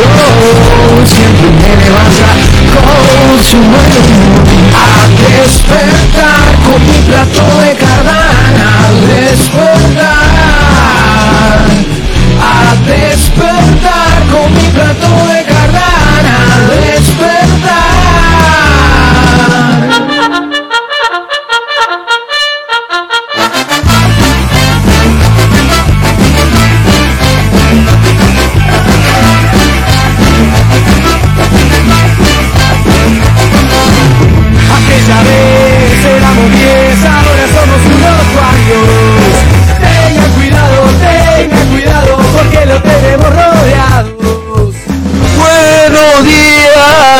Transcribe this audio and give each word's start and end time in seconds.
Yo 0.00 1.04
siempre 1.04 1.50
me 1.50 1.76
levanta 1.76 2.28
con 2.72 3.44
su 3.44 3.58
mano 3.58 4.00
a 4.72 5.06
despertar 5.28 6.46
con 6.64 6.80
mi 6.86 6.98
plato 7.06 7.59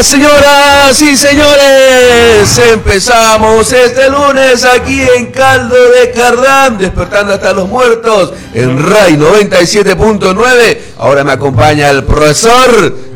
señoras 0.02 1.00
y 1.02 1.16
señores. 1.16 2.58
Empezamos 2.72 3.72
este 3.72 4.08
lunes 4.10 4.64
aquí 4.64 5.02
en 5.16 5.26
Caldo 5.26 5.76
de 5.90 6.10
Cardán, 6.10 6.78
despertando 6.78 7.34
hasta 7.34 7.52
los 7.52 7.68
muertos 7.68 8.32
en 8.54 8.78
RAI 8.78 9.16
97.9. 9.16 10.78
Ahora 10.98 11.24
me 11.24 11.32
acompaña 11.32 11.90
el 11.90 12.04
profesor, 12.04 12.70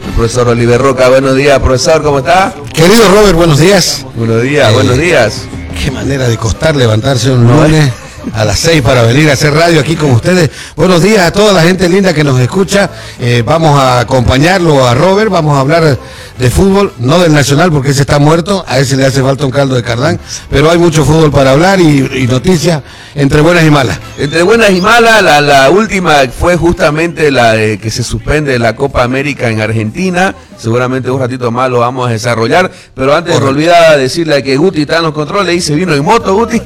el 0.07 0.13
profesor 0.15 0.49
Oliver 0.49 0.81
Roca. 0.81 1.09
Buenos 1.09 1.37
días, 1.37 1.59
profesor, 1.59 2.03
¿cómo 2.03 2.19
está? 2.19 2.53
Querido 2.73 3.09
Robert, 3.09 3.35
buenos 3.37 3.59
días. 3.59 4.05
Buenos 4.15 4.43
días, 4.43 4.71
Eh, 4.71 4.75
buenos 4.75 4.99
días. 4.99 5.43
Qué 5.83 5.91
manera 5.91 6.29
de 6.29 6.37
costar 6.37 6.77
levantarse 6.77 7.31
un 7.31 7.47
No, 7.47 7.63
lunes 7.63 7.93
a 8.33 8.45
las 8.45 8.59
seis 8.59 8.81
para 8.81 9.03
venir 9.03 9.29
a 9.29 9.35
hacer 9.35 9.53
radio 9.53 9.81
aquí 9.81 9.97
con 9.97 10.11
ustedes. 10.13 10.51
Buenos 10.77 11.03
días 11.03 11.21
a 11.27 11.31
toda 11.33 11.53
la 11.53 11.63
gente 11.63 11.89
linda 11.89 12.15
que 12.15 12.25
nos 12.25 12.39
escucha. 12.41 12.91
Eh, 13.21 13.43
vamos 13.45 13.79
a 13.79 14.01
acompañarlo 14.01 14.87
a 14.87 14.95
Robert, 14.95 15.31
vamos 15.31 15.57
a 15.57 15.61
hablar 15.61 15.99
de 16.39 16.51
fútbol, 16.51 16.93
no 16.99 17.19
del 17.21 17.33
Nacional 17.33 17.71
porque 17.71 17.91
ese 17.91 18.01
está 18.03 18.19
muerto, 18.19 18.65
a 18.67 18.79
ese 18.81 18.97
le 18.97 19.07
hace 19.07 19.23
falta 19.23 19.45
un 19.45 19.53
caldo 19.53 19.77
de 19.77 19.83
cardán, 19.85 20.19
pero 20.51 20.69
hay 20.69 20.79
mucho 20.79 21.05
fútbol 21.05 21.31
para 21.31 21.53
hablar 21.53 21.81
y, 21.81 22.09
y 22.23 22.27
noticias 22.27 22.83
entre 23.15 23.41
buenas 23.41 23.63
y 23.65 23.71
malas. 23.71 24.01
Entre 24.19 24.43
buenas 24.43 24.71
y 24.71 24.81
malas, 24.81 25.23
la, 25.23 25.41
la 25.41 25.71
última 25.71 26.15
fue 26.37 26.57
justamente 26.57 27.31
la 27.31 27.53
de 27.53 27.79
que 27.79 27.89
se 27.91 28.03
suspende 28.03 28.59
la 28.59 28.75
Copa 28.75 29.05
América 29.05 29.49
en 29.49 29.61
Argentina. 29.61 30.35
Seguramente 30.59 31.09
un 31.11 31.21
ratito 31.21 31.53
más 31.53 31.71
lo 31.71 31.79
vamos 31.81 32.09
a 32.09 32.11
desarrollar. 32.13 32.71
Pero 32.95 33.15
antes 33.15 33.39
me 33.41 33.47
olvidaba 33.47 33.97
decirle 33.97 34.43
que 34.43 34.57
Guti 34.57 34.83
está 34.83 34.97
en 34.99 35.05
los 35.05 35.13
controles 35.15 35.55
y 35.55 35.61
se 35.61 35.75
vino 35.77 35.95
en 35.95 36.05
moto, 36.05 36.35
Guti. 36.35 36.61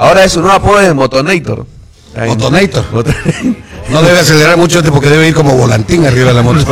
Ahora 0.00 0.24
es 0.24 0.32
su 0.32 0.40
nuevo 0.40 0.56
apodo 0.56 0.80
es 0.80 0.92
Motonator. 0.94 1.64
En- 2.16 2.26
Motonator. 2.26 2.84
No 3.90 4.02
debe 4.02 4.20
acelerar 4.20 4.56
mucho 4.56 4.78
este 4.78 4.90
porque 4.90 5.08
debe 5.08 5.28
ir 5.28 5.34
como 5.34 5.56
volantín 5.56 6.06
arriba 6.06 6.28
de 6.28 6.34
la 6.34 6.42
moto. 6.42 6.60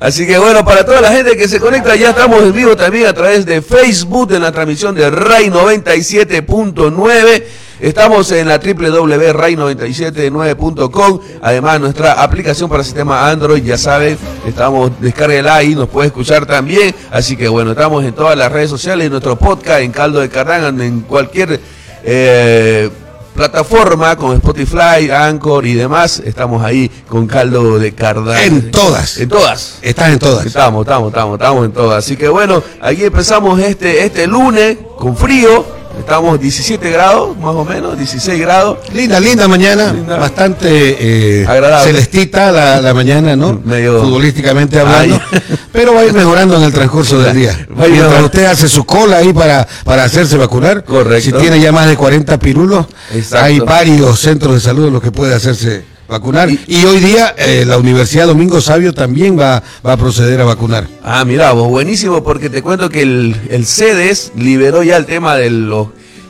Así 0.00 0.26
que 0.26 0.38
bueno, 0.38 0.64
para 0.64 0.84
toda 0.84 1.00
la 1.00 1.12
gente 1.12 1.36
que 1.36 1.48
se 1.48 1.60
conecta, 1.60 1.94
ya 1.96 2.10
estamos 2.10 2.42
en 2.42 2.52
vivo 2.52 2.76
también 2.76 3.06
a 3.06 3.12
través 3.12 3.46
de 3.46 3.62
Facebook 3.62 4.32
en 4.32 4.42
la 4.42 4.52
transmisión 4.52 4.94
de 4.94 5.10
RAI 5.10 5.50
97.9. 5.50 7.42
Estamos 7.80 8.30
en 8.32 8.48
la 8.48 8.58
www.ray979.com. 8.58 11.20
Además, 11.40 11.80
nuestra 11.80 12.22
aplicación 12.22 12.68
para 12.68 12.84
sistema 12.84 13.30
Android, 13.30 13.64
ya 13.64 13.78
saben, 13.78 14.18
estamos, 14.46 14.92
descárguela 15.00 15.56
ahí, 15.56 15.74
nos 15.74 15.88
puede 15.88 16.08
escuchar 16.08 16.44
también. 16.44 16.94
Así 17.10 17.38
que 17.38 17.48
bueno, 17.48 17.70
estamos 17.70 18.04
en 18.04 18.12
todas 18.12 18.36
las 18.36 18.52
redes 18.52 18.68
sociales, 18.68 19.06
en 19.06 19.12
nuestro 19.12 19.36
podcast, 19.36 19.80
en 19.80 19.92
Caldo 19.92 20.20
de 20.20 20.28
Cardán, 20.28 20.78
en 20.82 21.00
cualquier 21.00 21.58
eh, 22.04 22.90
plataforma, 23.34 24.16
con 24.16 24.34
Spotify, 24.36 25.10
Anchor 25.10 25.66
y 25.66 25.74
demás. 25.74 26.22
Estamos 26.24 26.62
ahí 26.62 26.90
con 27.08 27.26
Caldo 27.26 27.78
de 27.78 27.94
Cardán. 27.94 28.42
En 28.42 28.70
todas. 28.70 29.18
En 29.18 29.28
todas. 29.28 29.78
Estás 29.82 30.10
en 30.10 30.18
todas. 30.18 30.46
Estamos, 30.46 30.82
estamos, 30.86 31.08
estamos, 31.08 31.38
estamos 31.38 31.64
en 31.64 31.72
todas. 31.72 32.04
Así 32.04 32.16
que 32.16 32.28
bueno, 32.28 32.62
aquí 32.80 33.04
empezamos 33.04 33.58
este, 33.60 34.04
este 34.04 34.26
lunes 34.26 34.76
con 34.98 35.16
frío. 35.16 35.79
Estamos 36.00 36.40
17 36.40 36.90
grados, 36.90 37.36
más 37.36 37.54
o 37.54 37.64
menos, 37.64 37.96
16 37.96 38.40
grados. 38.40 38.78
Linda, 38.92 39.20
linda 39.20 39.46
mañana, 39.46 39.92
Linda. 39.92 40.16
bastante 40.16 40.96
eh, 40.98 41.46
Agradable. 41.46 41.92
celestita 41.92 42.50
la, 42.50 42.80
la 42.80 42.94
mañana, 42.94 43.36
¿no? 43.36 43.60
Medio- 43.64 44.00
Futbolísticamente 44.02 44.80
hablando. 44.80 45.20
Ay. 45.32 45.40
Pero 45.72 45.94
va 45.94 46.00
a 46.00 46.04
ir 46.06 46.12
mejorando 46.12 46.56
en 46.56 46.62
el 46.64 46.72
transcurso 46.72 47.20
del 47.20 47.34
día. 47.36 47.66
Mientras 47.68 48.22
usted 48.22 48.44
hace 48.46 48.68
su 48.68 48.84
cola 48.84 49.18
ahí 49.18 49.32
para, 49.32 49.66
para 49.84 50.04
hacerse 50.04 50.36
vacunar. 50.36 50.84
Correcto. 50.84 51.20
Si 51.30 51.32
tiene 51.32 51.60
ya 51.60 51.70
más 51.70 51.86
de 51.86 51.96
40 51.96 52.38
pirulos, 52.38 52.86
Exacto. 53.14 53.44
hay 53.46 53.60
varios 53.60 54.18
centros 54.18 54.54
de 54.54 54.60
salud 54.60 54.88
en 54.88 54.92
los 54.94 55.02
que 55.02 55.12
puede 55.12 55.34
hacerse 55.34 55.84
vacunar. 56.10 56.50
Y, 56.50 56.84
hoy 56.84 56.98
día 57.00 57.34
eh, 57.38 57.64
la 57.66 57.78
Universidad 57.78 58.26
Domingo 58.26 58.60
Sabio 58.60 58.92
también 58.92 59.38
va, 59.38 59.62
va 59.86 59.92
a 59.94 59.96
proceder 59.96 60.40
a 60.40 60.44
vacunar. 60.44 60.86
Ah, 61.02 61.24
mira, 61.24 61.52
vos, 61.52 61.68
buenísimo, 61.68 62.22
porque 62.22 62.50
te 62.50 62.62
cuento 62.62 62.90
que 62.90 63.02
el, 63.02 63.36
el 63.48 63.64
CEDES 63.64 64.32
liberó 64.36 64.82
ya 64.82 64.96
el 64.96 65.06
tema 65.06 65.36
de 65.36 65.50
los. 65.50 65.88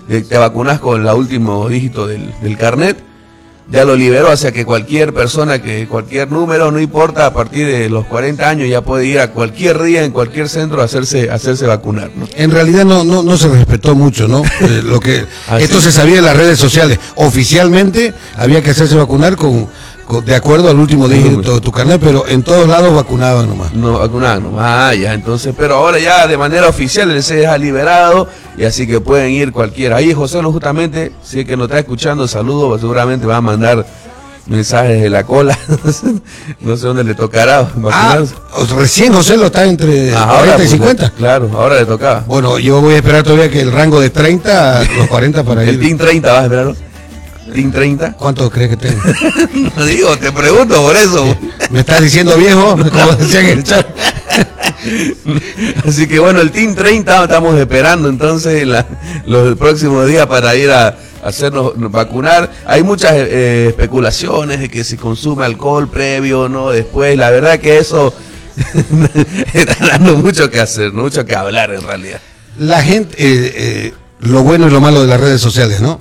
de 0.08 0.22
te 0.22 0.38
vacunas 0.38 0.78
con 0.78 1.06
el 1.06 1.14
último 1.14 1.68
dígito 1.68 2.06
del 2.06 2.56
carnet. 2.58 3.09
Ya 3.70 3.84
lo 3.84 3.94
liberó, 3.94 4.30
o 4.32 4.36
sea 4.36 4.50
que 4.50 4.64
cualquier 4.64 5.14
persona, 5.14 5.62
que 5.62 5.86
cualquier 5.86 6.30
número, 6.32 6.72
no 6.72 6.80
importa, 6.80 7.26
a 7.26 7.32
partir 7.32 7.66
de 7.66 7.88
los 7.88 8.04
40 8.06 8.48
años 8.48 8.68
ya 8.68 8.80
puede 8.80 9.06
ir 9.06 9.20
a 9.20 9.30
cualquier 9.30 9.80
día 9.82 10.02
en 10.04 10.10
cualquier 10.10 10.48
centro 10.48 10.82
a 10.82 10.86
hacerse, 10.86 11.30
a 11.30 11.34
hacerse 11.34 11.66
vacunar. 11.66 12.10
¿no? 12.16 12.26
En 12.34 12.50
realidad 12.50 12.84
no, 12.84 13.04
no, 13.04 13.22
no 13.22 13.36
se 13.36 13.48
respetó 13.48 13.94
mucho, 13.94 14.26
¿no? 14.26 14.42
Eh, 14.60 14.82
lo 14.84 14.98
que 15.00 15.24
Ah, 15.48 15.58
esto 15.60 15.80
se 15.80 15.90
sabía 15.92 16.18
en 16.18 16.24
las 16.24 16.36
redes 16.36 16.58
sociales. 16.58 16.98
Oficialmente 17.14 18.12
había 18.36 18.62
que 18.62 18.70
hacerse 18.70 18.94
vacunar 18.96 19.36
con- 19.36 19.68
de 20.24 20.34
acuerdo 20.34 20.68
al 20.68 20.78
último 20.78 21.06
dígito 21.08 21.54
de 21.54 21.60
tu 21.60 21.70
carnet, 21.70 22.00
pero 22.02 22.26
en 22.26 22.42
todos 22.42 22.66
lados 22.68 22.92
vacunaban 22.94 23.48
nomás. 23.48 23.72
No 23.72 23.98
vacunaban, 23.98 24.42
no. 24.42 24.56
Ah, 24.60 24.92
ya, 24.94 25.14
entonces, 25.14 25.54
pero 25.56 25.76
ahora 25.76 25.98
ya 25.98 26.26
de 26.26 26.36
manera 26.36 26.66
oficial 26.68 27.10
el 27.10 27.22
CEDES 27.22 27.46
ha 27.46 27.56
liberado 27.58 28.26
y 28.58 28.64
así 28.64 28.86
que 28.86 29.00
pueden 29.00 29.30
ir 29.30 29.52
cualquiera. 29.52 29.96
Ahí 29.96 30.12
José 30.12 30.42
no 30.42 30.50
justamente, 30.52 31.12
si 31.22 31.40
es 31.40 31.46
que 31.46 31.56
nos 31.56 31.66
está 31.68 31.78
escuchando, 31.78 32.26
saludos, 32.26 32.80
seguramente 32.80 33.26
va 33.26 33.36
a 33.36 33.40
mandar 33.40 33.86
mensajes 34.46 35.00
de 35.02 35.10
la 35.10 35.24
cola. 35.24 35.56
no 36.60 36.76
sé 36.76 36.86
dónde 36.86 37.04
le 37.04 37.14
tocará 37.14 37.60
Ah, 37.60 37.68
vacunarse. 37.76 38.34
o- 38.56 38.64
recién 38.80 39.12
José 39.12 39.36
lo 39.36 39.46
está 39.46 39.64
entre 39.64 40.12
Ah, 40.14 40.26
40 40.38 40.54
y 40.54 40.56
pues, 40.56 40.70
50. 40.70 41.10
Claro, 41.10 41.50
ahora 41.54 41.76
le 41.76 41.86
tocaba. 41.86 42.24
Bueno, 42.26 42.58
yo 42.58 42.80
voy 42.80 42.94
a 42.94 42.96
esperar 42.96 43.22
todavía 43.22 43.48
que 43.50 43.60
el 43.60 43.70
rango 43.70 44.00
de 44.00 44.10
30 44.10 44.80
a 44.80 44.84
los 44.84 45.06
40 45.08 45.44
para 45.44 45.62
El 45.62 45.74
ir. 45.74 45.80
Team 45.80 45.98
30, 45.98 46.32
¿vas 46.32 46.40
a 46.40 46.44
esperarlo? 46.44 46.76
¿Team 47.52 47.70
30? 47.72 48.12
¿Cuánto 48.14 48.50
crees 48.50 48.70
que 48.70 48.76
tengo? 48.76 49.00
No 49.76 49.84
digo, 49.84 50.16
te 50.16 50.32
pregunto 50.32 50.76
por 50.82 50.96
eso. 50.96 51.36
¿Me 51.70 51.80
estás 51.80 52.02
diciendo 52.02 52.36
viejo? 52.36 52.76
Como 52.92 53.12
decían 53.16 53.46
en 53.46 53.58
el 53.58 53.64
chat. 53.64 53.86
Así 55.86 56.06
que 56.06 56.18
bueno, 56.18 56.40
el 56.40 56.50
Team 56.50 56.74
30 56.74 57.24
estamos 57.24 57.58
esperando 57.58 58.08
entonces 58.08 58.66
la- 58.66 58.86
los 59.26 59.56
próximos 59.56 60.06
días 60.06 60.26
para 60.26 60.54
ir 60.56 60.70
a 60.70 60.96
hacernos 61.22 61.72
vacunar. 61.76 62.50
Hay 62.66 62.82
muchas 62.82 63.12
eh, 63.14 63.66
especulaciones 63.68 64.60
de 64.60 64.68
que 64.68 64.84
se 64.84 64.96
consume 64.96 65.44
alcohol 65.44 65.88
previo, 65.88 66.48
no 66.48 66.70
después. 66.70 67.16
La 67.16 67.30
verdad 67.30 67.58
que 67.58 67.78
eso 67.78 68.14
está 69.52 69.86
dando 69.86 70.16
mucho 70.16 70.50
que 70.50 70.60
hacer, 70.60 70.92
mucho 70.92 71.24
que 71.24 71.34
hablar 71.36 71.72
en 71.72 71.82
realidad. 71.82 72.20
La 72.58 72.82
gente, 72.82 73.14
eh, 73.18 73.52
eh, 73.56 73.94
lo 74.20 74.42
bueno 74.42 74.66
y 74.66 74.70
lo 74.70 74.80
malo 74.80 75.02
de 75.02 75.06
las 75.08 75.20
redes 75.20 75.40
sociales, 75.40 75.80
¿no? 75.80 76.00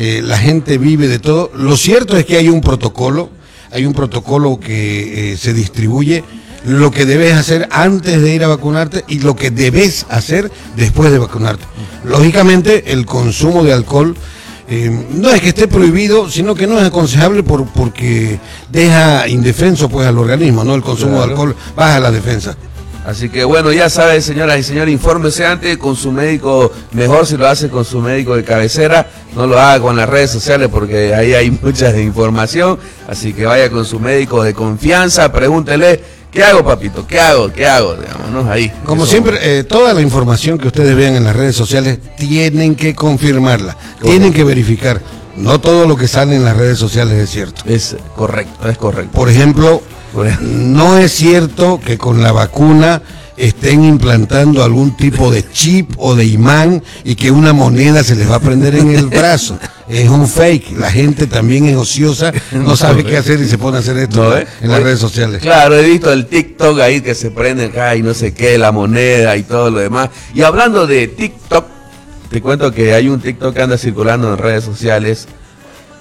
Eh, 0.00 0.22
la 0.24 0.38
gente 0.38 0.78
vive 0.78 1.08
de 1.08 1.18
todo. 1.18 1.50
Lo 1.56 1.76
cierto 1.76 2.16
es 2.16 2.24
que 2.24 2.36
hay 2.36 2.48
un 2.48 2.60
protocolo, 2.60 3.30
hay 3.72 3.84
un 3.84 3.94
protocolo 3.94 4.60
que 4.60 5.32
eh, 5.32 5.36
se 5.36 5.52
distribuye 5.52 6.22
lo 6.64 6.92
que 6.92 7.04
debes 7.04 7.34
hacer 7.34 7.68
antes 7.72 8.22
de 8.22 8.32
ir 8.34 8.44
a 8.44 8.48
vacunarte 8.48 9.04
y 9.08 9.18
lo 9.18 9.34
que 9.34 9.50
debes 9.50 10.06
hacer 10.08 10.52
después 10.76 11.10
de 11.10 11.18
vacunarte. 11.18 11.64
Lógicamente, 12.04 12.92
el 12.92 13.06
consumo 13.06 13.64
de 13.64 13.72
alcohol 13.72 14.16
eh, 14.68 15.06
no 15.14 15.30
es 15.30 15.40
que 15.40 15.48
esté 15.48 15.66
prohibido, 15.66 16.30
sino 16.30 16.54
que 16.54 16.68
no 16.68 16.78
es 16.78 16.84
aconsejable 16.84 17.42
por, 17.42 17.66
porque 17.66 18.38
deja 18.70 19.26
indefenso 19.26 19.88
pues 19.88 20.06
al 20.06 20.18
organismo, 20.18 20.62
¿no? 20.62 20.76
El 20.76 20.82
consumo 20.82 21.12
Claro. 21.16 21.26
de 21.26 21.30
alcohol 21.32 21.56
baja 21.74 21.98
la 21.98 22.10
defensa. 22.12 22.56
Así 23.08 23.30
que 23.30 23.42
bueno, 23.42 23.72
ya 23.72 23.88
saben, 23.88 24.20
señoras 24.20 24.58
y 24.58 24.62
señores, 24.62 24.92
infórmese 24.92 25.46
antes 25.46 25.78
con 25.78 25.96
su 25.96 26.12
médico, 26.12 26.70
mejor 26.92 27.26
si 27.26 27.38
lo 27.38 27.48
hace 27.48 27.70
con 27.70 27.82
su 27.86 28.00
médico 28.02 28.36
de 28.36 28.44
cabecera, 28.44 29.08
no 29.34 29.46
lo 29.46 29.58
haga 29.58 29.80
con 29.80 29.96
las 29.96 30.06
redes 30.06 30.30
sociales 30.30 30.68
porque 30.70 31.14
ahí 31.14 31.32
hay 31.32 31.50
mucha 31.62 31.98
información, 31.98 32.78
así 33.08 33.32
que 33.32 33.46
vaya 33.46 33.70
con 33.70 33.86
su 33.86 33.98
médico 33.98 34.42
de 34.42 34.52
confianza, 34.52 35.32
pregúntele, 35.32 36.02
¿qué 36.30 36.44
hago 36.44 36.62
papito? 36.62 37.06
¿Qué 37.06 37.18
hago? 37.18 37.50
¿Qué 37.50 37.66
hago? 37.66 37.94
Digámonos 37.94 38.46
ahí. 38.46 38.70
Como 38.84 39.04
Eso- 39.04 39.10
siempre, 39.12 39.38
eh, 39.40 39.64
toda 39.64 39.94
la 39.94 40.02
información 40.02 40.58
que 40.58 40.66
ustedes 40.66 40.94
vean 40.94 41.14
en 41.16 41.24
las 41.24 41.34
redes 41.34 41.56
sociales 41.56 41.98
tienen 42.18 42.74
que 42.74 42.94
confirmarla, 42.94 43.74
tienen 44.02 44.34
que 44.34 44.44
verificar. 44.44 45.00
No 45.38 45.60
todo 45.60 45.86
lo 45.86 45.96
que 45.96 46.08
sale 46.08 46.36
en 46.36 46.44
las 46.44 46.56
redes 46.56 46.78
sociales 46.78 47.14
es 47.18 47.30
cierto. 47.30 47.62
Es 47.66 47.96
correcto, 48.16 48.68
es 48.68 48.76
correcto. 48.78 49.12
Por 49.12 49.28
ejemplo, 49.28 49.82
No 50.40 50.98
es 50.98 51.12
cierto 51.12 51.80
que 51.84 51.96
con 51.98 52.22
la 52.22 52.32
vacuna 52.32 53.02
estén 53.36 53.84
implantando 53.84 54.64
algún 54.64 54.96
tipo 54.96 55.30
de 55.30 55.48
chip 55.48 55.92
o 55.98 56.16
de 56.16 56.24
imán 56.24 56.82
y 57.04 57.14
que 57.14 57.30
una 57.30 57.52
moneda 57.52 58.02
se 58.02 58.16
les 58.16 58.28
va 58.28 58.36
a 58.36 58.40
prender 58.40 58.74
en 58.74 58.90
el 58.90 59.06
brazo. 59.06 59.56
Es 59.88 60.08
un 60.08 60.26
fake. 60.26 60.76
La 60.76 60.90
gente 60.90 61.26
también 61.28 61.66
es 61.66 61.76
ociosa, 61.76 62.32
no 62.52 62.76
sabe 62.84 63.04
qué 63.04 63.16
hacer 63.16 63.38
y 63.40 63.46
se 63.48 63.56
pone 63.56 63.76
a 63.76 63.80
hacer 63.80 63.96
esto 63.98 64.24
No, 64.24 64.36
en 64.36 64.42
¿eh? 64.42 64.46
las 64.62 64.82
redes 64.82 64.98
sociales. 64.98 65.40
Claro, 65.40 65.76
he 65.76 65.84
visto 65.84 66.12
el 66.12 66.26
TikTok 66.26 66.80
ahí 66.80 67.00
que 67.00 67.14
se 67.14 67.30
prende 67.30 67.66
acá 67.66 67.94
y 67.94 68.02
no 68.02 68.12
sé 68.12 68.34
qué, 68.34 68.58
la 68.58 68.72
moneda 68.72 69.36
y 69.36 69.44
todo 69.44 69.70
lo 69.70 69.78
demás. 69.78 70.10
Y 70.34 70.42
hablando 70.42 70.86
de 70.86 71.06
TikTok, 71.06 71.64
te 72.30 72.40
cuento 72.42 72.72
que 72.72 72.94
hay 72.94 73.08
un 73.08 73.20
TikTok 73.20 73.54
que 73.54 73.62
anda 73.62 73.78
circulando 73.78 74.32
en 74.32 74.38
redes 74.38 74.64
sociales 74.64 75.26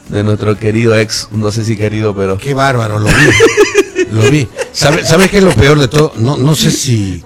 de 0.09 0.23
nuestro 0.23 0.57
querido 0.57 0.97
ex, 0.97 1.27
no 1.31 1.51
sé 1.51 1.63
si 1.65 1.75
querido, 1.77 2.15
pero 2.15 2.37
Qué 2.37 2.53
bárbaro, 2.53 2.99
lo 2.99 3.07
vi. 3.07 4.11
lo 4.11 4.31
vi. 4.31 4.47
¿Sabe- 4.73 5.03
¿Sabes 5.05 5.29
qué 5.29 5.37
es 5.39 5.43
lo 5.43 5.53
peor 5.53 5.79
de 5.79 5.87
todo? 5.87 6.13
No, 6.17 6.37
no 6.37 6.55
sé 6.55 6.71
si, 6.71 7.23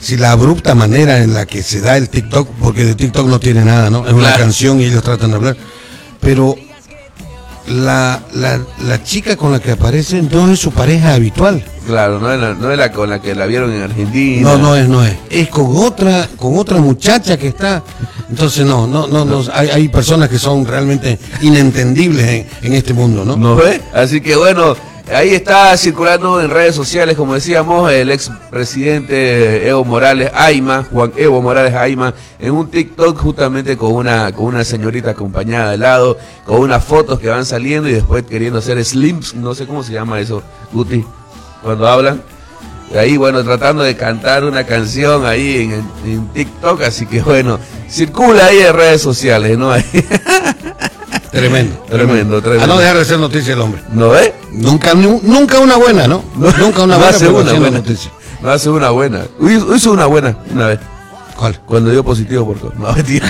si 0.00 0.16
la 0.16 0.32
abrupta 0.32 0.74
manera 0.74 1.22
en 1.22 1.34
la 1.34 1.46
que 1.46 1.62
se 1.62 1.80
da 1.80 1.96
el 1.96 2.08
TikTok, 2.08 2.48
porque 2.60 2.84
de 2.84 2.94
TikTok 2.94 3.26
no 3.28 3.40
tiene 3.40 3.64
nada, 3.64 3.90
¿no? 3.90 4.06
Es 4.06 4.12
una 4.12 4.28
Claro. 4.28 4.38
canción 4.44 4.80
y 4.80 4.84
ellos 4.84 5.02
tratan 5.02 5.30
de 5.30 5.36
hablar. 5.36 5.56
Pero 6.20 6.56
la, 7.70 8.20
la, 8.34 8.60
la 8.86 9.02
chica 9.02 9.36
con 9.36 9.52
la 9.52 9.60
que 9.60 9.72
aparece 9.72 10.22
no 10.22 10.50
es 10.50 10.58
su 10.58 10.70
pareja 10.70 11.14
habitual. 11.14 11.62
claro, 11.86 12.18
no 12.18 12.32
es 12.32 12.40
la, 12.40 12.54
no 12.54 12.70
es 12.70 12.78
la 12.78 12.92
con 12.92 13.10
la 13.10 13.20
que 13.20 13.34
la 13.34 13.46
vieron 13.46 13.72
en 13.72 13.82
Argentina. 13.82 14.42
No, 14.50 14.58
no 14.58 14.76
es, 14.76 14.88
no 14.88 15.04
es. 15.04 15.14
Es 15.30 15.48
con 15.48 15.76
otra, 15.76 16.28
con 16.36 16.56
otra 16.58 16.78
muchacha 16.78 17.36
que 17.36 17.48
está. 17.48 17.82
Entonces 18.30 18.66
no, 18.66 18.86
no, 18.86 19.06
no, 19.06 19.24
no. 19.24 19.42
Hay, 19.52 19.68
hay 19.68 19.88
personas 19.88 20.28
que 20.28 20.38
son 20.38 20.66
realmente 20.66 21.18
inentendibles 21.40 22.26
en, 22.28 22.46
en 22.62 22.74
este 22.74 22.92
mundo, 22.92 23.24
¿no? 23.24 23.36
¿No 23.36 23.56
ve? 23.56 23.80
Así 23.94 24.20
que 24.20 24.36
bueno, 24.36 24.76
ahí 25.14 25.34
está 25.34 25.76
circulando 25.76 26.40
en 26.40 26.50
redes 26.50 26.74
sociales, 26.74 27.16
como 27.16 27.34
decíamos, 27.34 27.90
el 27.90 28.10
ex 28.10 28.30
presidente 28.50 29.68
Evo 29.68 29.84
Morales 29.84 30.30
Aima, 30.34 30.84
Juan 30.90 31.12
Evo 31.16 31.40
Morales 31.40 31.74
Aima, 31.74 32.14
en 32.38 32.52
un 32.52 32.70
TikTok 32.70 33.18
justamente 33.18 33.76
con 33.76 33.92
una, 33.92 34.32
con 34.32 34.46
una 34.46 34.64
señorita 34.64 35.10
acompañada 35.10 35.72
de 35.72 35.78
lado, 35.78 36.18
con 36.44 36.60
unas 36.60 36.84
fotos 36.84 37.18
que 37.18 37.28
van 37.28 37.44
saliendo 37.44 37.88
y 37.88 37.92
después 37.92 38.24
queriendo 38.24 38.58
hacer 38.58 38.82
slims, 38.84 39.34
no 39.34 39.54
sé 39.54 39.66
cómo 39.66 39.82
se 39.82 39.92
llama 39.92 40.20
eso, 40.20 40.42
Guti, 40.72 41.04
cuando 41.62 41.88
hablan. 41.88 42.22
Ahí, 42.98 43.18
bueno, 43.18 43.44
tratando 43.44 43.82
de 43.82 43.94
cantar 43.96 44.44
una 44.44 44.64
canción 44.64 45.26
ahí 45.26 45.70
en, 46.04 46.10
en 46.10 46.28
TikTok, 46.28 46.82
así 46.82 47.04
que 47.04 47.20
bueno, 47.20 47.58
circula 47.86 48.46
ahí 48.46 48.60
en 48.60 48.72
redes 48.72 49.02
sociales, 49.02 49.58
¿no? 49.58 49.72
Tremendo, 51.38 51.84
Tremendo, 51.88 52.40
tremendo. 52.42 52.64
A 52.64 52.66
no 52.66 52.78
dejar 52.78 52.96
de 52.98 53.04
ser 53.04 53.18
noticia 53.18 53.52
el 53.54 53.60
hombre. 53.60 53.80
¿No 53.92 54.10
ve? 54.10 54.34
Nunca, 54.52 54.94
nu- 54.94 55.20
nunca 55.22 55.58
una 55.60 55.76
buena, 55.76 56.06
¿no? 56.08 56.24
Nunca 56.36 56.82
una 56.82 56.94
No 56.94 57.00
buena, 57.00 57.08
hace 57.16 57.28
una 57.28 57.52
buena. 57.52 57.70
noticia. 57.78 58.10
No 58.42 58.50
hace 58.50 58.68
una 58.70 58.90
buena. 58.90 59.22
Hizo 59.74 59.92
una 59.92 60.06
buena 60.06 60.36
una 60.52 60.66
vez. 60.68 60.80
¿Cuál? 61.36 61.60
Cuando 61.64 61.90
dio 61.90 62.02
positivo 62.04 62.46
por 62.46 62.58
COVID. 62.58 62.74
No, 62.74 62.92
mentira. 62.96 63.28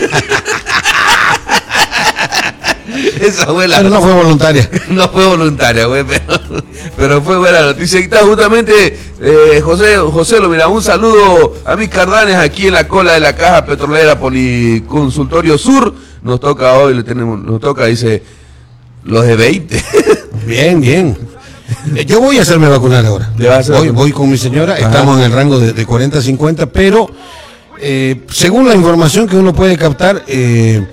Esa 3.20 3.46
fue 3.46 3.68
la. 3.68 3.78
Pero 3.78 3.90
no 3.90 4.00
fue 4.00 4.12
voluntaria. 4.12 4.68
No 4.88 5.08
fue 5.10 5.26
voluntaria, 5.26 5.84
güey, 5.86 6.04
pero, 6.04 6.40
pero 6.96 7.22
fue 7.22 7.36
buena 7.38 7.60
noticia. 7.60 8.00
Y 8.00 8.04
está 8.04 8.20
justamente 8.20 8.98
eh, 9.20 9.60
José, 9.62 9.96
José, 9.98 10.40
lo 10.40 10.48
mira, 10.48 10.68
un 10.68 10.82
saludo 10.82 11.54
a 11.66 11.76
mis 11.76 11.88
cardanes 11.90 12.36
aquí 12.36 12.66
en 12.68 12.74
la 12.74 12.88
cola 12.88 13.12
de 13.12 13.20
la 13.20 13.36
caja 13.36 13.64
petrolera 13.66 14.18
Policonsultorio 14.18 15.58
Sur. 15.58 15.94
Nos 16.22 16.40
toca 16.40 16.74
hoy, 16.74 16.94
le 16.94 17.02
tenemos, 17.02 17.38
nos 17.40 17.60
toca, 17.60 17.86
dice, 17.86 18.22
los 19.04 19.24
de 19.26 19.36
20. 19.36 19.84
Bien, 20.46 20.80
bien. 20.80 21.16
Eh, 21.94 22.04
Yo 22.06 22.20
voy 22.20 22.38
a 22.38 22.42
hacerme 22.42 22.68
vacunar 22.68 23.04
ahora. 23.04 23.30
¿Te 23.36 23.46
vas 23.46 23.56
a 23.56 23.58
hacer 23.60 23.74
Voy, 23.76 23.88
voy 23.90 24.12
con 24.12 24.30
mi 24.30 24.38
señora, 24.38 24.74
Ajá. 24.74 24.86
estamos 24.88 25.18
en 25.18 25.24
el 25.24 25.32
rango 25.32 25.58
de, 25.58 25.72
de 25.74 25.84
40 25.86 26.18
a 26.18 26.22
50, 26.22 26.66
pero 26.72 27.10
eh, 27.80 28.22
según 28.30 28.66
la 28.66 28.74
información 28.74 29.28
que 29.28 29.36
uno 29.36 29.52
puede 29.52 29.76
captar, 29.76 30.24
eh, 30.26 30.86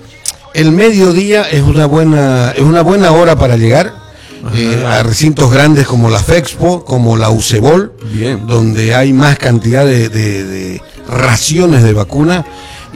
el 0.54 0.72
mediodía 0.72 1.42
es 1.44 1.62
una 1.62 1.86
buena, 1.86 2.50
es 2.52 2.60
una 2.62 2.82
buena 2.82 3.12
hora 3.12 3.36
para 3.38 3.56
llegar 3.56 3.94
eh, 4.54 4.84
a 4.86 5.02
recintos 5.02 5.50
grandes 5.50 5.86
como 5.86 6.10
la 6.10 6.18
FEXPO, 6.18 6.84
como 6.84 7.16
la 7.16 7.30
UCEBOL, 7.30 7.92
Bien. 8.12 8.46
donde 8.46 8.94
hay 8.94 9.12
más 9.14 9.38
cantidad 9.38 9.84
de, 9.86 10.08
de- 10.10 10.44
de 10.44 10.82
raciones 11.08 11.82
de 11.82 11.92
vacuna. 11.94 12.44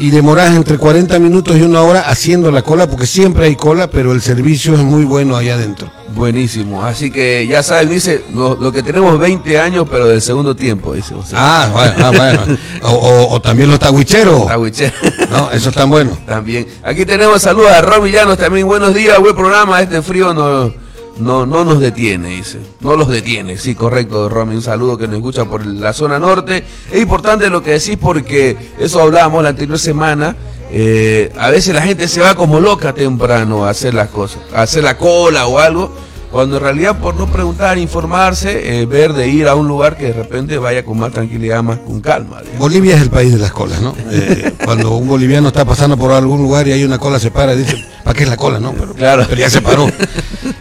Y 0.00 0.10
demorás 0.10 0.56
entre 0.56 0.78
40 0.78 1.18
minutos 1.18 1.56
y 1.58 1.62
una 1.62 1.82
hora 1.82 2.00
haciendo 2.08 2.50
la 2.50 2.62
cola, 2.62 2.86
porque 2.88 3.06
siempre 3.06 3.44
hay 3.44 3.54
cola, 3.54 3.90
pero 3.90 4.12
el 4.12 4.22
servicio 4.22 4.72
es 4.72 4.80
muy 4.80 5.04
bueno 5.04 5.36
allá 5.36 5.54
adentro. 5.54 5.90
Buenísimo. 6.14 6.82
Así 6.82 7.10
que 7.10 7.46
ya 7.46 7.62
saben, 7.62 7.90
dice, 7.90 8.24
lo, 8.34 8.56
lo 8.56 8.72
que 8.72 8.82
tenemos 8.82 9.18
20 9.18 9.60
años, 9.60 9.86
pero 9.90 10.06
del 10.08 10.22
segundo 10.22 10.56
tiempo, 10.56 10.94
dice 10.94 11.14
José. 11.14 11.34
Ah, 11.36 11.68
bueno, 11.70 11.92
ah, 11.98 12.12
bueno. 12.16 12.58
O, 12.82 12.88
o- 12.92 13.34
o 13.34 13.40
también 13.42 13.68
los 13.68 13.78
taguicheros. 13.78 14.46
Güiche. 14.56 14.90
No, 15.30 15.50
eso 15.50 15.68
están 15.68 15.90
buenos. 15.90 16.18
También. 16.24 16.66
Aquí 16.82 17.04
tenemos 17.04 17.42
saludos 17.42 17.70
a 17.70 17.82
Romy 17.82 18.10
Llanos 18.10 18.38
también. 18.38 18.66
Buenos 18.66 18.94
días, 18.94 19.18
buen 19.20 19.36
programa. 19.36 19.82
Este 19.82 20.00
frío 20.00 20.32
no, 20.32 20.72
no, 21.18 21.46
no 21.46 21.64
nos 21.64 21.80
detiene, 21.80 22.30
dice. 22.30 22.58
No 22.80 22.96
los 22.96 23.08
detiene. 23.08 23.58
Sí, 23.58 23.74
correcto, 23.74 24.28
Romy. 24.28 24.56
Un 24.56 24.62
saludo 24.62 24.96
que 24.96 25.06
nos 25.06 25.16
escucha 25.16 25.44
por 25.44 25.66
la 25.66 25.92
zona 25.92 26.18
norte. 26.18 26.64
Es 26.90 27.00
importante 27.00 27.50
lo 27.50 27.62
que 27.62 27.72
decís 27.72 27.98
porque 28.00 28.56
eso 28.78 29.00
hablábamos 29.00 29.42
la 29.42 29.50
anterior 29.50 29.78
semana. 29.78 30.36
Eh, 30.72 31.32
a 31.36 31.50
veces 31.50 31.74
la 31.74 31.82
gente 31.82 32.06
se 32.06 32.20
va 32.20 32.34
como 32.34 32.60
loca 32.60 32.94
temprano 32.94 33.64
a 33.64 33.70
hacer 33.70 33.92
las 33.92 34.08
cosas, 34.08 34.40
a 34.54 34.62
hacer 34.62 34.84
la 34.84 34.96
cola 34.96 35.46
o 35.46 35.58
algo. 35.58 35.92
Cuando 36.30 36.58
en 36.58 36.62
realidad 36.62 36.96
por 37.00 37.16
no 37.16 37.26
preguntar, 37.26 37.76
informarse, 37.78 38.80
eh, 38.82 38.86
ver 38.86 39.12
de 39.14 39.26
ir 39.28 39.48
a 39.48 39.56
un 39.56 39.66
lugar 39.66 39.96
que 39.96 40.06
de 40.06 40.12
repente 40.12 40.58
vaya 40.58 40.84
con 40.84 40.96
más 40.98 41.12
tranquilidad, 41.12 41.60
más 41.62 41.78
con 41.80 42.00
calma. 42.00 42.38
digamos. 42.40 42.58
Bolivia 42.60 42.94
es 42.94 43.02
el 43.02 43.10
país 43.10 43.32
de 43.32 43.38
las 43.38 43.50
colas, 43.50 43.80
¿no? 43.82 43.94
Eh, 44.10 44.52
cuando 44.64 44.92
un 44.96 45.08
boliviano 45.08 45.48
está 45.48 45.64
pasando 45.64 45.96
por 45.96 46.12
algún 46.12 46.40
lugar 46.42 46.68
y 46.68 46.72
hay 46.72 46.84
una 46.84 46.98
cola, 46.98 47.18
se 47.18 47.32
para 47.32 47.54
y 47.54 47.58
dice, 47.58 47.84
¿para 48.04 48.16
qué 48.16 48.22
es 48.22 48.28
la 48.28 48.36
cola? 48.36 48.60
No, 48.60 48.72
pero, 48.72 48.94
Claro. 48.94 49.26
pero 49.28 49.40
ya 49.40 49.50
se 49.50 49.60
paró. 49.60 49.88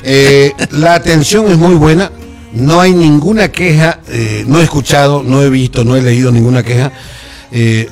Eh, 0.04 0.54
la 0.72 0.96
atención 0.96 1.52
es 1.52 1.58
muy 1.58 1.76
buena, 1.76 2.12
no 2.54 2.82
hay 2.82 2.94
ninguna 2.94 3.50
queja, 3.52 4.00
no 4.48 4.60
he 4.60 4.64
escuchado, 4.64 5.22
no 5.24 5.44
he 5.44 5.50
visto, 5.52 5.84
no 5.84 5.96
he 5.96 6.02
leído 6.02 6.32
ninguna 6.32 6.64
queja. 6.64 6.92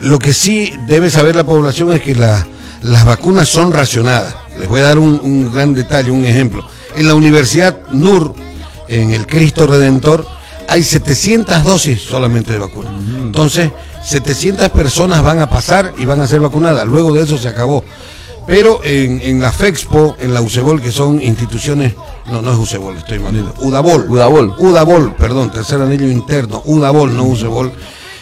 Lo 0.02 0.18
que 0.18 0.34
sí 0.34 0.74
debe 0.88 1.12
saber 1.12 1.36
la 1.36 1.44
población 1.44 1.94
es 1.94 2.02
que 2.02 2.16
la- 2.16 2.46
las 2.82 3.06
vacunas 3.06 3.48
son 3.50 3.72
racionadas. 3.72 4.36
Les 4.60 4.68
voy 4.68 4.80
a 4.80 4.84
dar 4.84 4.98
un, 4.98 5.20
un 5.24 5.54
gran 5.54 5.74
detalle, 5.76 6.10
un 6.10 6.26
ejemplo. 6.26 6.66
En 6.98 7.08
la 7.08 7.14
Universidad 7.14 7.78
NUR, 7.92 8.34
en 8.88 9.12
el 9.12 9.28
Cristo 9.28 9.68
Redentor, 9.68 10.26
hay 10.68 10.84
700 10.84 11.64
dosis 11.64 12.02
solamente 12.02 12.52
de 12.52 12.58
vacuna. 12.58 12.90
Entonces, 13.22 13.70
700 14.04 14.70
personas 14.70 15.22
van 15.22 15.40
a 15.40 15.48
pasar 15.48 15.94
y 16.00 16.06
van 16.06 16.22
a 16.22 16.28
ser 16.28 16.40
vacunadas. 16.40 16.88
Luego 16.88 17.14
de 17.14 17.22
eso 17.22 17.38
se 17.38 17.50
acabó. 17.50 17.84
Pero 18.48 18.84
en, 18.84 19.22
en 19.22 19.40
la 19.40 19.52
FEXPO, 19.52 20.18
en 20.20 20.34
la 20.34 20.42
UCEBOL, 20.42 20.82
que 20.82 20.92
son 20.92 21.22
instituciones, 21.22 21.94
no, 22.32 22.42
no 22.42 22.52
es 22.52 22.58
UCEBOL, 22.58 22.98
estoy 22.98 23.20
mal. 23.20 23.54
UDABOL. 23.60 24.10
Udabol. 24.10 24.56
UDABOL, 24.58 25.16
perdón, 25.16 25.52
tercer 25.52 25.80
anillo 25.80 26.10
interno, 26.10 26.64
UDABOL, 26.66 27.16
no 27.16 27.26
UCEBOL. 27.26 27.72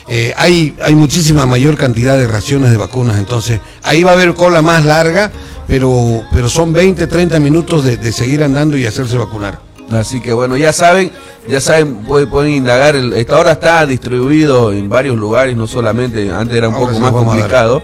Eh, 0.08 0.34
hay, 0.38 0.76
hay 0.84 0.94
muchísima 0.96 1.46
mayor 1.46 1.78
cantidad 1.78 2.18
de 2.18 2.28
raciones 2.28 2.70
de 2.72 2.78
vacunas, 2.78 3.18
entonces 3.18 3.60
ahí 3.82 4.04
va 4.04 4.12
a 4.12 4.14
haber 4.14 4.36
cola 4.36 4.62
más 4.62 4.86
larga, 4.86 5.32
pero, 5.68 6.24
pero 6.32 6.48
son 6.48 6.74
20, 6.74 7.08
30 7.08 7.40
minutos 7.40 7.84
de, 7.84 7.98
de 7.98 8.12
seguir 8.12 8.44
andando 8.44 8.78
y 8.78 8.86
hacerse 8.86 9.18
vacunar. 9.18 9.60
Así 9.92 10.20
que 10.20 10.34
bueno, 10.34 10.58
ya 10.58 10.74
saben, 10.74 11.12
ya 11.48 11.62
saben, 11.62 11.98
pueden, 11.98 12.30
pueden 12.30 12.54
indagar. 12.54 12.96
El, 12.96 13.14
esta 13.14 13.36
ahora 13.38 13.54
está 13.54 13.86
distribuido 13.86 14.72
en 14.72 14.90
varios 14.90 15.18
lugares, 15.18 15.56
no 15.56 15.68
solamente, 15.68 16.32
antes 16.32 16.56
era 16.56 16.70
un 16.70 16.76
Ahora 16.76 16.88
poco 16.88 17.00
más 17.00 17.12
complicado. 17.12 17.84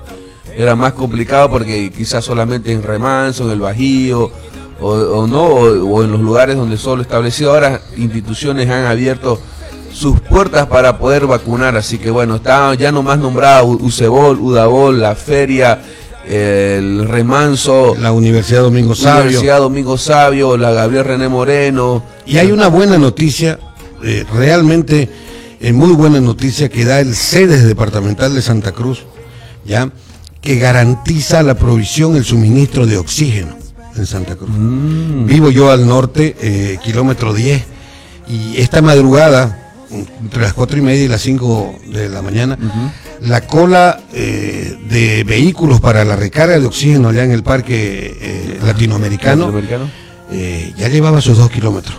Era 0.56 0.76
más 0.76 0.94
complicado 0.94 1.50
porque 1.50 1.92
quizás 1.92 2.26
solamente 2.26 2.72
en 2.72 2.84
Remanso, 2.84 3.46
en 3.46 3.52
el 3.52 3.62
Bajío, 3.62 4.32
o, 4.82 4.90
o 4.90 5.28
no, 5.28 5.44
o, 5.44 5.86
o 5.86 6.04
en 6.04 6.12
los 6.12 6.20
lugares 6.20 6.58
donde 6.58 6.78
solo 6.78 7.02
establecido. 7.02 7.54
Ahora 7.54 7.82
instituciones 7.96 8.70
han 8.70 8.86
abierto 8.86 9.40
sus 10.02 10.20
puertas 10.20 10.66
para 10.68 10.98
poder 10.98 11.28
vacunar. 11.28 11.78
Así 11.78 12.00
que 12.00 12.10
bueno, 12.10 12.38
está 12.38 12.74
ya 12.74 12.92
nomás 12.92 13.20
nombrada 13.20 13.64
UCEBOL, 13.64 14.40
UDABOL, 14.40 15.00
la 15.00 15.16
feria, 15.16 15.80
el 16.28 17.08
Remanso, 17.08 17.96
La 18.00 18.12
Universidad 18.12 18.62
Domingo 18.64 18.96
Sabio. 18.96 19.26
Universidad 19.26 19.60
Domingo 19.60 19.98
Sabio, 19.98 20.58
la 20.58 20.72
Gabriel 20.72 21.06
René 21.06 21.30
Moreno. 21.30 22.04
Y 22.26 22.38
hay 22.40 22.52
una 22.52 22.68
buena 22.68 22.98
noticia, 22.98 23.60
eh, 24.04 24.26
realmente 24.34 25.08
eh, 25.60 25.72
muy 25.72 25.92
buena 25.92 26.20
noticia 26.20 26.70
que 26.70 26.84
da 26.84 27.00
el 27.00 27.14
CEDES 27.16 27.66
departamental 27.66 28.34
de 28.34 28.42
Santa 28.42 28.72
Cruz, 28.72 29.06
¿ya? 29.66 29.92
que 30.42 30.58
garantiza 30.58 31.44
la 31.44 31.54
provisión, 31.54 32.16
el 32.16 32.26
suministro 32.26 32.88
de 32.88 32.98
oxígeno 32.98 33.56
en 33.96 34.06
Santa 34.08 34.36
Cruz. 34.36 34.50
Vivo 34.52 35.52
yo 35.52 35.70
al 35.70 35.88
norte, 35.88 36.36
eh, 36.42 36.80
kilómetro 36.84 37.34
10, 37.34 37.64
y 38.28 38.60
esta 38.62 38.82
madrugada, 38.82 39.61
entre 39.92 40.42
las 40.42 40.54
4 40.54 40.78
y 40.78 40.82
media 40.82 41.04
y 41.04 41.08
las 41.08 41.22
5 41.22 41.76
de 41.92 42.10
la 42.10 42.22
mañana, 42.22 42.58
la 43.22 43.42
cola 43.42 44.02
eh, 44.14 44.78
de 44.90 45.24
vehículos 45.24 45.80
para 45.82 46.04
la 46.06 46.16
recarga 46.16 46.60
de 46.60 46.66
oxígeno 46.66 47.10
allá 47.10 47.24
en 47.24 47.32
el 47.32 47.44
parque 47.44 48.18
eh, 48.20 48.60
latinoamericano, 48.66 49.46
Latinoamericano. 49.46 49.90
eh, 50.32 50.74
ya 50.78 50.88
llevaba 50.88 51.22
sus 51.22 51.38
dos 51.38 51.50
kilómetros. 51.50 51.98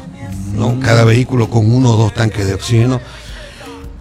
¿no? 0.56 0.78
Cada 0.80 1.04
vehículo 1.04 1.48
con 1.48 1.72
uno 1.72 1.92
o 1.92 1.96
dos 1.96 2.14
tanques 2.14 2.46
de 2.46 2.54
oxígeno. 2.54 3.00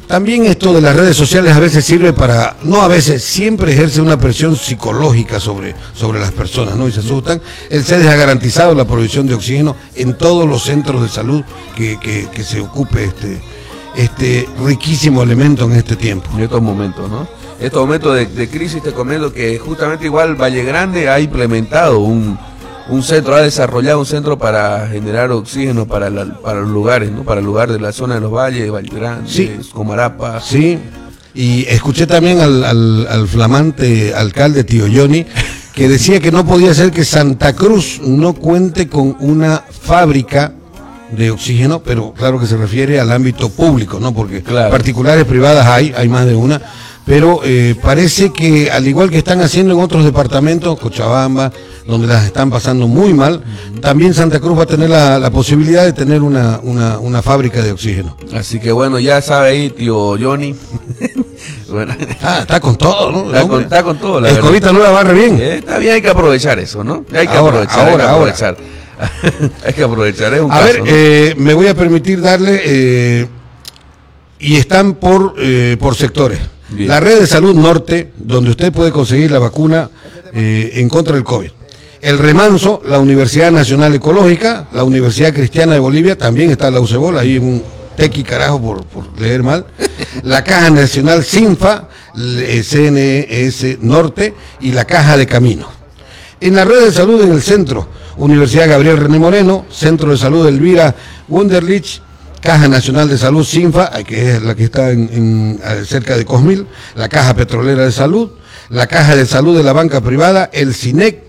También 0.07 0.45
esto 0.45 0.74
de 0.74 0.81
las 0.81 0.93
redes 0.93 1.15
sociales 1.15 1.55
a 1.55 1.60
veces 1.62 1.86
sirve 1.86 2.12
para, 2.12 2.57
no 2.63 2.81
a 2.81 2.89
veces, 2.89 3.24
siempre 3.24 3.71
ejerce 3.71 4.01
una 4.01 4.17
presión 4.19 4.57
psicológica 4.57 5.39
sobre, 5.39 5.74
sobre 5.93 6.19
las 6.19 6.33
personas, 6.33 6.75
¿no? 6.75 6.86
Y 6.89 6.91
se 6.91 7.00
asustan. 7.00 7.41
El 7.69 7.86
CEDES 7.86 8.07
ha 8.07 8.15
garantizado 8.17 8.75
la 8.75 8.83
provisión 8.83 9.25
de 9.25 9.36
oxígeno 9.36 9.77
en 9.95 10.17
todos 10.17 10.45
los 10.50 10.63
centros 10.63 11.01
de 11.01 11.07
salud 11.07 11.43
que, 11.77 11.98
que, 11.98 12.27
que 12.29 12.43
se 12.43 12.60
ocupe 12.60 13.05
este, 13.05 13.41
este 13.95 14.48
riquísimo 14.65 15.24
elemento 15.24 15.65
en 15.65 15.74
este 15.74 15.95
tiempo. 15.95 16.29
En 16.36 16.41
estos 16.43 16.62
momentos, 16.62 17.10
¿no? 17.10 17.27
En 17.60 17.65
estos 17.67 17.81
momentos 17.81 18.15
de, 18.15 18.25
de 18.25 18.50
crisis 18.50 18.81
te 18.81 18.91
comento 18.91 19.31
que 19.31 19.60
justamente 19.60 20.05
igual 20.05 20.36
Valle 20.36 20.63
Grande 20.63 21.10
ha 21.10 21.19
implementado 21.19 22.00
un, 22.00 22.38
un 22.89 23.03
centro, 23.03 23.36
ha 23.36 23.41
desarrollado 23.41 24.00
un 24.00 24.05
centro 24.05 24.38
para 24.38 24.88
generar 24.88 25.29
oxígeno 25.31 25.86
para, 25.86 26.10
la- 26.10 26.39
para 26.41 26.62
los 26.62 26.69
lugares, 26.69 27.12
¿no? 27.12 27.24
Para 27.24 27.39
el 27.39 27.45
lugar 27.45 27.71
de 27.71 27.79
la 27.79 27.91
zona 27.91 28.15
de 28.15 28.21
los 28.21 28.31
valles, 28.31 28.71
Valle 28.71 28.89
Grande, 28.89 29.29
Sí. 29.29 29.51
Comarapa. 29.74 30.41
Sí, 30.41 30.79
y 31.36 31.65
escuché 31.67 32.07
también 32.07 32.39
al, 32.41 32.63
al- 32.63 33.07
al 33.07 33.27
flamante 33.27 34.13
alcalde 34.15 34.63
Tío 34.63 34.86
Johnny 34.93 35.25
que 35.74 35.88
decía 35.88 36.19
que 36.19 36.31
no 36.31 36.45
podía 36.45 36.74
ser 36.74 36.91
que 36.91 37.05
Santa 37.05 37.53
Cruz 37.55 38.01
no 38.03 38.33
cuente 38.33 38.89
con 38.89 39.15
una 39.19 39.63
fábrica 39.69 40.51
de 41.12 41.32
oxígeno, 41.32 41.80
pero 41.84 42.13
claro 42.13 42.39
que 42.39 42.46
se 42.48 42.58
refiere 42.58 43.00
al 43.00 43.12
ámbito 43.12 43.50
público, 43.50 44.00
¿no? 44.00 44.13
Porque 44.13 44.41
Claro. 44.41 44.70
particulares 44.72 45.25
privadas 45.25 45.68
hay, 45.68 45.94
hay 45.96 46.08
más 46.08 46.25
de 46.25 46.36
una, 46.36 46.62
pero 47.06 47.41
eh, 47.44 47.75
parece 47.82 48.32
que 48.32 48.72
al 48.72 48.88
igual 48.88 49.10
que 49.10 49.18
están 49.18 49.41
haciendo 49.41 49.74
en 49.74 49.80
otros 49.82 50.06
departamentos, 50.06 50.80
Cochabamba, 50.80 51.51
donde 51.88 52.08
las 52.08 52.24
están 52.25 52.50
pasando 52.50 52.88
muy 52.88 53.13
mal, 53.13 53.44
también 53.82 54.13
Santa 54.13 54.39
Cruz 54.39 54.58
va 54.58 54.63
a 54.63 54.68
tener 54.68 54.89
la, 54.89 55.18
la 55.20 55.32
posibilidad 55.32 55.84
de 55.84 55.94
tener 55.94 56.22
una, 56.22 56.60
una, 56.63 57.00
una 57.00 57.22
fábrica 57.22 57.62
de 57.62 57.72
oxígeno. 57.72 58.15
Así 58.34 58.60
que 58.60 58.72
bueno, 58.72 59.00
ya 59.00 59.20
sabe 59.22 59.50
ahí, 59.50 59.70
tío 59.72 60.15
Johnny. 60.22 60.56
bueno, 61.70 61.94
Ah, 62.22 62.39
está 62.41 62.60
con 62.60 62.75
todo, 62.77 63.12
¿no? 63.12 63.25
Está 63.25 63.41
con- 63.41 63.50
Hombre. 63.51 63.63
está 63.63 63.84
con 63.84 63.98
todo, 64.00 64.22
la 64.22 64.30
Escobita 64.30 64.72
nueva 64.72 64.91
barre 64.91 65.13
bien. 65.13 65.38
eh, 65.41 65.56
está 65.58 65.77
bien, 65.80 65.96
hay 65.96 66.01
que 66.01 66.10
aprovechar 66.10 66.60
eso, 66.60 66.84
¿no? 66.84 67.03
Hay 67.13 67.27
que 67.27 67.34
Ahora, 67.34 67.62
aprovechar, 67.63 67.80
hay 67.80 67.86
que 67.86 67.91
ahora, 67.91 68.10
ahora. 68.12 68.32
hay 69.65 69.74
que 69.74 69.84
aprovechar, 69.84 70.34
es 70.34 70.41
un 70.41 70.51
A 70.51 70.60
caso, 70.60 70.65
ver, 70.67 70.79
¿no? 70.79 70.86
eh, 70.88 71.36
me 71.38 71.53
voy 71.53 71.67
a 71.67 71.74
permitir 71.75 72.22
darle, 72.22 72.62
eh, 72.65 73.27
y 74.39 74.55
están 74.55 74.96
por, 74.96 75.36
eh, 75.38 75.77
por 75.79 75.96
sectores. 75.96 76.39
Bien. 76.70 76.88
La 76.88 77.00
red 77.00 77.20
de 77.20 77.27
salud 77.27 77.53
norte, 77.55 78.12
donde 78.17 78.51
usted 78.51 78.72
puede 78.72 78.91
conseguir 78.91 79.29
la 79.31 79.39
vacuna 79.39 79.89
eh, 80.34 80.72
en 80.75 80.88
contra 80.89 81.15
del 81.15 81.24
COVID. 81.24 81.50
El 82.01 82.17
remanso, 82.17 82.81
la 82.88 82.98
Universidad 83.00 83.51
Nacional 83.51 83.93
Ecológica, 83.93 84.67
la 84.74 84.84
Universidad 84.84 85.34
Cristiana 85.34 85.74
de 85.74 85.79
Bolivia, 85.79 86.17
también 86.17 86.50
está 86.50 86.72
la 86.72 86.79
UCEBOL, 86.79 87.17
ahí 87.20 87.38
un 87.38 87.62
tequi 87.96 88.24
carajo 88.24 88.60
por, 88.60 88.86
por 88.86 89.20
leer 89.22 89.43
mal. 89.43 89.65
La 90.24 90.43
Caja 90.43 90.72
Nacional 90.72 91.24
SINFA, 91.24 91.89
el 92.15 92.63
CNS 92.63 93.79
Norte 93.84 94.34
y 94.62 94.72
la 94.72 94.86
Caja 94.86 95.17
de 95.17 95.27
Caminos. 95.27 95.67
En 96.39 96.55
la 96.55 96.65
red 96.65 96.86
de 96.86 96.91
salud 96.91 97.22
en 97.22 97.34
el 97.34 97.41
centro, 97.43 97.88
Universidad 98.18 98.70
Gabriel 98.70 98.98
René 98.98 99.20
Moreno, 99.20 99.65
Centro 99.70 100.12
de 100.12 100.18
Salud 100.18 100.48
Elvira 100.48 100.96
Wunderlich, 101.27 102.01
Caja 102.41 102.68
Nacional 102.68 103.08
de 103.08 103.18
Salud 103.18 103.46
Sinfa, 103.46 103.91
que 104.03 104.36
es 104.36 104.41
la 104.41 104.56
que 104.56 104.63
está 104.63 104.89
cerca 105.86 106.18
de 106.18 106.25
Cosmil, 106.25 106.65
la 106.96 107.08
Caja 107.08 107.36
Petrolera 107.36 107.86
de 107.86 107.91
Salud, 107.91 108.32
la 108.70 108.88
Caja 108.88 109.15
de 109.15 109.25
Salud 109.25 109.56
de 109.56 109.63
la 109.63 109.74
Banca 109.74 110.01
Privada, 110.01 110.50
el 110.51 110.74
CINEC, 110.74 111.24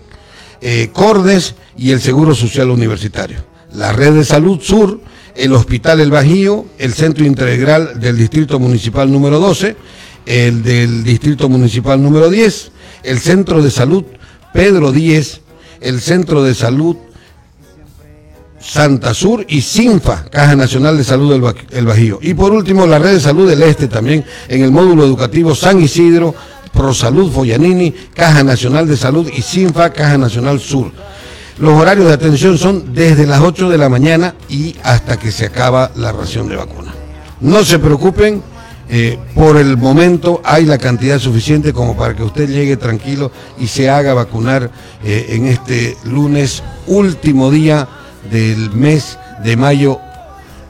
eh, 0.61 0.89
Cordes 0.91 1.55
y 1.77 1.91
el 1.91 2.01
Seguro 2.01 2.33
Social 2.33 2.69
Universitario. 2.69 3.43
La 3.73 3.91
Red 3.91 4.13
de 4.13 4.25
Salud 4.25 4.59
Sur, 4.61 5.01
el 5.35 5.53
Hospital 5.53 5.99
El 5.99 6.11
Bajío, 6.11 6.65
el 6.77 6.93
Centro 6.93 7.25
Integral 7.25 7.99
del 7.99 8.17
Distrito 8.17 8.59
Municipal 8.59 9.11
número 9.11 9.39
12, 9.39 9.75
el 10.25 10.63
del 10.63 11.03
Distrito 11.03 11.49
Municipal 11.49 12.01
número 12.01 12.29
10, 12.29 12.71
el 13.03 13.19
Centro 13.19 13.61
de 13.61 13.71
Salud 13.71 14.05
Pedro 14.53 14.91
Díez, 14.91 15.41
el 15.83 16.01
Centro 16.01 16.43
de 16.43 16.53
Salud 16.55 16.95
Santa 18.59 19.13
Sur 19.13 19.45
y 19.49 19.61
SINFA, 19.61 20.25
Caja 20.31 20.55
Nacional 20.55 20.97
de 20.97 21.03
Salud 21.03 21.31
del 21.31 21.41
Ba- 21.41 21.53
El 21.71 21.85
Bajío. 21.85 22.19
Y 22.21 22.33
por 22.33 22.53
último, 22.53 22.87
la 22.87 22.97
Red 22.97 23.13
de 23.15 23.19
Salud 23.19 23.47
del 23.49 23.61
Este 23.61 23.87
también, 23.89 24.23
en 24.47 24.61
el 24.63 24.71
módulo 24.71 25.03
educativo 25.03 25.53
San 25.53 25.81
Isidro, 25.81 26.33
Prosalud 26.71 27.29
Foyanini, 27.31 27.91
Caja 28.13 28.41
Nacional 28.43 28.87
de 28.87 28.95
Salud 28.95 29.29
y 29.35 29.41
SINFA, 29.41 29.89
Caja 29.91 30.17
Nacional 30.17 30.59
Sur. 30.61 30.91
Los 31.59 31.73
horarios 31.79 32.07
de 32.07 32.13
atención 32.13 32.57
son 32.57 32.93
desde 32.93 33.27
las 33.27 33.41
8 33.41 33.69
de 33.69 33.77
la 33.77 33.89
mañana 33.89 34.33
y 34.49 34.75
hasta 34.81 35.17
que 35.19 35.31
se 35.31 35.45
acaba 35.45 35.91
la 35.97 36.11
ración 36.13 36.47
de 36.47 36.55
vacuna. 36.55 36.93
No 37.41 37.63
se 37.65 37.77
preocupen, 37.79 38.41
eh, 38.89 39.17
por 39.33 39.57
el 39.57 39.77
momento 39.77 40.41
hay 40.43 40.65
la 40.65 40.77
cantidad 40.77 41.17
suficiente 41.19 41.73
como 41.73 41.95
para 41.95 42.15
que 42.15 42.23
usted 42.23 42.49
llegue 42.49 42.77
tranquilo 42.77 43.31
y 43.59 43.67
se 43.67 43.89
haga 43.89 44.13
vacunar 44.13 44.69
eh, 45.03 45.27
en 45.29 45.47
este 45.47 45.97
lunes, 46.03 46.61
último 46.87 47.49
día 47.49 47.87
del 48.31 48.71
mes 48.71 49.17
de 49.43 49.55
mayo 49.57 49.99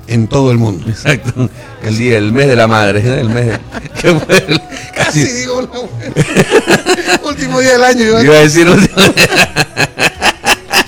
en 0.08 0.28
todo 0.28 0.52
el 0.52 0.58
mundo. 0.58 0.86
Exacto. 0.90 1.50
El 1.84 1.98
día, 1.98 2.18
el 2.18 2.32
mes 2.32 2.48
de 2.48 2.56
la 2.56 2.68
madre, 2.68 3.00
¿eh? 3.00 3.20
el 3.22 3.30
mes 3.30 3.46
de- 3.48 3.60
que 4.02 4.14
fue 4.20 4.38
el- 4.48 4.62
Casi 4.96 5.24
digo 5.26 5.62
la 5.62 5.70
último 7.30 7.60
día 7.60 7.72
del 7.74 7.84
año. 7.84 8.22
Iba 8.24 8.36
a 8.36 8.40
decir 8.40 8.68
último 8.70 8.96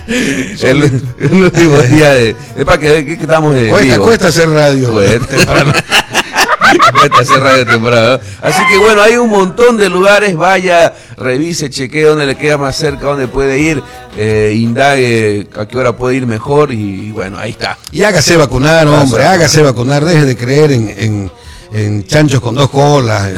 el, 0.08 1.02
el 1.20 1.34
último 1.44 1.78
día 1.82 2.14
de. 2.14 2.36
Es 2.56 2.66
para 2.66 2.78
que, 2.78 3.06
que, 3.06 3.14
estamos. 3.14 3.56
Cuesta, 3.70 4.00
cuesta 4.00 4.28
hacer 4.28 4.50
radio. 4.50 4.92
Cuesta, 4.94 5.26
temprano. 5.28 5.74
Cuesta 7.00 7.20
hacer 7.22 7.40
radio 7.42 7.66
temprano. 7.66 8.20
Así 8.42 8.62
que 8.70 8.78
bueno, 8.78 9.02
hay 9.02 9.18
un 9.18 9.30
montón 9.30 9.78
de 9.78 9.90
lugares. 9.90 10.36
Vaya, 10.36 10.94
revise, 11.18 11.70
chequee 11.70 12.04
dónde 12.04 12.26
le 12.26 12.36
queda 12.36 12.58
más 12.58 12.76
cerca, 12.76 13.06
dónde 13.08 13.28
puede 13.28 13.60
ir, 13.60 13.82
eh, 14.18 14.54
indague 14.56 15.48
a 15.58 15.66
qué 15.68 15.78
hora 15.78 15.96
puede 15.96 16.16
ir 16.16 16.26
mejor 16.28 16.72
y, 16.72 17.12
bueno, 17.12 17.38
ahí 17.38 17.52
está. 17.52 17.78
Y 17.92 18.04
hágase 18.04 18.38
vacunar, 18.38 18.88
hombre, 18.88 19.26
hágase 19.26 19.62
vacunar, 19.62 20.04
deje 20.06 20.26
de 20.26 20.36
creer 20.38 20.72
en, 20.72 20.90
en- 20.98 21.32
en 21.74 22.06
chanchos 22.08 22.40
con 22.40 22.56
dos 22.56 22.70
colas, 22.70 23.32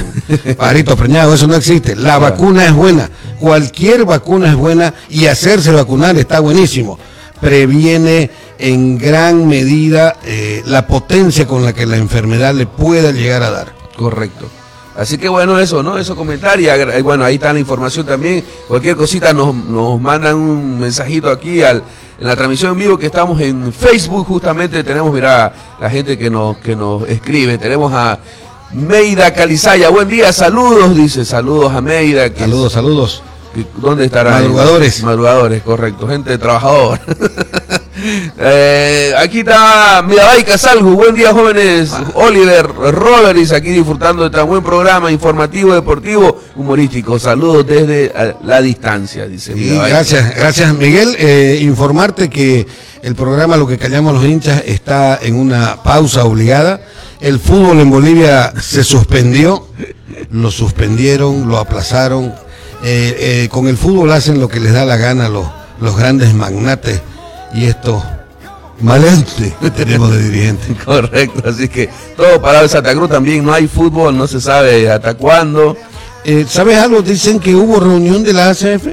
en 0.46 0.56
pajaritos 0.58 0.96
preñados, 0.96 1.36
eso 1.36 1.48
no 1.48 1.56
existe. 1.56 1.96
La 1.96 2.20
vacuna 2.20 2.66
es 2.66 2.74
buena, 2.74 3.10
cualquier 3.40 4.06
vacuna 4.06 4.50
es 4.50 4.56
buena 4.56 4.94
y 5.10 5.26
hacerse 5.26 5.72
vacunar 5.72 6.16
está 6.18 6.40
buenísimo. 6.40 7.00
Previene 7.42 8.30
en 8.60 8.98
gran 8.98 9.48
medida 9.48 10.16
eh, 10.24 10.64
la 10.66 10.88
potencia 10.88 11.48
con 11.48 11.64
la 11.64 11.74
que 11.74 11.86
la 11.86 11.98
enfermedad 11.98 12.54
le 12.54 12.66
pueda 12.66 13.12
llegar 13.12 13.44
a 13.44 13.52
dar. 13.52 13.74
Correcto. 13.96 14.48
Así 14.96 15.20
que 15.20 15.30
bueno, 15.30 15.60
eso, 15.60 15.84
¿no? 15.84 15.98
Eso 16.00 16.16
comentar 16.16 16.60
y 16.60 16.68
agra- 16.70 16.98
eh, 16.98 17.02
bueno, 17.04 17.24
ahí 17.24 17.36
está 17.36 17.54
la 17.54 17.60
información 17.60 18.06
también. 18.08 18.44
Cualquier 18.68 18.96
cosita 18.96 19.32
nos, 19.32 19.54
nos 19.54 20.02
mandan 20.02 20.36
un 20.36 20.80
mensajito 20.80 21.30
aquí 21.30 21.62
al, 21.62 21.84
en 22.20 22.28
la 22.28 22.36
transmisión 22.36 22.72
en 22.72 22.80
vivo 22.80 22.98
que 22.98 23.06
estamos 23.06 23.40
en 23.42 23.72
Facebook 23.72 24.26
justamente. 24.26 24.84
Tenemos, 24.84 25.14
mira, 25.14 25.54
la 25.80 25.90
gente 25.90 26.18
que 26.18 26.32
nos, 26.32 26.58
que 26.58 26.76
nos 26.76 27.08
escribe. 27.08 27.60
Tenemos 27.60 27.94
a 27.94 28.18
Meida 28.74 29.32
Calizaya. 29.36 29.90
Buen 29.90 30.08
día, 30.10 30.34
saludos, 30.34 30.96
dice. 30.96 31.24
Saludos 31.26 31.72
a 31.74 31.80
Meida. 31.82 32.34
que- 32.34 32.40
Saludos, 32.40 32.74
saludos. 32.74 33.22
¿Dónde 33.78 34.06
estará? 34.06 34.32
Madrugadores. 34.32 35.04
Madrugadores, 35.04 35.64
correcto. 35.64 36.08
Gente 36.08 36.38
trabajadora. 36.38 37.02
Eh, 38.40 39.14
aquí 39.18 39.40
está 39.40 40.04
Mirabay 40.08 40.44
Casalgu, 40.44 40.92
buen 40.92 41.16
día 41.16 41.34
jóvenes, 41.34 41.92
Oliver 42.14 42.68
Roberts, 42.68 43.52
aquí 43.52 43.70
disfrutando 43.70 44.24
de 44.24 44.30
tan 44.30 44.48
buen 44.48 44.64
programa 44.64 45.12
informativo, 45.12 45.74
deportivo, 45.74 46.40
humorístico. 46.56 47.18
Saludos 47.18 47.66
desde 47.66 48.14
la 48.44 48.62
distancia, 48.62 49.28
dice 49.28 49.56
Mirabay. 49.56 49.90
gracias, 49.90 50.36
gracias 50.36 50.74
Miguel. 50.76 51.16
Eh, 51.18 51.60
informarte 51.62 52.30
que 52.30 52.68
el 53.02 53.16
programa 53.16 53.58
Lo 53.58 53.68
que 53.68 53.78
callamos 53.78 54.14
los 54.14 54.26
hinchas 54.26 54.64
está 54.66 55.20
en 55.22 55.36
una 55.36 55.82
pausa 55.84 56.24
obligada. 56.24 56.82
El 57.20 57.40
fútbol 57.40 57.80
en 57.80 57.90
Bolivia 57.90 58.54
se 58.62 58.84
suspendió, 58.84 59.68
lo 60.32 60.52
suspendieron, 60.52 61.48
lo 61.48 61.58
aplazaron. 61.58 62.47
Eh, 62.84 63.44
eh, 63.44 63.50
con 63.50 63.68
el 63.68 63.78
fútbol 63.78 64.12
hacen 64.12 64.40
lo 64.40 64.48
que 64.48 64.60
les 64.60 64.74
da 64.74 64.86
la 64.86 64.98
gana 64.98 65.30
los, 65.30 65.48
los 65.82 65.98
grandes 65.98 66.34
magnates 66.34 67.02
y 67.54 67.66
estos 67.66 68.04
maleantes 68.82 69.54
que 69.62 69.72
tenemos 69.72 70.12
de 70.12 70.24
dirigentes. 70.24 70.78
Correcto, 70.86 71.50
así 71.50 71.68
que 71.68 71.90
todo 72.16 72.42
parado 72.42 72.64
en 72.64 72.70
Santa 72.70 72.94
Cruz 72.94 73.10
también, 73.10 73.44
no 73.44 73.54
hay 73.54 73.68
fútbol, 73.68 74.18
no 74.18 74.28
se 74.28 74.42
sabe 74.42 74.90
hasta 74.90 75.16
cuándo. 75.16 75.76
Eh, 76.24 76.46
¿Sabes 76.48 76.78
algo? 76.78 77.02
Dicen 77.02 77.40
que 77.40 77.56
hubo 77.56 77.80
reunión 77.80 78.24
de 78.24 78.34
la 78.34 78.50
ACF 78.50 78.88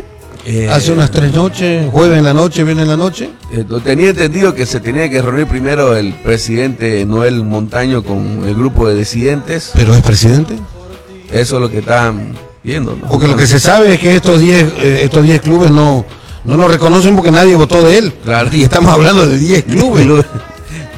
Eh, 0.47 0.69
hace 0.71 0.93
unas 0.93 1.11
tres 1.11 1.33
noches, 1.33 1.89
jueves 1.91 2.19
en 2.19 2.25
la 2.25 2.35
noche, 2.35 2.65
viernes 2.65 2.85
en 2.85 2.91
la 2.91 2.97
noche. 2.97 3.31
Eh, 3.51 3.65
tenía 3.83 4.11
entendido 4.11 4.55
que 4.55 4.67
se 4.67 4.79
tenía 4.79 5.09
que 5.09 5.23
reunir 5.23 5.47
primero 5.47 5.97
el 5.97 6.13
presidente 6.13 7.05
Noel 7.07 7.43
Montaño 7.43 8.05
con 8.05 8.45
el 8.47 8.55
grupo 8.55 8.87
de 8.87 8.95
disidentes. 8.95 9.71
Pero 9.75 9.95
es 9.95 10.03
presidente. 10.03 10.55
Eso 11.33 11.57
es 11.57 11.63
lo 11.63 11.71
que 11.71 11.79
están 11.79 12.35
¿no? 12.65 12.97
Porque 13.09 13.29
lo 13.29 13.37
que 13.37 13.47
se 13.47 13.61
sabe 13.61 13.95
es 13.95 14.01
que 14.01 14.17
estos 14.17 14.41
10 14.41 14.73
eh, 14.79 15.01
estos 15.05 15.23
10 15.23 15.41
clubes 15.43 15.71
no, 15.71 16.05
no 16.45 16.57
lo 16.57 16.69
reconocen 16.69 17.15
porque 17.15 17.31
nadie 17.31 17.55
votó 17.55 17.83
de 17.83 17.99
él. 17.99 18.13
Claro. 18.25 18.49
Y 18.53 18.63
estamos 18.63 18.93
hablando 18.93 19.27
de 19.27 19.39
10 19.39 19.65
clubes. 19.65 20.07
10 20.07 20.27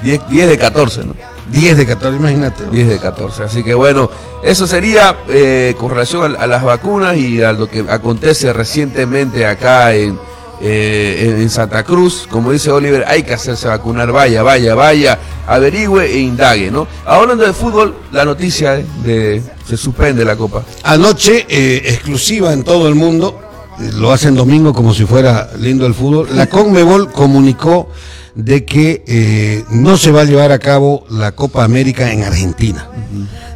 10, 0.02 0.20
10 0.30 0.48
de 0.48 0.58
14, 0.58 1.04
¿no? 1.04 1.14
10 1.50 1.76
de 1.76 1.86
14, 1.86 2.16
imagínate. 2.16 2.64
10 2.70 2.88
de 2.88 2.98
14. 2.98 3.44
Así 3.44 3.64
que 3.64 3.74
bueno, 3.74 4.10
eso 4.44 4.66
sería 4.66 5.16
eh, 5.28 5.74
con 5.78 5.90
relación 5.90 6.36
a, 6.36 6.40
a 6.40 6.46
las 6.46 6.62
vacunas 6.62 7.16
y 7.16 7.42
a 7.42 7.52
lo 7.52 7.68
que 7.68 7.84
acontece 7.88 8.52
recientemente 8.52 9.46
acá 9.46 9.94
en, 9.94 10.18
eh, 10.60 11.36
en, 11.40 11.50
Santa 11.50 11.82
Cruz. 11.84 12.26
Como 12.30 12.52
dice 12.52 12.70
Oliver, 12.70 13.04
hay 13.06 13.22
que 13.22 13.34
hacerse 13.34 13.68
vacunar. 13.68 14.12
Vaya, 14.12 14.42
vaya, 14.42 14.74
vaya, 14.74 15.18
averigüe 15.46 16.06
e 16.06 16.20
indague, 16.20 16.70
¿no? 16.70 16.86
Hablando 17.04 17.44
de 17.44 17.52
fútbol, 17.52 17.94
la 18.12 18.24
noticia 18.24 18.72
de, 18.72 18.84
de- 19.04 19.42
se 19.66 19.76
suspende 19.76 20.24
la 20.24 20.36
Copa. 20.36 20.62
Anoche, 20.84 21.46
eh, 21.48 21.82
exclusiva 21.86 22.52
en 22.52 22.62
todo 22.62 22.88
el 22.88 22.94
mundo, 22.94 23.40
eh, 23.80 23.90
lo 23.94 24.12
hacen 24.12 24.34
domingo 24.34 24.72
como 24.72 24.94
si 24.94 25.04
fuera 25.04 25.50
lindo 25.58 25.86
el 25.86 25.94
fútbol, 25.94 26.28
la 26.32 26.46
Conmebol 26.50 27.10
comunicó 27.10 27.88
de 28.34 28.64
que 28.64 29.02
eh, 29.06 29.64
no 29.70 29.96
se 29.96 30.10
va 30.12 30.20
a 30.20 30.24
llevar 30.24 30.52
a 30.52 30.58
cabo 30.58 31.06
la 31.10 31.32
Copa 31.32 31.64
América 31.64 32.12
en 32.12 32.22
Argentina. 32.22 32.88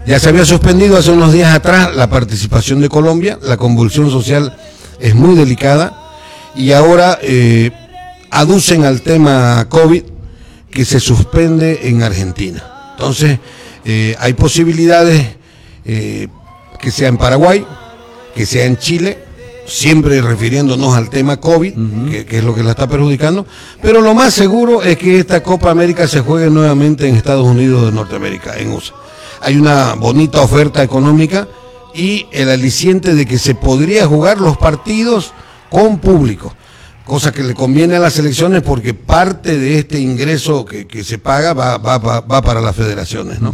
Ya 0.07 0.19
se 0.19 0.31
había 0.31 0.47
suspendido 0.47 0.97
hace 0.97 1.11
unos 1.11 1.33
días 1.33 1.55
atrás 1.55 1.95
la 1.95 2.09
participación 2.09 2.81
de 2.81 2.89
Colombia, 2.89 3.39
la 3.43 3.59
convulsión 3.59 4.11
social 4.11 4.57
es 4.99 5.15
muy 5.15 5.35
delicada 5.37 6.00
y 6.55 6.73
ahora 6.73 7.19
eh, 7.23 7.71
aducen 8.31 8.85
al 8.85 9.03
tema 9.03 9.67
COVID 9.69 10.03
que 10.71 10.85
se 10.85 11.01
suspende 11.01 11.89
en 11.89 12.03
Argentina. 12.03 12.93
Entonces, 12.93 13.39
eh, 13.85 14.15
hay 14.19 14.35
posibilidades 14.35 15.27
eh, 15.85 16.29
que 16.81 16.91
sea 16.91 17.09
en 17.09 17.17
Paraguay, 17.17 17.65
que 18.35 18.47
sea 18.47 18.67
en 18.67 18.77
Chile, 18.77 19.19
siempre 19.67 20.21
refiriéndonos 20.21 20.97
al 20.97 21.11
tema 21.11 21.39
COVID, 21.39 21.75
que, 22.11 22.27
que 22.27 22.39
es 22.39 22.45
lo 22.45 22.55
que 22.55 22.63
la 22.63 22.71
está 22.71 22.89
perjudicando, 22.89 23.47
pero 23.81 24.01
lo 24.01 24.15
más 24.15 24.35
seguro 24.35 24.83
es 24.83 24.99
que 24.99 25.19
esta 25.19 25.43
Copa 25.43 25.71
América 25.71 26.09
se 26.09 26.21
juegue 26.21 26.51
nuevamente 26.51 27.09
en 27.09 27.17
Estados 27.17 27.47
Unidos 27.47 27.87
de 27.87 27.93
Norteamérica, 27.93 28.57
en 28.59 28.73
USA. 28.73 28.95
Hay 29.43 29.57
una 29.57 29.95
bonita 29.95 30.41
oferta 30.43 30.83
económica 30.83 31.49
y 31.95 32.27
el 32.33 32.51
aliciente 32.51 33.15
de 33.15 33.27
que 33.27 33.39
se 33.39 33.55
podría 33.55 34.07
jugar 34.07 34.39
los 34.39 34.57
partidos 34.57 35.33
con 35.71 35.99
público 35.99 36.55
cosa 37.03 37.33
que 37.33 37.43
le 37.43 37.55
conviene 37.55 37.97
a 37.97 37.99
las 37.99 38.17
elecciones 38.21 38.63
porque 38.63 38.95
parte 38.95 39.59
de 39.59 39.81
este 39.81 39.99
ingreso 39.99 40.65
que, 40.65 40.87
que 40.87 41.03
se 41.03 41.19
paga 41.19 41.55
va, 41.55 41.77
va, 41.77 41.99
va, 41.99 42.21
va 42.21 42.41
para 42.41 42.61
las 42.61 42.77
federaciones. 42.77 43.41
¿no? 43.41 43.53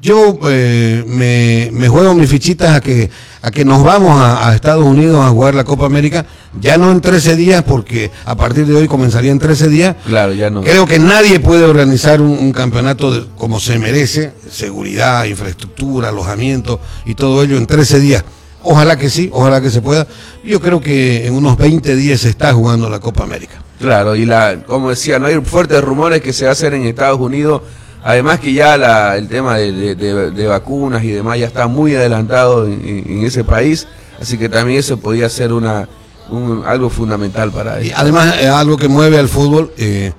Yo 0.00 0.38
eh, 0.48 1.02
me, 1.08 1.70
me 1.72 1.88
juego 1.88 2.14
mis 2.14 2.30
fichitas 2.30 2.76
a 2.76 2.80
que, 2.80 3.10
a 3.40 3.50
que 3.50 3.64
nos 3.64 3.82
vamos 3.82 4.20
a, 4.20 4.48
a 4.48 4.54
Estados 4.54 4.84
Unidos 4.84 5.24
a 5.24 5.30
jugar 5.30 5.56
la 5.56 5.64
Copa 5.64 5.84
América, 5.86 6.24
ya 6.60 6.78
no 6.78 6.92
en 6.92 7.00
13 7.00 7.34
días, 7.34 7.64
porque 7.64 8.12
a 8.24 8.36
partir 8.36 8.66
de 8.66 8.74
hoy 8.76 8.86
comenzaría 8.86 9.32
en 9.32 9.40
13 9.40 9.68
días. 9.68 9.96
Claro, 10.06 10.32
ya 10.32 10.48
no. 10.50 10.60
Creo 10.60 10.86
que 10.86 11.00
nadie 11.00 11.40
puede 11.40 11.64
organizar 11.64 12.20
un, 12.20 12.30
un 12.38 12.52
campeonato 12.52 13.10
de- 13.12 13.26
como 13.36 13.58
se 13.58 13.80
merece, 13.80 14.32
seguridad, 14.48 15.24
infraestructura, 15.24 16.10
alojamiento 16.10 16.78
y 17.04 17.16
todo 17.16 17.42
ello 17.42 17.56
en 17.56 17.66
13 17.66 17.98
días. 17.98 18.22
Ojalá 18.64 18.96
que 18.96 19.10
sí, 19.10 19.28
ojalá 19.32 19.60
que 19.60 19.70
se 19.70 19.82
pueda. 19.82 20.06
Yo 20.44 20.60
creo 20.60 20.80
que 20.80 21.26
en 21.26 21.34
unos 21.34 21.56
20 21.56 21.94
días 21.96 22.20
se 22.20 22.28
está 22.30 22.52
jugando 22.52 22.88
la 22.88 23.00
Copa 23.00 23.24
América. 23.24 23.62
Claro, 23.80 24.14
y 24.14 24.24
la, 24.24 24.62
como 24.66 24.90
decía, 24.90 25.18
no 25.18 25.26
hay 25.26 25.40
fuertes 25.40 25.82
rumores 25.82 26.20
que 26.22 26.32
se 26.32 26.46
hacer 26.46 26.74
en 26.74 26.84
Estados 26.84 27.18
Unidos. 27.20 27.62
Además 28.04 28.40
que 28.40 28.52
ya 28.52 28.76
la, 28.76 29.16
el 29.16 29.28
tema 29.28 29.56
de, 29.58 29.72
de- 29.72 29.94
de- 29.94 30.30
de 30.32 30.46
vacunas 30.46 31.04
y 31.04 31.08
demás 31.08 31.38
ya 31.38 31.46
está 31.46 31.66
muy 31.68 31.94
adelantado 31.94 32.66
en, 32.66 33.24
ese 33.24 33.44
país, 33.44 33.86
así 34.20 34.36
que 34.38 34.48
también 34.48 34.80
eso 34.80 34.96
podría 34.98 35.28
ser 35.28 35.52
una 35.52 35.88
un- 36.30 36.64
algo 36.66 36.90
fundamental 36.90 37.50
para 37.52 37.78
ellos. 37.80 37.94
además, 37.96 38.34
eh, 38.40 38.48
algo 38.48 38.76
que 38.76 38.88
mueve 38.88 39.18
al 39.18 39.28
fútbol, 39.28 39.72
eh, 39.78 40.12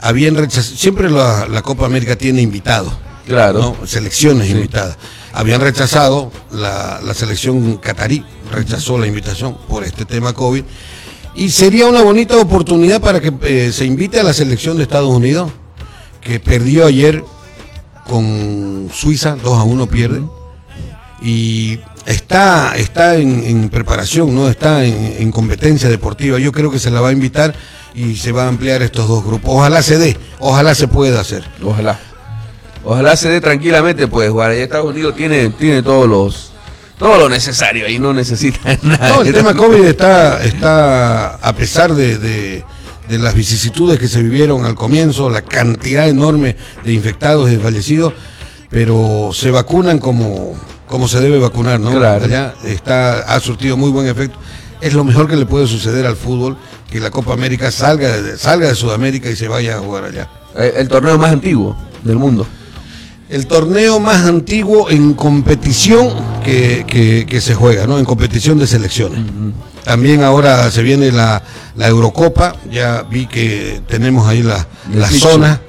habían 0.00 0.34
rechazado, 0.34 0.76
siempre 0.76 1.10
la, 1.10 1.46
la 1.48 1.62
Copa 1.62 1.86
América 1.86 2.16
tiene 2.16 2.42
invitados. 2.42 2.92
Claro. 3.26 3.76
¿no? 3.80 3.86
Selecciones 3.86 4.50
invitadas. 4.50 4.96
Habían 5.32 5.60
rechazado, 5.60 6.30
la, 6.50 7.00
la 7.02 7.14
selección 7.14 7.78
catarí 7.78 8.24
rechazó 8.52 8.98
la 8.98 9.06
invitación 9.06 9.56
por 9.68 9.84
este 9.84 10.04
tema 10.04 10.32
COVID. 10.32 10.62
Y 11.34 11.50
sería 11.50 11.86
una 11.86 12.02
bonita 12.02 12.36
oportunidad 12.36 13.00
para 13.00 13.20
que 13.20 13.32
eh, 13.42 13.72
se 13.72 13.86
invite 13.86 14.20
a 14.20 14.22
la 14.22 14.34
selección 14.34 14.76
de 14.76 14.82
Estados 14.82 15.08
Unidos, 15.08 15.50
que 16.20 16.38
perdió 16.38 16.86
ayer 16.86 17.24
con 18.06 18.90
Suiza, 18.92 19.36
2 19.42 19.58
a 19.58 19.62
1 19.62 19.86
pierde. 19.86 20.22
Y 21.22 21.78
está, 22.04 22.76
está 22.76 23.16
en, 23.16 23.70
preparación, 23.70 24.34
¿no? 24.34 24.48
Está 24.48 24.84
en 24.84 25.30
competencia 25.30 25.88
deportiva. 25.88 26.38
Yo 26.38 26.52
creo 26.52 26.70
que 26.70 26.78
se 26.78 26.90
la 26.90 27.00
va 27.00 27.08
a 27.08 27.12
invitar 27.12 27.54
y 27.94 28.16
se 28.16 28.32
va 28.32 28.44
a 28.44 28.48
ampliar 28.48 28.82
estos 28.82 29.08
dos 29.08 29.24
grupos. 29.24 29.50
Ojalá 29.54 29.82
se 29.82 29.98
dé, 29.98 30.18
ojalá 30.38 30.74
se 30.74 30.88
pueda 30.88 31.20
hacer. 31.20 31.44
Ojalá. 31.64 31.98
Ojalá 32.84 33.16
se 33.16 33.28
dé 33.28 33.40
tranquilamente, 33.40 34.08
pues 34.08 34.30
jugar. 34.30 34.50
Ahí 34.50 34.60
Estados 34.60 34.86
Unidos 34.90 35.14
tiene, 35.16 35.50
tiene 35.50 35.82
todos 35.82 36.08
los 36.08 36.48
todo 36.98 37.18
lo 37.18 37.28
necesario 37.28 37.88
y 37.88 37.98
no 37.98 38.12
necesita 38.12 38.60
nada. 38.82 39.08
No, 39.08 39.22
el 39.22 39.32
tema 39.32 39.54
COVID 39.54 39.84
está, 39.84 40.42
está 40.44 41.34
a 41.36 41.52
pesar 41.54 41.94
de, 41.94 42.18
de- 42.18 42.64
de 43.08 43.18
las 43.18 43.34
vicisitudes 43.34 43.98
que 43.98 44.06
se 44.08 44.22
vivieron 44.22 44.64
al 44.64 44.74
comienzo, 44.76 45.28
la 45.28 45.42
cantidad 45.42 46.08
enorme 46.08 46.56
de 46.84 46.92
infectados 46.92 47.50
y 47.50 47.56
de 47.56 47.60
fallecidos, 47.60 48.14
pero 48.70 49.30
se 49.34 49.50
vacunan 49.50 49.98
como, 49.98 50.54
como 50.86 51.08
se 51.08 51.20
debe 51.20 51.38
vacunar, 51.40 51.80
¿no? 51.80 51.90
Claro. 51.90 52.24
Allá 52.24 52.54
está, 52.64 53.18
ha 53.20 53.40
surtido 53.40 53.76
muy 53.76 53.90
buen 53.90 54.06
efecto. 54.06 54.38
Es 54.80 54.94
lo 54.94 55.04
mejor 55.04 55.28
que 55.28 55.36
le 55.36 55.44
puede 55.46 55.66
suceder 55.66 56.06
al 56.06 56.16
fútbol, 56.16 56.56
que 56.90 57.00
la 57.00 57.10
Copa 57.10 57.32
América 57.34 57.70
salga 57.70 58.16
de, 58.16 58.38
salga 58.38 58.68
de 58.68 58.74
Sudamérica 58.76 59.28
y 59.28 59.36
se 59.36 59.48
vaya 59.48 59.76
a 59.76 59.80
jugar 59.80 60.04
allá. 60.04 60.28
Eh, 60.56 60.74
El 60.76 60.88
torneo 60.88 61.18
más 61.18 61.32
antiguo 61.32 61.76
del 62.04 62.16
mundo. 62.16 62.46
El 63.32 63.46
torneo 63.46 63.98
más 63.98 64.26
antiguo 64.26 64.90
en 64.90 65.14
competición 65.14 66.10
que, 66.44 66.84
que- 66.86 67.24
que 67.26 67.40
se 67.40 67.54
juega, 67.54 67.86
¿no? 67.86 67.98
En 67.98 68.04
competición 68.04 68.58
de 68.58 68.66
selecciones. 68.66 69.20
También 69.84 70.22
ahora 70.22 70.70
se 70.70 70.82
viene 70.82 71.10
la, 71.10 71.42
la 71.76 71.88
Eurocopa, 71.88 72.54
ya 72.70 73.02
vi 73.10 73.26
que 73.26 73.80
tenemos 73.88 74.28
ahí 74.28 74.42
la, 74.42 74.66
la 74.94 75.08
zona, 75.18 75.60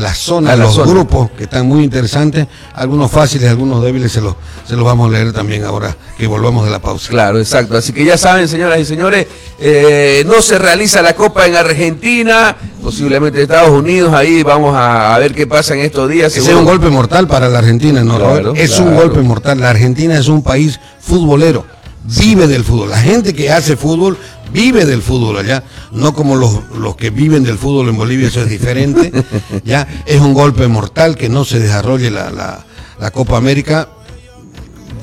la 0.00 0.12
zona, 0.14 0.52
Ah, 0.52 0.56
la 0.56 0.64
los 0.64 0.74
zona. 0.74 0.90
grupos 0.90 1.30
que 1.36 1.44
están 1.44 1.66
muy 1.68 1.84
interesantes, 1.84 2.46
algunos 2.74 3.10
fáciles, 3.10 3.48
algunos 3.50 3.82
débiles, 3.82 4.10
se 4.10 4.20
los, 4.20 4.34
se 4.66 4.74
los 4.76 4.84
vamos 4.84 5.08
a 5.08 5.12
leer 5.12 5.32
también 5.32 5.64
ahora 5.64 5.96
que 6.18 6.26
volvamos 6.26 6.64
de 6.64 6.70
la 6.70 6.80
pausa. 6.80 7.08
Claro, 7.10 7.38
exacto. 7.38 7.76
Así 7.76 7.92
que 7.92 8.04
ya 8.04 8.18
saben, 8.18 8.48
señoras 8.48 8.80
y 8.80 8.84
señores, 8.84 9.26
eh, 9.58 10.24
no 10.26 10.40
se 10.42 10.58
realiza 10.58 11.02
la 11.02 11.14
Copa 11.14 11.46
en 11.46 11.54
Argentina, 11.56 12.56
posiblemente 12.82 13.42
Estados 13.42 13.70
Unidos. 13.70 14.12
Ahí 14.14 14.42
vamos 14.42 14.74
a, 14.74 15.14
a 15.14 15.18
ver 15.18 15.34
qué 15.34 15.46
pasa 15.46 15.74
en 15.74 15.80
estos 15.80 16.08
días. 16.08 16.36
Ese 16.36 16.50
es 16.50 16.56
un 16.56 16.64
golpe 16.64 16.88
mortal 16.88 17.28
para 17.28 17.48
la 17.48 17.58
Argentina, 17.58 18.02
¿no? 18.02 18.16
Claro, 18.18 18.54
es 18.54 18.78
un 18.78 18.96
golpe 18.96 19.20
mortal. 19.20 19.60
La 19.60 19.70
Argentina 19.70 20.18
es 20.18 20.28
un 20.28 20.42
país 20.42 20.80
futbolero, 21.00 21.66
vive 22.04 22.46
del 22.46 22.64
fútbol. 22.64 22.90
La 22.90 22.98
gente 22.98 23.34
que 23.34 23.50
hace 23.52 23.76
fútbol 23.76 24.16
vive 24.52 24.84
del 24.86 25.02
fútbol 25.02 25.38
allá, 25.38 25.62
no 25.92 26.12
como 26.14 26.36
los, 26.36 26.70
los 26.78 26.96
que 26.96 27.10
viven 27.10 27.42
del 27.44 27.58
fútbol 27.58 27.88
en 27.88 27.96
Bolivia, 27.96 28.28
eso 28.28 28.42
es 28.42 28.48
diferente. 28.50 29.12
ya 29.64 29.86
es 30.06 30.20
un 30.20 30.34
golpe 30.34 30.66
mortal 30.68 31.16
que 31.16 31.28
no 31.28 31.44
se 31.44 31.58
desarrolle 31.60 32.10
la, 32.10 32.30
la- 32.30 32.66
la 32.98 33.10
Copa 33.10 33.36
América. 33.36 33.88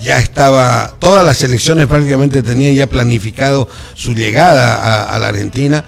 Ya 0.04 0.20
estaba, 0.20 0.94
todas 1.00 1.26
las 1.26 1.38
selecciones 1.38 1.88
prácticamente 1.88 2.44
tenían 2.44 2.76
ya 2.76 2.86
planificado 2.88 3.68
su 3.96 4.14
llegada 4.14 4.76
a, 4.76 5.16
a 5.16 5.20
la 5.20 5.30
Argentina. 5.30 5.86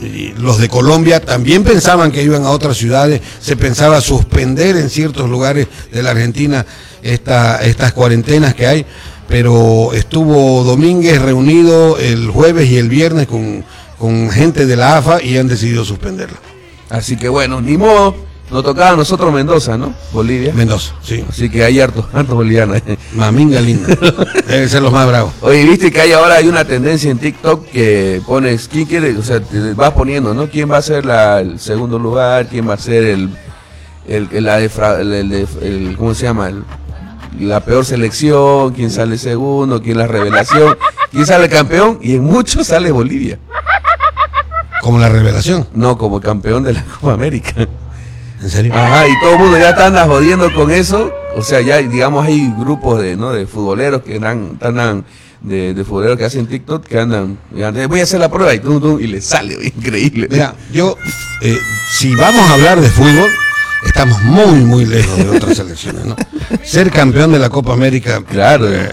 Y 0.00 0.32
los 0.38 0.58
de 0.58 0.68
Colombia 0.68 1.20
también 1.20 1.64
pensaban 1.64 2.12
que 2.12 2.22
iban 2.22 2.44
a 2.44 2.50
otras 2.50 2.76
ciudades, 2.76 3.20
se 3.40 3.56
pensaba 3.56 4.00
suspender 4.00 4.76
en 4.76 4.88
ciertos 4.88 5.28
lugares 5.28 5.66
de 5.92 6.02
la 6.02 6.12
Argentina 6.12 6.64
esta, 7.02 7.56
estas 7.64 7.92
cuarentenas 7.92 8.54
que 8.54 8.66
hay, 8.68 8.86
pero 9.30 9.92
estuvo 9.94 10.64
Domínguez 10.64 11.22
reunido 11.22 11.96
el 11.98 12.28
jueves 12.28 12.68
y 12.68 12.76
el 12.76 12.88
viernes 12.90 13.26
con, 13.28 13.64
con 13.98 14.28
gente 14.30 14.66
de 14.66 14.76
la 14.76 14.98
AFA 14.98 15.22
y 15.22 15.38
han 15.38 15.48
decidido 15.48 15.84
suspenderla. 15.84 16.36
Así 16.90 17.16
que 17.16 17.28
bueno, 17.28 17.60
ni 17.60 17.76
modo. 17.78 18.28
Nos 18.50 18.64
tocaba 18.64 18.90
a 18.90 18.96
nosotros 18.96 19.32
Mendoza, 19.32 19.78
¿no? 19.78 19.94
Bolivia. 20.12 20.52
Mendoza, 20.52 20.94
sí. 21.04 21.24
Así 21.28 21.48
que 21.48 21.62
hay 21.62 21.78
hartos, 21.78 22.06
hartos 22.12 22.34
bolivianos. 22.34 22.82
Maminga 23.14 23.60
linda. 23.60 23.96
Deben 24.48 24.68
ser 24.68 24.82
los 24.82 24.92
más 24.92 25.06
bravos. 25.06 25.32
Oye, 25.42 25.64
viste 25.64 25.92
que 25.92 26.00
hay 26.00 26.10
ahora 26.10 26.34
hay 26.34 26.48
una 26.48 26.64
tendencia 26.64 27.12
en 27.12 27.18
TikTok 27.18 27.66
que 27.68 28.20
pones, 28.26 28.66
¿quién 28.66 28.86
quiere? 28.86 29.16
O 29.16 29.22
sea, 29.22 29.38
te 29.38 29.72
vas 29.74 29.92
poniendo, 29.92 30.34
¿no? 30.34 30.48
¿Quién 30.50 30.68
va 30.68 30.78
a 30.78 30.82
ser 30.82 31.06
la- 31.06 31.38
el 31.38 31.60
segundo 31.60 31.96
lugar? 31.96 32.48
¿Quién 32.48 32.68
va 32.68 32.74
a 32.74 32.78
ser 32.78 33.04
el, 33.04 33.30
el, 34.08 34.28
el- 34.32 34.44
la 34.44 34.58
defra- 34.60 34.98
el- 34.98 35.12
el- 35.12 35.46
el- 35.62 35.96
¿cómo 35.96 36.12
se 36.12 36.24
llama? 36.24 36.50
La 37.38 37.60
peor 37.60 37.84
selección, 37.84 38.72
quién 38.72 38.90
sale 38.90 39.16
segundo, 39.16 39.80
quién 39.82 39.98
la 39.98 40.06
revelación, 40.06 40.76
quién 41.10 41.26
sale 41.26 41.48
campeón, 41.48 41.98
y 42.02 42.16
en 42.16 42.24
muchos 42.24 42.66
sale 42.66 42.90
Bolivia. 42.90 43.38
Como 44.82 44.98
la 44.98 45.08
revelación. 45.08 45.66
No, 45.74 45.96
como 45.96 46.20
campeón 46.20 46.64
de 46.64 46.72
la 46.72 46.84
Copa 46.84 47.12
América. 47.12 47.68
¿En 48.42 48.50
serio? 48.50 48.74
Ajá, 48.74 49.06
y 49.06 49.12
todo 49.20 49.32
el 49.34 49.38
mundo 49.38 49.58
ya 49.58 49.70
está 49.70 49.86
anda 49.86 50.06
jodiendo 50.06 50.52
con 50.54 50.70
eso. 50.70 51.12
O 51.36 51.42
sea, 51.42 51.60
ya 51.60 51.76
digamos 51.78 52.26
hay 52.26 52.52
grupos 52.58 53.00
de, 53.00 53.16
¿no? 53.16 53.32
de 53.32 53.46
futboleros 53.46 54.02
que 54.02 54.16
andan, 54.16 54.58
andan 54.60 55.04
de, 55.42 55.74
de 55.74 55.84
futboleros 55.84 56.16
que 56.16 56.24
hacen 56.24 56.46
TikTok 56.46 56.84
que 56.84 56.98
andan, 56.98 57.38
andan, 57.54 57.88
voy 57.88 58.00
a 58.00 58.02
hacer 58.02 58.20
la 58.20 58.30
prueba 58.30 58.54
y, 58.54 58.58
tum, 58.60 58.80
tum, 58.80 59.00
y 59.00 59.06
le 59.06 59.20
sale, 59.20 59.54
increíble. 59.62 60.28
Mira, 60.30 60.54
yo, 60.72 60.96
eh, 61.42 61.58
si 61.92 62.14
vamos 62.16 62.48
a 62.48 62.54
hablar 62.54 62.80
de 62.80 62.88
fútbol, 62.88 63.30
estamos 63.84 64.22
muy, 64.22 64.60
muy 64.64 64.84
lejos 64.86 65.16
de 65.16 65.28
otras 65.30 65.56
selecciones, 65.56 66.04
¿no? 66.04 66.16
Ser 66.64 66.90
campeón 66.90 67.32
de 67.32 67.38
la 67.38 67.48
Copa 67.50 67.72
América, 67.72 68.22
Claro. 68.28 68.72
eh, 68.72 68.88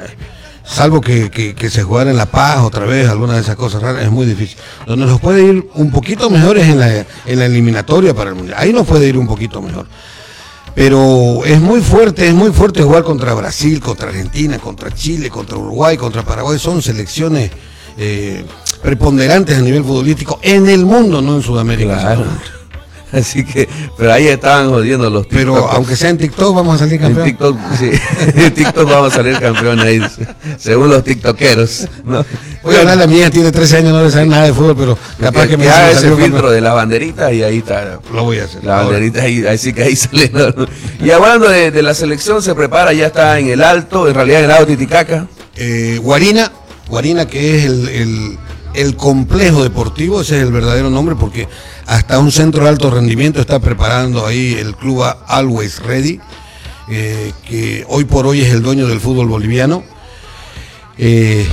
salvo 0.65 0.99
que, 1.01 1.29
que- 1.31 1.55
que 1.55 1.69
se 1.69 1.83
jugara 1.83 2.11
en 2.11 2.17
La 2.17 2.25
Paz 2.25 2.59
otra 2.61 2.85
vez, 2.85 3.07
alguna 3.09 3.33
de 3.35 3.41
esas 3.41 3.55
cosas 3.55 3.81
raras, 3.81 4.03
es 4.03 4.11
muy 4.11 4.25
difícil. 4.25 4.57
Donde 4.85 5.05
nos 5.05 5.19
puede 5.19 5.43
ir 5.43 5.67
un 5.75 5.91
poquito 5.91 6.29
mejor 6.29 6.57
es 6.57 6.67
en 6.67 6.79
la, 6.79 6.93
en 7.25 7.39
la 7.39 7.45
eliminatoria 7.45 8.13
para 8.13 8.29
el 8.31 8.35
Mundial. 8.35 8.57
Ahí 8.59 8.73
nos 8.73 8.85
puede 8.85 9.07
ir 9.07 9.17
un 9.17 9.27
poquito 9.27 9.61
mejor. 9.61 9.87
Pero 10.75 11.43
es 11.43 11.59
muy 11.59 11.81
fuerte, 11.81 12.27
es 12.27 12.33
muy 12.35 12.51
fuerte 12.51 12.83
jugar 12.83 13.03
contra 13.03 13.33
Brasil, 13.33 13.79
contra 13.79 14.09
Argentina, 14.09 14.59
contra 14.59 14.91
Chile, 14.93 15.29
contra 15.29 15.57
Uruguay, 15.57 15.97
contra 15.97 16.21
Paraguay. 16.23 16.59
Son 16.59 16.81
selecciones 16.83 17.49
eh, 17.97 18.45
preponderantes 18.83 19.57
a 19.57 19.61
nivel 19.61 19.83
futbolístico 19.83 20.39
en 20.43 20.69
el 20.69 20.85
mundo, 20.85 21.19
no 21.21 21.37
en 21.37 21.41
Sudamérica. 21.41 21.97
Claro. 21.99 22.25
Así 23.13 23.45
que, 23.45 23.69
pero 23.97 24.11
ahí 24.11 24.27
estaban 24.27 24.69
jodiendo 24.69 25.09
los 25.09 25.27
Pero 25.27 25.53
TikTokers. 25.53 25.75
aunque 25.75 25.95
sea 25.95 26.09
en 26.09 26.17
TikTok, 26.17 26.55
vamos 26.55 26.75
a 26.75 26.79
salir 26.79 26.95
En 26.95 26.99
campeón. 27.01 27.25
TikTok, 27.25 27.57
sí. 27.79 27.91
En 28.35 28.53
TikTok 28.53 28.89
vamos 28.89 29.13
a 29.13 29.15
salir 29.15 29.39
campeones 29.39 29.85
ahí, 29.85 30.01
según 30.57 30.89
los 30.89 31.03
tiktokeros. 31.03 31.87
¿no? 32.03 32.25
Voy 32.63 32.75
a 32.75 32.79
hablar 32.79 32.97
la 32.97 33.07
mía, 33.07 33.29
tiene 33.31 33.51
13 33.51 33.77
años, 33.77 33.93
no 33.93 34.03
le 34.03 34.11
sabe 34.11 34.25
nada 34.25 34.43
de 34.43 34.53
fútbol, 34.53 34.75
pero 34.77 34.97
capaz 35.21 35.43
que, 35.43 35.49
que, 35.51 35.57
me 35.57 35.69
haga 35.69 35.91
ese 35.91 36.07
campeón. 36.09 36.21
filtro 36.31 36.51
de 36.51 36.59
la 36.61 36.73
banderita 36.73 37.31
y 37.31 37.43
ahí 37.43 37.59
está. 37.59 37.99
Lo 38.13 38.23
voy 38.25 38.39
a 38.39 38.43
hacer. 38.43 38.63
La 38.65 38.77
banderita 38.83 39.21
ahí, 39.21 39.45
así 39.47 39.71
que 39.71 39.83
ahí 39.83 39.95
sale. 39.95 40.29
Y 41.01 41.09
hablando 41.11 41.47
de, 41.49 41.71
de 41.71 41.81
la 41.81 41.93
selección, 41.93 42.41
se 42.43 42.53
prepara, 42.55 42.91
ya 42.91 43.07
está 43.07 43.39
en 43.39 43.47
el 43.47 43.63
alto, 43.63 44.07
en 44.09 44.15
realidad 44.15 44.39
en 44.39 44.45
el 44.45 44.51
lado 44.51 44.65
Titicaca. 44.65 45.27
Eh, 45.55 45.97
Guarina, 46.03 46.51
Guarina 46.89 47.25
que 47.25 47.57
es 47.57 47.65
el, 47.65 47.87
el- 47.87 48.37
el 48.73 48.95
complejo 48.95 49.63
deportivo, 49.63 50.21
ese 50.21 50.37
es 50.37 50.43
el 50.43 50.51
verdadero 50.51 50.91
nombre, 50.91 51.15
porque 51.15 51.47
hasta 51.87 52.19
un 52.19 52.31
centro 52.31 52.63
de 52.63 52.69
alto 52.69 52.91
rendimiento 52.91 53.39
está 53.39 53.59
preparando 53.59 54.25
ahí 54.25 54.55
el 54.59 54.75
club 54.75 55.05
Always 55.25 55.79
Ready, 55.79 56.19
eh, 56.89 57.31
que 57.47 57.85
hoy 57.87 58.03
por 58.03 58.27
hoy 58.27 58.41
es 58.41 58.53
el 58.53 58.61
dueño 58.61 58.87
del 58.87 58.99
fútbol 58.99 59.27
boliviano. 59.27 59.83
Eh, 60.97 61.47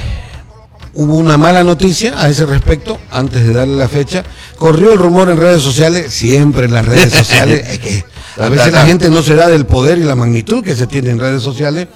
hubo 0.95 1.15
una 1.15 1.37
mala 1.37 1.63
noticia 1.63 2.21
a 2.21 2.29
ese 2.29 2.47
respecto, 2.47 2.99
antes 3.13 3.47
de 3.47 3.53
darle 3.53 3.77
la 3.77 3.89
fecha. 3.89 4.25
Corrió 4.59 4.93
el 4.93 4.99
rumor 4.99 5.31
en 5.31 5.37
redes 5.37 5.63
sociales, 5.63 6.13
siempre 6.13 6.65
en 6.65 6.73
las 6.73 6.85
redes 6.85 7.13
sociales, 7.17 7.65
es 7.69 7.79
que 7.79 8.05
a 8.37 8.49
veces 8.49 8.73
la 8.73 8.85
gente 8.85 9.11
no 9.11 9.23
se 9.23 9.37
da 9.37 9.47
del 9.47 9.67
poder 9.67 9.99
y 9.99 10.03
la 10.03 10.17
magnitud 10.17 10.65
que 10.65 10.75
se 10.75 10.89
tiene 10.89 11.11
en 11.11 11.21
redes 11.21 11.45
sociales, 11.45 11.87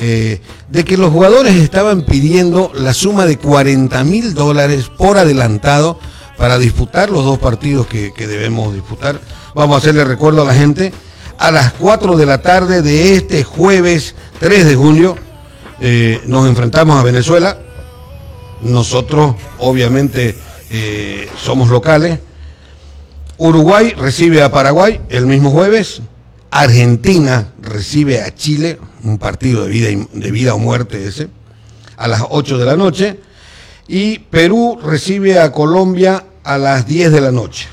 eh, 0.00 0.40
de 0.68 0.84
que 0.84 0.96
los 0.96 1.12
jugadores 1.12 1.54
estaban 1.54 2.02
pidiendo 2.02 2.72
la 2.74 2.92
suma 2.92 3.24
de 3.24 3.38
40 3.38 4.02
mil 4.02 4.34
dólares 4.34 4.90
por 4.96 5.16
adelantado 5.16 6.00
para 6.38 6.56
disputar 6.56 7.10
los 7.10 7.24
dos 7.24 7.38
partidos 7.38 7.86
que, 7.88 8.12
debemos 8.16 8.72
disputar. 8.72 9.20
Vamos 9.54 9.74
a 9.74 9.78
hacerle 9.78 10.04
recuerdo 10.04 10.42
a 10.42 10.44
la 10.44 10.54
gente, 10.54 10.92
a 11.36 11.50
las 11.50 11.72
4 11.72 12.16
de 12.16 12.26
la 12.26 12.40
tarde 12.40 12.80
de 12.80 13.16
este 13.16 13.42
jueves 13.42 14.14
3 14.38 14.66
de 14.66 14.76
julio, 14.76 15.16
eh, 15.80 16.22
nos 16.26 16.48
enfrentamos 16.48 16.96
a 16.96 17.02
Venezuela. 17.02 17.58
Nosotros, 18.62 19.34
obviamente, 19.58 20.36
eh, 20.70 21.28
somos 21.36 21.70
locales. 21.70 22.20
Uruguay 23.36 23.94
recibe 23.98 24.42
a 24.42 24.50
Paraguay 24.50 25.00
el 25.08 25.26
mismo 25.26 25.50
jueves. 25.50 26.02
Argentina 26.50 27.52
recibe 27.60 28.22
a 28.22 28.32
Chile, 28.32 28.78
un 29.02 29.18
partido 29.18 29.64
de 29.64 29.70
vida, 29.70 30.06
de 30.12 30.30
vida 30.30 30.54
o 30.54 30.58
muerte 30.58 31.04
ese, 31.04 31.28
a 31.96 32.06
las 32.06 32.22
8 32.30 32.58
de 32.58 32.64
la 32.64 32.76
noche. 32.76 33.20
Y 33.88 34.18
Perú 34.18 34.78
recibe 34.82 35.40
a 35.40 35.50
Colombia 35.50 36.24
a 36.44 36.58
las 36.58 36.86
10 36.86 37.12
de 37.12 37.20
la 37.20 37.32
noche. 37.32 37.68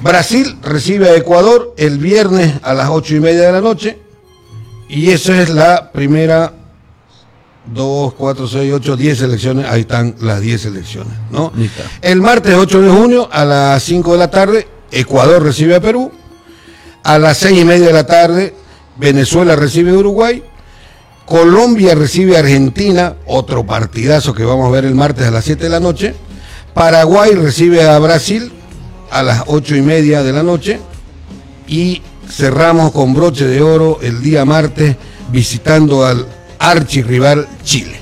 Brasil 0.00 0.58
recibe 0.62 1.08
a 1.08 1.16
Ecuador 1.16 1.74
el 1.78 1.98
viernes 1.98 2.54
a 2.62 2.74
las 2.74 2.90
8 2.90 3.16
y 3.16 3.20
media 3.20 3.42
de 3.42 3.52
la 3.52 3.60
noche. 3.60 3.98
Y 4.88 5.10
esa 5.10 5.40
es 5.40 5.48
la 5.48 5.90
primera 5.90 6.52
2, 7.74 8.14
4, 8.14 8.46
6, 8.48 8.72
8, 8.74 8.96
10 8.96 9.18
selecciones. 9.18 9.66
Ahí 9.66 9.80
están 9.80 10.14
las 10.20 10.40
10 10.40 10.60
selecciones, 10.60 11.12
¿no? 11.30 11.52
El 12.02 12.20
martes 12.20 12.54
8 12.54 12.80
de 12.82 12.90
junio 12.90 13.28
a 13.32 13.44
las 13.44 13.82
5 13.82 14.12
de 14.12 14.18
la 14.18 14.30
tarde, 14.30 14.68
Ecuador 14.90 15.42
recibe 15.42 15.74
a 15.74 15.80
Perú. 15.80 16.12
A 17.02 17.18
las 17.18 17.38
6 17.38 17.60
y 17.60 17.64
media 17.64 17.86
de 17.86 17.92
la 17.92 18.06
tarde, 18.06 18.54
Venezuela 18.96 19.56
recibe 19.56 19.90
a 19.90 19.94
Uruguay. 19.94 20.42
Colombia 21.24 21.94
recibe 21.96 22.36
a 22.36 22.40
Argentina, 22.40 23.16
otro 23.26 23.66
partidazo 23.66 24.32
que 24.32 24.44
vamos 24.44 24.68
a 24.68 24.70
ver 24.70 24.84
el 24.84 24.94
martes 24.94 25.26
a 25.26 25.30
las 25.32 25.44
7 25.44 25.64
de 25.64 25.70
la 25.70 25.80
noche. 25.80 26.14
Paraguay 26.76 27.32
recibe 27.32 27.88
a 27.88 27.98
Brasil 27.98 28.52
a 29.10 29.22
las 29.22 29.44
8 29.46 29.76
y 29.76 29.80
media 29.80 30.22
de 30.22 30.30
la 30.30 30.42
noche. 30.42 30.78
Y 31.66 32.02
cerramos 32.28 32.92
con 32.92 33.14
broche 33.14 33.46
de 33.46 33.62
oro 33.62 33.98
el 34.02 34.20
día 34.20 34.44
martes 34.44 34.94
visitando 35.32 36.04
al 36.04 36.26
archirrival 36.58 37.48
Chile. 37.64 37.98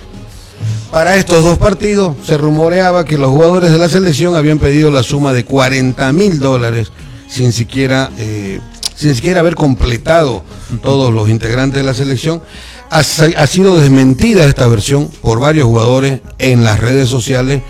Para 0.91 1.15
estos 1.15 1.45
dos 1.45 1.57
partidos 1.57 2.17
se 2.27 2.37
rumoreaba 2.37 3.05
que 3.05 3.17
los 3.17 3.31
jugadores 3.31 3.71
de 3.71 3.79
la 3.79 3.89
selección 3.89 4.35
habían 4.35 4.59
pedido 4.59 4.91
la 4.91 5.05
suma 5.05 5.33
de 5.33 5.45
40 5.45 6.13
mil 6.13 6.41
dólares 6.41 6.91
sin 7.29 7.53
siquiera, 7.53 8.11
eh, 8.19 8.59
sin 8.97 9.15
siquiera 9.15 9.39
haber 9.39 9.55
completado 9.55 10.43
todos 10.83 11.15
los 11.15 11.29
integrantes 11.29 11.81
de 11.81 11.87
la 11.87 11.95
selección. 11.95 12.43
Ha 12.91 13.05
sido 13.05 13.79
desmentida 13.81 14.47
esta 14.47 14.67
versión 14.67 15.09
por 15.23 15.39
varios 15.39 15.67
jugadores 15.67 16.23
en 16.39 16.65
las 16.65 16.81
redes 16.81 17.09
sociales. 17.09 17.63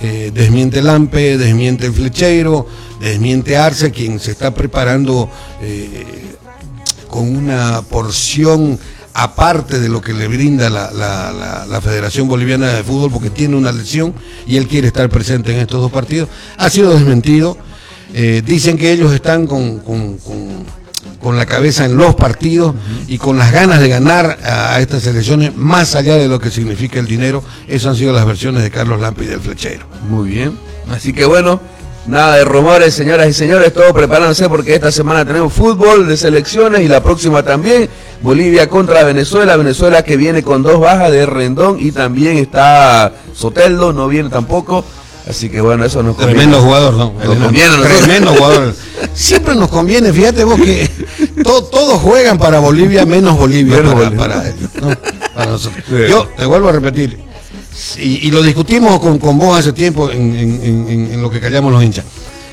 Eh, 0.00 0.30
desmiente 0.32 0.80
Lampe, 0.80 1.36
desmiente 1.36 1.86
el 1.86 1.92
Flecheiro, 1.92 2.66
desmiente 3.00 3.56
Arce, 3.56 3.90
quien 3.90 4.20
se 4.20 4.30
está 4.30 4.54
preparando 4.54 5.28
eh, 5.60 6.36
con 7.08 7.36
una 7.36 7.82
porción 7.82 8.78
aparte 9.14 9.80
de 9.80 9.88
lo 9.88 10.00
que 10.00 10.12
le 10.12 10.28
brinda 10.28 10.70
la, 10.70 11.80
Federación 11.82 12.28
Boliviana 12.28 12.72
de 12.72 12.84
Fútbol, 12.84 13.10
porque 13.10 13.30
tiene 13.30 13.56
una 13.56 13.72
lesión 13.72 14.14
y 14.46 14.56
él 14.56 14.68
quiere 14.68 14.86
estar 14.86 15.08
presente 15.08 15.52
en 15.52 15.58
estos 15.58 15.80
dos 15.80 15.90
partidos. 15.90 16.28
Ha 16.56 16.70
sido 16.70 16.94
desmentido. 16.94 17.56
Eh, 18.14 18.42
dicen 18.44 18.78
que 18.78 18.92
ellos 18.92 19.12
están 19.12 19.46
con- 19.46 19.82
con 21.20 21.36
la 21.36 21.46
cabeza 21.46 21.84
en 21.84 21.96
los 21.96 22.14
partidos 22.14 22.74
y 23.06 23.18
con 23.18 23.38
las 23.38 23.52
ganas 23.52 23.80
de 23.80 23.88
ganar 23.88 24.38
a, 24.44 24.80
estas 24.80 25.06
elecciones, 25.06 25.56
más 25.56 25.94
allá 25.94 26.16
de 26.16 26.28
lo 26.28 26.38
que 26.38 26.50
significa 26.50 26.98
el 26.98 27.06
dinero. 27.06 27.42
Esas 27.66 27.90
han 27.90 27.96
sido 27.96 28.12
las 28.12 28.26
versiones 28.26 28.62
de 28.62 28.70
Carlos 28.70 29.00
Lampe 29.00 29.24
y 29.24 29.26
del 29.26 29.40
Flechero. 29.40 29.86
Muy 30.08 30.30
bien. 30.30 30.58
Así 30.90 31.12
que 31.12 31.24
bueno, 31.24 31.60
nada 32.06 32.36
de 32.36 32.44
rumores, 32.44 32.94
señoras 32.94 33.28
y 33.28 33.32
señores, 33.32 33.72
todos 33.72 33.92
preparándose 33.92 34.48
porque 34.48 34.74
esta 34.74 34.92
semana 34.92 35.24
tenemos 35.24 35.52
fútbol 35.52 36.06
de 36.08 36.16
selecciones 36.16 36.82
y 36.82 36.88
la 36.88 37.02
próxima 37.02 37.42
también. 37.42 37.88
Bolivia 38.22 38.68
contra 38.68 39.04
Venezuela, 39.04 39.56
Venezuela 39.56 40.02
que 40.02 40.16
viene 40.16 40.42
con 40.42 40.62
dos 40.62 40.80
bajas 40.80 41.12
de 41.12 41.24
Rendón 41.26 41.76
y 41.78 41.92
también 41.92 42.36
está 42.36 43.12
Soteldo, 43.32 43.92
no 43.92 44.08
viene 44.08 44.28
tampoco. 44.28 44.84
Así 45.28 45.48
que 45.50 45.60
bueno, 45.60 45.84
eso 45.84 46.02
nos 46.02 46.16
conviene. 46.16 46.34
Tremendo 46.34 46.62
jugador, 46.62 46.94
¿no? 46.94 47.12
Nos 47.12 47.36
conviene 47.36 47.68
nosotros. 47.68 47.98
Tremendo 47.98 48.34
jugador. 48.34 48.74
Siempre 49.14 49.54
nos 49.54 49.68
conviene, 49.68 50.12
fíjate 50.12 50.42
vos 50.44 50.58
que 50.60 50.88
to- 51.44 51.64
todos 51.64 52.00
juegan 52.00 52.38
para 52.38 52.58
Bolivia 52.60 53.04
menos 53.04 53.36
Bolivia 53.38 53.76
Menos 53.76 53.92
para, 53.94 54.08
Bolivia. 54.08 54.26
para 54.26 54.48
ellos, 54.48 54.70
¿no? 54.80 54.88
Para 55.34 55.50
nosotros. 55.52 55.84
Sí. 55.86 55.94
Yo 56.08 56.28
te 56.36 56.46
vuelvo 56.46 56.68
a 56.68 56.72
repetir, 56.72 57.18
y, 57.98 58.26
y 58.26 58.30
lo 58.30 58.42
discutimos 58.42 58.98
con, 59.00 59.18
con 59.18 59.38
vos 59.38 59.58
hace 59.58 59.72
tiempo 59.72 60.10
en, 60.10 60.34
en- 60.36 60.64
en- 60.64 60.88
en- 60.88 61.12
en 61.12 61.22
lo 61.22 61.30
que 61.30 61.40
callamos 61.40 61.72
los 61.72 61.82
hinchas. 61.82 62.04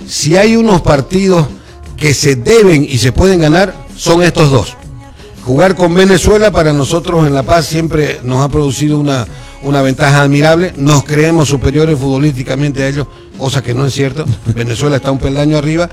Si 0.07 0.35
hay 0.35 0.55
unos 0.55 0.81
partidos 0.81 1.47
que 1.97 2.13
se 2.13 2.35
deben 2.35 2.83
y 2.83 2.97
se 2.97 3.11
pueden 3.13 3.39
ganar, 3.39 3.73
son 3.97 4.21
estos 4.21 4.51
dos. 4.51 4.75
Jugar 5.45 5.75
con 5.75 5.93
Venezuela 5.93 6.51
para 6.51 6.73
nosotros 6.73 7.25
en 7.25 7.33
La 7.33 7.43
Paz 7.43 7.67
siempre 7.67 8.19
nos 8.23 8.43
ha 8.43 8.49
producido 8.49 8.99
una, 8.99 9.25
una 9.65 9.81
ventaja 9.81 10.21
admirable. 10.21 10.73
Nos 10.77 11.03
creemos 11.03 11.49
superiores 11.49 11.99
futbolísticamente 11.99 12.83
a 12.83 12.87
ellos, 12.87 13.07
cosa 13.37 13.61
que 13.61 13.73
no 13.73 13.85
es 13.85 13.93
cierto. 13.93 14.25
Venezuela 14.55 14.95
está 14.97 15.11
un 15.11 15.19
peldaño 15.19 15.57
arriba. 15.57 15.89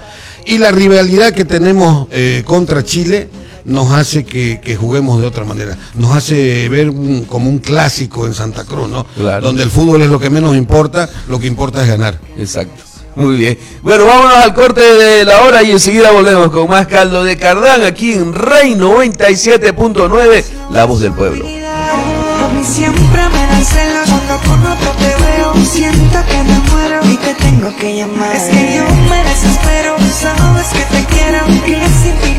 Y 0.47 0.59
la 0.59 0.71
rivalidad 0.71 1.33
que 1.33 1.45
tenemos 1.45 2.07
eh, 2.11 2.43
contra 2.47 2.85
Chile 2.85 3.29
nos 3.65 3.93
hace 3.93 4.25
que, 4.25 4.61
que 4.61 4.75
juguemos 4.77 5.21
de 5.21 5.27
otra 5.27 5.45
manera. 5.45 5.77
Nos 5.95 6.17
hace 6.17 6.69
ver 6.69 6.91
un- 6.91 7.25
como 7.25 7.49
un 7.49 7.59
clásico 7.59 8.27
en 8.27 8.35
Santa 8.35 8.65
Cruz, 8.65 8.89
¿no? 8.89 9.05
Claro. 9.17 9.47
Donde 9.47 9.63
el 9.63 9.71
fútbol 9.71 10.03
es 10.03 10.09
lo 10.11 10.19
que 10.19 10.31
menos 10.31 10.57
importa, 10.57 11.09
lo 11.29 11.39
que 11.39 11.47
importa 11.47 11.83
es 11.83 11.89
ganar. 11.89 12.19
Exacto. 12.39 12.83
Muy 13.15 13.37
bien. 13.37 13.59
Bueno, 13.83 14.07
vámonos 14.07 14.39
al 14.39 14.55
corte 14.55 14.81
de 14.81 15.25
la 15.27 15.43
hora 15.43 15.63
y 15.63 15.71
enseguida 15.71 16.11
volvemos 16.13 16.51
con 16.51 16.67
más 16.69 16.87
caldo 16.87 17.23
de 17.25 17.37
Cardán 17.37 17.85
aquí 17.85 18.15
en 18.15 18.33
Rey 18.33 18.75
97.9, 18.75 20.45
La 20.73 20.85
Voz 20.87 21.01
del 21.01 21.13
Pueblo. 21.13 21.45
A 21.47 22.49
mí 22.55 22.65
siempre 22.65 23.22
cuando 23.63 24.39
con 24.49 24.67
otro 24.67 24.91
te 24.93 25.23
veo. 25.23 25.55
Siento 25.65 26.19
que 26.27 26.43
me 26.43 26.59
muero 26.71 27.01
y 27.05 27.17
te 27.17 27.35
tengo 27.35 27.75
que 27.77 27.97
llamar. 27.97 28.35
Es 28.35 28.45
que 28.45 28.77
yo 28.77 28.85
me 29.09 29.23
desespero, 29.25 29.97
sabes 30.21 30.69
que 30.73 30.85
te 30.97 31.05
quiero 31.15 31.47
Que 31.65 31.79
sin 32.03 32.15
ti 32.17 32.32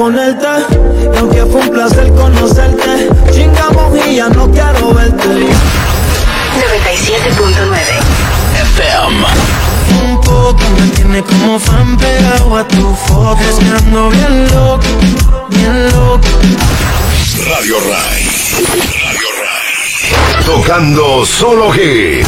ponerte. 0.00 0.46
Y 1.02 1.18
aunque 1.18 1.44
fue 1.44 1.60
un 1.60 1.68
placer 1.68 2.10
conocerte, 2.14 3.10
chingamos 3.32 3.94
y 4.06 4.16
ya 4.16 4.28
no 4.30 4.50
quiero 4.50 4.94
verte. 4.94 5.28
97.9. 5.28 5.50
FM. 8.62 9.26
Un 10.02 10.20
poco 10.22 10.62
me 10.78 10.86
tiene 10.96 11.22
como 11.22 11.58
fan 11.58 11.98
pegado 11.98 12.56
a 12.56 12.66
tu 12.66 12.94
foto. 12.94 13.40
Es 13.42 13.56
que 13.56 13.70
ando 13.76 14.08
bien 14.08 14.48
loco, 14.54 14.86
bien 15.50 15.90
loco. 15.90 16.28
Radio 17.50 17.76
Ray. 17.80 18.26
Radio 19.04 19.28
Ray. 19.42 20.44
Tocando 20.46 21.26
solo 21.26 21.74
hits. 21.74 22.26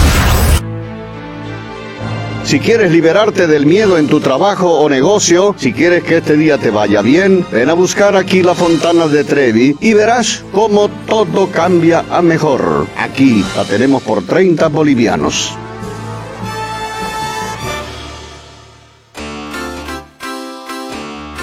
Si 2.53 2.61
quieres 2.61 2.93
liberarte 2.93 3.47
del 3.47 3.65
miedo 3.65 3.97
en 3.97 4.09
tu 4.09 4.21
trabajo 4.21 4.79
o 4.79 4.87
negocio, 4.87 5.55
si 5.57 5.73
quieres 5.73 6.05
que 6.05 6.19
este 6.19 6.37
día 6.37 6.59
te 6.59 6.69
vaya 6.69 7.01
bien, 7.01 7.47
ven 7.51 7.71
a 7.71 7.73
buscar 7.73 8.15
aquí 8.15 8.43
la 8.43 8.55
Fontana 8.55 9.09
de 9.09 9.25
Trevi 9.25 9.75
y 9.81 9.95
verás 9.95 10.45
cómo 10.53 10.91
todo 11.09 11.51
cambia 11.51 12.05
a 12.11 12.21
mejor. 12.21 12.87
Aquí 12.99 13.43
la 13.57 13.65
tenemos 13.65 14.03
por 14.03 14.27
30 14.27 14.69
bolivianos. 14.69 15.57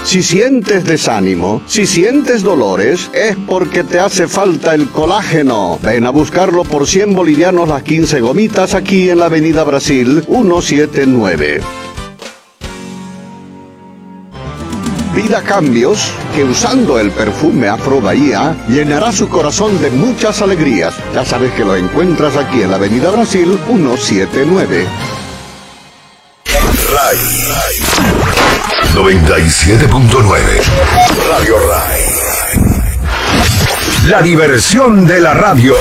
Si 0.09 0.23
sientes 0.23 0.85
desánimo, 0.85 1.61
si 1.67 1.85
sientes 1.85 2.41
dolores, 2.41 3.11
es 3.13 3.35
porque 3.45 3.83
te 3.83 3.99
hace 3.99 4.27
falta 4.27 4.73
el 4.73 4.89
colágeno. 4.89 5.77
Ven 5.83 6.03
a 6.07 6.09
buscarlo 6.09 6.63
por 6.63 6.87
100 6.87 7.13
bolivianos 7.13 7.69
las 7.69 7.83
15 7.83 8.19
gomitas 8.19 8.73
aquí 8.73 9.11
en 9.11 9.19
la 9.19 9.27
Avenida 9.27 9.63
Brasil 9.63 10.23
179. 10.25 11.61
Pida 15.13 15.43
cambios 15.43 16.11
que 16.33 16.43
usando 16.43 16.97
el 16.97 17.11
perfume 17.11 17.67
Afro 17.67 18.01
Bahía 18.01 18.57
llenará 18.67 19.11
su 19.11 19.29
corazón 19.29 19.79
de 19.79 19.91
muchas 19.91 20.41
alegrías. 20.41 20.95
Ya 21.13 21.23
sabes 21.23 21.51
que 21.51 21.63
lo 21.63 21.75
encuentras 21.75 22.35
aquí 22.35 22.63
en 22.63 22.71
la 22.71 22.77
Avenida 22.77 23.11
Brasil 23.11 23.59
179. 23.67 24.87
Ray. 26.95 28.38
97.9. 28.93 30.61
Radio 31.29 31.55
Ray. 31.69 32.01
La 34.07 34.21
diversión 34.21 35.05
de 35.05 35.19
la 35.19 35.33
radio. 35.33 35.75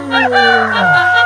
Todas 0.00 1.17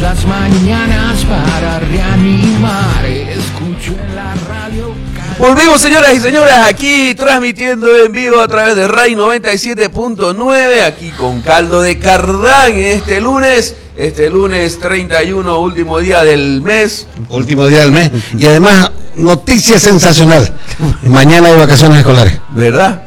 las 0.00 0.26
mañanas 0.26 1.24
para 1.24 1.78
reanimar, 1.78 3.04
escucho 3.04 3.92
en 3.92 4.16
la 4.16 4.34
radio. 4.48 4.94
Volvemos, 5.38 5.80
señoras 5.80 6.14
y 6.14 6.20
señores, 6.20 6.54
aquí 6.66 7.14
transmitiendo 7.14 7.86
en 7.96 8.12
vivo 8.12 8.40
a 8.40 8.48
través 8.48 8.76
de 8.76 8.88
RAI 8.88 9.14
97.9, 9.14 10.82
aquí 10.82 11.10
con 11.10 11.40
Caldo 11.40 11.80
de 11.82 11.98
Cardán 11.98 12.72
este 12.74 13.20
lunes, 13.20 13.74
este 13.96 14.28
lunes 14.28 14.78
31, 14.80 15.58
último 15.60 15.98
día 15.98 16.24
del 16.24 16.62
mes. 16.62 17.06
Último 17.28 17.66
día 17.66 17.80
del 17.80 17.92
mes. 17.92 18.10
Y 18.36 18.46
además, 18.46 18.90
noticia 19.14 19.78
sensacional. 19.78 20.52
Mañana 21.02 21.48
hay 21.48 21.56
vacaciones 21.56 21.98
escolares. 21.98 22.38
¿Verdad? 22.50 23.05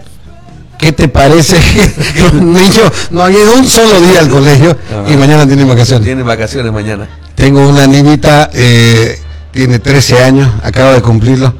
¿Qué 0.80 0.92
te 0.94 1.08
parece 1.10 1.58
que 2.16 2.22
los 2.22 2.34
niños 2.34 2.92
no 3.12 3.24
han 3.24 3.34
ido 3.34 3.54
un 3.56 3.68
solo 3.68 4.00
día 4.02 4.22
al 4.22 4.30
colegio 4.30 4.78
y 5.08 5.18
mañana 5.18 5.46
tienen 5.46 5.68
vacaciones? 5.68 6.06
Tienen 6.06 6.26
vacaciones 6.26 6.72
mañana. 6.72 7.08
Tengo 7.36 7.68
una 7.68 7.86
niñita, 7.86 8.50
eh, 8.54 9.20
tiene 9.52 9.80
13 9.80 10.24
años, 10.24 10.50
acaba 10.64 10.94
de 10.94 11.02
cumplirlo, 11.02 11.54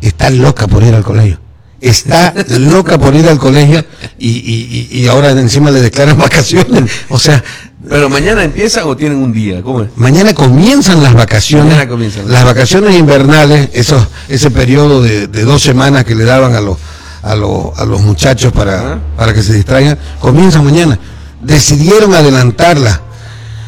está 0.00 0.30
loca 0.30 0.66
por 0.66 0.82
ir 0.82 0.94
al 0.94 1.02
colegio. 1.04 1.38
Está 1.82 2.32
loca 2.48 2.98
por 2.98 3.14
ir 3.14 3.28
al 3.28 3.38
colegio 3.38 3.84
y, 4.18 4.28
y- 4.30 4.88
y- 4.90 5.06
ahora 5.08 5.32
encima 5.32 5.70
le 5.70 5.80
declaran 5.82 6.16
vacaciones. 6.28 6.90
O 7.10 7.18
sea, 7.18 7.42
Pero 7.88 8.08
mañana 8.08 8.42
empiezan 8.44 8.84
o 8.86 8.96
tienen 8.96 9.18
un 9.18 9.32
día, 9.32 9.60
¿cómo 9.62 9.82
es? 9.82 9.88
mañana 9.96 10.32
comienzan 10.32 11.02
las 11.02 11.12
vacaciones. 11.12 11.66
Mañana 11.74 11.88
comienzan. 11.90 12.30
Las 12.30 12.44
vacaciones 12.44 12.94
invernales, 12.96 13.68
esos, 13.74 14.06
ese 14.28 14.50
periodo 14.50 15.02
de, 15.02 15.26
de 15.26 15.44
dos 15.44 15.60
semanas 15.62 16.04
que 16.04 16.14
le 16.14 16.24
daban 16.24 16.54
a 16.54 16.60
los, 16.60 16.76
a 17.22 17.34
los, 17.34 17.78
a 17.78 17.84
los 17.84 18.00
muchachos 18.00 18.52
para, 18.52 19.00
para 19.16 19.32
que 19.32 19.42
se 19.42 19.54
distraigan, 19.54 19.98
comienzan 20.20 20.64
mañana. 20.64 20.98
Decidieron 21.40 22.14
adelantarla. 22.14 23.00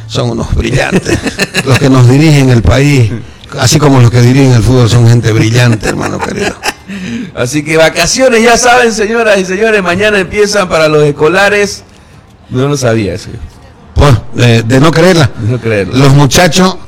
Son 0.06 0.30
unos 0.30 0.54
brillantes. 0.54 1.18
los 1.64 1.78
que 1.78 1.88
nos 1.88 2.08
dirigen 2.08 2.50
el 2.50 2.62
país, 2.62 3.10
así 3.58 3.78
como 3.78 4.00
los 4.00 4.10
que 4.10 4.20
dirigen 4.20 4.52
el 4.52 4.62
fútbol, 4.62 4.88
son 4.88 5.08
gente 5.08 5.32
brillante, 5.32 5.88
hermano 5.88 6.18
querido. 6.18 6.54
Así 7.34 7.64
que 7.64 7.76
vacaciones, 7.76 8.42
ya 8.42 8.56
saben, 8.56 8.92
señoras 8.92 9.38
y 9.38 9.44
señores, 9.44 9.82
mañana 9.82 10.18
empiezan 10.18 10.68
para 10.68 10.88
los 10.88 11.04
escolares. 11.04 11.82
No 12.50 12.68
lo 12.68 12.76
sabía 12.76 13.14
eso. 13.14 13.30
Pues, 13.94 14.14
de, 14.34 14.62
de 14.62 14.80
no 14.80 14.90
creerla. 14.90 15.30
De 15.38 15.52
no 15.52 15.60
creerla. 15.60 15.96
Los 15.96 16.12
muchachos, 16.12 16.76
eh, 16.76 16.78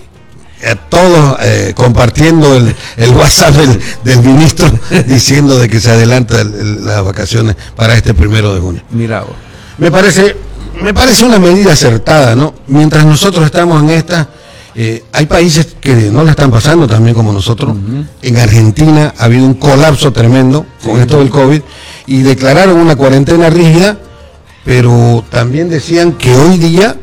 todos 0.90 1.36
eh, 1.42 1.72
compartiendo 1.76 2.54
el, 2.56 2.74
el 2.96 3.10
WhatsApp 3.10 3.54
del, 3.54 3.80
del 4.04 4.22
ministro 4.22 4.70
diciendo 5.06 5.58
de 5.58 5.68
que 5.68 5.80
se 5.80 5.90
adelanta 5.90 6.40
el- 6.40 6.54
el- 6.54 6.84
las 6.86 7.04
vacaciones 7.04 7.56
para 7.76 7.94
este 7.94 8.14
primero 8.14 8.54
de 8.54 8.60
junio. 8.60 8.82
Mira 8.90 9.20
vos. 9.20 9.32
Me 9.78 9.90
parece, 9.90 10.36
me 10.82 10.94
parece 10.94 11.24
una 11.24 11.38
medida 11.38 11.72
acertada, 11.72 12.34
¿no? 12.34 12.54
Mientras 12.68 13.04
nosotros 13.04 13.44
estamos 13.44 13.82
en 13.82 13.90
esta, 13.90 14.28
eh, 14.74 15.04
hay 15.12 15.26
países 15.26 15.76
que 15.80 15.94
no 16.10 16.24
la 16.24 16.30
están 16.30 16.50
pasando 16.50 16.86
también 16.86 17.14
como 17.14 17.32
nosotros. 17.32 17.76
En 18.22 18.36
Argentina 18.38 19.12
ha 19.18 19.24
habido 19.24 19.44
un 19.44 19.54
colapso 19.54 20.12
tremendo 20.12 20.64
con 20.84 20.98
esto 21.00 21.18
del 21.18 21.28
COVID 21.30 21.60
y 22.06 22.22
declararon 22.22 22.76
una 22.78 22.96
cuarentena 22.96 23.50
rígida, 23.50 23.98
pero 24.64 25.22
también 25.30 25.68
decían 25.68 26.12
que 26.12 26.34
hoy 26.34 26.56
día 26.58 26.96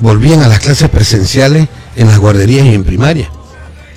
volvían 0.00 0.42
a 0.42 0.48
las 0.48 0.60
clases 0.60 0.88
presenciales 0.88 1.68
en 1.96 2.06
las 2.08 2.18
guarderías 2.18 2.66
y 2.66 2.74
en 2.74 2.84
primaria. 2.84 3.28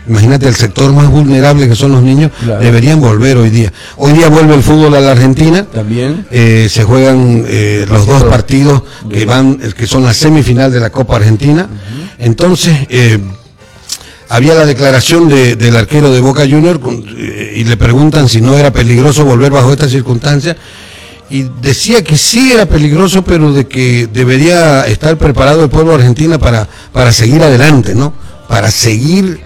Imagínate, 0.08 0.47
el 0.47 0.53
sector 0.55 0.93
más 0.93 1.10
vulnerable 1.10 1.67
que 1.67 1.75
son 1.75 1.91
los 1.93 2.03
niños 2.03 2.29
Claro. 2.43 2.62
deberían 2.62 2.99
volver 3.01 3.38
hoy 3.38 3.49
día. 3.49 3.73
Hoy 3.97 4.13
día 4.13 4.29
vuelve 4.29 4.53
el 4.53 4.62
fútbol 4.62 4.93
a 4.93 5.01
la 5.01 5.12
Argentina. 5.13 5.65
También. 5.65 6.27
Eh, 6.29 6.67
se 6.69 6.84
juegan 6.84 7.43
eh, 7.47 7.88
los 7.89 8.05
dos 8.05 8.23
partidos 8.25 8.84
que 9.10 9.25
van, 9.25 9.58
eh, 9.63 9.71
que 9.75 9.88
son 9.88 10.03
la 10.03 10.13
semifinal 10.13 10.71
de 10.71 10.79
la 10.79 10.91
Copa 10.91 11.15
Argentina. 11.15 11.67
Entonces, 12.19 12.77
eh, 12.89 13.17
había 14.29 14.53
la 14.53 14.65
declaración 14.67 15.27
de- 15.27 15.55
del 15.55 15.75
arquero 15.75 16.12
de 16.12 16.19
Boca 16.21 16.41
Junior 16.41 16.79
y 17.55 17.63
le 17.63 17.77
preguntan 17.77 18.29
si 18.29 18.41
no 18.41 18.55
era 18.55 18.71
peligroso 18.71 19.25
volver 19.25 19.51
bajo 19.51 19.71
estas 19.73 19.89
circunstancias. 19.89 20.55
Y 21.29 21.43
decía 21.61 22.03
que 22.03 22.17
sí 22.17 22.51
era 22.51 22.65
peligroso, 22.65 23.23
pero 23.23 23.51
de 23.51 23.67
que 23.67 24.07
debería 24.07 24.85
estar 24.85 25.17
preparado 25.17 25.63
el 25.63 25.69
pueblo 25.69 25.95
argentino 25.95 26.38
para, 26.38 26.67
para 26.91 27.11
seguir 27.11 27.41
adelante, 27.41 27.95
¿no? 27.95 28.13
Para 28.47 28.69
seguir 28.69 29.41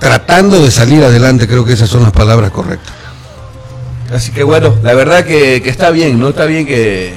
tratando 0.00 0.62
de 0.62 0.70
salir 0.70 1.04
adelante, 1.04 1.46
creo 1.46 1.64
que 1.64 1.74
esas 1.74 1.88
son 1.88 2.02
las 2.02 2.12
palabras 2.12 2.50
correctas. 2.50 2.94
Así 4.12 4.32
que 4.32 4.42
bueno, 4.42 4.74
la 4.82 4.94
verdad 4.94 5.24
que, 5.24 5.62
que 5.62 5.70
está 5.70 5.90
bien, 5.90 6.18
no 6.18 6.30
está 6.30 6.46
bien 6.46 6.66
que, 6.66 7.14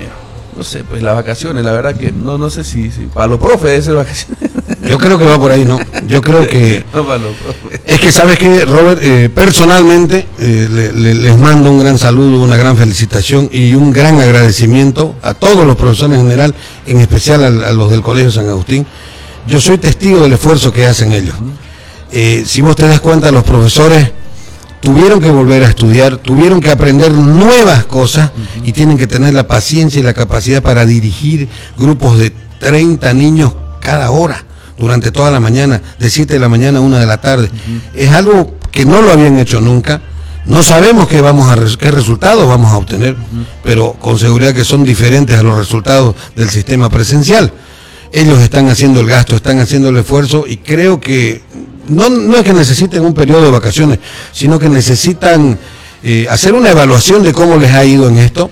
no 0.55 0.63
sé, 0.63 0.83
pues 0.83 1.01
las 1.01 1.15
vacaciones, 1.15 1.63
la 1.63 1.71
verdad 1.71 1.95
que 1.95 2.11
no, 2.11 2.37
no 2.37 2.49
sé 2.49 2.63
si, 2.63 2.91
si 2.91 3.01
para 3.13 3.27
los 3.27 3.39
profes 3.39 3.85
ser 3.85 3.95
vacaciones. 3.95 4.37
Yo 4.89 4.97
creo 4.97 5.17
que 5.17 5.25
va 5.25 5.37
por 5.39 5.51
ahí, 5.51 5.63
¿no? 5.65 5.79
Yo 6.07 6.21
creo 6.21 6.45
que 6.47 6.83
no 6.93 7.05
para 7.05 7.19
los 7.19 7.35
profes. 7.35 7.81
Es 7.85 7.99
que 7.99 8.11
sabes 8.11 8.37
que, 8.37 8.65
Robert, 8.65 8.99
Eh, 9.01 9.29
personalmente 9.33 10.25
eh, 10.39 10.67
le- 10.71 10.91
le- 10.93 11.13
les 11.15 11.37
mando 11.37 11.71
un 11.71 11.79
gran 11.79 11.97
saludo, 11.97 12.41
una 12.41 12.57
gran 12.57 12.75
felicitación 12.77 13.49
y 13.51 13.73
un 13.75 13.91
gran 13.91 14.19
agradecimiento 14.19 15.15
a 15.21 15.33
todos 15.33 15.65
los 15.65 15.75
profesores 15.75 16.17
en 16.17 16.23
general, 16.23 16.53
en 16.85 16.99
especial 16.99 17.43
a, 17.43 17.69
a 17.69 17.71
los 17.71 17.89
del 17.91 18.01
Colegio 18.01 18.31
San 18.31 18.47
Agustín. 18.49 18.85
Yo 19.47 19.59
soy 19.61 19.77
testigo 19.77 20.19
del 20.21 20.33
esfuerzo 20.33 20.71
que 20.71 20.85
hacen 20.85 21.11
ellos. 21.13 21.35
Eh, 22.11 22.43
si 22.45 22.61
vos 22.61 22.75
te 22.75 22.87
das 22.87 22.99
cuenta, 22.99 23.31
los 23.31 23.43
profesores 23.43 24.11
tuvieron 24.83 25.21
que 25.21 25.31
volver 25.31 25.63
a 25.63 25.69
estudiar, 25.69 26.17
tuvieron 26.17 26.59
que 26.59 26.69
aprender 26.69 27.09
nuevas 27.09 27.85
cosas 27.85 28.31
y 28.65 28.73
tienen 28.73 28.97
que 28.97 29.07
tener 29.07 29.33
la 29.33 29.47
paciencia 29.47 30.01
y 30.01 30.03
la 30.03 30.13
capacidad 30.13 30.61
para 30.61 30.85
dirigir 30.85 31.47
grupos 31.77 32.19
de 32.19 32.33
30 32.59 33.13
niños 33.13 33.53
cada 33.79 34.11
hora 34.11 34.43
durante 34.77 35.09
toda 35.11 35.31
la 35.31 35.39
mañana, 35.39 35.81
de 35.97 36.09
7 36.09 36.33
de 36.33 36.39
la 36.39 36.49
mañana 36.49 36.79
a 36.79 36.81
1 36.81 36.99
de 36.99 37.05
la 37.05 37.21
tarde. 37.21 37.49
Es 37.95 38.11
algo 38.11 38.57
que 38.71 38.83
no 38.83 39.01
lo 39.01 39.13
habían 39.13 39.39
hecho 39.39 39.61
nunca. 39.61 40.01
No 40.45 40.61
sabemos 40.63 41.07
qué, 41.07 41.21
vamos 41.21 41.49
a 41.49 41.55
qué 41.77 41.89
resultados 41.89 42.45
vamos 42.45 42.73
a 42.73 42.77
obtener, 42.77 43.15
pero 43.63 43.93
con 43.93 44.19
seguridad 44.19 44.53
que 44.53 44.65
son 44.65 44.83
diferentes 44.83 45.39
a 45.39 45.43
los 45.43 45.57
resultados 45.57 46.13
del 46.35 46.49
sistema 46.49 46.89
presencial. 46.89 47.53
ellos 48.11 48.41
están 48.41 48.67
haciendo 48.67 48.99
el 48.99 49.07
gasto, 49.07 49.37
están 49.37 49.59
haciendo 49.59 49.87
el 49.87 49.97
esfuerzo 49.97 50.43
y 50.45 50.57
creo 50.57 50.99
que 50.99 51.41
no, 51.87 52.09
no 52.09 52.37
es 52.37 52.43
que 52.43 52.53
necesiten 52.53 53.03
un 53.03 53.13
periodo 53.13 53.43
de 53.43 53.51
vacaciones, 53.51 53.99
sino 54.31 54.59
que 54.59 54.69
necesitan 54.69 55.57
eh, 56.03 56.27
hacer 56.29 56.53
una 56.53 56.71
evaluación 56.71 57.23
de 57.23 57.33
cómo 57.33 57.57
les 57.57 57.71
ha 57.71 57.83
ido 57.85 58.07
en 58.09 58.17
esto. 58.17 58.49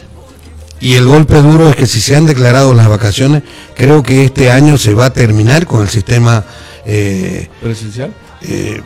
Y 0.80 0.96
el 0.96 1.06
golpe 1.06 1.40
duro 1.42 1.70
es 1.70 1.76
que 1.76 1.86
si 1.86 2.02
se 2.02 2.16
han 2.16 2.26
declarado 2.26 2.74
las 2.74 2.88
vacaciones, 2.88 3.44
creo 3.76 4.02
que 4.02 4.26
este 4.26 4.50
año 4.50 4.78
se 4.78 4.94
va 4.96 5.06
a 5.06 5.14
terminar 5.14 5.68
con 5.68 5.82
el 5.84 5.90
sistema 5.90 6.44
eh, 6.86 7.50
¿Presencial? 7.62 8.12
eh, 8.42 8.82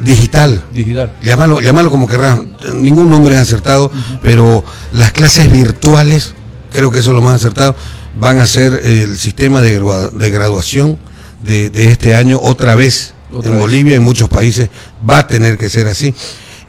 digital. 0.00 0.62
Digital. 0.72 1.12
Llámalo, 1.22 1.60
llámalo 1.60 1.90
como 1.90 2.06
querrás, 2.06 2.40
ningún 2.74 3.08
nombre 3.08 3.34
es 3.34 3.40
acertado, 3.40 3.90
pero 4.22 4.64
las 4.92 5.12
clases 5.12 5.50
virtuales, 5.50 6.34
creo 6.72 6.90
que 6.90 6.98
eso 6.98 7.10
es 7.10 7.16
lo 7.16 7.22
más 7.22 7.36
acertado, 7.36 7.74
van 8.18 8.40
a 8.40 8.46
ser 8.46 8.80
el 8.84 9.16
sistema 9.16 9.62
de, 9.62 9.80
de 10.12 10.30
graduación 10.30 10.98
de, 11.42 11.70
de 11.70 11.90
este 11.90 12.14
año 12.14 12.38
otra 12.40 12.74
vez. 12.74 13.14
Otra 13.32 13.50
en 13.50 13.56
vez. 13.56 13.60
Bolivia 13.60 13.92
y 13.92 13.96
en 13.96 14.02
muchos 14.02 14.28
países 14.28 14.68
va 15.08 15.18
a 15.18 15.26
tener 15.26 15.58
que 15.58 15.68
ser 15.68 15.86
así. 15.86 16.14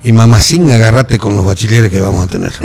Y 0.03 0.11
mamacín, 0.11 0.69
agárrate 0.71 1.17
con 1.17 1.35
los 1.35 1.45
bachilleres 1.45 1.89
que 1.89 2.01
vamos 2.01 2.25
a 2.25 2.27
tener. 2.27 2.51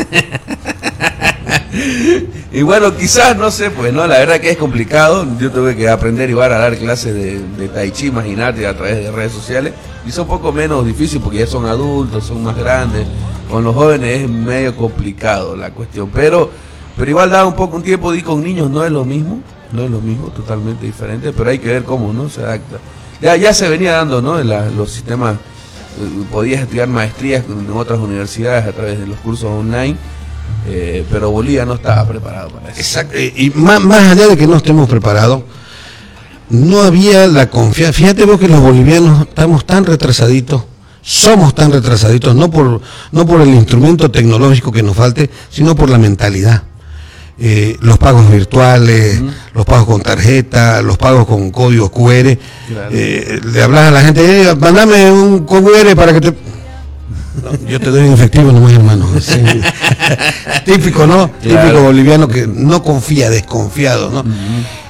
Y 2.50 2.62
bueno, 2.62 2.96
quizás, 2.96 3.36
no 3.36 3.50
sé, 3.50 3.70
pues 3.70 3.92
no, 3.92 4.06
la 4.06 4.18
verdad 4.18 4.40
que 4.40 4.50
es 4.50 4.56
complicado. 4.56 5.26
Yo 5.38 5.52
tuve 5.52 5.76
que 5.76 5.88
aprender 5.88 6.30
igual 6.30 6.52
a 6.52 6.58
dar 6.58 6.76
clases 6.76 7.14
de, 7.14 7.40
de 7.40 7.68
tai 7.68 7.90
chi, 7.90 8.06
imagínate, 8.06 8.66
a 8.66 8.74
través 8.74 8.96
de 8.96 9.12
redes 9.12 9.32
sociales. 9.32 9.74
Y 10.06 10.10
son 10.10 10.22
un 10.22 10.30
poco 10.30 10.50
menos 10.50 10.84
difícil 10.86 11.20
porque 11.20 11.38
ya 11.38 11.46
son 11.46 11.66
adultos, 11.66 12.24
son 12.24 12.42
más 12.42 12.56
grandes. 12.56 13.06
Con 13.50 13.64
los 13.64 13.74
jóvenes 13.74 14.22
es 14.22 14.30
medio 14.30 14.74
complicado 14.74 15.54
la 15.56 15.70
cuestión. 15.70 16.10
Pero, 16.12 16.50
pero 16.96 17.10
igual 17.10 17.30
da 17.30 17.44
un 17.44 17.54
poco 17.54 17.76
un 17.76 17.82
tiempo, 17.82 18.12
di 18.12 18.22
con 18.22 18.42
niños 18.42 18.70
no 18.70 18.84
es 18.84 18.90
lo 18.90 19.04
mismo, 19.04 19.40
no 19.72 19.84
es 19.84 19.90
lo 19.90 20.00
mismo, 20.00 20.28
totalmente 20.28 20.86
diferente, 20.86 21.32
pero 21.32 21.50
hay 21.50 21.58
que 21.58 21.68
ver 21.68 21.84
cómo, 21.84 22.12
¿no? 22.12 22.28
Se 22.28 22.42
adapta. 22.42 22.78
Ya, 23.20 23.36
ya 23.36 23.52
se 23.52 23.68
venía 23.68 23.92
dando, 23.92 24.22
¿no? 24.22 24.42
Los 24.42 24.90
sistemas, 24.90 25.34
eh, 25.34 26.24
podías 26.30 26.62
estudiar 26.62 26.88
maestrías 26.88 27.44
en 27.48 27.70
otras 27.72 27.98
universidades 27.98 28.66
a 28.66 28.72
través 28.72 28.98
de 29.00 29.06
los 29.06 29.18
cursos 29.18 29.50
online. 29.50 29.96
Eh, 30.66 31.04
pero 31.10 31.30
Bolivia 31.30 31.64
no 31.64 31.74
estaba 31.74 32.06
preparado 32.06 32.50
para 32.50 32.70
eso. 32.70 32.80
Exacto. 32.80 33.14
eh, 33.16 33.32
Y 33.36 33.50
más, 33.50 33.80
más 33.80 34.08
allá 34.12 34.28
de 34.28 34.36
que 34.36 34.46
no 34.46 34.56
estemos 34.56 34.88
preparados, 34.88 35.42
no 36.50 36.82
había 36.82 37.26
la 37.26 37.48
confianza. 37.50 37.92
Fíjate 37.92 38.24
vos 38.24 38.38
que 38.38 38.48
los 38.48 38.60
bolivianos 38.60 39.22
estamos 39.28 39.64
tan 39.66 39.84
retrasaditos, 39.84 40.62
somos 41.02 41.54
tan 41.54 41.72
retrasaditos, 41.72 42.34
no 42.34 42.50
por, 42.50 42.80
no 43.12 43.26
por 43.26 43.40
el 43.40 43.48
instrumento 43.48 44.10
tecnológico 44.10 44.72
que 44.72 44.82
nos 44.82 44.96
falte, 44.96 45.30
sino 45.50 45.74
por 45.74 45.90
la 45.90 45.98
mentalidad. 45.98 46.62
Eh, 47.40 47.76
los 47.82 47.98
pagos 47.98 48.28
virtuales, 48.30 49.22
los 49.54 49.64
pagos 49.64 49.86
con 49.86 50.00
tarjeta, 50.02 50.82
los 50.82 50.98
pagos 50.98 51.24
con 51.26 51.50
códigos 51.52 51.90
QR. 51.90 52.36
Claro. 52.66 52.88
Eh, 52.90 53.40
le 53.52 53.62
hablas 53.62 53.84
a 53.88 53.90
la 53.92 54.00
gente, 54.02 54.42
"Eh, 54.50 54.54
mandame 54.56 55.10
un 55.12 55.46
QR 55.46 55.94
para 55.94 56.12
que 56.12 56.20
te... 56.20 56.30
No, 56.30 57.68
yo 57.68 57.78
te 57.78 57.90
doy 57.90 58.06
en 58.08 58.12
efectivo 58.12 58.50
nomás, 58.50 58.72
hermano. 58.72 59.06
Sí. 59.20 59.40
Típico, 60.64 61.06
¿no? 61.06 61.30
Claro. 61.40 61.68
Típico 61.68 61.82
boliviano 61.84 62.26
que 62.26 62.48
no 62.48 62.82
confía, 62.82 63.30
desconfiado, 63.30 64.10
¿no? 64.10 64.24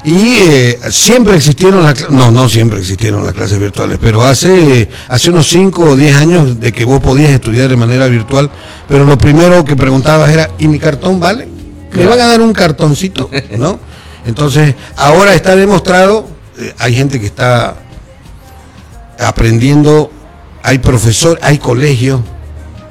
Y 0.05 0.39
eh, 0.49 0.79
siempre 0.91 1.37
existieron 1.37 1.83
las 1.83 2.09
no, 2.09 2.31
no 2.31 2.49
siempre 2.49 2.79
existieron 2.79 3.25
las 3.27 3.35
clases 3.35 3.59
virtuales, 3.59 3.99
pero 4.01 4.23
hace, 4.23 4.89
hace 5.09 5.29
unos 5.31 5.47
5 5.49 5.83
o 5.83 5.97
10 5.97 6.17
años 6.17 6.59
de 6.61 6.73
que 6.73 6.87
vos 6.87 7.01
podías 7.01 7.31
estudiar 7.31 7.69
de 7.69 7.77
manera 7.77 8.07
virtual, 8.07 8.51
pero 8.89 9.05
lo 9.05 9.19
primero 9.19 9.65
que 9.67 9.77
preguntabas 9.77 10.31
era, 10.31 10.49
¿y 10.59 10.67
mi 10.69 10.79
cartón 10.79 11.21
vale? 11.21 11.58
Me 11.93 12.07
van 12.07 12.21
a 12.21 12.27
dar 12.27 12.41
un 12.41 12.53
cartoncito, 12.53 13.31
¿no? 13.57 13.79
Entonces, 14.27 14.75
ahora 14.97 15.35
está 15.35 15.57
demostrado, 15.57 16.27
eh, 16.59 16.75
hay 16.79 16.95
gente 16.95 17.19
que 17.21 17.27
está 17.27 17.77
aprendiendo, 19.19 20.11
hay 20.63 20.79
profesor, 20.79 21.39
hay 21.43 21.59
colegios, 21.59 22.21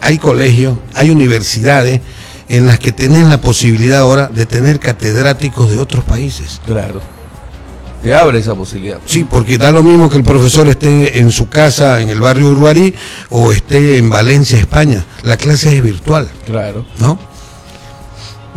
hay 0.01 0.17
colegios, 0.17 0.77
hay 0.93 1.09
universidades 1.09 2.01
en 2.49 2.65
las 2.65 2.79
que 2.79 2.91
tenés 2.91 3.27
la 3.27 3.41
posibilidad 3.41 3.99
ahora 3.99 4.27
de 4.27 4.45
tener 4.45 4.79
catedráticos 4.79 5.69
de 5.71 5.79
otros 5.79 6.03
países. 6.03 6.61
Claro. 6.65 7.01
Te 8.01 8.13
abre 8.13 8.39
esa 8.39 8.53
posibilidad. 8.55 8.99
Sí, 9.05 9.25
porque 9.29 9.57
da 9.57 9.71
lo 9.71 9.83
mismo 9.83 10.09
que 10.09 10.17
el 10.17 10.23
profesor 10.23 10.67
esté 10.67 11.19
en 11.19 11.31
su 11.31 11.49
casa 11.49 11.99
en 11.99 12.09
el 12.09 12.21
barrio 12.21 12.49
Uruguarí 12.49 12.93
o 13.31 13.51
esté 13.51 13.97
en 13.97 14.09
Valencia, 14.09 14.57
España. 14.59 15.03
La 15.23 15.35
clase 15.35 15.75
es 15.75 15.83
virtual, 15.83 16.29
Claro. 16.45 16.85
¿no? 16.99 17.17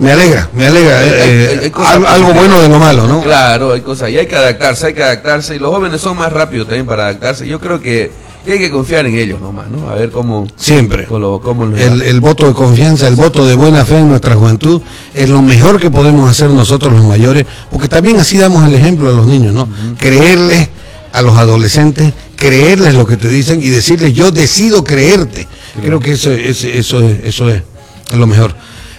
Me 0.00 0.12
alegra, 0.12 0.48
me 0.54 0.66
alegra. 0.66 1.04
eh, 1.04 1.22
Hay- 1.22 1.30
eh, 1.30 1.48
hay- 1.52 1.64
hay 1.64 1.70
cosas 1.70 1.94
algo, 2.06 2.32
bueno 2.32 2.60
de 2.60 2.68
lo 2.68 2.78
malo, 2.78 3.06
¿no? 3.06 3.22
Claro, 3.22 3.72
hay 3.74 3.82
cosas. 3.82 4.10
Y 4.10 4.18
hay 4.18 4.26
que 4.26 4.34
adaptarse, 4.36 4.86
hay 4.88 4.94
que 4.94 5.02
adaptarse. 5.02 5.56
Y 5.56 5.58
los 5.58 5.70
jóvenes 5.74 6.00
son 6.00 6.16
más 6.16 6.32
rápidos 6.32 6.66
también 6.66 6.86
para 6.86 7.04
adaptarse. 7.04 7.46
Yo 7.46 7.60
creo 7.60 7.80
que, 7.80 8.10
hay 8.46 8.58
que 8.58 8.70
confiar 8.70 9.04
en 9.06 9.16
ellos 9.16 9.40
nomás, 9.40 9.68
¿no? 9.68 9.90
A 9.90 9.94
ver 9.94 10.10
cómo. 10.10 10.46
Siempre. 10.56 11.04
Cómo, 11.04 11.66
El, 11.76 12.20
voto 12.20 12.46
de 12.48 12.54
confianza, 12.54 13.06
el 13.06 13.14
voto 13.14 13.46
de 13.46 13.54
buena 13.54 13.84
fe 13.84 13.98
en 13.98 14.08
nuestra 14.08 14.34
juventud 14.34 14.80
es 15.14 15.28
lo 15.28 15.42
mejor 15.42 15.78
que 15.78 15.90
podemos 15.90 16.28
hacer 16.30 16.48
nosotros 16.48 16.92
los 16.94 17.04
mayores, 17.04 17.44
porque 17.70 17.86
también 17.88 18.18
así 18.18 18.38
damos 18.38 18.66
el 18.66 18.74
ejemplo 18.74 19.10
a 19.10 19.12
los 19.12 19.26
niños, 19.26 19.52
¿no? 19.52 19.68
Creerles 19.98 20.68
a 21.12 21.20
los 21.22 21.36
adolescentes, 21.36 22.14
creerles 22.36 22.94
lo 22.94 23.06
que 23.06 23.16
te 23.18 23.28
dicen 23.28 23.62
y 23.62 23.68
decirles 23.68 24.14
yo 24.14 24.30
decido 24.30 24.82
creerte. 24.82 25.46
Creo 25.82 26.00
que 26.00 26.12
eso, 26.12 26.30
es- 26.32 26.64
eso, 26.64 27.00
es, 27.00 27.18
eso 27.24 27.50
es, 27.50 27.62
es 28.10 28.16
lo 28.18 28.26
mejor. 28.26 28.54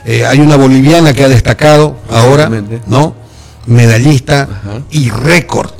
Eh, 0.05 0.25
hay 0.25 0.39
una 0.39 0.55
boliviana 0.55 1.13
que 1.13 1.23
ha 1.23 1.29
destacado 1.29 1.97
ahora. 2.09 2.49
¿no? 2.87 3.15
Medallista 3.67 4.43
Ajá. 4.43 4.81
y 4.89 5.09
récord, 5.09 5.71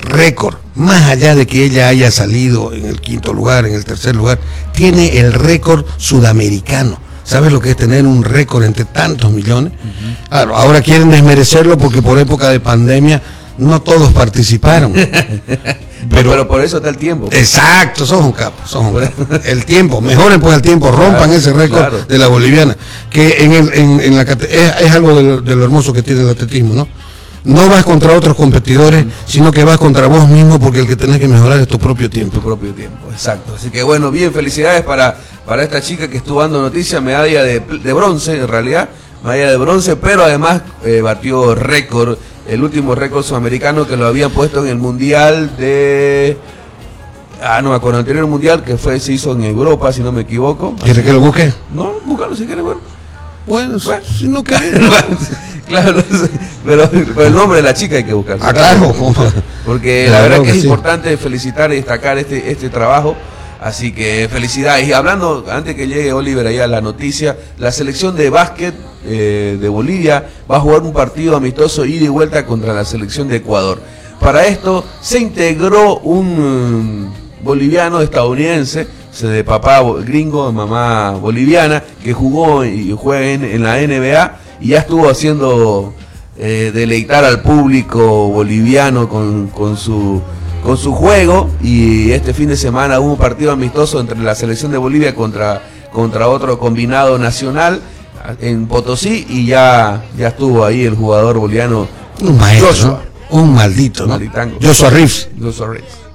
récord. 0.00 0.56
Más 0.74 1.02
allá 1.10 1.34
de 1.34 1.46
que 1.46 1.64
ella 1.64 1.88
haya 1.88 2.10
salido 2.10 2.72
en 2.72 2.86
el 2.86 3.00
quinto 3.00 3.32
lugar, 3.32 3.66
en 3.66 3.74
el 3.74 3.84
tercer 3.84 4.16
lugar, 4.16 4.38
tiene 4.72 5.18
el 5.18 5.32
récord 5.32 5.84
sudamericano. 5.96 6.98
¿Sabes 7.22 7.52
lo 7.52 7.60
que 7.60 7.70
es 7.70 7.76
tener 7.76 8.06
un 8.06 8.24
récord 8.24 8.64
entre 8.64 8.84
tantos 8.84 9.30
millones? 9.30 9.72
Claro, 10.28 10.56
ahora 10.56 10.80
quieren 10.80 11.10
desmerecerlo 11.10 11.78
porque 11.78 12.02
por 12.02 12.18
época 12.18 12.48
de 12.48 12.58
pandemia 12.58 13.22
no 13.58 13.80
todos 13.82 14.12
participaron. 14.12 14.92
pero, 16.08 16.30
pero- 16.30 16.48
por 16.48 16.60
eso 16.62 16.78
está 16.78 16.88
el 16.88 16.96
tiempo. 16.96 17.28
Exacto, 17.32 18.06
sos 18.06 18.24
un 18.24 18.32
capo, 18.32 18.56
un 18.78 19.00
capo. 19.00 19.26
El 19.44 19.64
tiempo, 19.64 20.00
mejoren 20.00 20.40
pues 20.40 20.54
el 20.56 20.62
tiempo, 20.62 20.90
rompan 20.90 21.16
Claro, 21.24 21.32
ese 21.34 21.52
récord 21.52 21.78
claro. 21.80 22.04
de 22.04 22.18
la 22.18 22.28
boliviana, 22.28 22.76
que 23.10 23.44
en, 23.44 23.52
el, 23.52 23.72
en, 23.74 24.00
en 24.00 24.16
la 24.16 24.22
es, 24.22 24.74
es 24.82 24.90
algo 24.92 25.14
de 25.14 25.22
lo, 25.22 25.40
de 25.40 25.56
lo 25.56 25.64
hermoso 25.64 25.92
que 25.92 26.02
tiene 26.02 26.22
el 26.22 26.28
atletismo, 26.30 26.74
¿no? 26.74 26.88
No 27.42 27.68
vas 27.70 27.84
contra 27.84 28.12
otros 28.12 28.36
competidores, 28.36 29.06
sino 29.26 29.50
que 29.50 29.64
vas 29.64 29.78
contra 29.78 30.06
vos 30.08 30.28
mismo 30.28 30.60
porque 30.60 30.80
el 30.80 30.86
que 30.86 30.94
tenés 30.96 31.18
que 31.18 31.26
mejorar 31.26 31.58
es 31.58 31.68
tu 31.68 31.78
propio 31.78 32.04
en 32.04 32.10
tu 32.10 32.14
tiempo. 32.18 32.40
propio 32.40 32.72
tiempo, 32.74 33.08
exacto. 33.10 33.54
Así 33.56 33.70
que 33.70 33.82
bueno, 33.82 34.10
bien, 34.10 34.30
felicidades 34.32 34.82
para, 34.82 35.16
para 35.46 35.62
esta 35.62 35.80
chica 35.80 36.08
que 36.08 36.18
estuvo 36.18 36.40
dando 36.42 36.60
noticia, 36.60 37.00
medalla 37.00 37.42
de 37.42 37.60
bronce 37.94 38.36
en 38.38 38.46
realidad, 38.46 38.90
medalla 39.24 39.50
de 39.52 39.56
bronce, 39.56 39.96
pero 39.96 40.24
además 40.24 40.60
eh, 40.84 41.00
batió 41.00 41.54
récord, 41.54 42.18
el 42.50 42.64
último 42.64 42.96
récord 42.96 43.22
sudamericano 43.24 43.86
que 43.86 43.96
lo 43.96 44.06
habían 44.06 44.30
puesto 44.32 44.64
en 44.64 44.70
el 44.70 44.76
mundial 44.76 45.56
de... 45.56 46.36
Ah, 47.42 47.62
no, 47.62 47.80
con 47.80 47.94
el 47.94 48.00
anterior 48.00 48.26
mundial 48.26 48.64
que 48.64 48.76
fue 48.76 48.98
se 48.98 49.12
hizo 49.12 49.32
en 49.32 49.44
Europa, 49.44 49.92
si 49.92 50.02
no 50.02 50.10
me 50.10 50.22
equivoco. 50.22 50.74
¿Quieres 50.82 51.04
que 51.04 51.12
lo 51.12 51.20
busque? 51.20 51.52
No, 51.72 51.92
búscalo 52.04 52.34
si 52.34 52.44
quieres, 52.46 52.64
bueno. 52.64 52.80
Bueno, 53.46 53.78
si 53.78 54.28
no 54.28 54.42
querés. 54.44 54.72
claro, 55.68 56.02
pero, 56.66 56.90
pero 56.90 57.26
el 57.26 57.32
nombre 57.32 57.58
de 57.58 57.62
la 57.62 57.72
chica 57.72 57.96
hay 57.96 58.04
que 58.04 58.14
buscar. 58.14 58.38
Ah, 58.42 58.52
claro. 58.52 58.92
Porque 59.64 60.06
Claro 60.08 60.22
la 60.22 60.28
verdad 60.28 60.36
que, 60.44 60.50
que 60.50 60.56
es 60.56 60.62
sí. 60.62 60.66
importante 60.66 61.16
felicitar 61.16 61.72
y 61.72 61.76
destacar 61.76 62.18
este, 62.18 62.50
este 62.50 62.68
trabajo. 62.68 63.14
Así 63.60 63.92
que 63.92 64.26
felicidades. 64.32 64.88
Y 64.88 64.94
hablando, 64.94 65.44
antes 65.50 65.74
que 65.74 65.86
llegue 65.86 66.14
Oliver 66.14 66.46
allá 66.46 66.64
a 66.64 66.66
la 66.66 66.80
noticia, 66.80 67.36
la 67.58 67.70
selección 67.70 68.16
de 68.16 68.30
básquet 68.30 68.74
eh, 69.04 69.58
de 69.60 69.68
Bolivia 69.68 70.24
va 70.50 70.56
a 70.56 70.60
jugar 70.60 70.80
un 70.80 70.94
partido 70.94 71.36
amistoso 71.36 71.84
ida 71.84 72.06
y 72.06 72.08
vuelta 72.08 72.46
contra 72.46 72.72
la 72.72 72.86
selección 72.86 73.28
de 73.28 73.36
Ecuador. 73.36 73.78
Para 74.18 74.46
esto 74.46 74.84
se 75.02 75.18
integró 75.18 75.98
un 75.98 77.08
mm, 77.08 77.44
boliviano 77.44 78.00
estadounidense, 78.00 78.86
se 79.12 79.26
de 79.26 79.44
papá 79.44 79.82
gringo, 80.04 80.50
mamá 80.52 81.10
boliviana, 81.12 81.82
que 82.02 82.14
jugó 82.14 82.64
y 82.64 82.92
juega 82.92 83.26
en, 83.26 83.44
en 83.44 83.62
la 83.62 83.76
NBA 83.76 84.38
y 84.62 84.68
ya 84.68 84.78
estuvo 84.78 85.08
haciendo 85.08 85.92
eh, 86.38 86.70
deleitar 86.72 87.24
al 87.24 87.42
público 87.42 88.28
boliviano 88.28 89.06
con, 89.06 89.48
con 89.48 89.76
su 89.76 90.22
con 90.62 90.76
su 90.76 90.92
juego 90.94 91.50
y 91.62 92.12
este 92.12 92.34
fin 92.34 92.48
de 92.48 92.56
semana 92.56 93.00
hubo 93.00 93.12
un 93.12 93.18
partido 93.18 93.52
amistoso 93.52 94.00
entre 94.00 94.18
la 94.18 94.34
selección 94.34 94.72
de 94.72 94.78
Bolivia 94.78 95.14
contra 95.14 95.62
contra 95.92 96.28
otro 96.28 96.58
combinado 96.58 97.18
nacional 97.18 97.80
en 98.40 98.66
Potosí 98.66 99.26
y 99.28 99.46
ya 99.46 100.04
ya 100.16 100.28
estuvo 100.28 100.64
ahí 100.64 100.84
el 100.84 100.94
jugador 100.94 101.38
boliviano 101.38 101.88
Un 102.22 102.38
maestro, 102.38 102.68
Joshua. 102.68 103.00
¿no? 103.30 103.40
Un 103.40 103.54
maldito, 103.54 104.06
¿no? 104.06 104.18
Joshua 104.60 104.90
Reyes. 104.90 105.28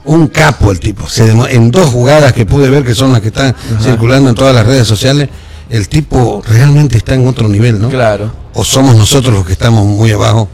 Un 0.04 0.28
capo 0.28 0.72
el 0.72 0.80
tipo. 0.80 1.08
Se 1.08 1.30
en 1.32 1.72
dos 1.72 1.90
jugadas 1.90 2.34
que 2.34 2.46
pude 2.46 2.70
ver 2.70 2.84
que 2.84 2.94
son 2.94 3.12
las 3.12 3.22
que 3.22 3.30
están 3.30 3.56
circulando 3.82 4.30
en 4.30 4.36
todas 4.36 4.54
las 4.54 4.66
redes 4.66 4.88
sociales, 4.88 5.30
el 5.70 5.88
tipo 5.90 6.44
realmente 6.46 6.98
está 6.98 7.16
en 7.16 7.28
otro 7.28 7.48
nivel, 7.48 7.82
¿no? 7.82 7.90
Claro. 7.90 8.32
O 8.54 8.64
somos 8.64 8.96
nosotros 8.96 9.34
los 9.34 9.46
que 9.46 9.54
estamos 9.54 9.86
muy 9.86 10.12
abajo. 10.12 10.48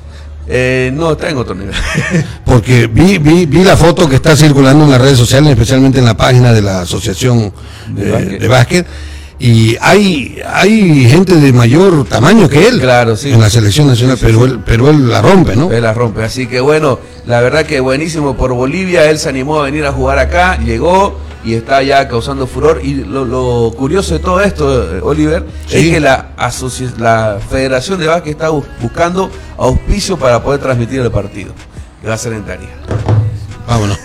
Eh, 0.54 0.92
no, 0.94 1.14
está 1.14 1.30
en 1.30 1.38
otro 1.38 1.56
nivel. 1.56 1.74
Porque 2.46 2.88
vi, 2.88 3.18
vi, 3.20 3.46
vi 3.46 3.64
la 3.64 3.78
foto 3.78 4.10
que 4.10 4.16
está 4.16 4.36
circulando 4.36 4.84
en 4.84 4.92
las 4.92 5.00
redes 5.00 5.18
sociales, 5.18 5.50
especialmente 5.52 6.00
en 6.00 6.06
la 6.06 6.18
página 6.18 6.52
de 6.52 6.62
la 6.62 6.82
Asociación 6.82 7.54
De 7.88 8.08
eh, 8.08 8.12
básquet. 8.12 8.40
de 8.42 8.48
Básquet. 8.48 8.88
Y 9.40 9.76
hay, 9.82 10.40
hay 10.54 11.10
gente 11.10 11.36
de 11.36 11.52
mayor 11.54 12.06
tamaño 12.06 12.48
que 12.48 12.68
él 12.68 12.80
Claro, 12.80 13.16
sí. 13.16 13.32
en 13.32 13.40
la 13.40 13.50
selección 13.50 13.88
nacional, 13.88 14.18
Sí, 14.18 14.26
sí, 14.28 14.32
pero. 14.32 14.46
Él, 14.46 14.60
pero 14.66 14.90
él 14.90 15.10
la 15.10 15.22
rompe, 15.22 15.56
¿no? 15.56 15.72
Él 15.72 15.82
la 15.82 15.94
rompe. 15.94 16.24
Así 16.24 16.46
que 16.46 16.60
bueno, 16.60 17.00
la 17.26 17.42
verdad 17.42 17.66
que 17.66 17.80
buenísimo 17.80 18.36
por 18.36 18.54
Bolivia. 18.54 19.10
Él 19.10 19.18
se 19.18 19.30
animó 19.30 19.62
a 19.62 19.64
venir 19.64 19.86
a 19.86 19.94
jugar 19.94 20.20
acá, 20.20 20.60
llegó 20.60 21.18
y 21.44 21.54
está 21.56 21.82
ya 21.84 22.08
causando 22.08 22.46
furor. 22.48 22.82
Y 22.84 22.96
lo, 23.04 23.26
lo 23.26 23.72
curioso 23.76 24.14
de 24.14 24.20
todo 24.20 24.42
esto, 24.42 24.96
eh, 24.98 25.00
Oliver, 25.04 25.46
Sí. 25.68 25.78
es 25.78 25.94
que 25.94 26.00
la, 26.00 26.30
la 26.98 27.40
Federación 27.50 28.00
de 28.00 28.08
Básquet 28.08 28.32
está 28.34 28.50
bu- 28.50 28.64
buscando 28.82 29.30
auspicio 29.58 30.18
para 30.18 30.42
poder 30.44 30.60
transmitir 30.62 31.00
el 31.02 31.12
partido. 31.12 31.54
Que 32.02 32.08
va 32.08 32.14
a 32.16 32.18
ser 32.18 32.34
en 32.34 32.44
Tarija. 32.44 32.74
Vámonos. 33.68 33.98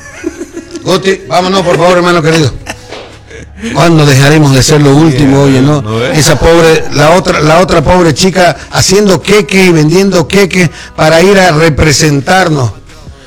Goti, 0.84 1.22
vámonos 1.28 1.62
por 1.62 1.76
favor, 1.76 1.96
hermano 1.96 2.22
querido. 2.22 2.52
¿Cuándo 3.74 4.04
dejaremos 4.04 4.54
de 4.54 4.62
ser 4.62 4.82
lo 4.82 4.94
último, 4.94 5.42
oye, 5.44 5.60
no? 5.62 5.82
Esa 6.04 6.38
pobre, 6.38 6.84
la 6.92 7.10
otra, 7.16 7.40
la 7.40 7.60
otra 7.60 7.82
pobre 7.82 8.12
chica 8.14 8.54
haciendo 8.70 9.20
queques 9.22 9.68
y 9.68 9.72
vendiendo 9.72 10.28
queques 10.28 10.70
para 10.94 11.22
ir 11.22 11.38
a 11.38 11.52
representarnos. 11.52 12.70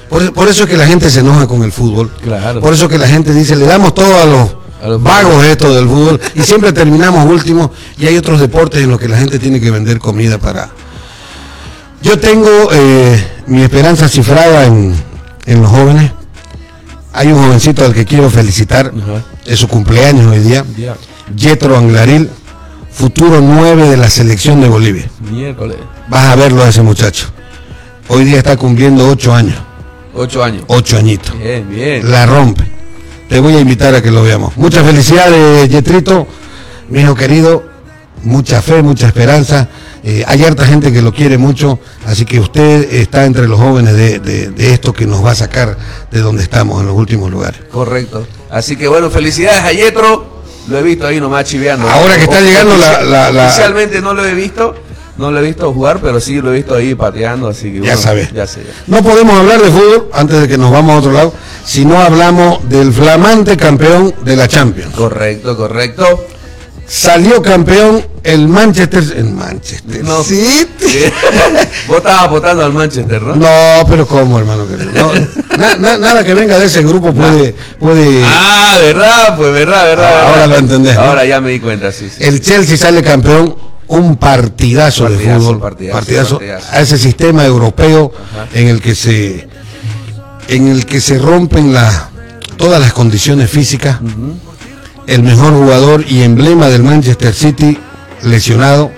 Por, 0.09 0.33
por 0.33 0.47
eso 0.47 0.63
es 0.63 0.69
que 0.69 0.77
la 0.77 0.87
gente 0.87 1.09
se 1.09 1.19
enoja 1.19 1.47
con 1.47 1.63
el 1.63 1.71
fútbol. 1.71 2.11
Claro. 2.21 2.59
Por 2.61 2.73
eso 2.73 2.87
que 2.89 2.97
la 2.97 3.07
gente 3.07 3.33
dice, 3.33 3.55
le 3.55 3.65
damos 3.65 3.93
todo 3.93 4.21
a 4.21 4.25
los, 4.25 4.55
A 4.83 4.87
los 4.87 5.03
vagos 5.03 5.45
esto 5.45 5.73
del 5.73 5.87
fútbol 5.87 6.19
y 6.35 6.41
siempre 6.41 6.73
terminamos 6.73 7.25
últimos 7.29 7.69
y 7.97 8.07
hay 8.07 8.17
otros 8.17 8.39
deportes 8.39 8.81
en 8.81 8.89
los 8.89 8.99
que 8.99 9.07
la 9.07 9.17
gente 9.17 9.37
tiene 9.39 9.59
que 9.61 9.71
vender 9.71 9.99
comida 9.99 10.37
para... 10.37 10.69
Yo 12.01 12.17
tengo 12.17 12.49
eh, 12.71 13.23
mi 13.47 13.61
esperanza 13.61 14.07
cifrada 14.07 14.65
en, 14.65 14.95
en 15.45 15.61
los 15.61 15.69
jóvenes. 15.69 16.11
Hay 17.11 17.27
un 17.27 17.43
jovencito 17.43 17.83
al 17.83 17.93
que 17.93 18.05
quiero 18.05 18.29
felicitar. 18.29 18.93
Ajá. 18.95 19.23
Es 19.45 19.59
su 19.59 19.67
cumpleaños 19.67 20.27
hoy 20.27 20.39
día. 20.39 20.63
Yetro 21.35 21.77
Anglaril, 21.77 22.29
futuro 22.91 23.41
9 23.41 23.89
de 23.89 23.97
la 23.97 24.09
selección 24.09 24.61
de 24.61 24.69
Bolivia. 24.69 25.09
Miércoles. 25.29 25.77
Vas 26.07 26.25
a 26.27 26.35
verlo 26.35 26.63
a 26.63 26.69
ese 26.69 26.81
muchacho. 26.81 27.27
Hoy 28.07 28.23
día 28.23 28.37
está 28.37 28.55
cumpliendo 28.57 29.07
8 29.09 29.33
años. 29.33 29.57
Ocho 30.13 30.43
años. 30.43 30.63
8 30.67 30.97
añitos. 30.97 31.37
Bien, 31.37 31.69
bien. 31.69 32.09
La 32.11 32.25
rompe. 32.25 32.63
Te 33.27 33.39
voy 33.39 33.55
a 33.55 33.59
invitar 33.59 33.93
a 33.93 34.01
que 34.01 34.09
lo 34.11 34.23
veamos. 34.23 34.57
Muchas 34.57 34.83
felicidades, 34.85 35.69
Yetrito, 35.69 36.27
mi 36.89 37.01
hijo 37.01 37.15
querido. 37.15 37.67
Mucha 38.23 38.61
fe, 38.61 38.81
mucha 38.81 39.07
esperanza. 39.07 39.69
Eh, 40.03 40.23
hay 40.27 40.43
harta 40.43 40.65
gente 40.65 40.91
que 40.91 41.01
lo 41.01 41.13
quiere 41.13 41.37
mucho, 41.37 41.79
así 42.05 42.25
que 42.25 42.39
usted 42.39 42.93
está 42.93 43.23
entre 43.25 43.47
los 43.47 43.59
jóvenes 43.59 43.93
de, 43.95 44.19
de- 44.19 44.49
de 44.49 44.73
esto 44.73 44.91
que 44.93 45.05
nos 45.05 45.23
va 45.23 45.31
a 45.31 45.35
sacar 45.35 45.77
de 46.11 46.19
donde 46.19 46.43
estamos 46.43 46.81
en 46.81 46.87
los 46.87 46.95
últimos 46.97 47.31
lugares. 47.31 47.61
Correcto. 47.71 48.27
Así 48.49 48.75
que 48.75 48.87
bueno, 48.89 49.09
felicidades 49.09 49.61
a 49.61 49.71
Yetro. 49.71 50.39
Lo 50.67 50.77
he 50.77 50.83
visto 50.83 51.07
ahí 51.07 51.19
nomás 51.19 51.45
chiveando. 51.45 51.89
Ahora 51.89 52.15
que 52.17 52.23
está 52.23 52.41
llegando 52.41 52.75
la- 52.77 53.01
la- 53.03 53.31
la- 53.31 53.47
Oficialmente 53.47 54.01
no 54.01 54.13
lo 54.13 54.25
he 54.25 54.33
visto. 54.33 54.75
No 55.19 55.31
lo 55.31 55.39
he 55.39 55.43
visto 55.43 55.71
jugar, 55.73 55.99
pero 56.01 56.19
sí 56.19 56.41
lo 56.41 56.51
he 56.53 56.55
visto 56.57 56.73
ahí 56.75 56.95
pateando, 56.95 57.49
así 57.49 57.71
que 57.73 57.81
Ya 57.81 57.97
sabes. 57.97 58.31
Ya 58.33 58.47
sé. 58.47 58.61
ya. 58.61 58.73
No 58.87 59.03
podemos 59.03 59.37
hablar 59.37 59.61
de 59.61 59.69
fútbol 59.69 60.09
antes 60.13 60.41
de 60.41 60.47
que 60.47 60.57
nos 60.57 60.71
vamos 60.71 60.95
a 60.95 60.99
otro 60.99 61.11
lado, 61.11 61.33
si 61.65 61.83
no 61.85 61.99
hablamos 62.01 62.67
del 62.69 62.93
flamante 62.93 63.57
campeón 63.57 64.15
de 64.23 64.35
la 64.35 64.47
Champions. 64.47 64.95
Correcto, 64.95 65.57
correcto. 65.57 66.25
Salió 66.87 67.39
campeón 67.43 68.03
el 68.23 68.47
Manchester, 68.47 69.03
el 69.15 69.25
Manchester 69.25 70.03
No. 70.03 70.23
City. 70.23 70.65
Vos 71.87 71.97
estabas 71.97 72.29
votando 72.31 72.65
al 72.65 72.73
Manchester, 72.73 73.21
¿no? 73.21 73.35
No, 73.35 73.85
pero 73.87 74.07
¿cómo, 74.07 74.39
hermano? 74.39 74.67
querido? 74.67 74.91
No, 74.93 75.11
na- 75.57 75.75
na- 75.75 75.97
nada 75.97 76.23
que 76.23 76.33
venga 76.33 76.57
de 76.57 76.65
ese 76.65 76.81
grupo 76.81 77.13
puede... 77.13 77.53
puede 77.79 78.23
Ah, 78.25 78.77
verdad, 78.81 79.37
pues 79.37 79.53
verdad, 79.53 79.83
verdad. 79.85 80.19
Ahora 80.21 80.31
verdad. 80.31 80.47
lo 80.49 80.55
entendés, 80.57 80.95
¿no? 80.95 81.01
Ahora 81.01 81.25
ya 81.25 81.39
me 81.41 81.51
di 81.51 81.59
cuenta, 81.59 81.91
sí, 81.91 82.09
sí. 82.09 82.23
el 82.23 82.41
Chelsea 82.41 82.75
sale 82.75 83.03
campeón, 83.03 83.55
un 83.89 84.15
partidazo, 84.17 85.03
de 85.09 85.15
Partidazo, 85.15 85.39
fútbol, 85.41 85.59
partidazo, 85.59 85.97
partidazo. 86.39 86.39
a 86.71 86.79
ese 86.81 86.97
sistema 86.97 87.45
europeo 87.45 88.11
en 88.53 88.67
el 88.67 88.81
que 88.81 88.95
se 88.95 89.47
en 90.47 90.67
el 90.67 90.85
que 90.85 90.99
se 91.01 91.17
rompen 91.19 91.73
la- 91.73 92.09
todas 92.57 92.79
las 92.81 92.93
condiciones 92.93 93.49
físicas. 93.49 93.97
El 95.07 95.23
mejor 95.23 95.53
jugador 95.53 96.03
y 96.07 96.21
emblema 96.23 96.67
del 96.69 96.83
Manchester 96.83 97.33
City 97.33 97.77
lesionado. 98.23 98.91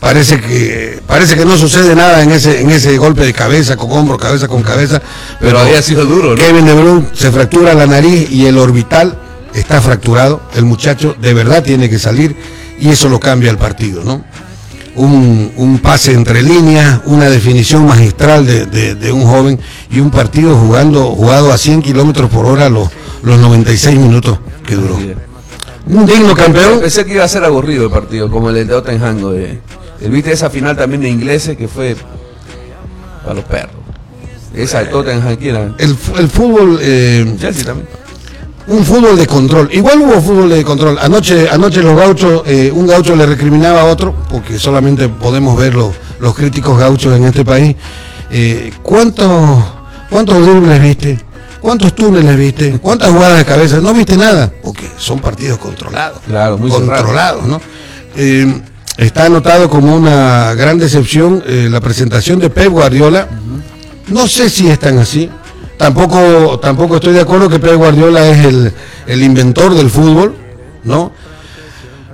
Parece 0.00 0.40
que 0.40 1.00
parece 1.06 1.36
que 1.36 1.44
no 1.44 1.56
sucede 1.58 1.94
nada 1.94 2.22
en 2.22 2.30
ese 2.32 2.62
en 2.62 2.70
ese 2.70 2.96
golpe 2.96 3.22
de 3.24 3.32
cabeza 3.34 3.76
con 3.76 3.92
hombro, 3.92 4.16
cabeza 4.16 4.48
con 4.48 4.62
cabeza, 4.62 5.00
Pero 5.40 5.58
había 5.60 5.82
sido 5.82 6.04
duro, 6.06 6.30
¿no? 6.30 6.34
Kevin 6.36 6.64
De 6.64 6.74
Bruyne 6.74 7.06
se 7.12 7.30
fractura 7.30 7.74
la 7.74 7.86
nariz 7.86 8.30
y 8.30 8.46
el 8.46 8.56
orbital 8.58 9.16
está 9.54 9.80
fracturado. 9.82 10.40
El 10.54 10.64
muchacho 10.64 11.14
de 11.20 11.34
verdad 11.34 11.62
tiene 11.62 11.90
que 11.90 11.98
salir 11.98 12.34
y 12.80 12.88
eso 12.88 13.08
lo 13.08 13.20
cambia 13.20 13.50
el 13.50 13.58
partido, 13.58 14.02
¿no? 14.04 14.24
Un, 14.96 15.52
un 15.56 15.78
pase 15.78 16.12
entre 16.12 16.42
líneas, 16.42 17.00
una 17.06 17.30
definición 17.30 17.86
magistral 17.86 18.44
de, 18.44 18.66
de- 18.66 18.94
de 18.96 19.12
un 19.12 19.24
joven 19.24 19.58
y 19.90 20.00
un 20.00 20.10
partido 20.10 20.56
jugando 20.56 21.04
jugado 21.14 21.52
a 21.52 21.58
100 21.58 21.82
kilómetros 21.82 22.28
por 22.30 22.44
hora 22.46 22.68
los, 22.68 22.88
los 23.22 23.38
96 23.38 23.98
minutos 23.98 24.38
que 24.66 24.74
duró. 24.74 24.98
Un 25.86 26.06
digno 26.06 26.34
campeón. 26.34 26.80
Pensé 26.80 27.04
que 27.04 27.14
iba 27.14 27.24
a 27.24 27.28
ser 27.28 27.44
aburrido 27.44 27.84
el 27.84 27.90
partido, 27.90 28.30
como 28.30 28.48
el 28.50 28.56
de 28.56 28.64
Tottenham. 28.66 29.16
De, 29.32 29.60
el- 30.00 30.10
¿Viste 30.10 30.32
esa 30.32 30.50
final 30.50 30.76
también 30.76 31.02
de 31.02 31.08
ingleses 31.08 31.56
que 31.56 31.68
fue 31.68 31.96
para 33.22 33.34
los 33.34 33.44
perros? 33.44 33.72
Esa 34.54 34.80
de 34.80 34.86
Tottenham, 34.86 35.36
¿quién 35.36 35.54
era? 35.56 35.74
El, 35.78 35.96
el 36.18 36.28
fútbol 36.28 36.78
eh, 36.82 37.36
Chelsea 37.40 37.64
también. 37.64 37.88
Un 38.70 38.84
fútbol 38.84 39.16
de 39.16 39.26
control. 39.26 39.68
Igual 39.72 40.00
hubo 40.00 40.20
fútbol 40.20 40.48
de 40.48 40.64
control. 40.64 40.96
Anoche, 41.00 41.48
anoche 41.50 41.82
los 41.82 41.96
gauchos, 41.96 42.42
eh, 42.46 42.70
un 42.72 42.86
gaucho 42.86 43.16
le 43.16 43.26
recriminaba 43.26 43.80
a 43.82 43.84
otro, 43.84 44.14
porque 44.30 44.58
solamente 44.58 45.08
podemos 45.08 45.58
ver 45.58 45.74
los, 45.74 45.92
los 46.20 46.34
críticos 46.34 46.78
gauchos 46.78 47.16
en 47.16 47.24
este 47.24 47.44
país. 47.44 47.74
eh, 48.30 48.72
¿Cuántos 48.82 49.30
cuántos 50.08 50.40
dribles 50.46 50.80
viste? 50.80 51.18
¿Cuántos 51.60 51.94
túneles 51.94 52.36
viste? 52.36 52.78
¿Cuántas 52.80 53.10
jugadas 53.10 53.38
de 53.38 53.44
cabeza? 53.44 53.80
No 53.80 53.92
viste 53.92 54.16
nada, 54.16 54.50
porque 54.62 54.88
son 54.96 55.18
partidos 55.18 55.58
controlados. 55.58 56.20
Claro, 56.26 56.56
muy 56.56 56.70
controlados, 56.70 57.44
¿no? 57.44 57.60
Eh, 58.16 58.62
está 58.96 59.26
anotado 59.26 59.68
como 59.68 59.94
una 59.94 60.54
gran 60.54 60.78
decepción 60.78 61.42
la 61.46 61.80
presentación 61.80 62.38
de 62.38 62.50
Pep 62.50 62.68
Guardiola. 62.68 63.28
No 64.08 64.26
sé 64.26 64.48
si 64.48 64.68
es 64.68 64.78
tan 64.78 64.98
así. 64.98 65.28
Tampoco, 65.84 66.58
tampoco 66.60 66.96
estoy 66.96 67.14
de 67.14 67.22
acuerdo 67.22 67.48
que 67.48 67.58
Pep 67.58 67.74
Guardiola 67.76 68.28
es 68.28 68.44
el, 68.44 68.70
el 69.06 69.22
inventor 69.22 69.74
del 69.74 69.88
fútbol, 69.88 70.36
¿no? 70.84 71.10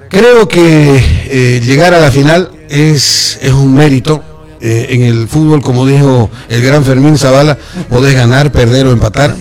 Creo 0.08 0.46
que 0.46 1.02
eh, 1.26 1.60
llegar 1.64 1.92
a 1.92 1.98
la 1.98 2.12
final 2.12 2.48
es, 2.68 3.40
es 3.42 3.50
un 3.52 3.74
mérito. 3.74 4.22
Eh, 4.60 4.86
en 4.90 5.02
el 5.02 5.26
fútbol, 5.26 5.60
como 5.62 5.84
dijo 5.84 6.30
el 6.48 6.62
gran 6.62 6.84
Fermín 6.84 7.18
Zavala, 7.18 7.58
podés 7.90 8.14
ganar, 8.14 8.52
perder 8.52 8.86
o 8.86 8.92
empatar. 8.92 9.34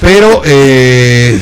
Pero 0.00 0.42
eh, 0.44 1.38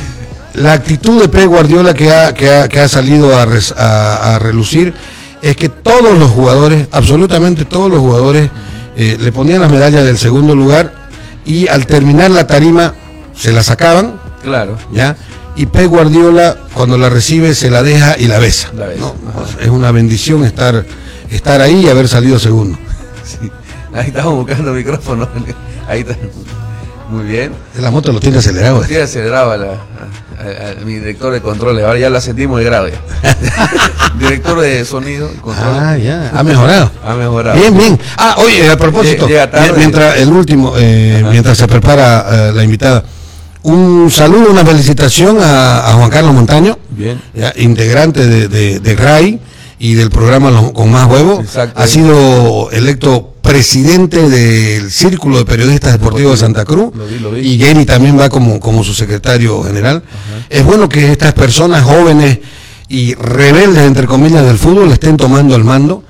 la 0.56 0.74
actitud 0.74 1.18
de 1.22 1.30
Pep 1.30 1.46
Guardiola 1.46 1.94
que 1.94 2.12
ha, 2.12 2.34
que 2.34 2.50
ha, 2.52 2.68
que 2.68 2.78
ha 2.80 2.88
salido 2.88 3.34
a, 3.34 3.44
a- 3.44 4.38
relucir 4.38 4.92
es 5.40 5.56
que 5.56 5.70
todos 5.70 6.18
los 6.18 6.30
jugadores, 6.30 6.88
absolutamente 6.90 7.64
todos 7.64 7.90
los 7.90 8.00
jugadores, 8.00 8.50
le 8.96 9.32
ponían 9.32 9.62
las 9.62 9.72
medallas 9.72 10.04
del 10.04 10.18
segundo 10.18 10.54
lugar 10.54 10.93
y 11.44 11.68
al 11.68 11.86
terminar 11.86 12.30
la 12.30 12.46
tarima 12.46 12.94
se 13.36 13.52
la 13.52 13.62
sacaban, 13.62 14.20
Claro. 14.42 14.76
¿ya? 14.92 15.16
Y 15.56 15.66
Pep 15.66 15.86
Guardiola 15.88 16.56
cuando 16.74 16.98
la 16.98 17.08
recibe 17.08 17.54
se 17.54 17.70
la 17.70 17.82
deja 17.82 18.16
y 18.18 18.26
la 18.26 18.38
besa. 18.38 18.70
La 18.76 18.86
besa, 18.86 19.00
¿no? 19.00 19.14
Es 19.62 19.68
una 19.68 19.90
bendición 19.92 20.44
estar, 20.44 20.84
estar 21.30 21.60
ahí 21.60 21.84
y 21.84 21.88
haber 21.88 22.08
salido 22.08 22.38
segundo. 22.38 22.76
Sí. 23.24 23.50
Ahí 23.94 24.08
estamos 24.08 24.34
buscando 24.34 24.72
micrófono. 24.72 25.28
Ahí 25.88 26.00
está. 26.00 26.16
Muy 27.10 27.24
bien. 27.24 27.52
La 27.80 27.90
moto 27.90 28.12
lo 28.12 28.20
tiene 28.20 28.38
acelerado. 28.38 28.82
Sí, 28.84 28.96
aceleraba 28.96 29.56
la, 29.56 29.66
a, 29.66 29.72
a- 29.72 30.70
a 30.80 30.84
mi 30.84 30.94
director 30.94 31.32
de 31.32 31.40
controles. 31.42 31.84
Ahora 31.84 31.98
ya 31.98 32.08
la 32.10 32.20
sentimos 32.20 32.58
de 32.58 32.64
grado 32.64 32.88
director 34.18 34.60
de 34.60 34.84
sonido 34.84 35.28
control. 35.40 35.66
Ah, 35.78 35.96
ya, 35.98 36.30
ha 36.34 36.42
mejorado. 36.42 36.90
Ha 37.04 37.14
mejorado. 37.14 37.58
Bien, 37.58 37.76
bien. 37.76 38.00
Ah, 38.16 38.36
oye, 38.38 38.68
a 38.70 38.76
propósito, 38.76 39.26
Llega 39.28 39.50
tarde. 39.50 39.72
mi- 39.72 39.78
mientras 39.78 40.16
el 40.18 40.30
último, 40.30 40.72
eh, 40.76 41.24
mientras 41.30 41.58
se 41.58 41.66
prepara 41.66 42.26
eh, 42.48 42.52
la 42.54 42.64
invitada, 42.64 43.04
un 43.62 44.10
saludo, 44.10 44.50
una 44.50 44.64
felicitación 44.64 45.38
a, 45.40 45.88
a 45.88 45.92
Juan 45.94 46.10
Carlos 46.10 46.34
Montaño, 46.34 46.78
Bien. 46.90 47.20
ya, 47.34 47.52
integrante 47.56 48.26
de, 48.26 48.48
de, 48.48 48.80
de 48.80 48.94
RAI 48.96 49.40
y 49.84 49.92
del 49.92 50.08
programa 50.08 50.72
Con 50.72 50.90
Más 50.90 51.06
Huevo. 51.10 51.44
Ha 51.74 51.86
sido 51.86 52.70
electo 52.70 53.34
presidente 53.42 54.30
del 54.30 54.90
Círculo 54.90 55.36
de 55.36 55.44
Periodistas 55.44 55.92
Deportivos 55.92 56.32
de 56.32 56.38
Santa 56.38 56.64
Cruz. 56.64 56.96
Lo 56.96 57.06
vi, 57.06 57.18
lo 57.18 57.30
vi. 57.30 57.40
Y 57.40 57.58
Gary 57.58 57.84
también 57.84 58.18
va 58.18 58.30
como, 58.30 58.60
como 58.60 58.82
su 58.82 58.94
secretario 58.94 59.62
general. 59.62 60.02
Es 60.48 60.64
bueno 60.64 60.88
que 60.88 61.12
estas 61.12 61.34
personas 61.34 61.82
jóvenes 61.82 62.38
y 62.88 63.12
rebeldes, 63.12 63.82
entre 63.82 64.06
comillas, 64.06 64.46
del 64.46 64.56
fútbol 64.56 64.90
estén 64.90 65.18
tomando 65.18 65.54
el 65.54 65.64
mando, 65.64 66.02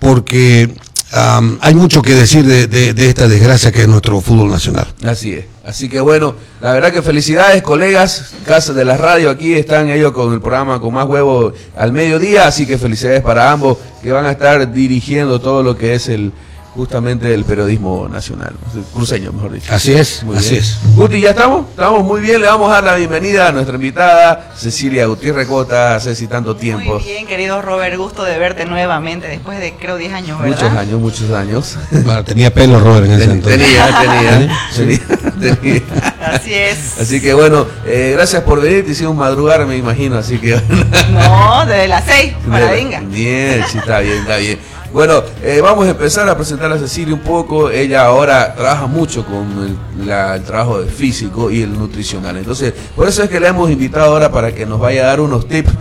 porque 0.00 0.74
am, 1.14 1.58
hay 1.60 1.74
mucho 1.74 2.02
que 2.02 2.14
decir 2.14 2.44
de, 2.44 3.08
esta 3.08 3.28
desgracia 3.28 3.72
que 3.72 3.82
es 3.82 3.88
nuestro 3.88 4.20
fútbol 4.20 4.50
nacional. 4.50 4.86
Así 5.04 5.32
es. 5.32 5.44
Así 5.64 5.88
que 5.88 6.00
bueno, 6.00 6.34
la 6.60 6.72
verdad 6.72 6.92
que 6.92 7.00
felicidades, 7.00 7.62
colegas, 7.62 8.34
casa 8.44 8.74
de 8.74 8.84
la 8.84 8.96
radio, 8.96 9.30
aquí 9.30 9.54
están 9.54 9.88
ellos 9.88 10.12
con 10.12 10.32
el 10.34 10.40
programa 10.40 10.80
con 10.80 10.92
más 10.92 11.06
huevo 11.06 11.52
al 11.76 11.92
mediodía, 11.92 12.46
así 12.46 12.66
que 12.66 12.76
felicidades 12.76 13.22
para 13.22 13.50
ambos 13.50 13.78
que 14.02 14.12
van 14.12 14.26
a 14.26 14.32
estar 14.32 14.70
dirigiendo 14.72 15.40
todo 15.40 15.62
lo 15.62 15.76
que 15.78 15.94
es 15.94 16.08
el 16.08 16.32
justamente 16.74 17.32
el 17.32 17.44
periodismo 17.44 18.08
nacional, 18.08 18.54
el 18.74 18.82
cruceño, 18.92 19.32
mejor 19.32 19.52
dicho. 19.52 19.72
Así 19.72 19.92
es, 19.92 20.22
Muy 20.24 20.36
así 20.36 20.50
bien. 20.52 20.62
es. 20.62 20.78
Guti, 20.96 21.20
¿ya 21.20 21.30
estamos? 21.30 21.66
Estamos 21.70 22.02
muy 22.04 22.20
bien, 22.20 22.40
le 22.40 22.46
vamos 22.48 22.68
a 22.70 22.74
dar 22.74 22.84
la 22.84 22.94
bienvenida 22.96 23.48
a 23.48 23.52
nuestra 23.52 23.76
invitada, 23.76 24.52
Cecilia 24.56 25.06
Gutiérrez 25.06 25.46
Cota, 25.46 25.98
Ceci, 26.00 26.26
tanto 26.26 26.56
tiempo. 26.56 26.94
Muy 26.94 27.02
bien, 27.04 27.26
querido 27.26 27.62
Robert, 27.62 27.96
gusto 27.96 28.24
de 28.24 28.38
verte 28.38 28.64
nuevamente 28.66 29.28
después 29.28 29.60
de 29.60 29.72
creo 29.74 29.96
10 29.96 30.12
años, 30.12 30.40
¿verdad? 30.40 30.56
Muchos 30.56 30.78
años, 30.78 31.00
muchos 31.00 31.30
años. 31.30 31.78
Bueno, 32.04 32.24
tenía 32.24 32.52
pelo 32.52 32.80
Robert 32.80 33.06
en 33.06 33.12
ese 33.12 33.30
entonces. 33.30 33.62
tenía, 33.62 33.86
tenía, 34.00 34.68
tenía, 34.76 35.56
tenía. 35.58 35.82
Así 36.20 36.52
es. 36.52 37.00
Así 37.00 37.20
que 37.20 37.32
bueno, 37.34 37.66
eh, 37.86 38.12
gracias 38.14 38.42
por 38.42 38.60
venir, 38.60 38.84
te 38.84 38.92
hicimos 38.92 39.14
madrugar, 39.14 39.64
me 39.66 39.76
imagino, 39.76 40.18
así 40.18 40.38
que... 40.38 40.54
No, 41.10 41.64
desde 41.66 41.88
las 41.88 42.04
6, 42.04 42.34
para 42.50 42.70
venga. 42.72 43.00
Bien, 43.00 43.64
sí, 43.70 43.78
está 43.78 44.00
bien, 44.00 44.18
está 44.18 44.36
bien. 44.38 44.58
Bueno, 44.94 45.24
eh, 45.42 45.60
vamos 45.60 45.86
a 45.88 45.90
empezar 45.90 46.28
a 46.28 46.36
presentar 46.36 46.70
a 46.70 46.78
Cecilia 46.78 47.12
un 47.14 47.20
poco. 47.20 47.68
Ella 47.68 48.04
ahora 48.06 48.54
trabaja 48.54 48.86
mucho 48.86 49.26
con 49.26 49.76
el, 49.98 50.06
la- 50.06 50.36
el 50.36 50.44
trabajo 50.44 50.80
de 50.80 50.88
físico 50.88 51.50
y 51.50 51.62
el 51.62 51.76
nutricional. 51.76 52.36
Entonces, 52.36 52.72
por 52.94 53.08
eso 53.08 53.24
es 53.24 53.28
que 53.28 53.40
la 53.40 53.48
hemos 53.48 53.68
invitado 53.72 54.04
ahora 54.12 54.30
para 54.30 54.54
que 54.54 54.64
nos 54.66 54.78
vaya 54.78 55.02
a 55.02 55.06
dar 55.08 55.20
unos 55.20 55.48
tips. 55.48 55.72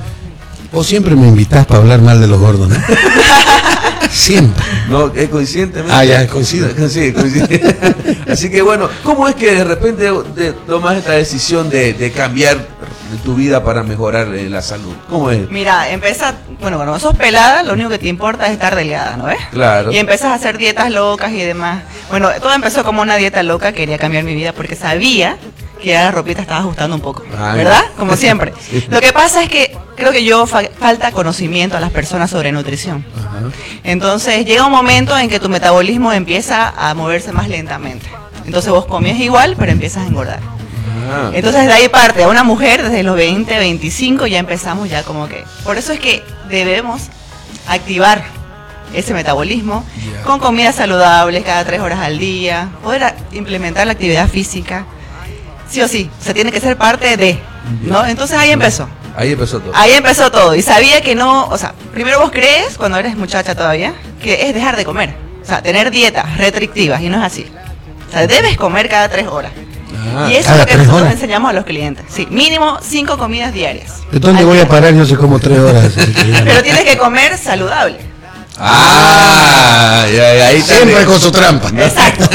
Vos 0.72 0.88
siempre 0.88 1.16
me 1.16 1.28
invitás 1.28 1.68
para 1.68 1.82
hablar 1.82 2.02
mal 2.02 2.20
de 2.20 2.26
los 2.28 2.40
gordos, 2.40 2.68
¿no? 2.70 2.76
siempre. 4.12 4.64
No, 4.90 5.12
es 5.14 5.30
coincidentemente. 5.30 5.94
Ah, 5.96 6.04
ya, 6.04 6.26
coincide. 6.28 6.74
Sí, 6.90 7.14
coincide. 7.14 7.76
Así 8.32 8.50
que 8.50 8.64
bueno, 8.64 8.90
¿cómo 9.04 9.28
es 9.28 9.36
que 9.36 9.54
de 9.54 9.64
repente 9.64 10.10
tomas 10.66 10.98
esta 10.98 11.12
decisión 11.12 11.70
de, 11.70 11.94
de 11.94 12.12
cambiar 12.12 12.58
tu 13.18 13.36
vida 13.36 13.64
para 13.64 13.84
mejorar 13.84 14.28
eh, 14.36 14.50
la 14.50 14.62
salud? 14.62 14.94
¿Cómo 15.10 15.30
es? 15.32 15.50
Mira, 15.50 15.90
empieza, 15.90 16.34
bueno, 16.60 16.78
cuando 16.78 16.98
sos 17.00 17.16
pelada, 17.16 17.64
lo 17.64 17.74
único 17.74 17.90
que 17.90 18.00
te 18.00 18.08
importa 18.08 18.46
es 18.48 18.54
estar 18.54 18.76
delgada, 18.76 19.18
¿no 19.18 19.26
ves? 19.26 19.40
Claro. 19.52 19.92
Y 19.92 19.98
empiezas 19.98 20.32
a 20.32 20.34
hacer 20.36 20.58
dietas 20.58 20.92
locas 20.92 21.32
y 21.32 21.42
demás. 21.42 21.84
Bueno, 22.10 22.30
todo 22.42 22.54
empezó 22.54 22.84
como 22.84 23.02
una 23.02 23.16
dieta 23.16 23.44
loca, 23.44 23.72
quería 23.74 23.98
cambiar 23.98 24.24
mi 24.24 24.36
vida 24.36 24.54
porque 24.54 24.76
sabía 24.76 25.38
que 25.82 25.90
ya 25.90 26.04
la 26.04 26.12
ropita 26.12 26.42
estaba 26.42 26.62
ajustando 26.62 26.96
un 26.96 27.02
poco, 27.02 27.24
Ay. 27.38 27.58
¿verdad? 27.58 27.84
Como 27.98 28.16
siempre. 28.18 28.54
Sí. 28.60 28.86
Lo 28.90 29.02
que 29.02 29.12
pasa 29.12 29.44
es 29.44 29.50
que 29.50 29.76
creo 29.98 30.12
que 30.12 30.24
yo 30.24 30.46
fa- 30.48 30.62
falta 30.80 31.12
conocimiento 31.12 31.76
a 31.76 31.80
las 31.82 31.92
personas 31.92 32.30
sobre 32.30 32.52
nutrición. 32.54 33.06
Ajá. 33.18 33.40
Entonces 33.84 34.46
llega 34.46 34.66
un 34.66 34.72
momento 34.72 35.18
en 35.18 35.30
que 35.30 35.40
tu 35.40 35.50
metabolismo 35.50 36.14
empieza 36.14 36.70
a 36.78 36.94
moverse 36.94 37.32
más 37.34 37.50
lentamente. 37.50 38.08
Entonces 38.46 38.72
vos 38.72 38.86
comías 38.86 39.18
igual, 39.20 39.56
pero 39.58 39.72
empiezas 39.72 40.04
a 40.04 40.08
engordar. 40.08 40.40
Ah. 41.10 41.32
Entonces 41.34 41.66
de 41.68 41.74
ahí 41.74 41.90
parte, 41.90 42.24
a 42.24 42.28
una 42.28 42.44
mujer 42.44 42.84
desde 42.84 43.04
los 43.04 43.16
20, 43.16 43.58
25 43.58 44.28
ya 44.28 44.40
empezamos 44.40 44.90
ya 44.90 45.04
como 45.04 45.28
que... 45.28 45.44
Por 45.64 45.78
eso 45.78 45.94
es 45.94 46.00
que 46.00 46.24
debemos 46.50 47.04
activar 47.68 48.24
ese 48.94 49.14
metabolismo 49.14 49.84
con 50.24 50.40
comidas 50.40 50.76
saludables 50.76 51.44
cada 51.44 51.64
tres 51.66 51.80
horas 51.82 52.00
al 52.00 52.20
día, 52.20 52.70
poder 52.84 53.16
implementar 53.32 53.88
la 53.88 53.94
actividad 53.94 54.28
física, 54.28 54.86
sí 55.70 55.82
o 55.82 55.88
sí, 55.88 56.10
o 56.20 56.24
sea, 56.24 56.34
tiene 56.34 56.52
que 56.52 56.60
ser 56.60 56.78
parte 56.78 57.18
de, 57.18 57.40
¿no? 57.82 58.06
Entonces 58.06 58.38
ahí 58.38 58.52
empezó. 58.52 58.88
Ahí 59.16 59.32
empezó 59.32 59.60
todo. 59.60 59.72
Ahí 59.76 59.92
empezó 59.92 60.32
todo. 60.32 60.56
Y 60.56 60.62
sabía 60.62 61.02
que 61.02 61.16
no, 61.16 61.48
o 61.48 61.58
sea, 61.58 61.74
primero 61.94 62.20
vos 62.20 62.32
crees, 62.32 62.78
cuando 62.78 62.98
eres 62.98 63.16
muchacha 63.16 63.56
todavía, 63.56 63.94
que 64.22 64.48
es 64.48 64.54
dejar 64.54 64.76
de 64.76 64.86
comer. 64.86 65.16
O 65.42 65.46
sea, 65.46 65.62
tener 65.62 65.92
dietas 65.92 66.38
restrictivas, 66.38 67.02
y 67.02 67.10
no 67.10 67.18
es 67.18 67.24
así. 67.24 67.46
O 68.08 68.12
sea, 68.12 68.28
debes 68.28 68.58
comer 68.58 68.90
cada 68.90 69.10
tres 69.10 69.28
horas. 69.28 69.52
Ah. 70.16 70.28
y 70.30 70.36
eso 70.36 70.40
es 70.42 70.46
¿cada 70.48 70.58
lo 70.60 70.66
que 70.66 70.76
nosotros 70.78 71.02
horas? 71.02 71.14
enseñamos 71.14 71.50
a 71.50 71.54
los 71.54 71.66
clientes. 71.66 72.06
Sí, 72.10 72.28
mínimo 72.30 72.78
cinco 72.82 73.18
comidas 73.18 73.54
diarias. 73.54 73.92
¿De 74.12 74.20
dónde 74.20 74.44
voy 74.44 74.60
a 74.60 74.68
parar? 74.68 74.94
Yo 74.94 75.06
sé 75.06 75.16
como 75.16 75.40
tres 75.40 75.60
horas. 75.60 75.94
Pero 76.44 76.64
tienes 76.64 76.84
que 76.84 76.98
comer 76.98 77.38
saludable. 77.38 77.98
Ah, 78.60 80.06
ya, 80.14 80.48
ahí. 80.48 80.62
Siempre 80.62 81.06
con 81.06 81.20
su 81.20 81.32
trampa. 81.32 81.70
Exacto. 81.70 82.26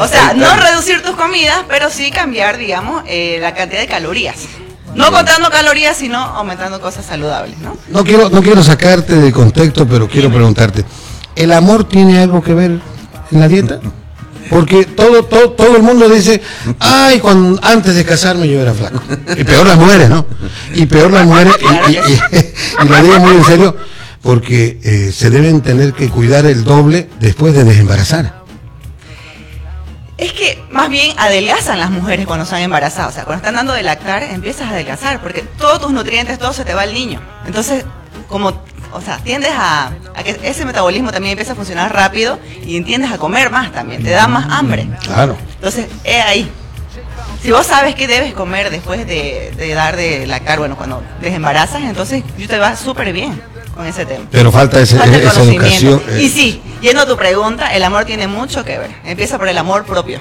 O 0.00 0.06
sea, 0.08 0.32
no 0.34 0.54
reducir 0.56 1.02
tus 1.02 1.16
comidas, 1.16 1.58
pero 1.68 1.90
sí 1.90 2.10
cambiar, 2.10 2.58
digamos, 2.58 3.02
eh, 3.06 3.38
la 3.40 3.54
cantidad 3.54 3.80
de 3.80 3.86
calorías. 3.86 4.36
No 4.94 5.10
contando 5.10 5.50
calorías, 5.50 5.96
sino 5.96 6.18
aumentando 6.18 6.80
cosas 6.80 7.04
saludables, 7.04 7.58
¿no? 7.58 7.76
No 7.88 8.04
quiero, 8.04 8.28
no 8.30 8.42
quiero 8.42 8.62
sacarte 8.62 9.16
de 9.16 9.32
contexto, 9.32 9.86
pero 9.88 10.08
quiero 10.08 10.30
preguntarte. 10.30 10.84
¿El 11.34 11.52
amor 11.52 11.82
tiene 11.88 12.20
algo 12.20 12.40
que 12.42 12.54
ver 12.54 12.78
en 13.32 13.40
la 13.40 13.48
dieta? 13.48 13.80
Porque 14.50 14.84
todo, 14.84 15.24
todo, 15.24 15.50
todo 15.52 15.76
el 15.76 15.82
mundo 15.82 16.08
dice, 16.08 16.40
ay, 16.78 17.18
cuando, 17.20 17.58
antes 17.62 17.94
de 17.94 18.04
casarme 18.04 18.46
yo 18.48 18.60
era 18.60 18.74
flaco. 18.74 19.00
Y 19.36 19.44
peor 19.44 19.66
las 19.66 19.76
mujeres, 19.78 20.08
¿no? 20.10 20.26
Y 20.74 20.86
peor 20.86 21.10
las 21.12 21.26
mujeres, 21.26 21.54
y, 21.88 21.92
y- 21.92 22.84
lo 22.88 23.02
digo 23.02 23.18
muy 23.20 23.36
en 23.36 23.44
serio, 23.44 23.76
porque 24.22 24.78
eh, 24.82 25.12
se 25.12 25.30
deben 25.30 25.60
tener 25.60 25.92
que 25.92 26.08
cuidar 26.08 26.46
el 26.46 26.64
doble 26.64 27.08
después 27.20 27.54
de 27.54 27.64
desembarazar. 27.64 28.42
Es 30.16 30.32
que 30.32 30.62
más 30.70 30.88
bien 30.90 31.12
adelgazan 31.18 31.78
las 31.78 31.90
mujeres 31.90 32.26
cuando 32.26 32.44
están 32.44 32.60
embarazadas. 32.62 33.10
O 33.10 33.14
sea, 33.14 33.24
cuando 33.24 33.38
están 33.42 33.56
dando 33.56 33.72
de 33.72 33.82
lactar, 33.82 34.22
empiezas 34.22 34.68
a 34.68 34.70
adelgazar 34.70 35.20
porque 35.20 35.42
todos 35.58 35.80
tus 35.80 35.90
nutrientes, 35.90 36.38
todo 36.38 36.52
se 36.52 36.64
te 36.64 36.72
va 36.72 36.82
al 36.82 36.94
niño. 36.94 37.20
Entonces, 37.46 37.84
como, 38.28 38.62
o 38.94 39.00
sea, 39.02 39.18
tiendes 39.18 39.50
a, 39.52 39.88
a 40.14 40.22
que 40.22 40.38
ese 40.42 40.64
metabolismo 40.64 41.12
también 41.12 41.32
empieza 41.32 41.52
a 41.52 41.56
funcionar 41.56 41.92
rápido 41.94 42.38
y 42.64 42.80
tiendes 42.82 43.10
a 43.12 43.18
comer 43.18 43.50
más 43.50 43.72
también, 43.72 44.02
te 44.02 44.10
da 44.10 44.26
más 44.28 44.46
hambre. 44.50 44.88
Claro. 45.04 45.36
Entonces, 45.56 45.86
es 46.04 46.22
ahí. 46.24 46.50
Si 47.42 47.50
vos 47.50 47.66
sabes 47.66 47.94
qué 47.94 48.06
debes 48.06 48.32
comer 48.32 48.70
después 48.70 49.06
de, 49.06 49.52
de 49.56 49.74
dar 49.74 49.96
de 49.96 50.26
lactar, 50.26 50.58
bueno, 50.58 50.76
cuando 50.76 51.02
desembarazas, 51.20 51.82
entonces 51.82 52.22
yo 52.38 52.48
te 52.48 52.58
va 52.58 52.74
súper 52.74 53.12
bien 53.12 53.38
con 53.74 53.84
ese 53.86 54.06
tema. 54.06 54.24
Pero 54.30 54.50
falta 54.50 54.80
ese- 54.80 54.96
Falta 54.96 55.16
esa 55.18 55.42
educación. 55.42 56.02
eh. 56.08 56.22
Y 56.22 56.28
sí, 56.30 56.62
yendo 56.80 57.02
a 57.02 57.06
tu 57.06 57.16
pregunta, 57.18 57.74
el 57.74 57.82
amor 57.82 58.04
tiene 58.06 58.26
mucho 58.28 58.64
que 58.64 58.78
ver. 58.78 58.90
Empieza 59.04 59.36
por 59.36 59.48
el 59.48 59.58
amor 59.58 59.84
propio. 59.84 60.20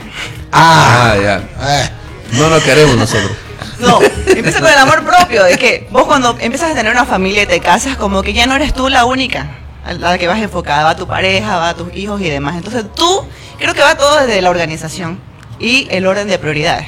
Ah, 0.52 1.16
ya. 1.22 1.42
Ah, 1.60 1.90
No 2.34 2.50
nos 2.50 2.62
queremos 2.64 2.98
nosotros. 2.98 3.32
No, 3.80 4.00
empieza 4.28 4.60
con 4.60 4.70
el 4.70 4.78
amor 4.78 5.04
propio. 5.04 5.46
Es 5.46 5.58
que 5.58 5.88
vos 5.92 6.06
cuando 6.06 6.38
empiezas 6.40 6.72
a 6.72 6.76
tener 6.76 6.92
una 6.92 7.06
familia 7.06 7.44
y 7.44 7.46
te 7.46 7.60
casas, 7.60 7.98
como 7.98 8.22
que 8.22 8.34
ya 8.34 8.46
no 8.46 8.56
eres 8.56 8.74
tú 8.74 8.90
la 8.90 9.06
única 9.06 9.58
a 9.86 9.94
la 9.94 10.18
que 10.18 10.28
vas 10.28 10.40
enfocada. 10.40 10.84
Va 10.84 10.96
tu 10.96 11.08
pareja, 11.08 11.58
va 11.58 11.74
tus 11.74 11.94
hijos 11.96 12.22
y 12.22 12.30
demás. 12.30 12.56
Entonces 12.56 12.86
tú, 12.96 13.26
creo 13.58 13.74
que 13.74 13.82
va 13.82 13.96
todo 13.96 14.26
desde 14.26 14.42
la 14.42 14.50
organización 14.50 15.20
y 15.60 15.88
el 15.92 16.06
orden 16.06 16.28
de 16.28 16.38
prioridades. 16.40 16.88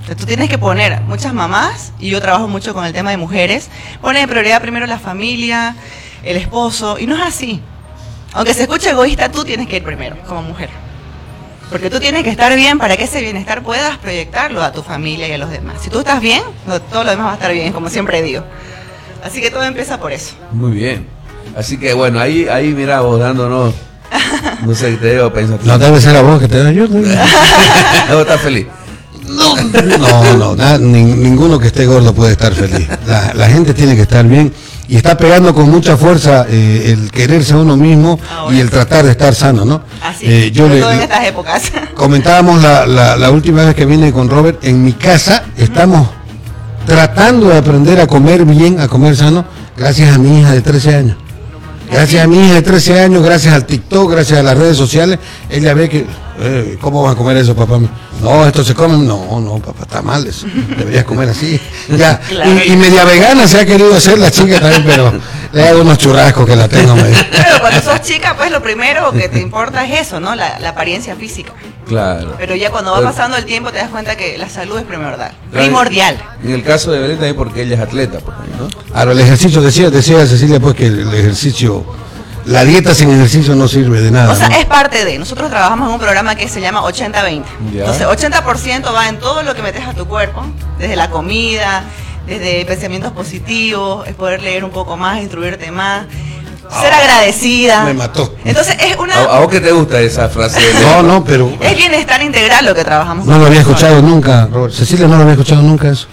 Entonces, 0.00 0.16
tú 0.16 0.26
tienes 0.26 0.48
que 0.48 0.56
poner, 0.56 1.02
muchas 1.02 1.34
mamás, 1.34 1.92
y 1.98 2.08
yo 2.08 2.20
trabajo 2.22 2.48
mucho 2.48 2.72
con 2.72 2.86
el 2.86 2.94
tema 2.94 3.10
de 3.10 3.18
mujeres, 3.18 3.68
ponen 4.00 4.22
en 4.22 4.28
prioridad 4.30 4.62
primero 4.62 4.86
la 4.86 4.98
familia, 4.98 5.76
el 6.22 6.38
esposo, 6.38 6.98
y 6.98 7.06
no 7.06 7.14
es 7.14 7.22
así. 7.22 7.60
Aunque 8.32 8.54
se 8.54 8.62
escuche 8.62 8.88
egoísta, 8.88 9.30
tú 9.30 9.44
tienes 9.44 9.68
que 9.68 9.76
ir 9.76 9.84
primero 9.84 10.16
como 10.26 10.40
mujer. 10.40 10.70
Porque 11.70 11.90
tú 11.90 12.00
tienes 12.00 12.24
que 12.24 12.30
estar 12.30 12.54
bien 12.56 12.78
para 12.78 12.96
que 12.96 13.04
ese 13.04 13.20
bienestar 13.20 13.62
puedas 13.62 13.98
proyectarlo 13.98 14.62
a 14.62 14.72
tu 14.72 14.82
familia 14.82 15.28
y 15.28 15.32
a 15.32 15.38
los 15.38 15.50
demás. 15.50 15.76
Si 15.82 15.90
tú 15.90 15.98
estás 15.98 16.20
bien, 16.20 16.42
todo 16.90 17.04
lo 17.04 17.10
demás 17.10 17.26
va 17.26 17.30
a 17.32 17.34
estar 17.34 17.52
bien, 17.52 17.72
como 17.72 17.90
siempre 17.90 18.22
digo. 18.22 18.42
Así 19.22 19.40
que 19.40 19.50
todo 19.50 19.64
empieza 19.64 19.98
por 19.98 20.12
eso. 20.12 20.34
Muy 20.52 20.72
bien. 20.72 21.06
Así 21.56 21.78
que 21.78 21.92
bueno, 21.92 22.20
ahí, 22.20 22.48
ahí 22.48 22.68
mira 22.68 23.00
vos 23.00 23.20
dándonos. 23.20 23.74
No 24.64 24.74
sé, 24.74 24.96
te 24.96 25.12
digo 25.12 25.32
pensativo. 25.32 25.70
no 25.70 25.78
debe 25.78 26.00
ser 26.00 26.16
a 26.16 26.22
vos 26.22 26.40
que 26.40 26.48
te 26.48 26.62
da 26.62 26.72
yo. 26.72 26.88
¿no? 26.88 26.98
Vos 28.08 28.20
estás 28.22 28.40
feliz. 28.40 28.66
No, 29.38 29.56
no, 30.24 30.36
no, 30.36 30.56
na- 30.56 30.78
nin- 30.78 31.16
ninguno 31.16 31.58
que 31.58 31.68
esté 31.68 31.86
gordo 31.86 32.14
puede 32.14 32.32
estar 32.32 32.52
feliz. 32.54 32.88
La, 33.06 33.32
la 33.34 33.48
gente 33.48 33.72
tiene 33.74 33.94
que 33.96 34.02
estar 34.02 34.26
bien 34.26 34.52
y 34.88 34.96
está 34.96 35.16
pegando 35.16 35.54
con 35.54 35.70
mucha 35.70 35.96
fuerza 35.96 36.46
eh, 36.48 36.92
el 36.92 37.10
quererse 37.10 37.52
a 37.52 37.58
uno 37.58 37.76
mismo 37.76 38.18
Ahora 38.30 38.56
y 38.56 38.60
el 38.60 38.70
tratar 38.70 39.04
de 39.04 39.10
estar 39.12 39.34
sano, 39.34 39.64
¿no? 39.64 39.82
Así, 40.02 40.24
Eh, 40.26 40.50
yo 40.50 40.68
le, 40.68 40.78
en 40.80 41.00
estas 41.00 41.26
épocas. 41.26 41.62
comentábamos 41.94 42.62
la, 42.62 42.86
la- 42.86 43.16
la 43.16 43.30
última 43.30 43.64
vez 43.64 43.74
que 43.74 43.86
vine 43.86 44.12
con 44.12 44.28
Robert, 44.28 44.64
en 44.64 44.82
mi 44.84 44.92
casa 44.94 45.44
estamos 45.56 46.08
tratando 46.86 47.48
de 47.50 47.58
aprender 47.58 48.00
a 48.00 48.06
comer 48.06 48.44
bien, 48.44 48.80
a 48.80 48.88
comer 48.88 49.14
sano, 49.16 49.44
gracias 49.76 50.14
a 50.14 50.18
mi 50.18 50.40
hija 50.40 50.52
de 50.52 50.62
13 50.62 50.94
años. 50.96 51.16
Gracias 51.90 52.22
a 52.24 52.26
mi 52.26 52.38
hija 52.44 52.54
de 52.54 52.62
13 52.62 53.00
años, 53.00 53.22
gracias 53.22 53.54
al 53.54 53.64
TikTok, 53.66 54.10
gracias 54.10 54.38
a 54.38 54.42
las 54.42 54.56
redes 54.58 54.76
sociales, 54.76 55.18
ella 55.50 55.72
ve 55.74 55.88
que, 55.88 56.06
eh, 56.40 56.78
¿cómo 56.80 57.02
vas 57.02 57.12
a 57.14 57.16
comer 57.16 57.36
eso, 57.36 57.54
papá? 57.54 57.78
No, 58.22 58.46
esto 58.46 58.64
se 58.64 58.74
come, 58.74 58.96
no, 58.98 59.40
no, 59.40 59.58
papá, 59.58 59.82
está 59.82 60.02
mal 60.02 60.26
eso, 60.26 60.46
deberías 60.76 61.04
comer 61.04 61.28
así. 61.30 61.60
Ya, 61.96 62.18
Claro. 62.28 62.50
y, 62.66 62.72
y 62.72 62.76
media 62.76 63.04
vegana 63.04 63.46
se 63.46 63.60
ha 63.60 63.66
querido 63.66 63.94
hacer 63.94 64.18
la 64.18 64.30
chica 64.30 64.60
también, 64.60 64.84
pero 64.84 65.12
le 65.52 65.68
hago 65.68 65.80
unos 65.82 65.98
churrascos 65.98 66.46
que 66.46 66.56
la 66.56 66.68
tengo 66.68 66.94
medio. 66.96 67.16
Pero 67.30 67.60
cuando 67.60 67.80
sos 67.80 68.00
chica, 68.02 68.34
pues 68.36 68.50
lo 68.50 68.62
primero 68.62 69.12
que 69.12 69.28
te 69.28 69.40
importa 69.40 69.84
es 69.86 70.00
eso, 70.06 70.20
¿no? 70.20 70.34
La, 70.34 70.58
la 70.58 70.70
apariencia 70.70 71.14
física. 71.16 71.52
Claro. 71.86 72.34
Pero 72.38 72.54
ya 72.54 72.70
cuando 72.70 72.90
va 72.92 73.00
pasando 73.00 73.36
el 73.38 73.46
tiempo 73.46 73.70
te 73.70 73.78
das 73.78 73.88
cuenta 73.88 74.14
que 74.16 74.36
la 74.36 74.48
salud 74.48 74.76
es 74.78 74.84
primordial. 74.84 75.32
Claro, 75.50 75.64
Primordial. 75.64 76.18
En 76.44 76.50
el 76.50 76.62
caso 76.62 76.90
de 76.92 76.98
Belén 76.98 77.16
también 77.16 77.36
porque 77.36 77.62
ella 77.62 77.76
es 77.76 77.80
atleta, 77.80 78.18
pues, 78.18 78.36
¿no? 78.58 78.68
Ahora, 78.94 79.12
el 79.12 79.20
ejercicio, 79.20 79.62
decía, 79.62 79.88
decía 79.90 80.26
Cecilia, 80.26 80.60
pues 80.60 80.74
que 80.74 80.86
el 80.86 81.14
ejercicio 81.14 81.84
La 82.48 82.64
dieta 82.64 82.94
sin 82.94 83.10
ejercicio 83.10 83.54
no 83.54 83.68
sirve 83.68 84.00
de 84.00 84.10
nada. 84.10 84.32
O 84.32 84.34
sea, 84.34 84.48
¿no? 84.48 84.56
es 84.56 84.64
parte 84.64 85.04
de. 85.04 85.18
Nosotros 85.18 85.50
trabajamos 85.50 85.88
en 85.88 85.94
un 85.94 86.00
programa 86.00 86.34
que 86.34 86.48
se 86.48 86.62
llama 86.62 86.80
80-20. 86.82 87.44
Ya. 87.74 87.80
Entonces, 87.80 88.06
80% 88.06 88.94
va 88.94 89.08
en 89.08 89.18
todo 89.18 89.42
lo 89.42 89.54
que 89.54 89.62
metes 89.62 89.86
a 89.86 89.92
tu 89.92 90.06
cuerpo, 90.06 90.42
desde 90.78 90.96
la 90.96 91.10
comida, 91.10 91.84
desde 92.26 92.64
pensamientos 92.64 93.12
positivos, 93.12 94.08
es 94.08 94.14
poder 94.14 94.42
leer 94.42 94.64
un 94.64 94.70
poco 94.70 94.96
más, 94.96 95.20
instruirte 95.20 95.70
más, 95.70 96.06
ser 96.80 96.92
agradecida. 96.92 97.82
Ah, 97.82 97.84
me 97.84 97.94
mató. 97.94 98.34
Entonces, 98.46 98.76
es 98.80 98.96
una. 98.96 99.14
¿A, 99.14 99.40
vos 99.40 99.48
qué 99.48 99.60
te 99.60 99.72
gusta 99.72 100.00
esa 100.00 100.28
frase? 100.30 100.58
No, 100.80 101.02
no, 101.02 101.24
pero 101.24 101.52
Es 101.60 101.76
bienestar 101.76 102.22
integral 102.22 102.64
lo 102.64 102.74
que 102.74 102.82
trabajamos. 102.82 103.26
no 103.26 103.38
lo 103.38 103.46
había 103.46 103.60
escuchado 103.60 104.00
nunca, 104.00 104.48
Robert. 104.50 104.72
Cecilia 104.72 105.06
no 105.06 105.16
lo 105.16 105.22
había 105.22 105.34
escuchado 105.34 105.60
nunca 105.60 105.90
eso. 105.90 106.06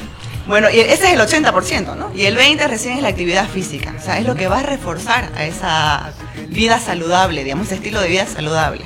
Bueno, 0.48 0.70
y 0.70 0.80
ese 0.80 1.08
es 1.08 1.14
el 1.14 1.20
80%, 1.20 1.96
¿no? 1.96 2.12
Y 2.16 2.26
el 2.26 2.38
20% 2.38 2.68
recién 2.68 2.98
es 2.98 3.02
la 3.02 3.10
actividad 3.10 3.50
física. 3.50 3.96
O 4.00 4.04
sea, 4.04 4.20
es 4.20 4.26
lo 4.26 4.36
que 4.36 4.48
va 4.48 4.60
a 4.60 4.64
reforzar 4.64 5.32
a 5.36 5.46
esa 5.46 6.14
vida 6.50 6.80
saludable, 6.80 7.44
digamos, 7.44 7.68
ese 7.68 7.76
estilo 7.76 8.00
de 8.00 8.10
vida 8.10 8.28
saludable. 8.28 8.86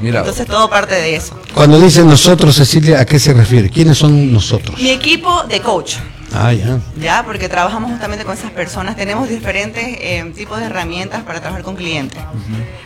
Mira, 0.00 0.20
Entonces, 0.20 0.46
todo 0.46 0.68
parte 0.68 0.94
de 0.94 1.14
eso. 1.16 1.38
Cuando 1.54 1.78
dice 1.78 2.02
nosotros, 2.04 2.56
Cecilia, 2.56 3.00
¿a 3.00 3.06
qué 3.06 3.18
se 3.18 3.32
refiere? 3.32 3.70
¿Quiénes 3.70 3.98
son 3.98 4.32
nosotros? 4.32 4.78
Mi 4.80 4.90
equipo 4.90 5.44
de 5.44 5.60
coach. 5.60 5.94
Ah, 6.34 6.52
ya. 6.52 6.80
Ya, 6.96 7.22
porque 7.24 7.48
trabajamos 7.48 7.90
justamente 7.90 8.24
con 8.24 8.34
esas 8.34 8.50
personas, 8.50 8.96
tenemos 8.96 9.28
diferentes 9.28 9.84
eh, 9.84 10.32
tipos 10.34 10.58
de 10.58 10.66
herramientas 10.66 11.22
para 11.22 11.40
trabajar 11.40 11.62
con 11.62 11.76
clientes. 11.76 12.20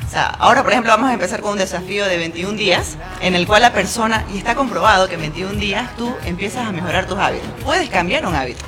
O 0.06 0.10
sea, 0.10 0.26
ahora 0.26 0.62
por 0.62 0.72
ejemplo 0.72 0.92
vamos 0.92 1.10
a 1.10 1.12
empezar 1.12 1.40
con 1.40 1.52
un 1.52 1.58
desafío 1.58 2.06
de 2.06 2.16
21 2.16 2.56
días, 2.56 2.96
en 3.20 3.34
el 3.34 3.46
cual 3.46 3.62
la 3.62 3.72
persona, 3.72 4.24
y 4.34 4.38
está 4.38 4.54
comprobado 4.54 5.08
que 5.08 5.14
en 5.14 5.20
21 5.20 5.54
días 5.54 5.94
tú 5.96 6.12
empiezas 6.24 6.66
a 6.66 6.72
mejorar 6.72 7.06
tus 7.06 7.18
hábitos. 7.18 7.48
Puedes 7.64 7.88
cambiar 7.88 8.26
un 8.26 8.34
hábito. 8.34 8.64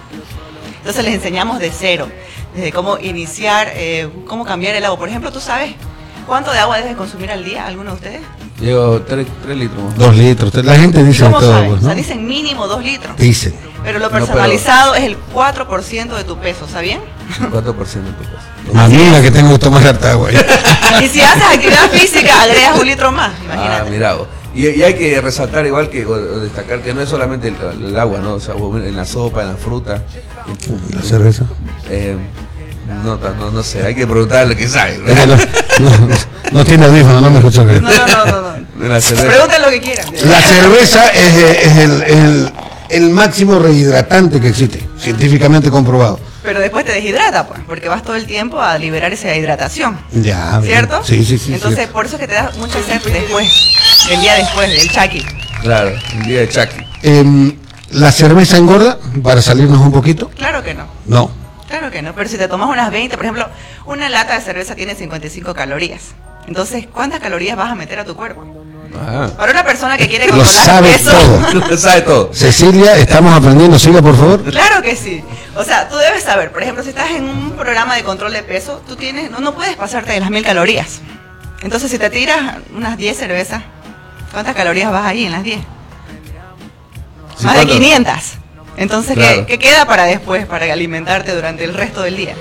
Entonces 0.79 1.05
les 1.05 1.15
enseñamos 1.15 1.59
de 1.59 1.71
cero, 1.71 2.09
desde 2.55 2.73
cómo 2.73 2.99
iniciar, 2.99 3.69
eh, 3.75 4.09
cómo 4.27 4.45
cambiar 4.45 4.75
el 4.77 4.85
agua. 4.85 4.99
Por 4.99 5.09
ejemplo, 5.09 5.33
¿tú 5.33 5.41
sabes 5.41 5.75
cuánto 6.29 6.53
de 6.53 6.59
agua 6.61 6.77
debes 6.79 6.97
consumir 6.97 7.31
al 7.33 7.45
día, 7.45 7.67
alguno 7.67 7.91
de 7.91 7.97
ustedes? 7.97 8.21
llevo 8.61 9.01
3 9.03 9.27
litros. 9.57 9.95
Dos 9.97 10.17
litros. 10.17 10.53
La 10.65 10.75
gente 10.77 11.03
dice 11.05 11.23
¿Cómo 11.25 11.39
todo, 11.41 11.65
pues, 11.65 11.79
O 11.79 11.81
sea, 11.81 11.89
¿no? 11.91 11.95
dicen 11.95 12.27
mínimo 12.27 12.67
2 12.67 12.85
litros. 12.85 13.17
Dicen. 13.17 13.55
Pero 13.85 13.99
lo 14.01 14.07
No, 14.07 14.11
pero- 14.13 14.27
personalizado 14.27 14.95
es 14.97 15.05
el 15.05 15.17
4% 15.33 16.17
de 16.17 16.25
tu 16.25 16.37
peso, 16.39 16.67
¿sabían? 16.71 17.01
4% 17.51 18.11
de 18.11 18.13
tu 18.13 18.25
peso. 18.25 18.79
A 18.79 18.89
mí 18.89 18.99
la 19.13 19.23
que 19.23 19.31
tengo 19.31 19.53
que 19.53 19.59
tomar 19.59 19.87
harta 19.87 20.11
agua. 20.13 20.31
Y 21.03 21.07
si 21.09 21.21
haces 21.21 21.43
actividad 21.43 21.89
física, 21.91 22.43
agregas 22.43 22.79
un 22.81 22.87
litro 22.87 23.13
más, 23.13 23.31
Ah, 23.49 23.55
imagínate. 23.55 23.91
mira. 23.91 24.15
vos. 24.15 24.27
Y, 24.55 24.67
y 24.69 24.83
hay 24.83 24.95
que 24.95 25.21
resaltar 25.21 25.65
igual 25.67 25.89
que 25.91 26.05
o- 26.07 26.41
destacar 26.41 26.81
que 26.83 26.93
no 26.93 27.01
es 27.03 27.09
solamente 27.09 27.49
el, 27.49 27.85
el 27.87 27.97
agua, 27.99 28.19
¿no? 28.19 28.35
O 28.35 28.41
sea, 28.41 28.55
en 28.55 28.97
la 28.97 29.05
sopa, 29.05 29.43
en 29.43 29.49
la 29.51 29.57
fruta. 29.57 30.03
La 30.95 31.03
cerveza. 31.03 31.45
eh, 31.91 32.17
no, 33.05 33.17
no, 33.17 33.51
no 33.51 33.63
sé, 33.63 33.85
hay 33.85 33.95
que 33.95 34.07
preguntarle 34.07 34.57
que 34.57 34.69
sabe. 34.69 34.99
¿no? 34.99 35.91
No 36.53 36.65
tiene 36.65 36.87
audífono, 36.87 37.21
no 37.21 37.31
me 37.31 37.39
escucha. 37.39 37.63
No, 37.65 37.81
no, 37.81 38.25
no, 38.25 38.59
no. 38.77 38.89
la 38.89 39.01
cerveza. 39.01 39.29
Pregunten 39.29 39.63
lo 39.63 39.69
que 39.71 39.81
quieran. 39.81 40.07
La 40.25 40.41
cerveza 40.41 41.09
es, 41.11 41.35
eh, 41.37 41.59
es 41.65 41.77
el, 41.77 42.03
el- 42.03 42.53
el 42.91 43.11
máximo 43.11 43.59
rehidratante 43.59 44.41
que 44.41 44.49
existe, 44.49 44.83
científicamente 44.99 45.71
comprobado. 45.71 46.19
Pero 46.43 46.59
después 46.61 46.87
te 46.87 46.93
deshidrata, 46.93 47.47
pues, 47.47 47.61
porque 47.67 47.87
vas 47.91 48.03
todo 48.03 48.17
el 48.17 48.25
tiempo 48.25 48.59
a 48.63 48.79
liberar 48.79 49.13
esa 49.13 49.35
hidratación. 49.37 49.99
Ya, 50.13 50.59
bien. 50.61 50.73
¿Cierto? 50.73 51.05
Sí, 51.05 51.23
sí, 51.23 51.37
sí. 51.37 51.53
Entonces, 51.53 51.81
cierto. 51.81 51.93
por 51.93 52.07
eso 52.07 52.15
es 52.17 52.21
que 52.23 52.29
te 52.29 52.33
da 52.35 52.51
mucha 52.57 52.83
sed 52.83 53.03
después, 53.13 53.47
el 54.11 54.21
día 54.23 54.37
después, 54.37 54.71
del 54.71 54.91
chaki. 54.91 55.23
Claro, 55.61 55.93
un 56.15 56.23
día 56.23 56.41
de 56.41 56.49
chaki. 56.49 56.77
Em, 57.03 57.57
¿La 57.91 58.11
cerveza 58.11 58.57
engorda? 58.57 58.99
Para 59.23 59.43
salirnos 59.43 59.81
un 59.81 59.93
poquito. 59.93 60.31
Claro 60.31 60.63
que 60.63 60.73
no. 60.73 60.87
No. 61.07 61.31
Claro 61.69 61.91
que 61.91 62.01
no, 62.03 62.15
pero 62.15 62.29
si 62.29 62.39
te 62.39 62.49
tomas 62.49 62.69
unas 62.71 62.91
20, 62.91 63.17
por 63.17 63.25
ejemplo, 63.27 63.47
una 63.85 64.09
lata 64.09 64.35
de 64.35 64.41
cerveza 64.41 64.75
tiene 64.75 64.95
55 64.95 65.55
calorías. 65.55 66.15
Entonces, 66.47 66.87
¿cuántas 66.91 67.21
calorías 67.21 67.57
vas 67.57 67.71
a 67.71 67.75
meter 67.75 67.99
a 68.01 68.05
tu 68.05 68.17
cuerpo? 68.17 68.43
Ajá. 68.99 69.29
Para 69.37 69.53
una 69.53 69.65
persona 69.65 69.99
que 69.99 70.09
quiere 70.09 70.27
Lo 70.27 70.33
controlar 70.33 70.65
sabe 70.65 70.93
peso, 70.93 71.11
todo. 71.11 71.77
sabe 71.77 72.01
todo. 72.01 72.31
Cecilia, 72.33 72.97
estamos 72.97 73.35
aprendiendo. 73.35 73.79
Siga, 73.79 74.01
por 74.01 74.17
favor. 74.17 74.43
Claro 74.45 74.81
que 74.81 74.97
sí. 74.97 75.23
O 75.57 75.63
sea, 75.63 75.91
tú 75.91 75.97
debes 75.97 76.23
saber, 76.23 76.53
por 76.53 76.63
ejemplo, 76.63 76.83
si 76.83 76.89
estás 76.89 77.11
en 77.11 77.25
un 77.25 77.51
programa 77.53 77.97
de 77.97 78.03
control 78.03 78.33
de 78.33 78.43
peso, 78.43 78.81
tú 78.89 78.97
tienes, 78.97 79.31
no, 79.31 79.41
no 79.41 79.55
puedes 79.55 79.77
pasarte 79.77 80.13
de 80.13 80.21
las 80.21 80.31
mil 80.31 80.43
calorías. 80.43 81.01
Entonces, 81.61 81.91
si 81.91 81.99
te 81.99 82.09
tiras 82.09 82.57
unas 82.75 82.97
10 82.97 83.15
cervezas, 83.17 83.63
¿cuántas 84.33 84.55
calorías 84.55 84.91
vas 84.91 85.05
ahí 85.05 85.27
en 85.27 85.33
las 85.33 85.43
10? 85.43 85.61
Sí, 87.37 87.45
Más 87.45 87.55
de 87.55 87.61
¿cuánto? 87.67 87.75
500. 87.75 88.15
Entonces, 88.79 89.15
¿qué- 89.15 89.21
Claro. 89.21 89.47
¿qué, 89.47 89.59
queda 89.59 89.85
para 89.87 90.05
después, 90.05 90.47
para 90.47 90.73
alimentarte 90.73 91.35
durante 91.35 91.65
el 91.65 91.75
resto 91.75 92.01
del 92.03 92.17
día? 92.17 92.35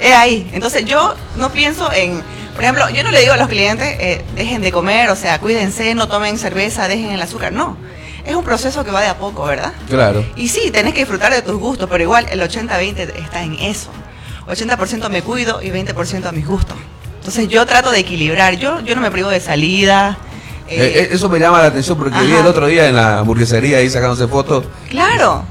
Es 0.00 0.14
ahí. 0.14 0.48
Entonces, 0.52 0.84
yo 0.84 1.14
no 1.36 1.50
pienso 1.50 1.92
en, 1.92 2.22
por 2.54 2.62
ejemplo, 2.62 2.88
yo 2.90 3.02
no 3.04 3.10
le 3.10 3.20
digo 3.20 3.32
a 3.32 3.36
los 3.36 3.48
clientes, 3.48 3.86
eh, 4.00 4.24
dejen 4.34 4.62
de 4.62 4.72
comer, 4.72 5.10
o 5.10 5.16
sea, 5.16 5.38
cuídense, 5.38 5.94
no 5.94 6.08
tomen 6.08 6.38
cerveza, 6.38 6.88
dejen 6.88 7.10
el 7.10 7.20
azúcar. 7.22 7.52
No. 7.52 7.76
Es 8.24 8.34
un 8.36 8.44
proceso 8.44 8.84
que 8.84 8.92
va 8.92 9.00
de 9.00 9.08
a 9.08 9.18
poco, 9.18 9.44
¿verdad? 9.44 9.72
Claro. 9.88 10.24
Y 10.36 10.48
sí, 10.48 10.70
tenés 10.70 10.94
que 10.94 11.00
disfrutar 11.00 11.32
de 11.32 11.42
tus 11.42 11.56
gustos, 11.58 11.88
pero 11.90 12.02
igual 12.04 12.26
el 12.30 12.40
80-20 12.40 13.12
está 13.16 13.42
en 13.42 13.54
eso. 13.54 13.90
80% 14.46 15.08
me 15.08 15.22
cuido 15.22 15.60
y 15.60 15.70
20% 15.70 16.26
a 16.26 16.32
mis 16.32 16.46
gustos. 16.46 16.76
Entonces 17.18 17.48
yo 17.48 17.66
trato 17.66 17.90
de 17.90 17.98
equilibrar. 18.00 18.54
Yo, 18.56 18.80
yo 18.80 18.94
no 18.94 19.00
me 19.00 19.10
privo 19.10 19.28
de 19.28 19.40
salida. 19.40 20.18
Eh, 20.72 20.84
Eh, 20.84 21.00
eh, 21.02 21.08
eso 21.12 21.28
me 21.28 21.38
llama 21.38 21.60
la 21.60 21.66
atención 21.68 21.96
porque 21.98 22.18
vi 22.20 22.32
Ajá. 22.32 22.40
el 22.40 22.46
otro 22.46 22.66
día 22.66 22.88
en 22.88 22.96
la 22.96 23.18
hamburguesería 23.20 23.78
ahí 23.78 23.90
sacándose 23.90 24.26
fotos. 24.28 24.64
Claro. 24.88 25.44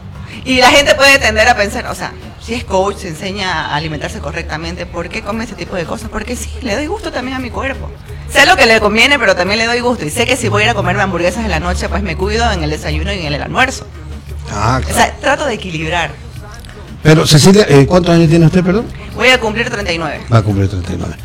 Y 0.45 0.59
la 0.59 0.69
gente 0.71 0.95
puede 0.95 1.19
tender 1.19 1.47
a 1.47 1.55
pensar, 1.55 1.85
o 1.87 1.95
sea, 1.95 2.13
si 2.43 2.55
es 2.55 2.63
coach, 2.63 2.97
se 2.97 3.09
enseña 3.09 3.67
a 3.67 3.75
alimentarse 3.75 4.19
correctamente, 4.19 4.85
¿por 4.87 5.09
qué 5.09 5.21
come 5.21 5.43
ese 5.43 5.53
tipo 5.53 5.75
de 5.75 5.85
cosas? 5.85 6.09
Porque 6.09 6.35
sí, 6.35 6.49
le 6.61 6.75
doy 6.75 6.87
gusto 6.87 7.11
también 7.11 7.37
a 7.37 7.39
mi 7.39 7.51
cuerpo. 7.51 7.89
Sé 8.31 8.45
lo 8.47 8.55
que 8.55 8.65
le 8.65 8.79
conviene, 8.79 9.19
pero 9.19 9.35
también 9.35 9.59
le 9.59 9.65
doy 9.67 9.81
gusto. 9.81 10.05
Y 10.05 10.09
sé 10.09 10.25
que 10.25 10.35
si 10.35 10.47
voy 10.47 10.63
a 10.63 10.65
ir 10.65 10.71
a 10.71 10.73
comerme 10.73 11.03
hamburguesas 11.03 11.43
en 11.45 11.51
la 11.51 11.59
noche, 11.59 11.87
pues 11.89 12.01
me 12.01 12.15
cuido 12.15 12.49
en 12.51 12.63
el 12.63 12.69
desayuno 12.71 13.13
y 13.13 13.19
en 13.25 13.33
el 13.33 13.41
almuerzo. 13.41 13.85
Ah, 14.51 14.81
O 14.89 14.93
sea, 14.93 15.13
trato 15.19 15.45
de 15.45 15.53
equilibrar. 15.53 16.11
Pero, 17.03 17.25
Cecilia, 17.27 17.65
eh, 17.67 17.85
¿cuántos 17.87 18.13
años 18.15 18.29
tiene 18.29 18.45
usted, 18.45 18.63
perdón? 18.63 18.85
Voy 19.15 19.29
a 19.29 19.39
cumplir 19.39 19.69
39. 19.69 20.21
Va 20.31 20.37
a 20.39 20.41
cumplir 20.41 20.69
39. 20.69 21.15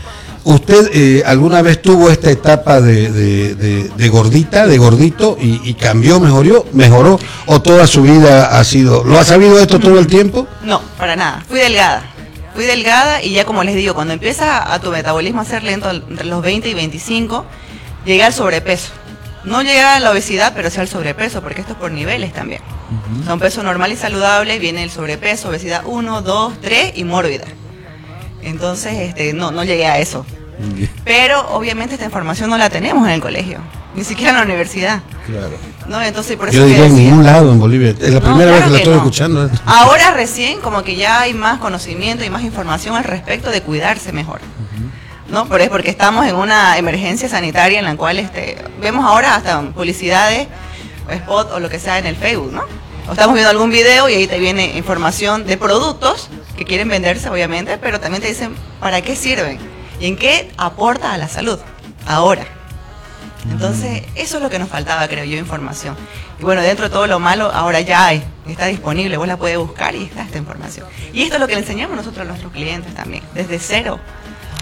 ¿Usted 0.49 0.90
eh, 0.92 1.22
alguna 1.26 1.61
vez 1.61 1.82
tuvo 1.82 2.09
esta 2.09 2.30
etapa 2.30 2.80
de, 2.80 3.11
de- 3.11 3.55
de- 3.57 3.88
de 3.88 4.09
gordita, 4.09 4.68
de 4.68 4.78
gordito, 4.78 5.36
y, 5.40 5.61
y 5.68 5.74
cambió, 5.74 6.20
mejoró, 6.20 6.64
mejoró, 6.72 7.18
o 7.47 7.61
toda 7.61 7.88
su 7.88 8.03
vida 8.03 8.57
ha 8.57 8.62
sido, 8.62 9.03
¿lo 9.03 9.18
ha 9.18 9.24
sabido 9.24 9.59
esto 9.59 9.80
todo 9.80 9.99
el 9.99 10.07
tiempo? 10.07 10.47
No, 10.62 10.80
para 10.99 11.16
nada. 11.16 11.44
Fui 11.49 11.59
delgada. 11.59 12.05
Fui 12.55 12.64
delgada 12.64 13.24
y 13.24 13.32
ya 13.32 13.44
como 13.44 13.64
les 13.64 13.74
digo, 13.74 13.94
cuando 13.94 14.14
empieza 14.14 14.72
a 14.72 14.78
tu 14.80 14.92
metabolismo 14.92 15.40
a 15.40 15.44
ser 15.44 15.64
lento 15.64 15.90
entre 15.90 16.26
los 16.26 16.40
20 16.42 16.68
y 16.68 16.74
25, 16.74 17.44
llegué 18.05 18.22
al 18.22 18.32
sobrepeso. 18.32 18.92
No 19.42 19.62
llegué 19.62 19.82
a 19.82 19.99
la 19.99 20.12
obesidad, 20.12 20.53
pero 20.55 20.70
sí 20.70 20.78
al 20.78 20.86
sobrepeso, 20.88 21.42
porque 21.42 21.61
esto 21.62 21.72
es 21.72 21.78
por 21.78 21.90
niveles 21.90 22.32
también. 22.32 22.62
O 23.20 23.24
sea, 23.24 23.34
un 23.34 23.40
peso 23.40 23.64
normal 23.64 23.90
y 23.90 23.97
saludable, 23.97 24.61
viene 24.61 24.84
el 24.84 24.90
sobrepeso, 24.92 25.49
obesidad 25.49 25.82
1, 25.86 26.22
2, 26.22 26.53
3 26.62 26.92
y 26.94 27.03
mórbida. 27.03 27.47
Entonces, 28.47 28.94
este, 28.94 29.32
no, 29.32 29.51
no 29.51 29.64
llegué 29.64 29.86
a 29.86 29.99
eso. 29.99 30.24
Pero 31.05 31.49
obviamente 31.51 31.94
esta 31.94 32.07
información 32.07 32.49
no 32.49 32.57
la 32.57 32.70
tenemos 32.70 33.07
en 33.07 33.14
el 33.14 33.20
colegio, 33.20 33.59
ni 33.94 34.05
siquiera 34.05 34.30
en 34.30 34.36
la 34.36 34.42
universidad. 34.44 35.03
Claro. 35.26 35.51
¿no? 35.88 36.01
Entonces, 36.01 36.36
por 36.36 36.49
eso 36.49 36.59
Yo 36.59 36.64
que 36.64 36.70
diría 36.70 36.86
en 36.86 36.97
ningún 36.97 37.24
lado 37.24 37.53
en 37.53 37.59
Bolivia. 37.59 37.90
Es 37.90 38.14
la 38.14 38.20
no, 38.20 38.26
primera 38.26 38.53
vez 38.53 38.61
claro 38.61 38.66
que 38.66 38.70
la 38.70 38.78
estoy 38.78 38.92
no. 38.92 38.99
escuchando. 38.99 39.47
¿eh? 39.47 39.51
Ahora 39.66 40.12
recién 40.12 40.61
como 40.61 40.82
que 40.82 40.94
ya 40.94 41.20
hay 41.20 41.34
más 41.34 41.59
conocimiento 41.59 42.24
y 42.24 42.30
más 42.30 42.42
información 42.42 42.94
al 42.94 43.05
respecto 43.05 43.51
de 43.51 43.62
cuidarse 43.62 44.12
mejor. 44.12 44.40
¿No? 45.28 45.49
Pero 45.49 45.64
es 45.64 45.70
porque 45.70 45.90
estamos 45.90 46.24
en 46.24 46.36
una 46.36 46.78
emergencia 46.78 47.28
sanitaria 47.28 47.80
en 47.80 47.84
la 47.84 47.97
cual 47.97 48.20
este, 48.20 48.57
vemos 48.80 49.05
ahora 49.05 49.34
hasta 49.34 49.61
publicidades, 49.61 50.47
o 51.09 51.12
spot 51.12 51.51
o 51.53 51.61
lo 51.61 51.68
que 51.68 51.80
sea 51.80 51.99
en 51.99 52.07
el 52.07 52.14
Facebook, 52.14 52.53
¿no? 52.53 52.62
O 53.09 53.12
estamos 53.12 53.34
viendo 53.34 53.51
algún 53.51 53.70
video 53.70 54.09
y 54.09 54.14
ahí 54.14 54.26
te 54.28 54.38
viene 54.38 54.76
información 54.76 55.44
de 55.44 55.57
productos 55.57 56.28
que 56.57 56.64
quieren 56.64 56.88
venderse, 56.88 57.28
obviamente, 57.28 57.78
pero 57.78 58.00
también 58.00 58.22
te 58.22 58.28
dicen 58.28 58.54
para 58.80 59.02
qué 59.02 59.16
sirven 59.16 59.59
y 60.00 60.07
en 60.07 60.16
qué 60.16 60.50
aporta 60.57 61.12
a 61.12 61.18
la 61.18 61.28
salud 61.28 61.59
ahora. 62.07 62.46
Entonces, 63.50 64.02
eso 64.16 64.38
es 64.38 64.42
lo 64.42 64.50
que 64.50 64.59
nos 64.59 64.68
faltaba, 64.68 65.07
creo 65.09 65.24
yo, 65.24 65.36
información. 65.36 65.96
Y 66.40 66.42
bueno, 66.42 66.62
dentro 66.62 66.86
de 66.86 66.90
todo 66.90 67.07
lo 67.07 67.18
malo, 67.20 67.50
ahora 67.52 67.80
ya 67.80 68.07
hay, 68.07 68.22
está 68.48 68.66
disponible, 68.66 69.16
vos 69.16 69.28
la 69.28 69.36
puedes 69.36 69.57
buscar 69.57 69.94
y 69.94 70.04
está 70.04 70.22
esta 70.22 70.38
información. 70.38 70.86
Y 71.12 71.22
esto 71.22 71.34
es 71.34 71.40
lo 71.40 71.46
que 71.46 71.54
le 71.54 71.61
enseñamos 71.61 71.96
nosotros 71.96 72.26
a 72.26 72.28
nuestros 72.28 72.52
clientes 72.52 72.92
también, 72.94 73.22
desde 73.34 73.59
cero. 73.59 74.00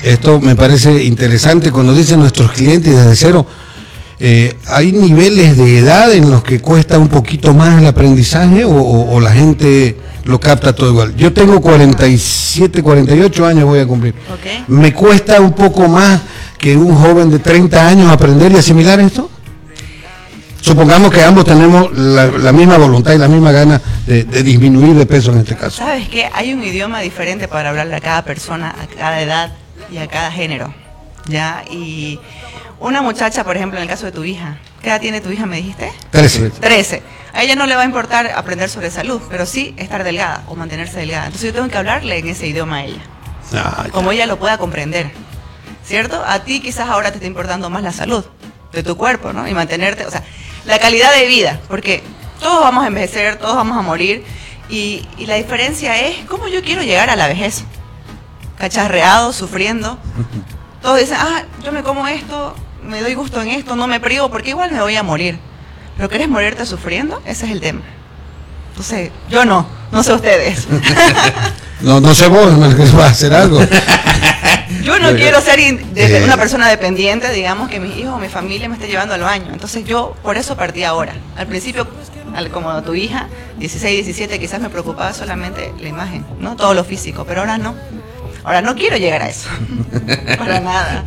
Esto 0.03 0.41
me 0.41 0.55
parece 0.55 1.03
interesante 1.05 1.71
cuando 1.73 1.95
dicen 1.95 2.21
nuestros 2.21 2.53
clientes 2.53 2.95
desde 2.95 3.17
cero. 3.17 3.47
Eh, 4.27 4.57
¿Hay 4.69 4.93
niveles 4.93 5.57
de 5.59 5.79
edad 5.79 6.11
en 6.15 6.31
los 6.31 6.43
que 6.43 6.59
cuesta 6.61 6.99
un 6.99 7.09
poquito 7.09 7.53
más 7.53 7.79
el 7.81 7.87
aprendizaje 7.87 8.65
o, 8.65 8.71
o- 8.71 9.15
o 9.15 9.21
la 9.21 9.33
gente 9.33 9.97
lo 10.25 10.41
capta 10.41 10.75
todo 10.75 10.89
igual? 10.91 11.15
Yo 11.15 11.33
tengo 11.35 11.61
47, 11.61 12.83
48 12.83 13.47
años 13.47 13.65
voy 13.67 13.81
a 13.81 13.87
cumplir. 13.87 14.15
¿Ok? 14.33 14.69
¿Me 14.69 14.95
cuesta 14.95 15.41
un 15.43 15.53
poco 15.53 15.89
más 15.89 16.23
que 16.59 16.75
un 16.75 16.95
joven 16.95 17.29
de 17.31 17.39
30 17.39 17.87
años 17.87 18.11
aprender 18.11 18.51
y 18.53 18.57
asimilar 18.57 18.99
esto? 19.01 19.29
Supongamos 20.63 21.11
que 21.13 21.23
ambos 21.23 21.45
tenemos 21.45 21.93
la, 21.97 22.25
la 22.27 22.51
misma 22.53 22.79
voluntad 22.79 23.13
y 23.13 23.19
la 23.19 23.29
misma 23.29 23.53
gana 23.53 23.79
de, 24.07 24.25
de 24.25 24.43
disminuir 24.43 24.95
de 24.95 25.05
peso 25.05 25.31
en 25.33 25.41
este 25.41 25.55
caso. 25.57 25.77
¿Sabes 25.85 26.09
qué? 26.09 26.31
Hay 26.33 26.55
un 26.55 26.65
idioma 26.65 27.01
diferente 27.01 27.47
para 27.49 27.69
hablarle 27.69 27.97
a 27.97 28.01
cada 28.01 28.25
persona, 28.25 28.75
a 28.81 28.87
cada 28.87 29.21
edad 29.21 29.53
y 29.93 29.99
a 29.99 30.07
cada 30.07 30.31
género. 30.33 30.73
¿Ya? 31.29 31.63
Y 31.71 32.19
una 32.85 33.03
muchacha, 33.03 33.45
por 33.45 33.57
ejemplo, 33.57 33.79
en 33.79 33.85
el 33.85 33.89
caso 33.89 34.07
de 34.07 34.13
tu 34.13 34.25
hija, 34.25 34.59
¿qué 34.83 34.89
edad 34.91 35.01
tiene 35.01 35.21
tu 35.21 35.31
hija, 35.31 35.47
me 35.47 35.57
dijiste? 35.57 35.93
13. 36.11 36.51
13. 36.51 37.03
A 37.33 37.43
ella 37.43 37.57
no 37.57 37.67
le 37.67 37.75
va 37.75 37.83
a 37.83 37.85
importar 37.87 38.31
aprender 38.37 38.69
sobre 38.69 38.91
salud, 38.91 39.21
pero 39.31 39.47
sí 39.47 39.75
estar 39.79 40.05
delgada 40.05 40.45
o 40.49 40.55
mantenerse 40.55 40.99
delgada. 40.99 41.27
Entonces 41.27 41.49
yo 41.49 41.55
tengo 41.55 41.69
que 41.69 41.79
hablarle 41.79 42.19
en 42.19 42.29
ese 42.29 42.47
idioma 42.47 42.77
a 42.77 42.85
ella, 42.85 43.03
Ah, 43.55 43.87
como 43.91 44.13
ella 44.13 44.27
lo 44.27 44.39
pueda 44.39 44.59
comprender. 44.59 45.11
¿Cierto? 45.85 46.23
A 46.27 46.41
ti 46.41 46.61
quizás 46.61 46.89
ahora 46.89 47.11
te 47.11 47.17
está 47.17 47.27
importando 47.27 47.69
más 47.71 47.83
la 47.83 47.93
salud 47.93 48.25
de 48.73 48.83
tu 48.83 48.97
cuerpo, 48.97 49.33
¿no? 49.33 49.47
Y 49.49 49.55
mantenerte, 49.55 50.07
o 50.07 50.11
sea, 50.11 50.23
la 50.65 50.79
calidad 50.79 51.13
de 51.15 51.27
vida, 51.27 51.61
porque 51.69 52.03
todos 52.41 52.61
vamos 52.63 52.85
a 52.85 52.89
envejecer, 52.89 53.37
todos 53.37 53.55
vamos 53.55 53.77
a 53.79 53.83
morir, 53.83 54.25
y, 54.69 55.07
y 55.19 55.27
la 55.27 55.35
diferencia 55.35 56.01
es 56.01 56.25
cómo 56.27 56.49
yo 56.49 56.63
quiero 56.63 56.83
llegar 56.83 57.11
a 57.11 57.17
la 57.17 57.29
vejez. 57.29 57.65
Cacharreado, 58.59 59.33
sufriendo. 59.33 59.99
Todos 60.83 61.01
dicen, 61.01 61.17
ah, 61.19 61.45
yo 61.65 61.73
me 61.73 61.83
como 61.83 62.07
esto, 62.07 62.55
me 62.85 63.01
doy 63.03 63.15
gusto 63.15 63.41
en 63.43 63.49
esto, 63.49 63.77
no 63.77 63.87
me 63.87 64.01
privo, 64.01 64.31
porque 64.31 64.51
igual 64.51 64.71
me 64.73 64.81
voy 64.81 64.97
a 64.97 65.03
morir. 65.03 65.39
¿Pero 65.97 66.09
querés 66.09 66.29
morirte 66.29 66.67
sufriendo? 66.67 67.23
Ese 67.25 67.47
es 67.47 67.53
el 67.53 67.61
tema. 67.61 67.81
Entonces, 68.71 69.11
yo 69.31 69.45
no, 69.45 69.67
no 69.93 70.03
sé 70.03 70.13
ustedes. 70.13 70.67
No, 71.81 72.01
no 72.01 72.15
sé 72.15 72.29
vos, 72.29 72.47
que 72.77 72.85
va 72.97 73.07
a 73.07 73.11
hacer 73.11 73.35
algo. 73.35 73.61
Yo 74.83 74.99
no 74.99 75.13
quiero 75.17 75.41
ser 75.43 75.59
Eh. 75.61 76.23
una 76.25 76.37
persona 76.39 76.69
dependiente, 76.69 77.31
digamos, 77.31 77.69
que 77.69 77.79
mis 77.79 77.95
hijos 77.99 78.15
o 78.15 78.19
mi 78.19 78.29
familia 78.29 78.69
me 78.71 78.77
esté 78.77 78.87
llevando 78.87 79.13
al 79.15 79.21
baño. 79.21 79.49
Entonces 79.53 79.85
yo 79.85 80.15
por 80.23 80.39
eso 80.39 80.57
partí 80.57 80.85
ahora. 80.85 81.13
Al 81.37 81.47
principio, 81.47 81.87
al- 82.35 82.49
como 82.51 82.81
tu 82.83 82.95
hija, 82.95 83.29
16, 83.59 83.97
17, 84.07 84.39
quizás 84.39 84.61
me 84.63 84.71
preocupaba 84.71 85.13
solamente 85.13 85.75
la 85.79 85.89
imagen, 85.89 86.25
¿no? 86.39 86.57
Todo 86.57 86.73
lo 86.73 86.85
físico, 86.85 87.25
pero 87.27 87.41
ahora 87.41 87.59
no. 87.59 87.75
Ahora 88.45 88.61
no 88.63 88.75
quiero 88.75 88.97
llegar 88.97 89.23
a 89.23 89.29
eso. 89.29 89.49
Para 90.39 90.61
nada. 90.61 91.05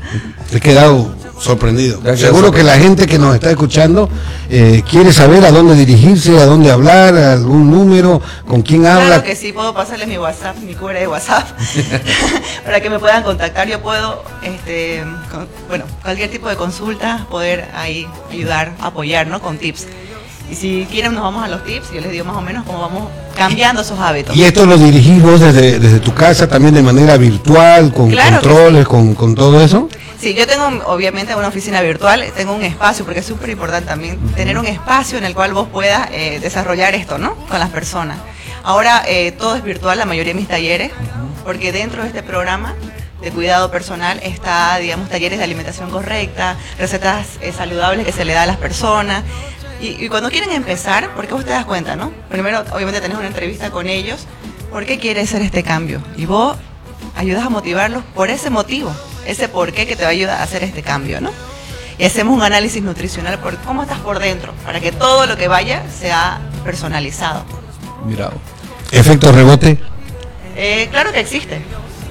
He 0.52 0.60
quedado 0.60 1.16
sorprendido. 1.40 2.00
Gracias, 2.02 2.30
Seguro 2.30 2.52
que 2.52 2.64
la 2.64 2.78
gente 2.80 3.06
que 3.06 3.20
nos 3.20 3.36
está 3.36 3.52
escuchando 3.52 4.10
eh, 4.50 4.82
quiere 4.90 5.14
saber 5.14 5.46
a 5.46 5.52
dónde 5.52 5.76
dirigirse, 5.76 6.36
a 6.40 6.46
dónde 6.48 6.72
hablar, 6.72 7.16
algún 7.16 7.70
número, 7.70 8.20
con 8.48 8.64
quién 8.64 8.88
habla. 8.88 9.06
Claro 9.06 9.24
que 9.24 9.36
sí, 9.36 9.54
puedo 9.54 9.72
pasarles 9.74 10.08
mi 10.08 10.18
WhatsApp, 10.18 10.58
mi 10.58 10.74
cubre 10.74 11.00
de 11.02 11.08
WhatsApp, 11.08 11.48
para 12.66 12.80
que 12.82 12.90
me 12.90 12.98
puedan 12.98 13.22
contactar. 13.24 13.68
Yo 13.68 13.82
puedo, 13.82 14.24
este, 14.42 15.04
con- 15.32 15.48
bueno, 15.68 15.86
cualquier 16.02 16.32
tipo 16.32 16.50
de 16.50 16.56
consulta, 16.56 17.28
poder 17.30 17.70
ahí 17.76 18.08
ayudar, 18.32 18.72
apoyar, 18.82 19.28
¿no? 19.28 19.40
Con 19.40 19.58
tips. 19.60 19.86
Y 20.50 20.56
si 20.56 20.88
quieren 20.90 21.14
nos 21.14 21.24
vamos 21.24 21.44
a 21.44 21.48
los 21.48 21.64
tips, 21.64 21.92
yo 21.92 22.02
les 22.02 22.12
digo 22.12 22.24
más 22.24 22.38
o 22.38 22.42
menos 22.42 22.66
cómo 22.66 22.80
vamos 22.80 23.10
cambiando 23.36 23.82
esos 23.82 24.00
hábitos. 24.00 24.36
Y 24.36 24.44
esto 24.44 24.66
lo 24.66 24.78
dirigís 24.78 25.22
vos 25.22 25.40
desde, 25.40 25.80
desde 25.80 26.00
tu 26.00 26.14
casa, 26.14 26.48
también 26.48 26.74
de 26.74 26.82
manera 26.82 27.18
virtual, 27.18 27.94
con 27.94 28.10
Claro 28.10 28.40
controles, 28.40 28.88
con, 28.88 29.14
con 29.14 29.36
todo 29.36 29.60
eso. 29.62 29.90
Sí, 30.20 30.34
yo 30.34 30.48
tengo 30.48 30.66
obviamente 30.86 31.36
una 31.36 31.50
oficina 31.50 31.82
virtual, 31.82 32.24
tengo 32.36 32.54
un 32.54 32.64
espacio, 32.64 33.06
porque 33.06 33.20
es 33.20 33.26
súper 33.26 33.50
importante 33.50 33.88
también 33.88 34.18
tener 34.36 34.58
un 34.58 34.66
espacio 34.66 35.18
en 35.18 35.26
el 35.26 35.36
cual 35.36 35.54
vos 35.54 35.68
puedas 35.68 36.10
eh, 36.12 36.40
desarrollar 36.42 36.96
esto, 36.96 37.18
¿no? 37.18 37.36
Con 37.48 37.60
las 37.60 37.70
personas. 37.70 38.18
Ahora 38.64 39.04
eh, 39.08 39.32
todo 39.32 39.56
es 39.56 39.64
virtual, 39.64 39.98
la 40.00 40.06
mayoría 40.06 40.34
de 40.34 40.40
mis 40.40 40.48
talleres, 40.48 40.92
porque 41.46 41.72
dentro 41.72 42.02
de 42.02 42.08
este 42.08 42.24
programa 42.24 42.74
de 43.22 43.32
cuidado 43.32 43.72
personal 43.72 44.20
está, 44.24 44.78
digamos, 44.78 45.10
talleres 45.10 45.38
de 45.38 45.44
alimentación 45.44 45.90
correcta, 45.90 46.56
recetas 46.80 47.38
eh, 47.42 47.52
saludables 47.52 48.06
que 48.06 48.12
se 48.12 48.26
le 48.26 48.34
da 48.34 48.44
a 48.44 48.46
las 48.46 48.58
personas. 48.58 49.24
Y, 49.80 50.04
y 50.04 50.10
cuando 50.10 50.30
quieren 50.30 50.52
empezar, 50.52 51.14
porque 51.16 51.34
vos 51.34 51.46
te 51.46 51.52
das 51.52 51.66
cuenta, 51.66 51.96
¿no? 51.96 52.12
Primero, 52.30 52.64
obviamente, 52.72 53.02
tenés 53.02 53.18
una 53.18 53.28
entrevista 53.28 53.70
con 53.70 53.88
ellos. 53.88 54.26
¿Por 54.72 54.86
qué 54.86 55.00
quieres 55.00 55.30
hacer 55.30 55.42
este 55.42 55.64
cambio? 55.64 56.02
Y 56.18 56.26
vos 56.26 56.58
ayudas 57.16 57.46
a 57.46 57.50
motivarlos 57.50 58.04
por 58.16 58.30
ese 58.30 58.50
motivo, 58.50 58.92
ese 59.26 59.50
por 59.50 59.74
qué 59.74 59.88
que 59.88 59.96
te 59.96 60.04
va 60.04 60.10
a 60.10 60.12
ayudar 60.12 60.40
a 60.40 60.44
hacer 60.44 60.64
este 60.64 60.84
cambio, 60.84 61.20
¿no? 61.22 61.32
Y 61.98 62.06
hacemos 62.06 62.36
un 62.36 62.44
análisis 62.44 62.82
nutricional 62.84 63.40
por 63.40 63.58
cómo 63.58 63.82
estás 63.82 64.00
por 64.00 64.20
dentro, 64.20 64.54
para 64.66 64.80
que 64.80 64.92
todo 64.92 65.26
lo 65.26 65.36
que 65.36 65.48
vaya 65.48 65.84
sea 65.90 66.40
personalizado. 66.64 67.44
Mira. 68.06 68.30
Efecto 68.92 69.32
rebote. 69.32 69.80
Eh, 70.56 70.88
claro 70.92 71.12
que 71.12 71.20
existe, 71.20 71.62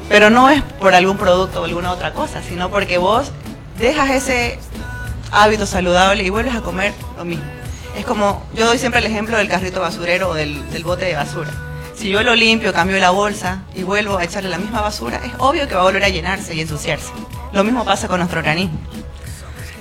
pero 0.08 0.28
no 0.28 0.50
es 0.50 0.62
por 0.80 0.94
algún 0.94 1.16
producto 1.16 1.62
o 1.62 1.64
alguna 1.64 1.92
otra 1.92 2.12
cosa, 2.12 2.42
sino 2.42 2.68
porque 2.70 2.98
vos 2.98 3.30
dejas 3.78 4.10
ese 4.10 4.58
hábito 5.30 5.66
saludable 5.66 6.24
y 6.24 6.30
vuelves 6.30 6.54
a 6.54 6.60
comer 6.60 6.92
lo 7.16 7.24
mismo. 7.24 7.44
Es 7.96 8.04
como, 8.04 8.42
yo 8.54 8.66
doy 8.66 8.78
siempre 8.78 9.00
el 9.00 9.06
ejemplo 9.06 9.38
del 9.38 9.48
carrito 9.48 9.80
basurero 9.80 10.30
o 10.30 10.34
del, 10.34 10.62
bote 10.84 11.06
de 11.06 11.14
basura. 11.14 11.50
Si 11.94 12.10
yo 12.10 12.22
lo 12.22 12.34
limpio, 12.34 12.74
cambio 12.74 12.98
la 12.98 13.10
bolsa 13.10 13.62
y 13.74 13.84
vuelvo 13.84 14.18
a 14.18 14.24
echarle 14.24 14.50
la 14.50 14.58
misma 14.58 14.82
basura, 14.82 15.18
es 15.24 15.32
obvio 15.38 15.66
que 15.66 15.74
va 15.74 15.80
a 15.80 15.84
volver 15.84 16.04
a 16.04 16.10
llenarse 16.10 16.54
y 16.54 16.60
ensuciarse. 16.60 17.10
Lo 17.54 17.64
mismo 17.64 17.86
pasa 17.86 18.06
con 18.06 18.18
nuestro 18.18 18.40
organismo. 18.40 18.78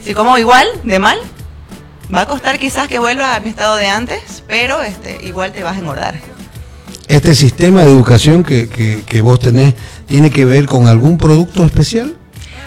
Si 0.02 0.14
como 0.14 0.38
igual, 0.38 0.66
de 0.84 0.98
mal, 0.98 1.20
va 2.14 2.22
a 2.22 2.26
costar 2.26 2.58
quizás 2.58 2.88
que 2.88 3.00
vuelva 3.00 3.36
a 3.36 3.40
mi 3.42 3.50
estado 3.50 3.76
de 3.76 3.88
antes, 3.88 4.44
pero 4.48 4.82
este, 4.82 5.20
igual 5.26 5.52
te 5.52 5.64
vas 5.64 5.76
a 5.76 5.80
engordar. 5.80 6.16
Este 7.10 7.36
sistema 7.36 7.84
de 7.84 7.92
educación 7.92 8.46
que 8.46 9.22
vos 9.22 9.40
tenés, 9.42 9.74
¿tiene 10.08 10.32
que 10.32 10.46
ver 10.46 10.68
con 10.68 10.88
algún 10.88 11.18
producto 11.18 11.66
especial? 11.66 12.16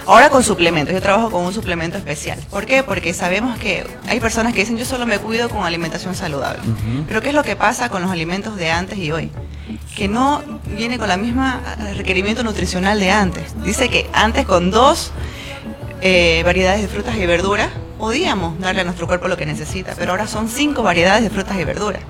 Ahora 0.09 0.31
con 0.31 0.43
suplementos, 0.43 0.95
yo 0.95 1.03
trabajo 1.03 1.31
con 1.31 1.45
un 1.45 1.53
suplemento 1.53 1.99
especial. 1.99 2.39
¿Por 2.49 2.65
qué? 2.65 2.83
Porque 2.83 3.13
sabemos 3.13 3.59
que 3.59 3.87
hay 4.09 4.21
personas 4.21 4.55
que 4.55 4.61
dicen 4.61 4.79
yo 4.79 4.87
solo 4.87 5.05
me 5.05 5.19
cuido 5.19 5.51
con 5.51 5.67
alimentación 5.67 6.15
saludable. 6.15 6.63
Pero 7.07 7.21
¿qué 7.21 7.29
es 7.29 7.35
lo 7.35 7.43
que 7.43 7.57
pasa 7.57 7.91
con 7.91 8.01
los 8.01 8.11
alimentos 8.11 8.57
de 8.57 8.71
antes 8.71 8.97
y 8.97 9.13
hoy? 9.13 9.31
Que 9.95 10.09
no 10.09 10.43
viene 10.65 10.99
con 10.99 11.09
la 11.09 11.19
misma 11.19 11.61
eh, 11.81 11.93
requerimiento 11.93 12.43
nutricional 12.43 12.99
de 12.99 13.11
antes. 13.11 13.63
Dice 13.63 13.91
que 13.91 14.09
antes 14.15 14.47
con 14.47 14.71
dos 14.71 15.13
eh, 16.01 16.41
variedades 16.43 16.81
de 16.81 16.89
frutas 16.89 17.15
y 17.15 17.27
verduras 17.27 17.69
podíamos 17.99 18.59
darle 18.61 18.81
a 18.81 18.85
nuestro 18.85 19.07
cuerpo 19.07 19.29
lo 19.29 19.37
que 19.37 19.45
necesita, 19.45 19.93
pero 19.99 20.13
ahora 20.13 20.27
son 20.27 20.49
cinco 20.49 20.83
variedades 20.83 21.23
de 21.23 21.29
frutas 21.29 21.59
y 21.59 21.65
verduras. 21.65 22.01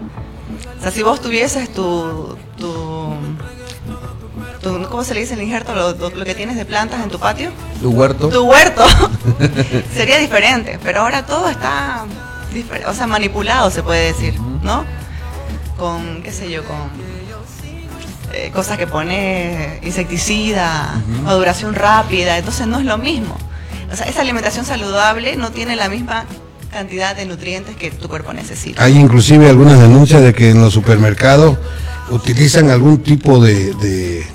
O 0.78 0.80
sea, 0.80 0.92
si 0.92 1.02
vos 1.02 1.20
tuvieses 1.20 1.72
tu, 1.72 2.36
tu, 2.56 3.16
tu- 4.62 4.82
¿cómo 4.88 5.04
se 5.04 5.14
le 5.14 5.20
dice 5.20 5.34
el 5.34 5.42
injerto? 5.42 5.74
Lo, 5.74 5.92
lo- 5.92 6.10
lo 6.10 6.24
que 6.24 6.34
tienes 6.34 6.56
de 6.56 6.64
plantas 6.64 7.02
en 7.02 7.10
tu 7.10 7.18
patio. 7.18 7.50
Tu 7.80 7.90
huerto. 7.90 8.28
Tu 8.28 8.42
huerto 8.44 8.84
sería 9.94 10.18
diferente, 10.18 10.78
pero 10.82 11.00
ahora 11.02 11.24
todo 11.26 11.48
está, 11.48 12.04
o 12.86 12.94
sea, 12.94 13.06
manipulado 13.06 13.70
se 13.70 13.82
puede 13.82 14.06
decir, 14.12 14.38
¿no? 14.62 14.84
Con, 15.78 16.22
qué 16.22 16.32
sé 16.32 16.50
yo, 16.50 16.64
con 16.64 16.76
eh, 18.32 18.50
cosas 18.52 18.76
que 18.78 18.86
pone 18.86 19.80
insecticida, 19.82 20.94
maduración 21.24 21.74
rápida, 21.74 22.36
entonces 22.38 22.66
no 22.66 22.78
es 22.78 22.84
lo 22.84 22.98
mismo. 22.98 23.36
O 23.92 23.96
sea, 23.96 24.06
esa 24.06 24.20
alimentación 24.20 24.64
saludable 24.66 25.36
no 25.36 25.50
tiene 25.50 25.76
la 25.76 25.88
misma 25.88 26.24
cantidad 26.70 27.16
de 27.16 27.24
nutrientes 27.24 27.74
que 27.76 27.90
tu 27.90 28.08
cuerpo 28.08 28.32
necesita. 28.34 28.82
Hay 28.84 28.98
inclusive 28.98 29.48
algunas 29.48 29.78
denuncias 29.80 30.20
de 30.20 30.34
que 30.34 30.50
en 30.50 30.60
los 30.60 30.74
supermercados 30.74 31.56
utilizan 32.10 32.68
algún 32.70 32.98
tipo 33.02 33.40
de, 33.42 33.72
de, 33.76 34.26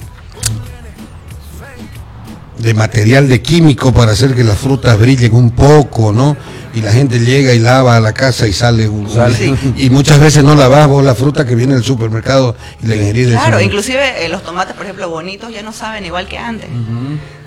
de 2.58 2.74
material 2.74 3.28
de 3.28 3.42
químico 3.42 3.92
para 3.94 4.12
hacer 4.14 4.36
que 4.36 4.44
las 4.44 4.58
frutas 4.58 4.98
brillen 5.00 5.34
un 5.34 5.52
poco, 5.52 6.12
¿no? 6.14 6.38
Y 6.76 6.82
la 6.82 6.92
gente 6.92 7.20
llega 7.20 7.54
y 7.54 7.60
lava 7.60 7.96
a 7.96 8.00
la 8.00 8.14
casa 8.14 8.48
y 8.48 8.54
sale 8.54 8.88
un... 8.88 9.10
Sale. 9.10 9.36
Sí. 9.36 9.54
Y 9.78 9.90
muchas 9.90 10.20
veces 10.20 10.44
no 10.44 10.56
lavas 10.56 10.88
vos 10.88 11.04
la 11.04 11.14
fruta 11.16 11.46
que 11.46 11.56
viene 11.56 11.74
del 11.76 11.84
supermercado 11.84 12.56
y 12.82 12.88
la 12.88 12.96
ingerís 12.96 13.28
de 13.28 13.34
Claro, 13.34 13.60
inclusive 13.62 14.26
eh, 14.26 14.30
los 14.30 14.44
tomates, 14.44 14.74
por 14.76 14.86
ejemplo, 14.86 15.10
bonitos 15.10 15.52
ya 15.54 15.62
no 15.62 15.72
saben 15.74 16.06
igual 16.06 16.28
que 16.28 16.38
antes. 16.38 16.70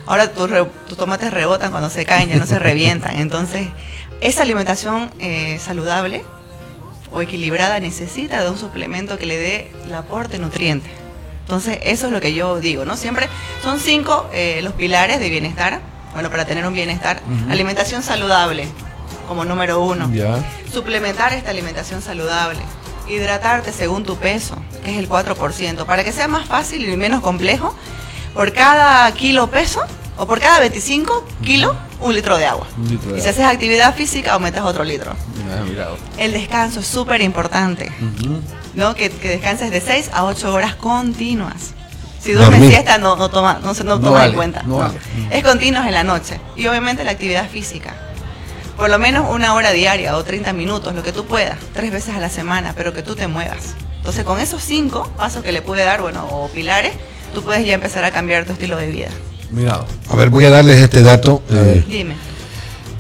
Ahora 0.07 0.31
tus, 0.33 0.49
re- 0.51 0.67
tus 0.89 0.97
tomates 0.97 1.33
rebotan 1.33 1.71
cuando 1.73 1.91
se 1.91 2.05
caen, 2.05 2.29
ya 2.29 2.37
no 2.37 2.47
se 2.47 2.59
revientan. 2.59 3.17
Entonces, 3.21 3.69
esa 4.21 4.43
alimentación 4.43 5.11
eh, 5.19 5.59
saludable 5.65 6.25
o 7.13 7.21
equilibrada 7.23 7.81
necesita 7.81 8.43
de 8.43 8.51
un 8.51 8.59
suplemento 8.59 9.19
que 9.19 9.27
le 9.27 9.37
dé 9.39 9.73
el 9.87 9.95
aporte 9.95 10.39
nutriente. 10.39 10.89
Entonces, 11.47 11.79
eso 11.83 12.07
es 12.07 12.13
lo 12.13 12.21
que 12.21 12.35
yo 12.35 12.59
digo, 12.59 12.85
¿no? 12.85 12.97
Siempre 12.97 13.29
son 13.63 13.79
cinco 13.79 14.29
eh, 14.33 14.59
los 14.65 14.73
pilares 14.73 15.21
de 15.21 15.31
bienestar. 15.31 15.81
Bueno, 16.13 16.29
para 16.29 16.45
tener 16.45 16.67
un 16.67 16.75
bienestar, 16.75 17.21
alimentación 17.49 18.03
saludable 18.03 18.67
como 19.29 19.45
número 19.45 19.81
uno. 19.81 20.11
Suplementar 20.73 21.33
esta 21.35 21.51
alimentación 21.51 22.03
saludable. 22.03 22.59
Hidratarte 23.09 23.73
según 23.73 24.03
tu 24.03 24.17
peso, 24.17 24.57
que 24.85 24.91
es 24.91 24.99
el 24.99 25.09
4%. 25.09 25.85
Para 25.85 26.03
que 26.03 26.11
sea 26.11 26.27
más 26.27 26.47
fácil 26.47 26.89
y 26.89 26.97
menos 26.97 27.21
complejo, 27.21 27.77
por 28.35 28.53
cada 28.53 29.09
kilo 29.13 29.49
peso 29.49 29.83
o 30.17 30.27
por 30.27 30.41
cada 30.41 30.59
25 30.59 31.25
kilos, 31.45 31.77
un 32.01 32.13
litro 32.13 32.39
de 32.39 32.47
agua. 32.47 32.67
Litro 32.89 33.13
de 33.13 33.19
y 33.19 33.21
si 33.21 33.29
agua. 33.29 33.31
haces 33.31 33.45
actividad 33.45 33.95
física, 33.95 34.33
aumentas 34.33 34.65
otro 34.65 34.83
litro. 34.83 35.13
Ah. 35.49 35.95
El 36.19 36.33
descanso 36.33 36.81
es 36.81 36.87
súper 36.87 37.21
importante. 37.21 37.93
¿No? 38.77 38.95
Que, 38.95 39.11
que 39.11 39.29
descanses 39.29 39.71
de 39.73 39.81
6 39.81 40.11
a 40.13 40.25
8 40.25 40.53
horas 40.55 40.77
continuas. 40.77 41.73
Si 42.23 42.33
duermes 42.33 42.69
siesta, 42.69 42.99
no, 42.99 43.17
no, 43.17 43.29
toma, 43.31 43.61
no, 43.63 43.75
se- 43.75 43.85
no 43.85 43.99
No 43.99 44.13
vale, 44.13 44.31
en 44.31 44.35
cuenta. 44.35 44.63
no 44.65 44.79
vale. 44.79 44.95
Es 45.31 45.43
continuos 45.45 45.87
en 45.87 45.95
la 45.95 46.05
noche. 46.05 46.41
Y 46.57 46.67
obviamente 46.67 47.03
la 47.05 47.11
actividad 47.13 47.49
física. 47.49 47.95
Por 48.77 48.91
lo 48.91 48.99
menos 48.99 49.27
una 49.31 49.55
hora 49.55 49.71
diaria 49.73 50.17
o 50.17 50.23
30 50.25 50.53
minutos, 50.53 50.95
lo 50.95 51.03
que 51.03 51.13
tú 51.13 51.25
puedas, 51.25 51.57
tres 51.73 51.91
veces 51.91 52.15
a 52.15 52.19
la 52.21 52.29
semana, 52.29 52.75
pero 52.77 52.93
que 52.93 53.03
tú 53.03 53.15
te 53.17 53.27
muevas. 53.27 53.75
Entonces, 53.99 54.25
con 54.25 54.39
esos 54.39 54.63
cinco 54.63 55.11
pasos 55.17 55.43
que 55.43 55.51
le 55.53 55.63
puede 55.63 55.85
dar, 55.85 56.01
bueno, 56.03 56.27
o 56.31 56.49
pilares, 56.49 56.93
tú 57.35 57.43
puedes 57.43 57.65
ya 57.67 57.75
empezar 57.75 58.05
a 58.05 58.11
cambiar 58.11 58.45
tu 58.45 58.53
estilo 58.53 58.77
de 58.77 58.89
vida. 58.89 59.09
Mira. 59.51 59.81
A 60.11 60.17
ver, 60.17 60.29
voy 60.31 60.45
a 60.45 60.51
darles 60.51 60.79
este 60.81 61.03
dato. 61.03 61.43
eh, 61.51 61.85
Dime. 61.89 62.15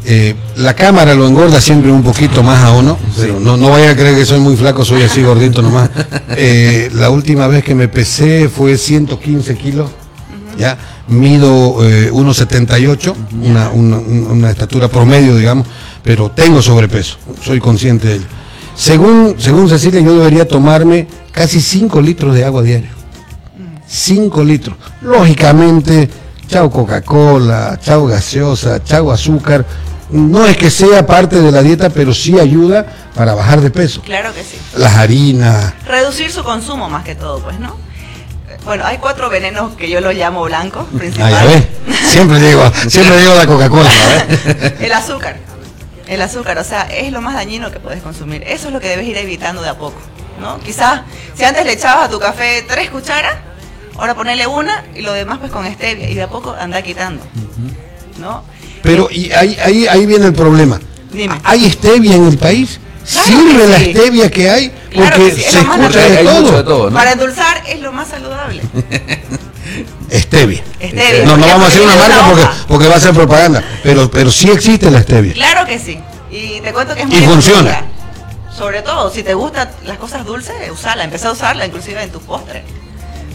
Eh, 0.09 0.37
la 0.57 0.75
cámara 0.75 1.15
lo 1.15 1.27
engorda 1.27 1.61
siempre 1.61 1.91
un 1.91 2.05
poquito 2.05 2.43
más 2.45 2.63
a 2.63 2.73
uno, 2.73 2.97
pero 3.17 3.41
no, 3.41 3.57
no 3.57 3.71
vaya 3.71 3.91
a 3.91 3.97
creer 3.97 4.15
que 4.15 4.25
soy 4.25 4.39
muy 4.39 4.57
flaco, 4.57 4.85
soy 4.85 5.03
así 5.03 5.23
gordito 5.23 5.63
nomás. 5.63 5.91
Eh, 6.39 6.91
la 6.93 7.09
última 7.09 7.47
vez 7.47 7.65
que 7.65 7.75
me 7.75 7.89
pesé 7.89 8.51
fue 8.51 8.77
115 8.77 9.57
kilos, 9.57 9.91
ya 10.59 10.77
mido 11.09 11.79
eh, 11.83 12.11
1,78, 12.13 13.15
una, 13.43 13.71
una, 13.71 13.97
una 13.97 14.51
estatura 14.51 14.89
promedio, 14.89 15.35
digamos, 15.35 15.67
pero 16.03 16.31
tengo 16.31 16.61
sobrepeso, 16.61 17.17
soy 17.43 17.59
consciente 17.59 18.09
de 18.09 18.15
ello. 18.17 18.27
Según, 18.75 19.37
según 19.39 19.69
Cecilia, 19.69 20.01
yo 20.01 20.19
debería 20.19 20.47
tomarme 20.47 21.09
casi 21.33 21.61
5 21.61 22.01
litros 22.03 22.35
de 22.35 22.45
agua 22.45 22.63
diario. 22.63 22.91
5 23.87 24.45
litros. 24.45 24.77
Lógicamente, 25.01 26.11
chao 26.47 26.71
Coca-Cola, 26.71 27.79
chao 27.83 28.07
gaseosa, 28.07 28.85
chao 28.85 29.11
azúcar. 29.11 29.65
No 30.11 30.47
es 30.47 30.57
que 30.57 30.71
sea 30.71 31.05
parte 31.05 31.41
de 31.41 31.51
la 31.51 31.63
dieta, 31.63 31.91
pero 31.91 32.15
sí 32.15 32.39
ayuda 32.39 32.87
para 33.15 33.35
bajar 33.35 33.61
de 33.61 33.71
peso. 33.71 34.01
Claro 34.03 34.33
que 34.33 34.45
sí. 34.45 34.59
Las 34.77 34.95
harinas, 34.95 35.75
Reducir 35.85 36.31
su 36.31 36.45
consumo 36.45 36.89
más 36.89 37.05
que 37.05 37.15
todo, 37.15 37.41
pues, 37.41 37.59
¿no? 37.59 37.77
Bueno, 38.65 38.85
hay 38.85 38.99
cuatro 38.99 39.31
venenos 39.31 39.75
que 39.77 39.89
yo 39.89 40.01
los 40.01 40.15
llamo 40.15 40.43
blancos, 40.43 40.87
ah, 40.93 40.99
principales. 40.99 41.67
ves, 41.87 41.99
siempre 42.11 42.41
digo, 42.41 42.73
siempre 42.89 43.17
digo 43.19 43.35
la 43.35 43.47
Coca-Cola. 43.47 43.91
El 44.81 44.93
azúcar. 44.93 45.37
El 46.07 46.23
azúcar, 46.23 46.59
o 46.59 46.65
sea, 46.65 46.83
es 46.83 47.13
lo 47.13 47.21
más 47.21 47.35
dañino 47.35 47.71
que 47.71 47.81
puedes 47.81 48.03
consumir. 48.03 48.43
Eso 48.47 48.69
es 48.69 48.73
lo 48.73 48.81
que 48.81 48.89
debes 48.89 49.07
ir 49.07 49.17
evitando 49.17 49.63
de 49.63 49.69
a 49.69 49.75
poco, 49.75 50.01
¿no? 50.41 50.59
Quizás, 50.61 51.03
si 51.35 51.45
antes 51.45 51.65
le 51.65 51.73
echabas 51.73 52.07
a 52.07 52.11
tu 52.11 52.19
café 52.19 52.65
tres 52.67 52.91
cucharas, 52.91 53.35
ahora 53.99 54.15
ponerle 54.15 54.47
una 54.47 54.85
y 54.95 55.03
lo 55.03 55.13
demás 55.13 55.39
pues 55.39 55.51
con 55.51 55.67
stevia 55.73 56.09
y 56.09 56.15
de 56.15 56.23
a 56.23 56.29
poco 56.29 56.55
anda 56.59 56.83
quitando, 56.83 57.25
¿no? 58.19 58.45
Pero 58.87 59.09
y 59.11 59.31
ahí, 59.33 59.57
ahí, 59.63 59.87
ahí 59.87 60.07
viene 60.07 60.27
el 60.27 60.33
problema. 60.33 60.81
Dime. 61.13 61.39
¿Hay 61.45 61.71
stevia 61.71 62.15
en 62.15 62.27
el 62.27 62.39
país? 62.39 62.81
Claro 63.11 63.27
¿Sirve 63.29 63.67
la 63.69 63.79
sí. 63.79 63.91
stevia 63.93 64.31
que 64.31 64.51
hay? 64.51 64.73
Claro 64.91 65.11
Porque 65.17 65.31
que 65.31 65.37
sí, 65.37 65.45
es 65.45 65.53
se 65.53 65.61
escucha 65.61 66.01
de 66.01 66.17
todo. 66.25 66.41
mucho 66.41 66.57
de 66.57 66.65
todo, 66.65 66.91
¿no? 66.91 66.97
Para 66.97 67.13
endulzar 67.13 67.63
es 67.69 67.81
lo 67.81 67.93
más 67.93 68.09
saludable. 68.09 68.63
Stevia. 70.13 70.63
Stevia. 70.81 71.25
No, 71.25 71.37
no 71.37 71.47
vamos 71.47 71.65
a 71.65 71.69
hacer 71.69 71.83
una 71.83 71.97
marca 71.97 72.27
porque, 72.29 72.47
porque 72.69 72.89
va 72.89 72.97
a 72.97 73.01
ser 73.01 73.13
propaganda. 73.13 73.63
Pero, 73.83 74.11
pero 74.11 74.31
sí 74.31 74.51
existe 74.51 74.91
la 74.91 75.03
stevia. 75.03 75.35
Claro 75.35 75.67
que 75.67 75.79
sí. 75.79 75.99
Y 76.31 76.61
te 76.61 76.73
cuento 76.73 76.95
que 76.95 77.03
es 77.03 77.09
Y 77.09 77.17
muy 77.17 77.23
funciona. 77.27 77.71
económica. 77.71 77.85
Sobre 78.57 78.83
todo, 78.83 79.11
si 79.11 79.23
te 79.23 79.35
gustan 79.35 79.69
las 79.85 79.99
cosas 79.99 80.25
dulces, 80.25 80.55
usala. 80.73 81.05
Empecé 81.05 81.27
a 81.27 81.33
usarla 81.33 81.67
inclusive 81.67 82.03
en 82.03 82.11
tus 82.11 82.23
postres. 82.23 82.63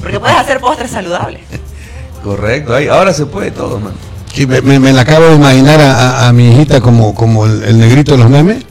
Porque 0.02 0.20
puedes 0.20 0.36
hacer 0.38 0.60
postres 0.60 0.92
saludables. 0.92 1.42
Correcto, 2.24 2.76
ahí, 2.76 2.88
ahora 2.88 3.14
se 3.14 3.26
puede 3.26 3.52
todo, 3.52 3.80
man. 3.80 3.94
Sí, 4.34 4.46
me, 4.48 4.62
me- 4.62 4.80
me 4.80 4.94
la 4.94 5.02
acabo 5.02 5.28
de 5.28 5.36
imaginar 5.36 5.82
a, 5.82 5.92
a- 6.24 6.28
a 6.30 6.34
mi 6.34 6.52
hijita 6.52 6.80
como, 6.82 7.14
como 7.14 7.46
el, 7.46 7.64
el 7.64 7.78
negrito 7.80 8.14
de 8.14 8.18
los 8.20 8.30
memes, 8.30 8.64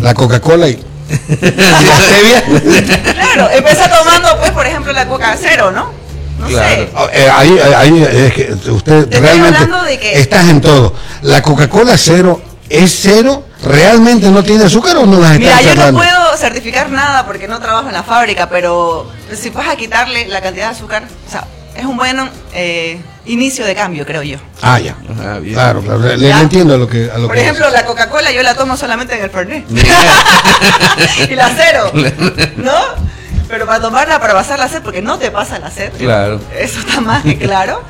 la 0.00 0.14
Coca-Cola 0.14 0.68
y, 0.68 0.72
y 0.72 1.36
la 1.50 2.00
stevia. 2.00 3.12
Claro, 3.14 3.50
empecé 3.50 3.88
tomando, 3.88 4.38
pues, 4.38 4.50
por 4.52 4.66
ejemplo, 4.66 4.92
la 4.92 5.06
coca 5.06 5.36
cero, 5.40 5.70
¿no? 5.70 5.90
No 6.38 6.46
Claro. 6.48 6.68
sé. 6.74 6.88
Oh, 6.96 7.08
eh, 7.12 7.30
ahí, 7.30 7.58
ahí 7.76 8.02
es 8.02 8.32
que 8.32 8.52
usted 8.70 9.06
Te 9.08 9.16
estoy 9.16 9.20
realmente 9.20 9.58
hablando 9.58 9.84
de 9.84 9.98
que- 9.98 10.18
estás 10.18 10.48
en 10.48 10.60
todo. 10.60 10.94
La 11.22 11.42
Coca-Cola 11.42 11.96
cero 11.98 12.40
es 12.70 12.98
cero, 13.02 13.44
realmente 13.64 14.28
no 14.30 14.42
tiene 14.42 14.64
azúcar 14.64 14.96
o 14.96 15.04
no 15.06 15.20
las 15.20 15.38
Mira, 15.38 15.60
yo 15.60 15.74
no 15.74 15.92
puedo 15.98 16.36
certificar 16.38 16.90
nada 16.90 17.26
porque 17.26 17.46
no 17.46 17.60
trabajo 17.60 17.88
en 17.88 17.94
la 17.94 18.02
fábrica, 18.02 18.48
pero 18.48 19.08
si 19.38 19.50
vas 19.50 19.68
a 19.68 19.76
quitarle 19.76 20.26
la 20.28 20.40
cantidad 20.40 20.70
de 20.70 20.76
azúcar, 20.76 21.04
o 21.28 21.30
sea, 21.30 21.44
es 21.76 21.84
un 21.84 21.96
buen 21.98 22.16
eh, 22.54 22.98
inicio 23.26 23.64
de 23.64 23.74
cambio, 23.74 24.04
creo 24.04 24.22
yo. 24.22 24.38
Ah, 24.60 24.78
ya. 24.78 24.96
Ah, 25.20 25.38
bien. 25.38 25.54
Claro, 25.54 25.80
claro, 25.82 26.00
le, 26.16 26.30
entiendo 26.30 26.74
a 26.74 26.78
lo 26.78 26.88
que 26.88 27.10
a 27.10 27.18
lo 27.18 27.26
Por 27.26 27.36
que 27.36 27.42
ejemplo, 27.42 27.66
dices. 27.66 27.80
la 27.80 27.86
Coca-Cola 27.86 28.32
yo 28.32 28.42
la 28.42 28.54
tomo 28.54 28.76
solamente 28.76 29.16
en 29.16 29.24
el 29.24 29.30
Fernet. 29.30 29.64
y 31.30 31.34
la 31.34 31.50
cero, 31.56 31.92
¿no? 32.56 32.80
Pero 33.48 33.66
para 33.66 33.80
tomarla, 33.80 34.18
para 34.18 34.32
pasar 34.32 34.58
la 34.58 34.68
sed, 34.68 34.82
porque 34.82 35.02
no 35.02 35.18
te 35.18 35.30
pasa 35.30 35.58
la 35.58 35.70
sed. 35.70 35.92
Claro. 35.98 36.40
Eso 36.56 36.80
está 36.80 37.00
más 37.00 37.22
que 37.22 37.36
claro. 37.38 37.82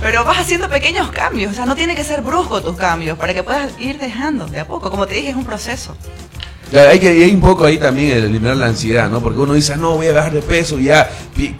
Pero 0.00 0.24
vas 0.24 0.38
haciendo 0.38 0.68
pequeños 0.68 1.10
cambios, 1.10 1.52
o 1.52 1.54
sea, 1.54 1.66
no 1.66 1.76
tiene 1.76 1.94
que 1.94 2.02
ser 2.02 2.22
brusco 2.22 2.60
tus 2.60 2.76
cambios, 2.76 3.16
para 3.16 3.34
que 3.34 3.42
puedas 3.42 3.70
ir 3.78 3.98
dejando 3.98 4.46
de 4.46 4.60
a 4.60 4.66
poco. 4.66 4.90
Como 4.90 5.06
te 5.06 5.14
dije, 5.14 5.30
es 5.30 5.36
un 5.36 5.44
proceso. 5.44 5.96
Claro, 6.72 6.88
hay 6.90 6.98
que 6.98 7.08
hay 7.10 7.30
un 7.34 7.40
poco 7.40 7.66
ahí 7.66 7.76
también 7.76 8.16
el 8.16 8.24
eliminar 8.24 8.56
la 8.56 8.66
ansiedad, 8.66 9.08
¿no? 9.10 9.20
Porque 9.22 9.38
uno 9.38 9.52
dice, 9.52 9.74
"Ah, 9.74 9.76
no, 9.76 9.94
voy 9.96 10.06
a 10.06 10.12
bajar 10.14 10.32
de 10.32 10.40
peso, 10.40 10.78
ya 10.78 11.08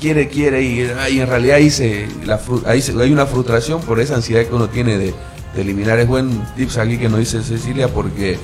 quiere, 0.01 0.27
quiere, 0.29 0.63
y, 0.63 0.91
ah, 0.99 1.09
y 1.11 1.21
en 1.21 1.29
realidad 1.29 1.57
ahí, 1.57 1.71
se, 1.71 2.09
la, 2.25 2.41
ahí 2.67 2.81
se- 2.81 2.99
hay 2.99 3.13
una 3.13 3.27
frustración 3.27 3.83
por 3.83 4.01
esa 4.01 4.15
ansiedad 4.15 4.45
que 4.47 4.55
uno 4.55 4.71
tiene 4.71 4.97
de, 4.97 5.15
de 5.55 5.61
eliminar. 5.61 5.99
Es 5.99 6.09
buen 6.09 6.43
tips 6.57 6.79
aquí 6.79 6.97
que 6.97 7.11
nos 7.11 7.19
dice 7.19 7.43
Cecilia, 7.43 7.89
porque 7.89 8.39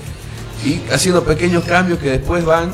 y 0.64 0.80
haciendo 0.92 1.24
pequeños 1.24 1.64
cambios 1.64 1.98
que 2.00 2.10
después 2.10 2.44
van, 2.44 2.68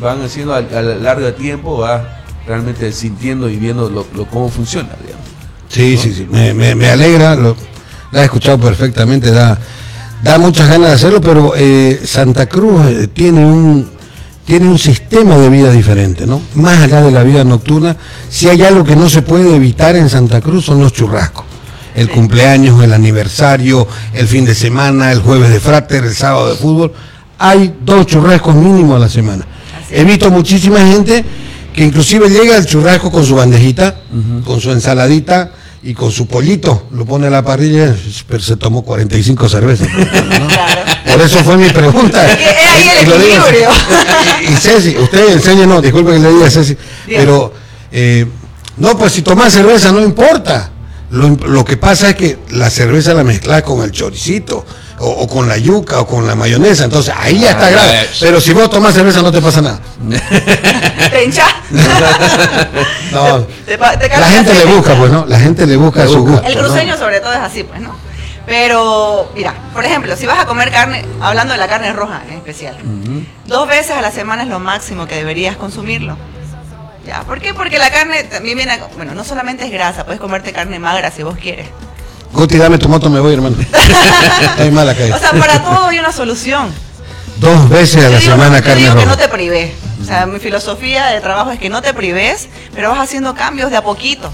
van 0.00 0.22
haciendo 0.22 0.54
a, 0.54 0.58
a 0.58 0.80
largo 0.82 1.26
de 1.26 1.32
tiempo, 1.32 1.76
va 1.78 2.22
realmente 2.46 2.90
sintiendo 2.92 3.50
y 3.50 3.56
viendo 3.56 3.90
lo, 3.90 4.06
lo- 4.14 4.24
cómo 4.26 4.48
funciona, 4.48 4.88
digamos. 5.04 5.26
Sí, 5.68 5.98
sí, 5.98 6.14
sí, 6.14 6.26
me, 6.30 6.54
me- 6.54 6.74
me 6.74 6.88
alegra, 6.88 7.34
lo, 7.34 7.54
la 8.10 8.22
he 8.22 8.24
escuchado 8.24 8.56
perfectamente, 8.58 9.30
da, 9.32 9.58
da 10.22 10.38
muchas 10.38 10.68
ganas 10.68 10.88
de 10.88 10.94
hacerlo, 10.94 11.20
pero 11.20 11.52
eh, 11.56 12.00
Santa 12.04 12.46
Cruz 12.46 12.86
eh, 12.86 13.08
tiene 13.08 13.44
un 13.44 13.98
tiene 14.44 14.66
un 14.66 14.78
sistema 14.78 15.36
de 15.36 15.50
vida 15.50 15.70
diferente, 15.70 16.26
¿no? 16.26 16.40
Más 16.54 16.78
allá 16.78 17.02
de 17.02 17.10
la 17.10 17.22
vida 17.22 17.44
nocturna, 17.44 17.94
si 18.30 18.48
hay 18.48 18.62
algo 18.62 18.82
que 18.82 18.96
no 18.96 19.06
se 19.10 19.20
puede 19.20 19.54
evitar 19.54 19.94
en 19.94 20.08
Santa 20.08 20.40
Cruz 20.40 20.64
son 20.64 20.80
los 20.80 20.94
churrascos. 20.94 21.44
El 21.94 22.08
cumpleaños, 22.08 22.82
el 22.82 22.94
aniversario, 22.94 23.86
el 24.14 24.26
fin 24.26 24.46
de 24.46 24.54
semana, 24.54 25.12
el 25.12 25.20
jueves 25.20 25.50
de 25.50 25.60
frater, 25.60 26.02
el 26.02 26.14
sábado 26.14 26.48
de 26.48 26.56
fútbol. 26.56 26.94
Hay 27.38 27.74
dos 27.84 28.06
churrascos 28.06 28.54
mínimo 28.54 28.96
a 28.96 28.98
la 28.98 29.10
semana. 29.10 29.44
He 29.90 30.04
visto 30.04 30.30
muchísima 30.30 30.78
gente 30.80 31.22
que 31.74 31.84
inclusive 31.84 32.30
llega 32.30 32.56
al 32.56 32.64
churrasco 32.64 33.12
con 33.12 33.26
su 33.26 33.34
bandejita, 33.34 33.96
con 34.46 34.62
su 34.62 34.72
ensaladita 34.72 35.52
y 35.82 35.94
con 35.94 36.10
su 36.10 36.26
pollito, 36.26 36.88
lo 36.92 37.04
pone 37.04 37.28
a 37.28 37.30
la 37.30 37.42
parrilla, 37.42 37.94
pero 38.26 38.42
se 38.42 38.56
tomó 38.56 38.82
45 38.82 39.48
cervezas. 39.48 39.88
¿no? 39.88 40.48
Claro. 40.48 40.82
Por 41.04 41.22
eso 41.22 41.42
fue 41.44 41.56
mi 41.56 41.68
pregunta. 41.70 42.24
Es 42.32 42.66
ahí 42.74 42.88
el 42.88 43.08
equilibrio. 43.12 43.68
Y, 44.48 44.52
y 44.52 44.56
Ceci, 44.56 44.96
usted 44.96 45.32
enseña, 45.32 45.66
no, 45.66 45.80
disculpe 45.80 46.12
que 46.12 46.18
le 46.18 46.30
diga 46.32 46.46
a 46.46 46.50
Ceci, 46.50 46.76
Bien. 47.06 47.20
pero 47.20 47.52
eh, 47.90 48.26
no, 48.76 48.96
pues 48.96 49.12
si 49.12 49.22
tomas 49.22 49.52
cerveza 49.52 49.90
no 49.92 50.00
importa. 50.02 50.70
Lo, 51.10 51.28
lo 51.28 51.64
que 51.64 51.76
pasa 51.78 52.10
es 52.10 52.16
que 52.16 52.38
la 52.50 52.68
cerveza 52.70 53.14
la 53.14 53.24
mezclas 53.24 53.62
con 53.62 53.82
el 53.82 53.92
choricito, 53.92 54.64
o, 54.98 55.08
o 55.08 55.28
con 55.28 55.48
la 55.48 55.56
yuca, 55.56 56.00
o 56.00 56.06
con 56.06 56.26
la 56.26 56.34
mayonesa, 56.34 56.84
entonces 56.84 57.14
ahí 57.16 57.38
ya 57.40 57.52
está 57.52 57.66
Ah, 57.66 57.70
grave. 57.70 58.08
Pero 58.20 58.40
si 58.40 58.52
vos 58.52 58.68
tomás 58.68 58.92
cerveza 58.94 59.22
no 59.22 59.32
te 59.32 59.40
pasa 59.40 59.62
nada. 59.62 59.80
Te 61.10 61.24
hinchas. 61.24 61.46
No. 63.12 63.40
Te 63.66 63.78
pa- 63.78 63.98
te 63.98 64.08
La 64.08 64.28
gente 64.28 64.52
le 64.54 64.64
busca, 64.66 64.94
pues, 64.96 65.10
¿no? 65.10 65.24
La 65.26 65.38
gente 65.40 65.66
le 65.66 65.76
busca 65.76 66.06
su 66.06 66.20
gusto. 66.26 66.46
El 66.46 66.54
¿no? 66.56 66.60
cruceño 66.64 66.96
sobre 66.98 67.20
todo 67.20 67.32
es 67.32 67.38
así, 67.38 67.62
pues, 67.64 67.80
¿no? 67.80 67.94
Pero, 68.46 69.30
mira, 69.34 69.54
por 69.74 69.84
ejemplo, 69.84 70.16
si 70.16 70.26
vas 70.26 70.38
a 70.40 70.46
comer 70.46 70.70
carne, 70.70 71.04
hablando 71.20 71.52
de 71.52 71.58
la 71.58 71.68
carne 71.68 71.92
roja 71.92 72.22
en 72.28 72.34
especial, 72.36 72.76
dos 73.46 73.68
veces 73.68 73.92
a 73.92 74.00
la 74.02 74.10
semana 74.10 74.42
es 74.42 74.48
lo 74.48 74.58
máximo 74.58 75.06
que 75.06 75.14
deberías 75.16 75.56
consumirlo. 75.56 76.16
¿Ya? 77.08 77.22
¿Por 77.22 77.40
qué? 77.40 77.54
Porque 77.54 77.78
la 77.78 77.90
carne 77.90 78.22
también 78.24 78.56
viene, 78.58 78.72
a- 78.72 78.86
bueno, 78.96 79.14
no 79.14 79.24
solamente 79.24 79.64
es 79.64 79.70
grasa, 79.72 80.04
puedes 80.04 80.20
comerte 80.20 80.52
carne 80.52 80.78
magra 80.78 81.10
si 81.10 81.22
vos 81.22 81.38
quieres. 81.40 81.66
Guti, 82.32 82.58
dame 82.58 82.76
tu 82.76 82.86
moto, 82.88 83.08
me 83.08 83.18
voy, 83.18 83.32
hermano. 83.32 83.56
Mala 84.72 84.94
calle. 84.94 85.14
O 85.14 85.18
sea, 85.18 85.30
para 85.32 85.62
todo 85.62 85.86
hay 85.86 85.98
una 85.98 86.12
solución. 86.12 86.70
Dos 87.38 87.68
veces 87.70 88.04
a 88.04 88.10
la 88.10 88.18
digo- 88.18 88.32
semana 88.32 88.60
carne 88.60 88.82
digo 88.82 88.94
que 88.94 89.04
roja. 89.04 89.10
no 89.10 89.16
te 89.16 89.28
prives. 89.28 89.72
O 90.02 90.04
sea, 90.04 90.26
mi 90.26 90.38
filosofía 90.38 91.06
de 91.06 91.20
trabajo 91.20 91.50
es 91.50 91.58
que 91.58 91.70
no 91.70 91.80
te 91.80 91.94
prives, 91.94 92.48
pero 92.74 92.90
vas 92.90 92.98
haciendo 93.00 93.34
cambios 93.34 93.70
de 93.70 93.78
a 93.78 93.82
poquito. 93.82 94.30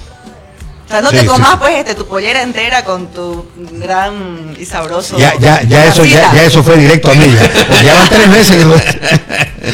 O 0.86 0.88
sea, 0.88 1.00
no 1.00 1.10
Sí, 1.10 1.16
te 1.16 1.26
comas 1.26 1.52
sí. 1.52 1.56
pues 1.60 1.74
este, 1.76 1.94
tu 1.94 2.06
pollera 2.06 2.42
entera 2.42 2.84
con 2.84 3.06
tu 3.08 3.46
gran 3.56 4.54
y 4.58 4.66
sabroso. 4.66 5.16
Ya, 5.18 5.34
ya, 5.38 5.62
ya 5.62 5.86
eso, 5.86 6.04
ya, 6.04 6.30
ya 6.34 6.42
eso 6.44 6.62
fue 6.62 6.76
directo 6.76 7.10
a 7.10 7.14
mí. 7.14 7.26
Ya, 7.26 7.82
ya 7.82 7.94
van 7.94 8.08
tres 8.08 8.64
lo... 8.64 8.76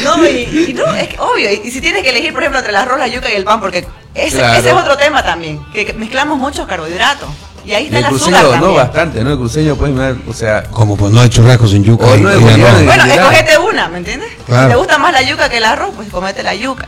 No, 0.05 0.25
y, 0.25 0.67
y 0.69 0.73
no, 0.73 0.85
es 0.95 1.09
que 1.09 1.19
obvio. 1.19 1.51
Y, 1.51 1.67
y 1.67 1.71
si 1.71 1.81
tienes 1.81 2.01
que 2.01 2.11
elegir, 2.11 2.31
por 2.31 2.41
ejemplo, 2.41 2.59
entre 2.59 2.71
el 2.71 2.77
arroz, 2.77 2.97
la 2.97 3.07
yuca 3.09 3.29
y 3.29 3.33
el 3.35 3.43
pan, 3.43 3.59
porque 3.59 3.85
ese, 4.15 4.37
Claro. 4.37 4.57
ese 4.59 4.69
es 4.69 4.75
otro 4.75 4.95
tema 4.97 5.21
también, 5.21 5.61
que, 5.73 5.91
mezclamos 5.93 6.37
muchos 6.37 6.65
carbohidratos. 6.65 7.27
Y 7.65 7.73
ahí 7.73 7.85
está 7.87 7.97
El 7.99 8.05
el 8.05 8.15
azúcar 8.15 8.41
cruceño, 8.43 8.61
no, 8.67 8.73
bastante, 8.73 9.21
¿no? 9.23 9.31
El 9.31 9.37
cruceño, 9.37 9.75
pues, 9.75 9.91
o 10.27 10.33
sea, 10.33 10.63
Como 10.63 10.95
pues 10.95 11.11
no 11.11 11.19
hay 11.21 11.29
churrasco 11.29 11.67
sin 11.67 11.83
yuca. 11.83 12.05
Y- 12.15 12.21
no 12.21 12.31
y 12.33 12.37
Bueno, 12.37 12.57
Mira. 12.85 13.13
escogete 13.15 13.57
una, 13.59 13.89
¿me 13.89 13.97
entiendes? 13.97 14.29
Claro. 14.47 14.63
Si 14.63 14.69
te 14.71 14.75
gusta 14.77 14.97
más 14.97 15.11
la 15.11 15.21
yuca 15.23 15.49
que 15.49 15.57
el 15.57 15.65
arroz, 15.65 15.91
pues 15.95 16.07
comete 16.09 16.41
la 16.41 16.55
yuca. 16.55 16.87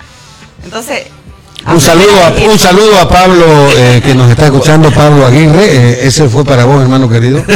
Entonces... 0.63 1.07
Un 1.65 1.79
saludo, 1.79 2.11
a, 2.23 2.51
un 2.51 2.59
saludo 2.59 2.99
a 2.99 3.07
Pablo 3.07 3.45
eh, 3.75 4.01
que 4.03 4.13
nos 4.13 4.29
está 4.29 4.45
escuchando, 4.45 4.91
Pablo 4.91 5.25
Aguirre. 5.25 5.65
eh, 5.65 6.07
ese 6.07 6.27
fue 6.27 6.43
para 6.43 6.65
vos, 6.65 6.81
hermano 6.81 7.09
querido. 7.09 7.43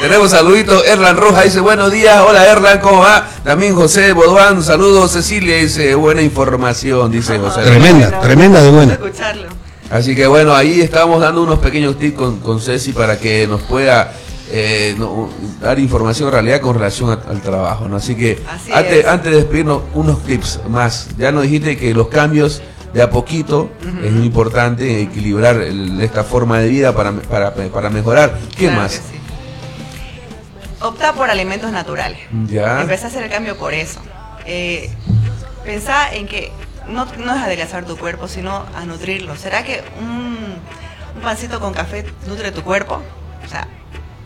Tenemos 0.00 0.30
saluditos. 0.30 0.84
Erlan 0.86 1.16
Roja 1.16 1.42
dice 1.42 1.60
buenos 1.60 1.90
días. 1.92 2.22
Hola 2.26 2.46
Erlan, 2.46 2.80
¿cómo 2.80 3.00
va? 3.00 3.28
También 3.44 3.74
José 3.74 4.12
Bodoán, 4.12 4.62
saludos. 4.62 5.12
Cecilia 5.12 5.56
dice 5.56 5.94
buena 5.94 6.22
información, 6.22 7.10
dice 7.10 7.38
José. 7.38 7.62
Tremenda, 7.62 8.20
tremenda 8.20 8.62
de 8.62 8.70
buena. 8.70 8.92
Escucharlo. 8.94 9.48
Así 9.90 10.14
que 10.16 10.26
bueno, 10.26 10.54
ahí 10.54 10.80
estamos 10.80 11.20
dando 11.20 11.42
unos 11.42 11.58
pequeños 11.60 11.96
tips 11.98 12.16
con, 12.18 12.40
con 12.40 12.60
Ceci 12.60 12.92
para 12.92 13.18
que 13.18 13.46
nos 13.46 13.62
pueda 13.62 14.12
eh, 14.50 14.94
no, 14.98 15.28
dar 15.60 15.78
información 15.78 16.28
en 16.28 16.32
realidad 16.34 16.60
con 16.60 16.74
relación 16.74 17.10
a- 17.10 17.30
al 17.30 17.40
trabajo. 17.40 17.88
¿no? 17.88 17.96
Así 17.96 18.14
que 18.14 18.42
Así 18.48 18.72
antes, 18.72 18.92
es. 18.98 19.06
antes 19.06 19.30
de 19.32 19.36
despedirnos, 19.38 19.82
unos 19.94 20.22
tips 20.24 20.60
más. 20.68 21.08
Ya 21.18 21.32
nos 21.32 21.42
dijiste 21.44 21.76
que 21.76 21.92
los 21.94 22.08
cambios 22.08 22.62
de 22.92 23.02
a 23.02 23.10
poquito 23.10 23.68
es 24.02 24.12
muy 24.12 24.26
importante 24.26 25.02
equilibrar 25.02 25.56
el- 25.60 26.00
esta 26.00 26.24
forma 26.24 26.58
de 26.60 26.68
vida 26.68 26.94
para, 26.94 27.12
para, 27.12 27.52
para 27.54 27.90
mejorar. 27.90 28.38
¿Qué 28.56 28.66
Claro 28.66 28.82
más? 28.82 28.92
sí. 28.92 29.00
Opta 30.80 31.12
por 31.14 31.30
alimentos 31.30 31.72
naturales. 31.72 32.18
Ya. 32.48 32.82
Empecé 32.82 33.04
a 33.04 33.08
hacer 33.08 33.22
el 33.24 33.30
cambio 33.30 33.56
por 33.56 33.72
eso. 33.74 34.00
Eh, 34.46 34.90
pensá 35.64 36.14
en 36.14 36.28
que 36.28 36.52
no, 36.88 37.06
no 37.18 37.34
es 37.34 37.42
adelgazar 37.42 37.84
tu 37.84 37.96
cuerpo, 37.96 38.28
sino 38.28 38.64
a 38.76 38.84
nutrirlo. 38.84 39.36
¿Será 39.36 39.64
que 39.64 39.82
un, 40.00 40.36
un 41.16 41.22
pancito 41.22 41.60
con 41.60 41.72
café 41.72 42.04
nutre 42.28 42.52
tu 42.52 42.62
cuerpo? 42.62 43.02
O 43.44 43.48
sea, 43.48 43.66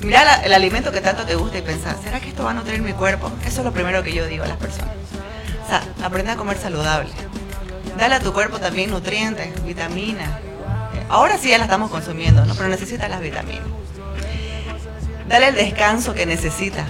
mirá 0.03 0.25
la- 0.25 0.43
el 0.43 0.53
alimento 0.53 0.93
que 0.93 1.01
tanto 1.01 1.25
te 1.25 1.35
gusta 1.35 1.59
y 1.59 1.63
pensar, 1.63 1.97
¿será 2.03 2.21
que 2.21 2.29
esto 2.29 2.45
va 2.45 2.51
a 2.51 2.55
nutrir 2.55 2.81
mi 2.83 2.93
cuerpo? 2.93 3.31
Eso 3.47 3.61
es 3.61 3.65
lo 3.65 3.73
primero 3.73 4.03
que 4.03 4.13
yo 4.13 4.27
digo 4.27 4.45
a 4.45 4.49
las 4.49 4.57
personas. 4.57 4.95
O 5.65 5.69
sea, 5.69 5.83
aprende 6.05 6.33
a 6.33 6.37
comer 6.37 6.57
saludable. 6.59 7.11
Dale 7.99 8.15
a 8.17 8.21
tu 8.21 8.33
cuerpo 8.33 8.59
también 8.59 8.91
nutrientes, 8.91 9.63
vitaminas. 9.65 10.29
Eh, 10.95 11.05
Ahora 11.09 11.37
sí 11.39 11.51
ya 11.51 11.59
las 11.59 11.67
estamos 11.67 11.91
consumiendo, 11.91 12.45
¿no? 12.47 12.55
Pero 12.55 12.69
necesitas 12.69 13.09
las 13.11 13.21
vitaminas. 13.21 13.67
Dale 15.29 15.49
el 15.49 15.55
descanso 15.55 16.15
que 16.15 16.27
necesita. 16.27 16.85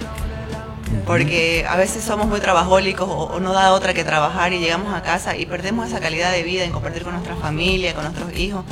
Porque 1.05 1.65
a 1.69 1.75
veces 1.75 2.03
somos 2.03 2.27
muy 2.27 2.39
trabajólicos 2.39 3.07
o, 3.09 3.13
o 3.25 3.39
no 3.39 3.53
da 3.53 3.73
otra 3.73 3.93
que 3.93 4.03
trabajar 4.03 4.53
y 4.53 4.59
llegamos 4.59 4.93
a 4.93 5.01
casa 5.01 5.35
y 5.35 5.45
perdemos 5.45 5.87
esa 5.87 5.99
calidad 5.99 6.31
de 6.31 6.43
vida 6.43 6.63
en 6.63 6.71
compartir 6.71 7.03
con 7.03 7.13
nuestra 7.13 7.35
familia, 7.35 7.93
con 7.93 8.03
nuestros 8.03 8.33
hijos. 8.37 8.63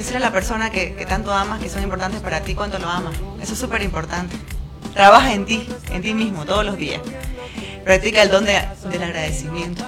Decirle 0.00 0.16
a 0.16 0.20
la 0.30 0.32
persona 0.32 0.70
que, 0.70 0.94
que 0.94 1.04
tanto 1.04 1.30
amas, 1.30 1.60
que 1.60 1.68
son 1.68 1.82
importantes 1.82 2.22
para 2.22 2.40
ti, 2.40 2.54
cuánto 2.54 2.78
lo 2.78 2.88
amas. 2.88 3.12
Eso 3.42 3.52
es 3.52 3.58
súper 3.58 3.82
importante. 3.82 4.34
Trabaja 4.94 5.34
en 5.34 5.44
ti, 5.44 5.68
en 5.92 6.00
ti 6.00 6.14
mismo, 6.14 6.46
todos 6.46 6.64
los 6.64 6.78
días. 6.78 7.02
Practica 7.84 8.22
el 8.22 8.30
don 8.30 8.46
de- 8.46 8.62
del 8.90 9.02
agradecimiento. 9.02 9.84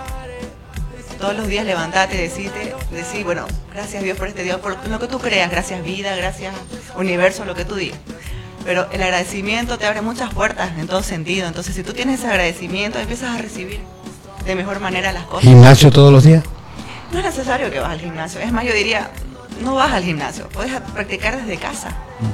Todos 1.19 1.35
los 1.35 1.47
días 1.47 1.65
levantate 1.65 2.19
decirte, 2.19 2.75
decir, 2.91 3.25
bueno, 3.25 3.47
gracias 3.73 4.03
Dios 4.03 4.19
por 4.19 4.29
este 4.29 4.43
día, 4.43 4.59
por 4.61 4.77
lo 4.87 4.99
que 4.99 5.07
tú 5.07 5.19
creas, 5.19 5.51
gracias 5.51 5.83
vida, 5.83 6.15
gracias 6.15 6.55
universo, 6.95 7.47
lo 7.47 7.55
que 7.55 7.65
tú 7.65 7.77
digas. 7.77 7.99
Pero 8.67 8.87
el 8.93 9.03
agradecimiento 9.03 9.79
te 9.79 9.87
abre 9.87 10.03
muchas 10.03 10.35
puertas 10.35 10.73
en 10.79 10.89
todo 10.89 11.03
sentido. 11.03 11.49
Entonces, 11.49 11.75
si 11.75 11.83
tú 11.83 11.95
tienes 11.95 12.19
ese 12.21 12.29
agradecimiento, 12.29 12.99
empiezas 12.99 13.35
a 13.35 13.39
recibir 13.41 13.81
de 14.45 14.55
mejor 14.57 14.79
manera 14.79 15.11
las 15.11 15.25
cosas. 15.25 15.45
Gimnasio 15.45 15.91
todos 15.91 16.13
los 16.13 16.25
días. 16.25 16.45
No 17.13 17.19
es 17.21 17.25
necesario 17.25 17.71
que 17.71 17.79
vas 17.81 17.93
al 17.93 18.01
gimnasio. 18.01 18.41
Es 18.43 18.53
más, 18.53 18.67
yo 18.67 18.75
diría, 18.75 19.11
no 19.63 19.75
vas 19.75 19.93
al 19.93 20.03
gimnasio. 20.05 20.49
Puedes 20.49 20.73
practicar 20.95 21.41
desde 21.41 21.57
casa. 21.59 21.91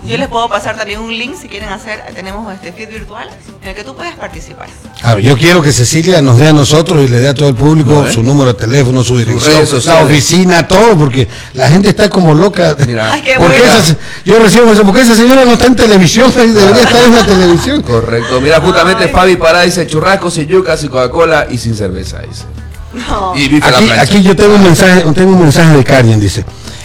Yo 0.07 0.19
les 0.19 0.29
puedo 0.29 0.49
pasar 0.51 0.77
también 0.77 1.01
un 1.01 1.17
link 1.17 1.35
si 1.41 1.49
quieren 1.49 1.71
hacer. 1.71 2.03
Tenemos 2.15 2.53
este 2.53 2.73
feed 2.73 2.91
virtual 2.91 3.29
en 3.63 3.69
el 3.69 3.75
que 3.75 3.85
tú 3.85 3.95
puedes 3.97 4.15
participar. 4.17 4.69
Claro, 5.01 5.19
yo 5.19 5.37
quiero 5.39 5.63
que 5.63 5.73
Cecilia 5.73 6.21
nos 6.21 6.37
dé 6.39 6.49
a 6.49 6.53
nosotros 6.53 7.03
y 7.05 7.09
le 7.09 7.21
dé 7.21 7.29
a 7.29 7.35
todo 7.35 7.49
el 7.49 7.55
público 7.55 8.07
su 8.11 8.23
número 8.23 8.53
de 8.53 8.59
teléfono, 8.59 9.03
su 9.03 9.17
dirección, 9.17 9.55
redes 9.67 9.85
la 9.87 10.03
oficina, 10.03 10.69
todo, 10.69 10.97
porque 10.97 11.27
la 11.55 11.69
gente 11.69 11.89
está 11.89 12.11
como 12.11 12.35
loca. 12.35 12.77
Mira. 12.87 13.13
Ay, 13.13 13.23
qué 13.23 13.35
Porque 13.39 13.57
esa- 13.59 13.97
yo 14.25 14.39
recibo 14.39 14.71
eso, 14.73 14.85
porque 14.85 15.01
esa 15.01 15.15
señora 15.15 15.45
no 15.47 15.53
está 15.53 15.67
en 15.67 15.77
televisión, 15.77 16.31
debería 16.37 16.83
estar 16.83 17.05
en 17.05 17.15
la 17.15 17.25
televisión. 17.25 17.83
Correcto. 17.83 18.41
Mira, 18.43 18.61
justamente 18.61 19.05
Ay. 19.05 19.11
Fabi 19.11 19.37
Pará 19.37 19.63
dice 19.63 19.87
churrascos 19.87 20.37
y 20.39 20.47
yucas 20.47 20.85
y 20.85 20.89
Coca-Cola 20.89 21.47
y 21.51 21.57
sin 21.57 21.75
cerveza, 21.75 22.21
dice. 22.21 22.45
No. 22.93 23.35
Y 23.37 23.61
Aquí, 23.63 23.91
aquí 23.91 24.23
yo 24.23 24.35
tengo 24.37 24.55
un 24.55 24.63
mensaje, 24.65 25.03
tengo 25.15 25.33
un 25.33 25.43
mensaje 25.43 25.77
de 25.77 25.85
Karen, 25.85 26.21
dice. 26.21 26.45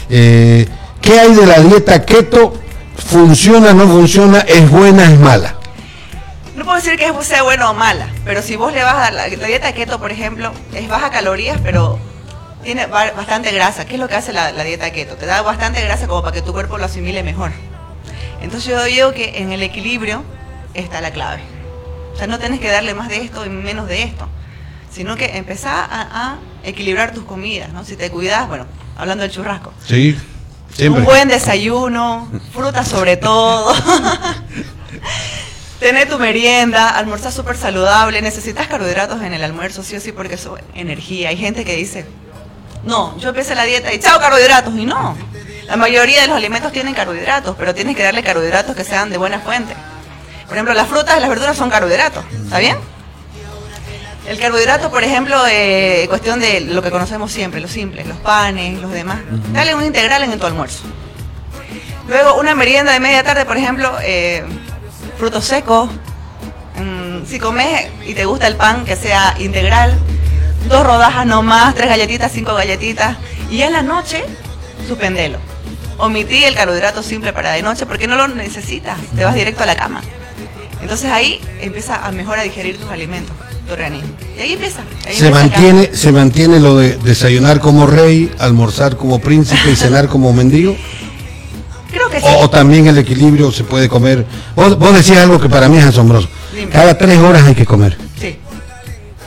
Eh, 0.10 0.68
¿Qué 1.02 1.20
hay 1.20 1.34
de 1.34 1.46
la 1.46 1.60
dieta 1.60 2.06
keto? 2.06 2.54
¿Funciona, 2.96 3.74
no 3.74 3.88
funciona? 3.88 4.40
¿Es 4.40 4.70
buena, 4.70 5.04
es 5.04 5.20
mala? 5.20 5.56
No 6.56 6.64
puedo 6.64 6.78
decir 6.78 6.98
que 6.98 7.12
sea 7.24 7.44
buena 7.44 7.70
o 7.70 7.74
mala, 7.74 8.08
pero 8.24 8.42
si 8.42 8.56
vos 8.56 8.72
le 8.74 8.84
vas 8.84 8.96
a 8.96 9.00
dar 9.00 9.14
la, 9.14 9.28
la 9.28 9.48
dieta 9.48 9.74
keto, 9.74 10.00
por 10.00 10.12
ejemplo, 10.12 10.52
es 10.74 10.88
baja 10.88 11.10
calorías, 11.10 11.60
pero 11.64 12.00
tiene 12.64 12.86
ba- 12.86 13.12
bastante 13.12 13.52
grasa. 13.52 13.86
¿Qué 13.86 13.96
es 13.96 14.00
lo 14.00 14.08
que 14.08 14.16
hace 14.16 14.32
la, 14.34 14.52
la 14.52 14.64
dieta 14.64 14.92
keto? 14.92 15.16
Te 15.16 15.26
da 15.26 15.42
bastante 15.42 15.82
grasa 15.82 16.08
como 16.08 16.22
para 16.22 16.34
que 16.34 16.42
tu 16.42 16.54
cuerpo 16.54 16.78
lo 16.78 16.86
asimile 16.86 17.24
mejor. 17.24 17.52
Entonces 18.42 18.70
yo 18.70 18.84
digo 18.84 19.14
que 19.14 19.40
en 19.40 19.52
el 19.52 19.64
equilibrio 19.64 20.24
está 20.74 21.02
la 21.02 21.12
clave. 21.12 21.42
O 22.14 22.18
sea, 22.18 22.28
no 22.28 22.38
tienes 22.40 22.60
que 22.60 22.70
darle 22.70 22.94
más 22.94 23.10
de 23.10 23.18
esto 23.18 23.46
y 23.46 23.50
menos 23.50 23.88
de 23.88 24.04
esto, 24.04 24.28
sino 24.92 25.16
que 25.16 25.38
empezar 25.38 25.88
a, 25.90 26.02
a 26.34 26.38
equilibrar 26.64 27.14
tus 27.14 27.24
comidas, 27.24 27.74
¿no? 27.74 27.84
Si 27.84 27.96
te 27.96 28.12
cuidas, 28.12 28.48
bueno, 28.48 28.66
hablando 28.98 29.24
del 29.24 29.32
churrasco, 29.32 29.74
Sí, 29.88 30.18
siempre. 30.74 31.02
un 31.02 31.06
buen 31.06 31.28
desayuno, 31.28 32.30
fruta 32.54 32.86
sobre 32.86 33.18
todo. 33.18 33.74
Tener 35.80 36.08
tu 36.08 36.18
merienda, 36.18 36.90
almorzar 36.90 37.32
súper 37.34 37.58
saludable. 37.58 38.22
Necesitas 38.22 38.68
carbohidratos 38.68 39.22
en 39.22 39.34
el 39.34 39.44
almuerzo, 39.44 39.84
sí 39.84 39.98
o 39.98 40.00
sí, 40.00 40.14
porque 40.14 40.36
eso 40.36 40.58
es 40.58 40.64
energía. 40.76 41.30
Hay 41.30 41.38
gente 41.38 41.66
que 41.66 41.76
dice, 41.76 42.06
no, 42.86 43.18
yo 43.20 43.30
empecé 43.30 43.54
la 43.54 43.66
dieta 43.66 43.94
y 43.94 44.00
chao 44.00 44.18
carbohidratos. 44.20 44.74
Y 44.76 44.86
no. 44.86 45.18
La 45.66 45.76
mayoría 45.76 46.22
de 46.22 46.28
los 46.28 46.38
alimentos 46.38 46.72
tienen 46.72 46.94
carbohidratos, 46.94 47.56
pero 47.58 47.76
tienes 47.76 47.98
que 47.98 48.04
darle 48.04 48.24
carbohidratos 48.24 48.76
que 48.76 48.84
sean 48.86 49.10
de 49.10 49.18
buena 49.18 49.40
fuente. 49.42 49.76
Por 50.46 50.54
ejemplo, 50.56 50.74
las 50.74 50.88
frutas 50.88 51.18
y 51.18 51.20
las 51.20 51.30
verduras 51.30 51.58
son 51.58 51.70
carbohidratos. 51.70 52.24
¿Está 52.46 52.60
bien? 52.60 52.78
El 54.28 54.40
carbohidrato, 54.40 54.90
por 54.90 55.04
ejemplo, 55.04 55.36
eh, 55.50 56.06
cuestión 56.08 56.40
de 56.40 56.62
lo 56.62 56.82
que 56.82 56.92
conocemos 56.92 57.32
siempre, 57.32 57.60
los 57.60 57.72
simples, 57.72 58.08
los 58.08 58.18
panes, 58.18 58.80
los 58.82 58.92
demás. 58.92 59.20
Dale 59.52 59.76
un 59.76 59.84
integral 59.84 60.24
en 60.24 60.40
tu 60.40 60.46
almuerzo. 60.46 60.84
Luego, 62.08 62.40
una 62.40 62.56
merienda 62.56 62.94
de 62.94 63.00
media 63.00 63.24
tarde, 63.24 63.46
por 63.46 63.58
ejemplo, 63.58 63.92
eh, 64.02 64.44
frutos 65.18 65.46
secos. 65.46 65.90
Mm, 66.78 67.26
si 67.26 67.40
comes 67.40 67.88
y 68.06 68.14
te 68.14 68.26
gusta 68.26 68.48
el 68.48 68.56
pan, 68.56 68.86
que 68.86 68.96
sea 68.96 69.36
integral. 69.40 69.98
Dos 70.70 70.86
rodajas 70.86 71.26
no 71.26 71.44
más, 71.44 71.76
tres 71.76 71.90
galletitas, 71.90 72.32
cinco 72.32 72.54
galletitas. 72.54 73.18
Y 73.52 73.62
en 73.62 73.74
la 73.74 73.82
noche, 73.82 74.24
suspendelo. 74.88 75.38
Omití 75.98 76.44
el 76.46 76.56
carbohidrato 76.56 77.04
simple 77.04 77.34
para 77.34 77.52
de 77.52 77.62
noche 77.62 77.86
porque 77.86 78.08
no 78.08 78.16
lo 78.16 78.28
necesitas. 78.30 78.98
Te 79.16 79.26
vas 79.26 79.36
directo 79.36 79.64
a 79.64 79.66
la 79.66 79.76
cama. 79.76 80.02
Entonces 80.82 81.12
ahí 81.12 81.40
empieza 81.62 82.06
a 82.06 82.12
mejor 82.12 82.40
a 82.40 82.44
digerir 82.44 82.78
tus 82.78 82.90
alimentos, 82.90 83.36
organismo. 83.72 84.10
Y 84.38 84.42
ahí 84.42 84.54
empieza. 84.54 84.82
ahí 85.06 85.16
Se 85.16 85.28
empieza 85.28 85.32
mantiene, 85.32 85.90
se 85.94 86.12
mantiene 86.12 86.60
lo 86.60 86.78
de 86.78 86.98
desayunar 86.98 87.60
como 87.60 87.88
rey, 87.88 88.32
almorzar 88.40 88.98
como 88.98 89.20
príncipe 89.20 89.72
y 89.72 89.76
cenar 89.76 90.08
como 90.08 90.34
mendigo. 90.34 90.76
Creo 91.92 92.10
que 92.10 92.20
sí. 92.20 92.26
O, 92.28 92.46
o 92.46 92.50
también 92.50 92.88
el 92.88 92.98
equilibrio 92.98 93.52
se 93.52 93.64
puede 93.64 93.88
comer. 93.88 94.26
Vos, 94.56 94.78
vos 94.78 94.94
decías 94.94 95.20
algo 95.20 95.40
que 95.40 95.50
para 95.50 95.70
mí 95.70 95.78
es 95.78 95.86
asombroso. 95.86 96.28
Dime. 96.54 96.72
Cada 96.72 96.98
tres 96.98 97.20
horas 97.20 97.44
hay 97.44 97.56
que 97.56 97.66
comer. 97.66 97.98
Sí. 98.20 98.38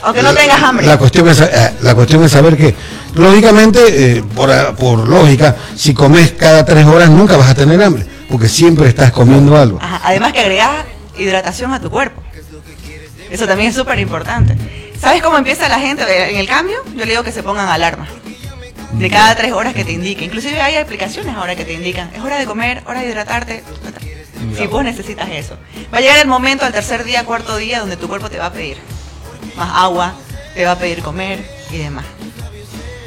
Aunque 0.02 0.22
no 0.22 0.32
tengas 0.34 0.62
hambre. 0.62 0.86
La 0.86 0.98
cuestión 0.98 1.28
es, 1.28 1.40
eh, 1.40 1.72
la 1.82 1.94
cuestión 1.94 2.22
es 2.22 2.30
saber 2.32 2.56
que, 2.56 2.74
lógicamente, 3.14 3.80
eh, 4.18 4.24
por, 4.34 4.50
por 4.76 5.08
lógica, 5.08 5.56
si 5.74 5.94
comes 5.94 6.32
cada 6.32 6.64
tres 6.64 6.86
horas 6.86 7.10
nunca 7.10 7.36
vas 7.36 7.50
a 7.50 7.54
tener 7.54 7.82
hambre, 7.82 8.06
porque 8.28 8.48
siempre 8.48 8.88
estás 8.88 9.10
comiendo 9.10 9.56
algo. 9.56 9.78
Ajá, 9.80 10.00
Además 10.04 10.32
que 10.32 10.40
agregas 10.40 10.70
hidratación 11.18 11.72
a 11.72 11.80
tu 11.80 11.90
cuerpo. 11.90 12.22
Eso 13.30 13.46
también 13.46 13.70
es 13.70 13.76
súper 13.76 13.98
importante. 13.98 14.56
¿Sabes 15.00 15.22
cómo 15.22 15.36
empieza 15.36 15.68
la 15.68 15.78
gente 15.78 16.04
en 16.30 16.36
el 16.36 16.46
cambio? 16.46 16.78
Yo 16.94 17.04
le 17.04 17.10
digo 17.12 17.22
que 17.22 17.32
se 17.32 17.42
pongan 17.42 17.68
alarma. 17.68 18.08
De 18.92 19.10
cada 19.10 19.34
tres 19.34 19.52
horas 19.52 19.74
que 19.74 19.84
te 19.84 19.92
indique. 19.92 20.24
Inclusive 20.24 20.60
hay 20.60 20.76
aplicaciones 20.76 21.34
ahora 21.34 21.54
que 21.54 21.64
te 21.64 21.74
indican. 21.74 22.10
Es 22.14 22.22
hora 22.22 22.38
de 22.38 22.46
comer, 22.46 22.82
hora 22.86 23.00
de 23.00 23.08
hidratarte. 23.08 23.62
Si 24.56 24.66
vos 24.66 24.84
necesitas 24.84 25.28
eso. 25.30 25.58
Va 25.92 25.98
a 25.98 26.00
llegar 26.00 26.18
el 26.18 26.28
momento 26.28 26.64
al 26.64 26.72
tercer 26.72 27.04
día, 27.04 27.24
cuarto 27.24 27.56
día, 27.56 27.80
donde 27.80 27.96
tu 27.96 28.08
cuerpo 28.08 28.30
te 28.30 28.38
va 28.38 28.46
a 28.46 28.52
pedir 28.52 28.78
más 29.56 29.70
agua, 29.74 30.14
te 30.54 30.64
va 30.64 30.72
a 30.72 30.78
pedir 30.78 31.02
comer 31.02 31.44
y 31.70 31.78
demás. 31.78 32.04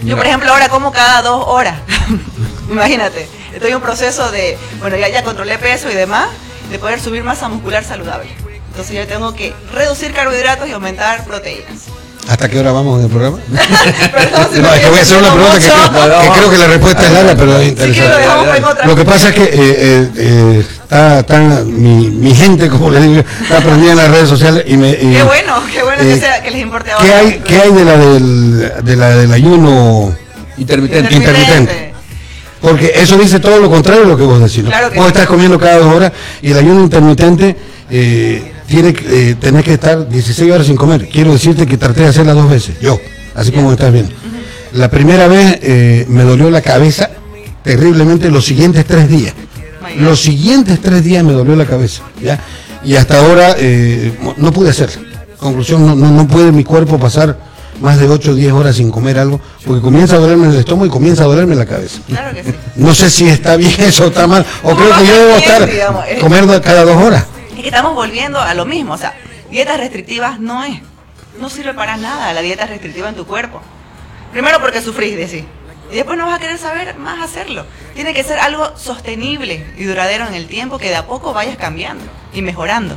Yo, 0.04 0.16
por 0.16 0.26
ejemplo, 0.26 0.52
ahora 0.52 0.70
como 0.70 0.92
cada 0.92 1.22
dos 1.22 1.44
horas. 1.48 1.76
Imagínate, 2.70 3.28
estoy 3.54 3.72
en 3.72 3.78
un 3.78 3.82
proceso 3.82 4.32
de, 4.32 4.58
bueno, 4.80 4.96
ya, 4.98 5.10
ya 5.10 5.24
controlé 5.24 5.58
peso 5.58 5.90
y 5.90 5.96
demás, 5.96 6.30
de 6.70 6.80
poder 6.80 7.00
subir 7.00 7.24
masa 7.24 7.50
muscular 7.50 7.84
saludable. 7.84 8.30
Entonces 8.80 8.96
yo 8.96 9.08
tengo 9.14 9.36
que 9.36 9.54
reducir 9.74 10.14
carbohidratos 10.14 10.66
y 10.70 10.72
aumentar 10.72 11.26
proteínas. 11.26 11.88
¿Hasta 12.30 12.48
qué 12.48 12.60
hora 12.60 12.72
vamos 12.72 13.00
en 13.00 13.06
el 13.08 13.12
programa? 13.12 13.38
Perdón, 13.50 14.48
si 14.54 14.60
No, 14.62 14.74
es 14.74 14.80
que 14.80 14.90
voy 14.90 15.00
a 15.00 15.02
hacer 15.02 15.18
una 15.18 15.34
pregunta 15.34 15.60
que, 15.60 15.66
creo- 15.68 16.22
que 16.22 16.30
creo 16.40 16.50
que 16.52 16.58
la 16.58 16.68
respuesta 16.68 17.06
es 17.06 17.12
larga, 17.12 17.36
pero 17.36 17.58
es 17.58 17.68
interesante. 17.68 18.18
dejamos 18.18 18.56
en 18.58 18.64
otra. 18.64 18.88
Lo 18.88 18.96
que 18.96 19.04
pasa 19.04 19.30
es 19.30 19.36
que 19.36 19.44
eh, 19.44 19.50
eh, 19.54 20.10
eh, 20.16 20.66
está, 20.82 21.20
está 21.20 21.40
mi, 21.66 22.10
mi 22.10 22.34
gente, 22.34 22.70
como 22.70 22.90
le 22.90 23.02
digo, 23.02 23.20
está 23.42 23.58
prendida 23.60 23.92
en 23.92 23.98
las 23.98 24.12
redes 24.12 24.30
sociales 24.30 24.64
y 24.66 24.78
me... 24.78 24.92
y- 24.92 24.96
Qué 25.14 25.24
bueno, 25.24 25.62
qué 25.74 25.84
bueno 25.84 26.02
que, 26.02 26.18
sea, 26.18 26.42
que 26.42 26.52
les 26.52 26.62
importe 26.62 26.92
ahora. 26.94 27.04
¿Qué 27.06 27.14
hay, 27.14 27.40
qué 27.40 27.56
hay 27.62 27.74
de 27.74 27.84
la 27.84 27.98
del, 27.98 28.72
de 28.86 28.96
la 28.96 29.10
del 29.10 29.34
ayuno? 29.34 30.16
Intermitente. 30.58 31.14
intermitente? 31.14 31.94
Porque 32.62 32.94
eso 32.96 33.18
dice 33.18 33.42
todo 33.42 33.60
lo 33.60 33.70
contrario 33.70 34.04
de 34.04 34.08
lo 34.08 34.16
que 34.18 34.24
vos 34.24 34.40
decís. 34.40 34.64
¿no? 34.64 34.70
Claro 34.70 34.90
que 34.90 35.00
vos 35.00 35.08
estás 35.08 35.26
comiendo 35.28 35.60
cada 35.60 35.80
dos 35.80 35.94
horas 35.94 36.14
y 36.42 36.52
el 36.52 36.58
ayuno 36.60 36.82
intermitente 36.84 37.56
eh, 37.90 38.52
tiene 38.68 38.94
que, 38.94 39.32
eh, 39.32 39.36
tenés 39.36 39.64
que 39.64 39.74
estar 39.74 40.08
16 40.08 40.52
horas 40.52 40.68
sin 40.68 40.76
comer. 40.76 41.10
Quiero 41.10 41.32
decirte 41.34 41.66
que 41.66 41.78
traté 41.78 42.02
de 42.02 42.08
hacerla 42.08 42.34
dos 42.34 42.50
veces, 42.50 42.80
yo, 42.80 43.00
así 43.36 43.52
como 43.52 43.72
estás 43.72 43.92
viendo. 43.92 44.14
La 44.74 44.90
primera 44.90 45.28
vez 45.28 45.60
eh, 45.64 46.06
me 46.08 46.24
dolió 46.24 46.50
la 46.52 46.62
cabeza 46.62 47.10
terriblemente 47.64 48.30
los 48.30 48.46
siguientes 48.46 48.86
tres 48.86 49.10
días. 49.10 49.34
Los 49.98 50.22
siguientes 50.22 50.80
tres 50.82 51.04
días 51.04 51.24
me 51.24 51.34
dolió 51.34 51.56
la 51.56 51.66
cabeza, 51.66 52.04
¿ya? 52.22 52.40
Y 52.84 52.96
hasta 52.96 53.20
ahora 53.20 53.56
eh, 53.58 54.14
no 54.38 54.54
pude 54.54 54.70
hacer. 54.70 54.90
Conclusión, 55.40 55.86
no, 55.86 55.96
no, 55.96 56.12
no 56.12 56.28
puede 56.28 56.52
mi 56.52 56.64
cuerpo 56.64 57.00
pasar 57.00 57.38
más 57.82 57.98
de 58.00 58.08
8 58.08 58.32
o 58.32 58.36
10 58.36 58.54
horas 58.54 58.76
sin 58.76 58.92
comer 58.92 59.18
algo, 59.18 59.40
porque 59.66 59.82
comienza 59.82 60.16
a 60.16 60.20
dolerme 60.20 60.48
el 60.48 60.56
estómago 60.56 60.86
y 60.86 60.90
comienza 60.90 61.24
a 61.24 61.28
dolerme 61.28 61.56
la 61.56 61.66
cabeza. 61.66 62.00
Claro 62.08 62.36
que 62.36 62.44
sí. 62.44 62.54
No 62.76 62.94
sé 62.94 63.10
si 63.10 63.28
está 63.28 63.56
bien 63.56 63.74
eso 63.80 64.04
o 64.06 64.08
está 64.08 64.28
mal, 64.28 64.46
o 64.64 64.76
creo 64.76 64.96
que 64.98 65.08
yo 65.08 65.26
debo 65.26 65.38
estar 65.38 65.70
digamos, 65.70 66.06
comer 66.20 66.62
cada 66.62 66.86
dos 66.86 66.98
horas. 66.98 67.26
Es 67.60 67.64
que 67.64 67.70
estamos 67.72 67.94
volviendo 67.94 68.40
a 68.40 68.54
lo 68.54 68.64
mismo, 68.64 68.94
o 68.94 68.98
sea, 68.98 69.14
dietas 69.52 69.78
restrictivas 69.78 70.40
no 70.40 70.64
es, 70.64 70.80
no 71.42 71.50
sirve 71.50 71.74
para 71.74 71.98
nada 71.98 72.32
la 72.32 72.40
dieta 72.40 72.66
restrictiva 72.66 73.10
en 73.10 73.16
tu 73.16 73.26
cuerpo. 73.26 73.60
Primero 74.32 74.62
porque 74.62 74.82
sufrís 74.82 75.18
de 75.18 75.28
sí, 75.28 75.46
y 75.92 75.96
después 75.98 76.18
no 76.18 76.26
vas 76.26 76.38
a 76.38 76.40
querer 76.40 76.58
saber 76.58 76.96
más 76.96 77.22
hacerlo. 77.22 77.66
Tiene 77.96 78.14
que 78.14 78.24
ser 78.24 78.40
algo 78.40 78.78
sostenible 78.78 79.66
y 79.78 79.84
duradero 79.84 80.26
en 80.26 80.36
el 80.36 80.48
tiempo 80.48 80.78
que 80.78 80.88
de 80.88 80.96
a 80.96 81.06
poco 81.06 81.34
vayas 81.34 81.58
cambiando 81.58 82.06
y 82.34 82.42
mejorando. 82.42 82.96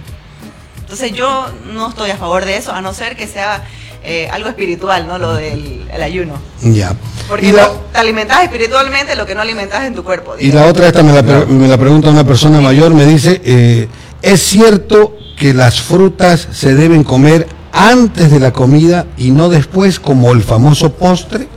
Entonces 0.79 1.11
yo 1.13 1.49
no 1.73 1.89
estoy 1.89 2.13
a 2.13 2.17
favor 2.17 2.45
de 2.45 2.57
eso, 2.57 2.73
a 2.73 2.81
no 2.81 2.95
ser 2.95 3.17
que 3.17 3.27
sea 3.27 3.65
eh, 4.05 4.29
algo 4.31 4.49
espiritual, 4.49 5.09
¿no? 5.09 5.19
Lo 5.19 5.35
del 5.35 5.91
el 5.93 6.03
ayuno. 6.05 6.35
Ya. 6.63 6.95
Porque 7.29 7.47
Y 7.47 7.53
la, 7.53 7.67
vos 7.67 7.93
te 7.93 7.99
alimentás 7.99 8.45
espiritualmente 8.45 9.17
lo 9.17 9.27
que 9.27 9.35
no 9.35 9.41
alimentás 9.41 9.83
en 9.87 9.95
tu 9.97 10.05
cuerpo. 10.05 10.37
y 10.39 10.53
la 10.53 10.67
otra, 10.67 10.87
esta 10.87 11.03
me 11.03 11.13
la, 11.13 11.23
me 11.47 11.67
la 11.67 11.79
pregunta 11.79 12.11
una 12.11 12.25
persona 12.25 12.61
mayor, 12.61 12.95
me 12.95 13.05
dice, 13.05 13.41
eh, 13.45 13.89
¿es 14.23 14.41
cierto 14.43 15.17
que 15.37 15.53
las 15.55 15.81
frutas 15.83 16.49
se 16.53 16.75
deben 16.75 17.05
comer 17.05 17.49
antes 17.73 18.31
de 18.31 18.41
la 18.41 18.53
comida 18.53 19.07
y 19.17 19.31
no 19.31 19.49
después 19.49 19.99
como 20.01 20.33
el 20.33 20.43
famoso 20.43 20.93
postre? 20.95 21.49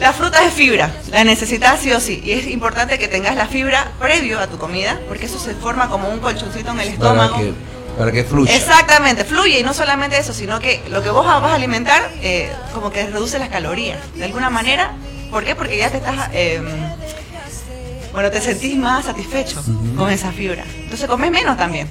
La 0.00 0.12
fruta 0.12 0.44
es 0.44 0.52
fibra, 0.52 0.90
la 1.12 1.22
necesitas 1.22 1.78
sí 1.80 1.92
o 1.92 2.00
sí. 2.00 2.20
Y 2.24 2.32
es 2.32 2.48
importante 2.48 2.98
que 2.98 3.06
tengas 3.06 3.36
la 3.36 3.46
fibra 3.46 3.92
previo 4.00 4.40
a 4.40 4.48
tu 4.48 4.58
comida, 4.58 4.98
porque 5.06 5.26
eso 5.26 5.38
se 5.38 5.54
forma 5.54 5.88
como 5.88 6.08
un 6.08 6.18
colchoncito 6.18 6.72
en 6.72 6.80
el 6.80 6.94
Para 6.94 7.10
estómago. 7.24 7.36
que, 7.36 7.52
para 7.96 8.10
que 8.10 8.24
fluya. 8.24 8.52
Exactamente, 8.56 9.24
fluye 9.24 9.60
y 9.60 9.62
no 9.62 9.72
solamente 9.72 10.18
eso, 10.18 10.32
sino 10.32 10.58
que 10.58 10.82
lo 10.90 11.04
que 11.04 11.10
vos 11.10 11.24
vas 11.24 11.44
a 11.44 11.54
alimentar 11.54 12.10
eh, 12.20 12.50
como 12.74 12.90
que 12.90 13.06
reduce 13.06 13.38
las 13.38 13.48
calorías. 13.48 13.98
De 14.16 14.24
alguna 14.24 14.50
manera, 14.50 14.90
¿por 15.30 15.44
qué? 15.44 15.54
Porque 15.54 15.76
ya 15.78 15.88
te 15.90 15.98
estás, 15.98 16.30
eh, 16.32 16.60
bueno, 18.12 18.30
te 18.30 18.40
sentís 18.40 18.76
más 18.76 19.04
satisfecho 19.06 19.62
con 19.96 20.10
esa 20.10 20.30
fibra. 20.32 20.64
Entonces 20.82 21.06
comes 21.08 21.30
menos 21.30 21.56
también. 21.56 21.88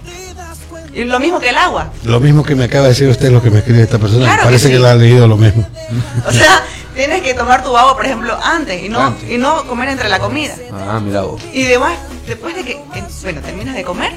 Y 0.94 1.06
lo 1.06 1.20
mismo 1.20 1.40
que 1.40 1.50
el 1.50 1.58
agua. 1.58 1.90
Lo 2.04 2.20
mismo 2.20 2.44
que 2.44 2.54
me 2.56 2.66
acaba 2.66 2.84
de 2.84 2.90
decir 2.90 3.08
usted, 3.08 3.32
lo 3.32 3.42
que 3.42 3.50
me 3.50 3.60
escribe 3.60 3.82
esta 3.82 3.98
persona, 3.98 4.26
Claro 4.26 4.40
que 4.42 4.46
parece 4.46 4.70
que, 4.70 4.76
sí. 4.76 4.82
la 4.82 4.92
ha 4.92 4.96
leído 4.96 5.28
lo 5.28 5.38
mismo. 5.38 5.68
O 6.28 6.32
sea, 6.32 6.64
tienes 6.96 7.22
que 7.22 7.34
tomar 7.34 7.64
tu 7.64 7.76
agua, 7.78 7.96
por 7.96 8.06
ejemplo, 8.06 8.38
antes 8.44 8.84
y 8.84 8.90
no, 8.90 9.00
Antes. 9.00 9.30
y 9.32 9.38
no 9.38 9.64
comer 9.68 9.90
entre 9.90 10.10
la 10.10 10.20
comida. 10.20 10.54
Ah, 10.74 11.00
mira 11.02 11.22
vos. 11.22 11.42
Y 11.54 11.64
demás, 11.64 11.94
después 12.28 12.56
de 12.56 12.64
que, 12.64 12.80
bueno, 13.24 13.42
terminas 13.42 13.74
de 13.76 13.84
comer, 13.84 14.12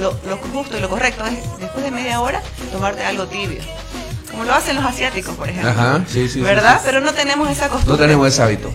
lo, 0.00 0.12
lo 0.28 0.36
justo 0.52 0.78
y 0.78 0.80
lo 0.80 0.88
correcto 0.88 1.24
es, 1.26 1.38
después 1.60 1.84
de 1.84 1.90
media 1.90 2.20
hora, 2.22 2.40
tomarte 2.72 3.04
algo 3.04 3.26
tibio. 3.26 3.60
Como 4.38 4.50
lo 4.50 4.54
hacen 4.56 4.76
los 4.76 4.84
asiáticos, 4.84 5.34
por 5.34 5.48
ejemplo. 5.48 5.68
Ajá, 5.68 6.00
sí, 6.06 6.28
sí, 6.28 6.40
¿Verdad? 6.40 6.76
sí. 6.76 6.82
Pero 6.86 7.00
no 7.00 7.12
tenemos 7.12 7.50
esa 7.50 7.68
costumbre. 7.68 7.92
No 7.92 7.98
tenemos 7.98 8.28
ese 8.28 8.40
hábito. 8.40 8.70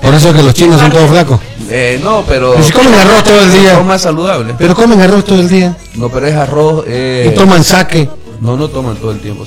Por 0.00 0.14
eso 0.14 0.30
es 0.30 0.34
que 0.36 0.42
los 0.42 0.54
chinos 0.54 0.80
son 0.80 0.90
todos 0.90 1.10
flacos. 1.10 1.38
Eh, 1.68 2.00
no, 2.02 2.24
pero. 2.26 2.52
Pero 2.52 2.64
si 2.64 2.72
comen 2.72 2.94
arroz 2.94 3.22
todo 3.22 3.38
el 3.38 3.52
día. 3.52 3.74
Son 3.74 3.86
más 3.86 4.00
saludables. 4.00 4.56
Pero 4.56 4.74
comen 4.74 4.98
arroz 5.02 5.26
todo 5.26 5.40
el 5.40 5.48
día 5.50 5.76
No, 5.96 6.08
pero 6.08 6.26
es 6.26 6.34
arroz. 6.34 6.84
Eh, 6.88 7.30
y 7.30 7.36
toman 7.36 7.62
saque. 7.64 8.08
No, 8.40 8.56
no 8.56 8.68
toman 8.68 8.96
todo 8.96 9.10
el 9.10 9.20
tiempo. 9.20 9.44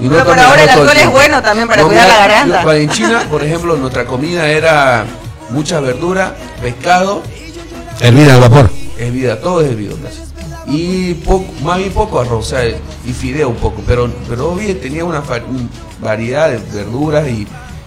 Y 0.00 0.08
Pero 0.08 0.24
por 0.24 0.36
ahora 0.36 0.64
el 0.64 0.68
alcohol 0.68 0.96
es 0.96 1.10
bueno 1.12 1.40
también 1.40 1.68
para 1.68 1.84
cuidar 1.84 2.08
la 2.08 2.18
garganta. 2.18 2.64
yo- 2.64 2.72
en 2.72 2.90
China, 2.90 3.22
por 3.30 3.44
ejemplo, 3.44 3.76
nuestra 3.76 4.04
comida 4.04 4.48
era 4.48 5.04
mucha 5.50 5.78
verdura, 5.78 6.34
pescado, 6.60 7.22
Hervida 8.00 8.34
al 8.34 8.40
vapor. 8.40 8.68
hervida, 8.98 9.40
todo 9.40 9.60
es 9.60 9.70
hervido 9.70 9.96
casi. 10.02 10.27
Y 10.70 11.14
poco, 11.14 11.46
más 11.62 11.78
bien 11.78 11.90
poco 11.92 12.20
arroz, 12.20 12.46
o 12.46 12.48
sea, 12.48 12.68
y 12.68 13.12
fideo 13.12 13.48
un 13.48 13.56
poco, 13.56 13.82
pero, 13.86 14.10
pero 14.28 14.54
bien 14.54 14.78
tenía 14.78 15.04
una 15.04 15.22
variedad 16.00 16.50
de 16.50 16.58
verduras 16.58 17.26
y, 17.26 17.46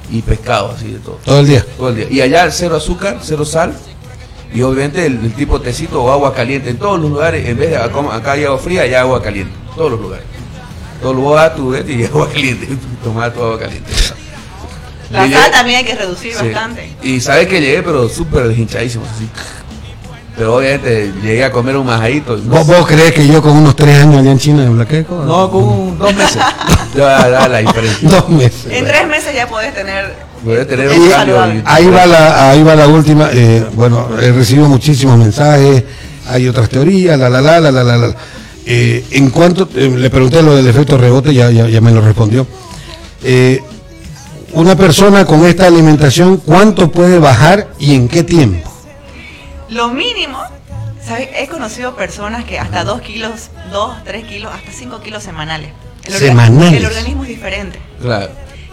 y 0.09 0.21
pescado, 0.23 0.71
así 0.71 0.91
de 0.91 0.99
todo. 0.99 1.19
Todo 1.23 1.39
el 1.41 1.47
día. 1.47 1.65
Todo 1.77 1.89
el 1.89 1.95
día. 1.95 2.07
Y 2.09 2.21
allá 2.21 2.49
cero 2.49 2.77
azúcar, 2.77 3.19
cero 3.21 3.45
sal. 3.45 3.73
Y 4.53 4.63
obviamente 4.63 5.05
el, 5.05 5.23
el 5.23 5.33
tipo 5.33 5.61
tecito 5.61 6.03
o 6.03 6.11
agua 6.11 6.33
caliente 6.33 6.71
en 6.71 6.77
todos 6.77 6.99
los 6.99 7.09
lugares, 7.09 7.47
en 7.47 7.57
vez 7.57 7.69
de 7.69 7.77
acá, 7.77 7.99
acá 8.15 8.31
hay 8.33 8.45
agua 8.45 8.57
fría, 8.57 8.81
hay 8.81 8.93
agua 8.95 9.21
caliente. 9.21 9.53
Todos 9.75 9.91
los 9.91 10.01
lugares. 10.01 10.25
Todos 11.01 11.15
los 11.15 11.31
vas 11.31 11.51
a 11.51 11.55
tu 11.55 11.69
vete 11.69 11.93
y 11.93 12.03
agua 12.03 12.29
caliente. 12.29 12.67
Tomar 13.03 13.33
tu 13.33 13.43
agua 13.43 13.59
caliente. 13.59 13.91
La 15.11 15.29
sal 15.29 15.51
también 15.51 15.79
hay 15.79 15.85
que 15.85 15.95
reducir 15.95 16.33
sí. 16.33 16.43
bastante. 16.43 16.89
Y 17.03 17.19
sabes 17.19 17.47
que 17.47 17.61
llegué, 17.61 17.83
pero 17.83 18.09
súper 18.09 18.47
deshinchadísimo, 18.47 19.05
así. 19.05 19.27
Pero 20.37 20.55
obviamente 20.55 21.11
llegué 21.21 21.43
a 21.43 21.51
comer 21.51 21.75
un 21.77 21.85
majadito. 21.85 22.37
no 22.37 22.55
¿Vos, 22.55 22.65
vos 22.67 22.87
crees 22.87 23.11
que 23.11 23.27
yo 23.27 23.41
con 23.41 23.51
unos 23.57 23.75
tres 23.75 23.99
años 24.01 24.21
allá 24.21 24.31
en 24.31 24.39
China 24.39 24.63
de 24.63 24.69
Blaqueco? 24.69 25.23
No, 25.25 25.51
con 25.51 25.63
un- 25.63 25.97
dos 25.97 26.13
meses. 26.15 26.41
Ya 26.95 27.29
da 27.29 27.47
la 27.47 27.59
diferencia. 27.59 28.09
Dos 28.09 28.27
meses. 28.29 28.65
En 28.69 28.83
tres 28.85 29.07
meses 29.07 29.33
ya 29.33 29.47
podés 29.47 29.73
tener... 29.73 30.05
A 30.05 30.65
tener 30.65 30.87
Es 30.91 30.97
un 30.97 31.09
saludable. 31.09 31.33
cambio. 31.35 31.63
Ahí 31.65 31.87
va 31.87 32.05
la, 32.05 32.49
ahí 32.49 32.63
va 32.63 32.75
la 32.75 32.87
última. 32.87 33.29
eh, 33.31 33.63
bueno, 33.75 34.07
he 34.21 34.31
recibido 34.31 34.67
muchísimos 34.67 35.17
mensajes. 35.17 35.83
Hay 36.27 36.47
otras 36.49 36.67
teorías, 36.67 37.17
la 37.19 37.29
la 37.29 37.39
la 37.41 37.59
la 37.61 37.71
la 37.71 37.83
la. 37.83 37.97
la. 37.97 38.15
Eh, 38.65 39.05
en 39.11 39.29
cuanto 39.29 39.69
eh, 39.75 39.93
le 39.95 40.09
pregunté 40.09 40.41
lo 40.41 40.55
del 40.55 40.67
efecto 40.67 40.97
rebote, 40.97 41.33
ya, 41.33 41.49
ya, 41.51 41.67
ya 41.69 41.79
me 41.79 41.91
lo 41.91 42.01
respondió. 42.01 42.45
Eh, 43.23 43.61
una 44.53 44.75
persona 44.75 45.25
con 45.25 45.45
esta 45.45 45.67
alimentación, 45.67 46.37
¿cuánto 46.37 46.91
puede 46.91 47.19
bajar 47.19 47.67
y 47.79 47.95
en 47.95 48.07
qué 48.09 48.23
tiempo? 48.23 48.70
Lo 49.71 49.89
mínimo, 49.89 50.37
¿sabes? 51.03 51.29
He 51.35 51.47
conocido 51.47 51.95
personas 51.95 52.43
que 52.45 52.59
hasta 52.59 52.83
2 52.83 53.01
kilos, 53.01 53.49
2, 53.71 54.03
3 54.03 54.25
kilos, 54.25 54.53
hasta 54.53 54.71
5 54.71 55.01
kilos 55.01 55.23
semanales. 55.23 55.71
El 56.05 56.13
Semanales. 56.13 56.73
El 56.73 56.85
organismo 56.85 57.23
es 57.23 57.29
diferente, 57.29 57.79
Claro. 58.01 58.29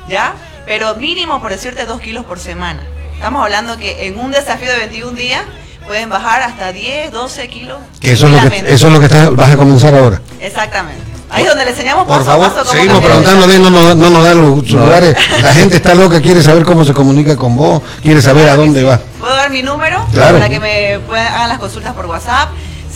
¿ya? 0.09 0.35
Pero 0.67 0.95
mínimo, 0.97 1.41
por 1.41 1.51
decirte, 1.53 1.87
2 1.87 2.01
kilos 2.01 2.25
por 2.25 2.39
semana. 2.39 2.83
Estamos 3.15 3.43
hablando 3.43 3.77
que 3.79 4.07
en 4.07 4.19
un 4.19 4.31
desafío 4.33 4.71
de 4.73 4.79
21 4.79 5.13
días 5.17 5.43
pueden 5.87 6.09
bajar 6.11 6.43
hasta 6.43 6.73
10, 6.73 7.11
12 7.13 7.49
kilos. 7.49 7.79
Que 8.01 8.13
eso 8.13 8.27
es 8.27 8.33
lo 8.43 8.51
que, 8.51 8.57
eso 8.59 8.87
es 8.89 8.93
lo 8.93 8.99
que 9.01 9.07
estás- 9.07 9.35
vas 9.35 9.51
a 9.51 9.57
comenzar 9.57 9.95
ahora. 9.95 10.21
Exactamente. 10.41 11.03
Ahí 11.31 11.43
es 11.43 11.49
donde 11.49 11.65
le 11.67 11.71
enseñamos 11.73 12.07
Por 12.07 12.19
paso 12.19 12.31
favor, 12.31 12.47
a 12.47 12.49
paso 12.49 12.61
cómo 12.65 12.73
seguimos 12.73 13.05
preguntándole, 13.05 13.59
no 13.59 13.71
nos, 13.71 13.97
no 13.97 14.11
nos 14.11 14.25
dan 14.25 14.41
los 14.41 14.67
celulares. 14.67 15.17
La 15.43 15.53
gente 15.53 15.77
está 15.77 15.95
loca, 15.95 16.21
quiere 16.23 16.43
saber 16.43 16.65
cómo 16.65 16.85
se 16.85 16.95
comunica 16.95 17.37
con 17.37 17.55
vos, 17.57 17.83
quiere 18.03 18.23
saber 18.23 18.45
a 18.49 18.55
Claro 18.55 18.57
dónde 18.57 18.81
sí. 18.81 18.87
va. 18.87 18.99
¿Puedo 19.21 19.37
dar 19.37 19.51
mi 19.51 19.63
número? 19.63 20.05
Claro. 20.13 20.39
Para 20.39 20.49
que 20.49 20.59
me 20.61 20.99
puedan, 21.07 21.27
hagan 21.27 21.49
las 21.51 21.59
consultas 21.59 21.93
por 21.95 22.07
WhatsApp. 22.07 22.49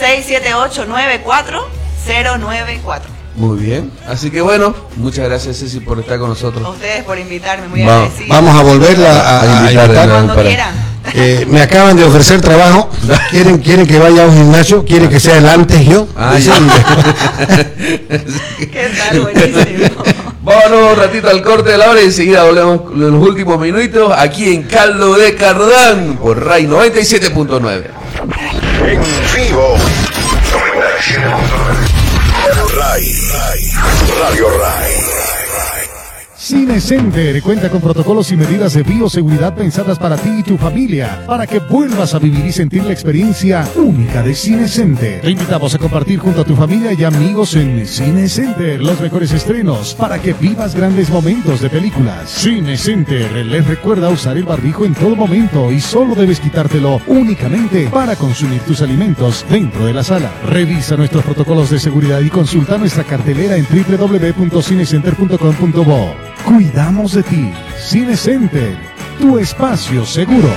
67894-094. 0.01 3.01
Muy 3.35 3.57
bien. 3.59 3.89
Así 4.07 4.29
que 4.29 4.41
bueno, 4.41 4.75
muchas 4.97 5.25
gracias 5.29 5.57
Ceci 5.59 5.79
por 5.79 5.97
estar 5.99 6.17
con 6.19 6.27
A 6.27 6.29
nosotros. 6.33 6.67
ustedes 6.67 7.03
por 7.05 7.17
invitarme, 7.17 7.67
muy 7.69 7.81
Va- 7.83 7.95
agradecida. 8.03 8.35
Vamos 8.35 8.59
a 8.59 8.63
volverla 8.63 9.21
a, 9.21 9.41
a 9.41 9.45
invitar 9.45 9.67
de 9.67 9.73
invitar. 9.85 9.95
nuevo. 10.07 10.11
Cuando 10.13 10.35
para- 10.35 10.47
quieran. 10.49 10.91
Eh, 11.13 11.45
me 11.49 11.61
acaban 11.61 11.97
de 11.97 12.03
ofrecer 12.03 12.41
trabajo. 12.41 12.89
Quieren, 13.31 13.57
quieren 13.57 13.87
que 13.87 13.97
vaya 13.97 14.23
a 14.23 14.27
un 14.27 14.37
gimnasio. 14.37 14.85
Quieren 14.85 15.09
que 15.09 15.19
sea 15.19 15.37
el 15.39 15.49
antes 15.49 15.83
yo. 15.85 16.07
Ah, 16.15 16.35
Dicen, 16.35 16.53
¿Qué 17.77 18.91
tal? 18.97 19.21
Buenísimo. 19.21 20.03
Vámonos 20.43 20.93
un 20.93 20.99
ratito 20.99 21.29
al 21.29 21.41
corte 21.41 21.71
de 21.71 21.77
la 21.77 21.89
hora 21.89 22.01
y 22.01 22.05
enseguida 22.05 22.43
volvemos 22.43 22.81
con 22.81 22.99
los 22.99 23.13
últimos 23.27 23.59
minutos 23.59 24.13
aquí 24.15 24.53
en 24.53 24.63
Caldo 24.63 25.15
de 25.15 25.35
Cardán 25.35 26.17
por 26.21 26.43
RAI 26.45 26.67
97.9. 26.67 27.83
En 28.83 29.01
vivo. 29.35 29.75
97.9. 30.51 32.01
Ray. 32.75 33.71
Radio 34.19 34.49
Ray. 34.57 35.30
Cine 36.41 36.81
Center 36.81 37.39
cuenta 37.43 37.69
con 37.69 37.81
protocolos 37.81 38.31
y 38.31 38.35
medidas 38.35 38.73
de 38.73 38.81
bioseguridad 38.81 39.53
pensadas 39.53 39.99
para 39.99 40.17
ti 40.17 40.39
y 40.39 40.43
tu 40.43 40.57
familia, 40.57 41.23
para 41.27 41.45
que 41.45 41.59
vuelvas 41.59 42.15
a 42.15 42.19
vivir 42.19 42.43
y 42.43 42.51
sentir 42.51 42.83
la 42.83 42.93
experiencia 42.93 43.63
única 43.75 44.23
de 44.23 44.33
Cine 44.33 44.67
Center. 44.67 45.21
Te 45.21 45.29
invitamos 45.29 45.75
a 45.75 45.77
compartir 45.77 46.17
junto 46.17 46.41
a 46.41 46.43
tu 46.43 46.55
familia 46.55 46.93
y 46.93 47.03
amigos 47.03 47.55
en 47.55 47.85
Cine 47.85 48.27
Center 48.27 48.81
los 48.81 48.99
mejores 48.99 49.31
estrenos, 49.33 49.93
para 49.93 50.19
que 50.19 50.33
vivas 50.33 50.73
grandes 50.73 51.11
momentos 51.11 51.61
de 51.61 51.69
películas. 51.69 52.31
Cine 52.31 52.75
Center 52.75 53.45
les 53.45 53.67
recuerda 53.67 54.09
usar 54.09 54.35
el 54.35 54.45
barbijo 54.45 54.83
en 54.83 54.95
todo 54.95 55.15
momento 55.15 55.71
y 55.71 55.79
solo 55.79 56.15
debes 56.15 56.39
quitártelo 56.39 57.01
únicamente 57.05 57.87
para 57.89 58.15
consumir 58.15 58.61
tus 58.61 58.81
alimentos 58.81 59.45
dentro 59.47 59.85
de 59.85 59.93
la 59.93 60.03
sala. 60.03 60.31
Revisa 60.47 60.97
nuestros 60.97 61.23
protocolos 61.23 61.69
de 61.69 61.77
seguridad 61.77 62.19
y 62.21 62.31
consulta 62.31 62.79
nuestra 62.79 63.03
cartelera 63.03 63.57
en 63.57 63.67
www.cinecenter.com.bo. 63.69 66.31
Cuidamos 66.45 67.13
de 67.13 67.23
ti. 67.23 67.53
Cine 67.77 68.15
Center, 68.17 68.77
tu 69.19 69.37
espacio 69.37 70.05
seguro. 70.05 70.49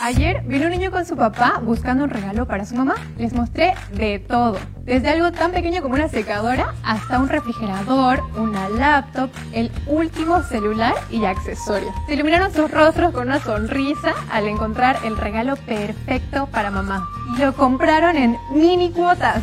Ayer 0.00 0.42
vino 0.42 0.66
un 0.66 0.70
niño 0.70 0.90
con 0.90 1.06
su 1.06 1.16
papá 1.16 1.60
buscando 1.62 2.04
un 2.04 2.10
regalo 2.10 2.46
para 2.46 2.66
su 2.66 2.74
mamá. 2.76 2.94
Les 3.16 3.32
mostré 3.32 3.74
de 3.94 4.18
todo, 4.18 4.58
desde 4.84 5.08
algo 5.08 5.32
tan 5.32 5.52
pequeño 5.52 5.82
como 5.82 5.94
una 5.94 6.08
secadora 6.08 6.74
hasta 6.84 7.18
un 7.18 7.28
refrigerador, 7.28 8.22
una 8.36 8.68
laptop, 8.68 9.30
el 9.52 9.72
último 9.86 10.42
celular 10.42 10.94
y 11.10 11.24
accesorios. 11.24 11.94
Se 12.06 12.14
iluminaron 12.14 12.52
sus 12.52 12.70
rostros 12.70 13.12
con 13.12 13.28
una 13.28 13.40
sonrisa 13.40 14.14
al 14.30 14.46
encontrar 14.46 14.98
el 15.04 15.16
regalo 15.16 15.56
perfecto 15.56 16.46
para 16.52 16.70
mamá. 16.70 17.08
Y 17.34 17.40
lo 17.40 17.54
compraron 17.54 18.16
en 18.16 18.36
mini 18.52 18.90
cuotas. 18.90 19.42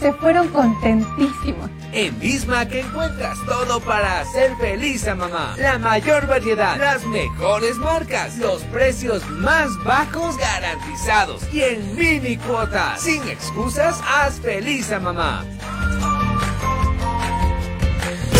Se 0.00 0.12
fueron 0.12 0.48
contentísimos. 0.48 1.68
En 1.94 2.18
Bismarck 2.18 2.72
encuentras 2.72 3.38
todo 3.46 3.78
para 3.80 4.20
hacer 4.20 4.56
feliz 4.56 5.06
a 5.06 5.14
mamá. 5.14 5.54
La 5.58 5.78
mayor 5.78 6.26
variedad, 6.26 6.78
las 6.78 7.04
mejores 7.04 7.76
marcas, 7.76 8.38
los 8.38 8.62
precios 8.64 9.22
más 9.28 9.68
bajos 9.84 10.38
garantizados 10.38 11.42
y 11.52 11.60
en 11.60 11.94
mini 11.94 12.38
cuotas. 12.38 13.02
Sin 13.02 13.22
excusas, 13.28 14.00
haz 14.08 14.40
feliz 14.40 14.90
a 14.90 15.00
mamá. 15.00 15.44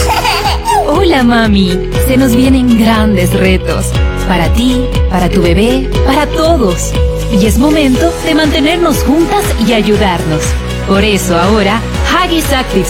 Hola 0.87 1.23
mami, 1.23 1.91
se 2.09 2.17
nos 2.17 2.35
vienen 2.35 2.79
grandes 2.79 3.35
retos. 3.35 3.93
Para 4.29 4.51
ti, 4.55 4.89
para 5.11 5.29
tu 5.29 5.43
bebé, 5.43 5.91
para 6.07 6.27
todos. 6.27 6.91
Y 7.31 7.45
es 7.45 7.59
momento 7.59 8.11
de 8.25 8.35
mantenernos 8.35 9.03
juntas 9.03 9.45
y 9.67 9.75
ayudarnos. 9.75 10.43
Por 10.89 11.05
eso 11.05 11.39
ahora, 11.39 11.81
Haggis 12.13 12.53
Active 12.53 12.85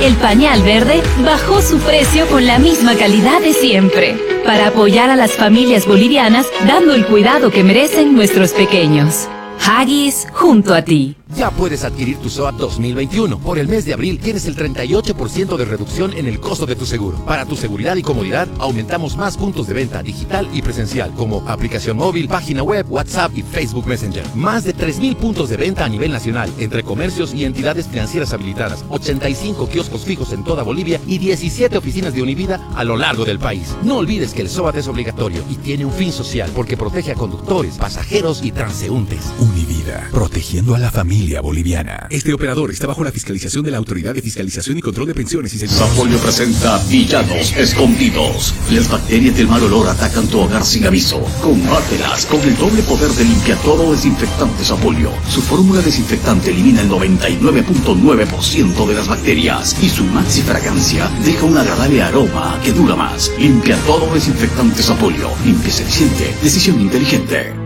el 0.00 0.14
pañal 0.16 0.62
verde, 0.62 1.02
bajó 1.24 1.60
su 1.60 1.78
precio 1.78 2.26
con 2.28 2.46
la 2.46 2.58
misma 2.58 2.94
calidad 2.96 3.40
de 3.40 3.52
siempre. 3.52 4.16
Para 4.44 4.68
apoyar 4.68 5.10
a 5.10 5.16
las 5.16 5.32
familias 5.32 5.86
bolivianas, 5.86 6.46
dando 6.66 6.94
el 6.94 7.06
cuidado 7.06 7.50
que 7.50 7.64
merecen 7.64 8.14
nuestros 8.14 8.52
pequeños. 8.52 9.28
Haggis 9.64 10.26
junto 10.32 10.74
a 10.74 10.82
ti. 10.82 11.16
Ya 11.36 11.50
puedes 11.50 11.82
adquirir 11.82 12.18
tu 12.18 12.28
SOAT 12.28 12.56
2021. 12.56 13.38
Por 13.38 13.58
el 13.58 13.66
mes 13.66 13.86
de 13.86 13.94
abril 13.94 14.20
tienes 14.20 14.46
el 14.46 14.54
38% 14.54 15.56
de 15.56 15.64
reducción 15.64 16.12
en 16.12 16.26
el 16.26 16.38
costo 16.38 16.66
de 16.66 16.76
tu 16.76 16.84
seguro. 16.84 17.24
Para 17.24 17.46
tu 17.46 17.56
seguridad 17.56 17.96
y 17.96 18.02
comodidad, 18.02 18.48
aumentamos 18.58 19.16
más 19.16 19.38
puntos 19.38 19.66
de 19.66 19.74
venta 19.74 20.02
digital 20.02 20.46
y 20.52 20.60
presencial, 20.60 21.10
como 21.14 21.42
aplicación 21.48 21.96
móvil, 21.96 22.28
página 22.28 22.62
web, 22.62 22.84
WhatsApp 22.88 23.32
y 23.34 23.42
Facebook 23.42 23.86
Messenger. 23.86 24.24
Más 24.34 24.64
de 24.64 24.76
3.000 24.76 25.16
puntos 25.16 25.48
de 25.48 25.56
venta 25.56 25.86
a 25.86 25.88
nivel 25.88 26.12
nacional, 26.12 26.52
entre 26.58 26.82
comercios 26.82 27.32
y 27.32 27.44
entidades 27.44 27.86
financieras 27.86 28.32
habilitadas, 28.34 28.84
85 28.90 29.68
kioscos 29.68 30.04
fijos 30.04 30.32
en 30.32 30.44
toda 30.44 30.62
Bolivia 30.62 31.00
y 31.06 31.16
17 31.16 31.78
oficinas 31.78 32.12
de 32.14 32.22
Univida 32.22 32.60
a 32.76 32.84
lo 32.84 32.96
largo 32.96 33.24
del 33.24 33.38
país. 33.38 33.74
No 33.82 33.96
olvides 33.96 34.34
que 34.34 34.42
el 34.42 34.50
SOAT 34.50 34.76
es 34.76 34.88
obligatorio 34.88 35.42
y 35.48 35.54
tiene 35.54 35.86
un 35.86 35.92
fin 35.92 36.12
social 36.12 36.50
porque 36.54 36.76
protege 36.76 37.12
a 37.12 37.14
conductores, 37.14 37.78
pasajeros 37.78 38.44
y 38.44 38.52
transeúntes. 38.52 39.32
Univida, 39.38 40.08
protegiendo 40.12 40.74
a 40.74 40.78
la 40.78 40.90
familia 40.90 41.21
boliviana. 41.40 42.06
Este 42.10 42.32
operador 42.32 42.70
está 42.70 42.86
bajo 42.86 43.04
la 43.04 43.12
fiscalización 43.12 43.64
de 43.64 43.70
la 43.70 43.78
Autoridad 43.78 44.14
de 44.14 44.22
Fiscalización 44.22 44.78
y 44.78 44.80
Control 44.80 45.06
de 45.06 45.14
Pensiones 45.14 45.54
y 45.54 45.58
Seguros. 45.58 46.20
Presenta 46.20 46.78
Villanos 46.88 47.56
Escondidos. 47.56 48.54
Las 48.70 48.90
bacterias 48.90 49.36
del 49.36 49.48
mal 49.48 49.62
olor 49.62 49.88
atacan 49.88 50.26
tu 50.26 50.40
hogar 50.40 50.64
sin 50.64 50.86
aviso. 50.86 51.20
Combátelas 51.40 52.26
con 52.26 52.40
el 52.40 52.56
doble 52.56 52.82
poder 52.82 53.10
de 53.12 53.24
limpia 53.24 53.56
todo 53.56 53.92
desinfectante 53.92 54.64
Sapolio. 54.64 55.10
Su 55.28 55.42
fórmula 55.42 55.80
desinfectante 55.80 56.50
elimina 56.50 56.82
el 56.82 56.90
99.9% 56.90 58.86
de 58.86 58.94
las 58.94 59.08
bacterias 59.08 59.76
y 59.82 59.88
su 59.88 60.04
maxi 60.04 60.42
fragancia 60.42 61.10
deja 61.24 61.44
un 61.44 61.56
agradable 61.56 62.02
aroma 62.02 62.58
que 62.64 62.72
dura 62.72 62.96
más. 62.96 63.30
Limpia 63.38 63.76
todo 63.86 64.12
desinfectante 64.12 64.82
Sapolio. 64.82 65.30
Limpieza 65.44 65.82
eficiente. 65.82 66.34
Decisión 66.42 66.80
inteligente. 66.80 67.61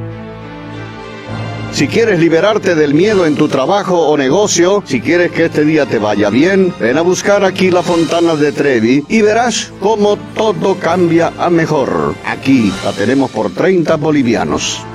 Si 1.76 1.88
quieres 1.88 2.18
liberarte 2.20 2.74
del 2.74 2.94
miedo 2.94 3.26
en 3.26 3.34
tu 3.34 3.48
trabajo 3.48 4.08
o 4.08 4.16
negocio, 4.16 4.82
si 4.86 5.02
quieres 5.02 5.30
que 5.30 5.44
este 5.44 5.62
día 5.62 5.84
te 5.84 5.98
vaya 5.98 6.30
bien, 6.30 6.72
ven 6.80 6.96
a 6.96 7.02
buscar 7.02 7.44
aquí 7.44 7.70
la 7.70 7.82
Fontana 7.82 8.34
de 8.34 8.50
Trevi 8.50 9.04
y 9.10 9.20
verás 9.20 9.74
cómo 9.78 10.16
todo 10.34 10.76
cambia 10.76 11.34
a 11.36 11.50
mejor. 11.50 12.14
Aquí 12.24 12.72
la 12.82 12.92
tenemos 12.92 13.30
por 13.30 13.50
30 13.50 13.94
bolivianos. 13.96 14.86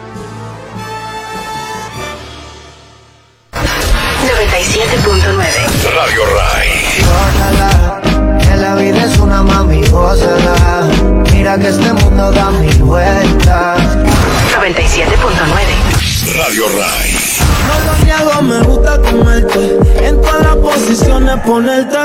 Posiciones 21.40 21.40
ponerte. 21.40 21.98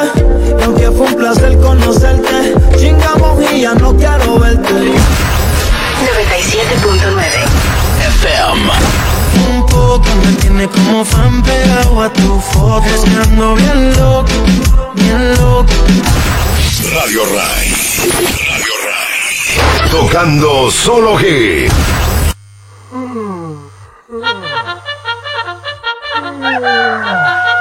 Y 0.58 0.62
aunque 0.62 0.90
fue 0.90 1.06
un 1.06 1.14
placer 1.14 1.56
conocerte, 1.58 2.54
chingamos 2.78 3.52
y 3.52 3.62
ya 3.62 3.74
no 3.74 3.96
quiero 3.96 4.38
verte. 4.38 4.72
97.9 4.72 4.94
FM. 8.20 8.70
Un 9.48 9.66
poco 9.66 10.06
me 10.24 10.32
tiene 10.40 10.68
como 10.68 11.04
fan 11.04 11.42
pegado 11.42 12.02
a 12.02 12.12
tu 12.12 12.40
foto. 12.40 12.86
Es 12.86 13.00
que 13.00 13.16
ando 13.16 13.54
bien 13.54 13.96
loco, 13.96 14.28
bien 14.94 15.34
loco. 15.36 15.72
Radio 16.94 17.22
Ray. 17.24 17.74
Radio 18.48 18.74
Ray. 18.84 19.90
Tocando 19.90 20.70
solo 20.70 21.18
hits. 21.20 21.74
Todas 26.56 27.55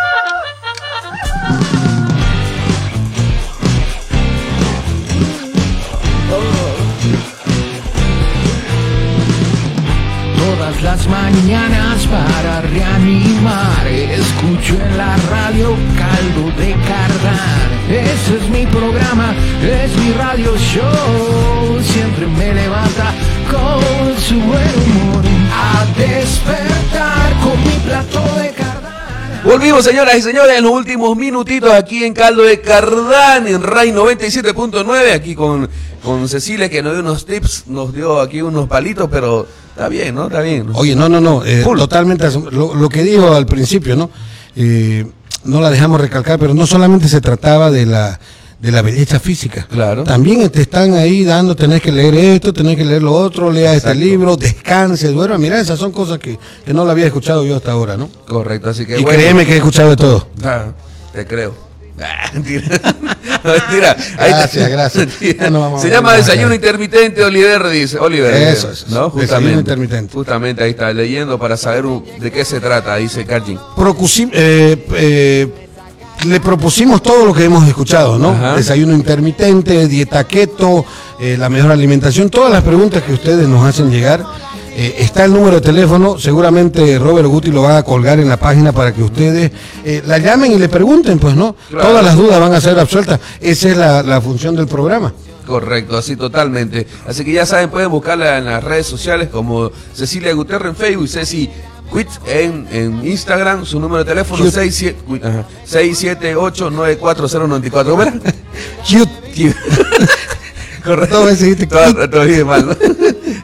las 10.86 11.07
mañanas 11.07 12.06
para 12.06 12.62
reanimar. 12.62 13.88
Escucho 13.88 14.76
en 14.76 14.98
la 14.98 15.18
radio 15.32 15.76
caldo 15.98 16.52
de 16.60 16.74
cardán. 16.88 17.70
Ese 17.90 18.38
es 18.38 18.49
mi 18.49 18.68
programa, 18.68 19.34
es 19.64 19.98
mi 19.98 20.14
radio 20.14 20.56
show. 20.57 21.82
Siempre 21.82 22.28
me 22.28 22.53
levanta 22.53 23.14
con 23.49 24.16
su 24.20 24.36
buen 24.36 24.76
humor. 24.86 25.26
A 25.52 25.86
despertar 25.98 27.34
con 27.44 27.57
mi 27.64 27.78
plato 27.84 28.22
de 28.40 28.49
cardán. 28.52 29.41
Volvimos, 29.44 29.84
señoras 29.84 30.16
y 30.18 30.22
señores, 30.22 30.56
en 30.56 30.64
los 30.66 30.72
últimos 30.72 31.18
minutitos 31.18 31.74
aquí 31.74 32.03
en 32.03 32.14
Caldo 32.14 32.44
de 32.44 32.62
Cardán, 32.62 33.48
en 33.48 33.64
RAI 33.64 33.91
97.9, 33.91 35.14
aquí 35.14 35.34
con, 35.34 35.68
con 36.03 36.30
Cecilia 36.30 36.70
que 36.70 36.84
nos 36.84 36.94
dio 36.94 37.02
unos 37.02 37.26
tips, 37.26 37.66
nos 37.68 37.91
dio 37.94 38.22
aquí 38.22 38.44
unos 38.44 38.68
palitos, 38.68 39.07
pero 39.12 39.48
está 39.76 39.89
bien, 39.89 40.15
¿no? 40.15 40.27
Está 40.27 40.41
bien. 40.41 40.69
Oye, 40.73 40.95
no, 40.95 41.10
no, 41.10 41.19
no, 41.19 41.43
eh, 41.45 41.64
totalmente 41.77 42.27
lo, 42.52 42.73
lo 42.73 42.89
que 42.89 43.03
dijo 43.03 43.35
al 43.35 43.45
principio, 43.45 43.95
¿no? 43.97 44.10
Eh, 44.56 45.06
no 45.43 45.60
la 45.60 45.69
dejamos 45.69 45.99
recalcar, 45.99 46.39
pero 46.39 46.53
no 46.53 46.65
solamente 46.65 47.10
se 47.10 47.19
trataba 47.22 47.69
de 47.69 47.85
la 47.85 48.19
de 48.57 48.72
la 48.72 48.81
belleza 48.81 49.19
física. 49.19 49.68
Claro. 49.69 50.06
También 50.06 50.49
te 50.49 50.61
están 50.61 50.93
ahí 50.93 51.23
dando, 51.23 51.56
tenés 51.56 51.81
que 51.81 51.91
leer 51.91 52.15
esto, 52.15 52.53
tenés 52.53 52.77
que 52.77 52.85
leer 52.85 53.03
lo 53.03 53.11
otro, 53.14 53.52
lea 53.52 53.73
este 53.76 53.89
Exacto. 53.89 53.99
libro, 54.06 54.38
descanse, 54.38 55.10
duerma. 55.10 55.38
Mira, 55.38 55.60
esas 55.60 55.77
son 55.77 55.91
cosas 55.91 56.18
que, 56.19 56.39
que 56.65 56.73
no 56.73 56.85
la 56.85 56.93
había 56.93 57.06
escuchado 57.06 57.45
yo 57.45 57.57
hasta 57.57 57.73
ahora, 57.73 57.97
¿no? 57.97 58.10
Correcto, 58.27 58.69
así 58.69 58.85
que 58.85 58.97
Y 58.99 59.03
bueno. 59.03 59.19
créeme 59.19 59.45
que 59.45 59.53
he 59.53 59.57
escuchado 59.57 59.89
de 59.89 59.97
todo. 59.97 60.27
Ah, 60.43 60.68
te 61.14 61.27
creo. 61.27 61.53
Ah, 62.02 62.30
mentira. 62.34 62.64
No, 63.44 63.52
mentira. 63.52 63.96
Ahí 64.18 64.32
está. 64.32 64.38
Gracias, 64.40 64.70
gracias. 64.70 65.08
Mentira. 65.08 65.50
No 65.52 65.78
Se 65.80 65.90
llama 65.90 66.14
desayuno 66.14 66.54
intermitente, 66.56 67.24
Oliver 67.24 67.68
dice. 67.70 68.00
Oliver. 68.00 68.34
Eso, 68.34 68.72
eso, 68.72 68.86
¿no? 68.90 68.96
desayuno 69.10 69.12
Justamente. 69.20 69.60
intermitente. 69.60 70.14
Justamente 70.14 70.64
ahí 70.64 70.72
está 70.72 70.92
leyendo 70.92 71.38
para 71.38 71.56
saber 71.56 71.86
de 72.20 72.32
qué 72.32 72.44
se 72.44 72.60
trata, 72.60 72.96
dice. 72.96 73.26
Procusi- 73.28 74.30
eh, 74.34 74.86
eh, 74.96 75.48
le 76.26 76.40
propusimos 76.40 77.04
todo 77.04 77.26
lo 77.26 77.34
que 77.34 77.44
hemos 77.46 77.68
escuchado, 77.68 78.18
¿no? 78.18 78.30
Ajá. 78.32 78.56
Desayuno 78.56 78.94
intermitente, 78.96 79.88
dieta 79.88 80.24
keto, 80.24 80.84
eh, 81.20 81.36
la 81.38 81.50
mejor 81.50 81.72
alimentación, 81.72 82.30
todas 82.32 82.52
las 82.52 82.64
preguntas 82.64 83.04
que 83.04 83.14
ustedes 83.14 83.48
nos 83.48 83.64
hacen 83.68 83.92
llegar. 83.92 84.26
Eh, 84.77 84.93
está 84.99 85.23
el 85.23 85.31
número 85.31 85.56
de 85.56 85.61
teléfono, 85.61 86.19
seguramente 86.19 86.99
Robert 86.99 87.30
Guti 87.30 87.49
lo 87.49 87.61
va 87.61 87.77
a 87.77 87.84
colgar 87.84 88.19
en 88.19 88.27
la 88.27 88.35
página 88.35 88.73
para 88.73 88.93
que 88.93 89.02
ustedes 89.02 89.49
eh, 89.85 90.03
la 90.06 90.18
llamen 90.18 90.52
y 90.52 90.57
le 90.57 90.68
pregunten, 90.68 91.18
pues, 91.18 91.34
¿no? 91.34 91.56
Claro. 91.69 91.88
Todas 91.88 92.03
las 92.03 92.18
dudas 92.18 92.41
van 92.41 92.53
a 92.53 92.60
ser 92.60 92.77
absueltas. 92.77 93.22
Esa 93.39 93.69
es 93.69 93.77
la, 93.77 94.03
la 94.03 94.19
función 94.19 94.53
del 94.53 94.68
programa. 94.68 95.14
Correcto, 95.47 95.97
así 95.97 96.18
totalmente. 96.18 96.85
Así 97.07 97.23
que 97.23 97.31
ya 97.31 97.45
saben, 97.45 97.69
pueden 97.69 97.89
buscarla 97.89 98.38
en 98.38 98.43
las 98.45 98.61
redes 98.61 98.85
sociales 98.85 99.30
como 99.30 99.72
Cecilia 99.93 100.34
Gutiérrez 100.34 100.72
en 100.72 100.76
Facebook 100.76 101.07
Ceci 101.07 101.49
Quit 101.93 102.10
en, 102.27 102.68
en 102.72 103.07
Instagram, 103.07 103.64
su 103.65 103.80
número 103.80 104.03
de 104.03 104.10
teléfono 104.10 104.43
Cute. 104.43 104.52
67 104.52 104.99
uy, 105.07 105.22
ajá, 105.23 105.45
678-94094. 105.69 107.85
¿Cómo 107.85 108.02
era? 108.02 108.11
Cute. 108.11 108.35
Correcto. 110.84 111.15
Dos 111.15 111.26
veces 111.27 111.39
dijiste 111.41 111.68
Todo, 111.68 112.10
todo 112.10 112.26
bien 112.26 112.45
mal, 112.45 112.68
¿no? 112.68 112.76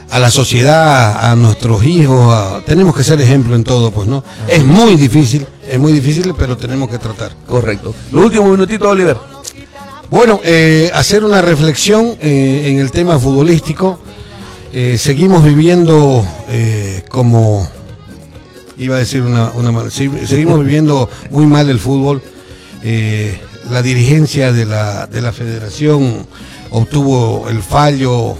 a 0.10 0.20
la 0.20 0.32
sociedad, 0.32 1.30
a 1.30 1.36
nuestros 1.36 1.84
hijos. 1.84 2.34
a- 2.34 2.62
tenemos 2.66 2.96
que 2.96 3.04
ser 3.04 3.20
ejemplo 3.20 3.56
en 3.56 3.66
todo, 3.66 3.92
pues, 3.92 4.08
¿no? 4.08 4.24
Es 4.48 4.64
muy 4.64 4.96
difícil, 4.96 5.46
es 5.70 5.78
muy 5.78 5.92
difícil, 5.92 6.34
pero 6.38 6.56
tenemos 6.56 6.90
que 6.90 6.98
tratar. 6.98 7.34
Correcto. 7.46 7.94
Los 8.14 8.24
últimos 8.26 8.50
minutitos, 8.52 8.88
Oliver. 8.88 9.18
Bueno, 10.12 10.42
eh, 10.44 10.90
hacer 10.96 11.24
una 11.24 11.40
reflexión 11.40 12.18
eh, 12.20 12.64
en 12.66 12.80
el 12.80 12.90
tema 12.90 13.20
futbolístico. 13.20 14.00
Eh, 14.74 14.98
seguimos 14.98 15.44
viviendo 15.44 16.26
eh, 16.50 17.04
como, 17.10 17.70
iba 18.80 18.96
a 18.96 19.00
decir 19.00 19.22
una, 19.22 19.52
una 19.52 19.88
seguimos 19.92 20.62
viviendo 20.62 21.08
muy 21.30 21.46
mal 21.46 21.70
el 21.70 21.80
fútbol. 21.80 22.24
La 23.70 23.84
dirigencia 23.84 24.52
de 24.52 24.66
la, 24.66 25.06
de 25.06 25.22
la 25.22 25.32
federación 25.32 26.26
obtuvo 26.72 27.48
el 27.48 27.62
fallo 27.62 28.36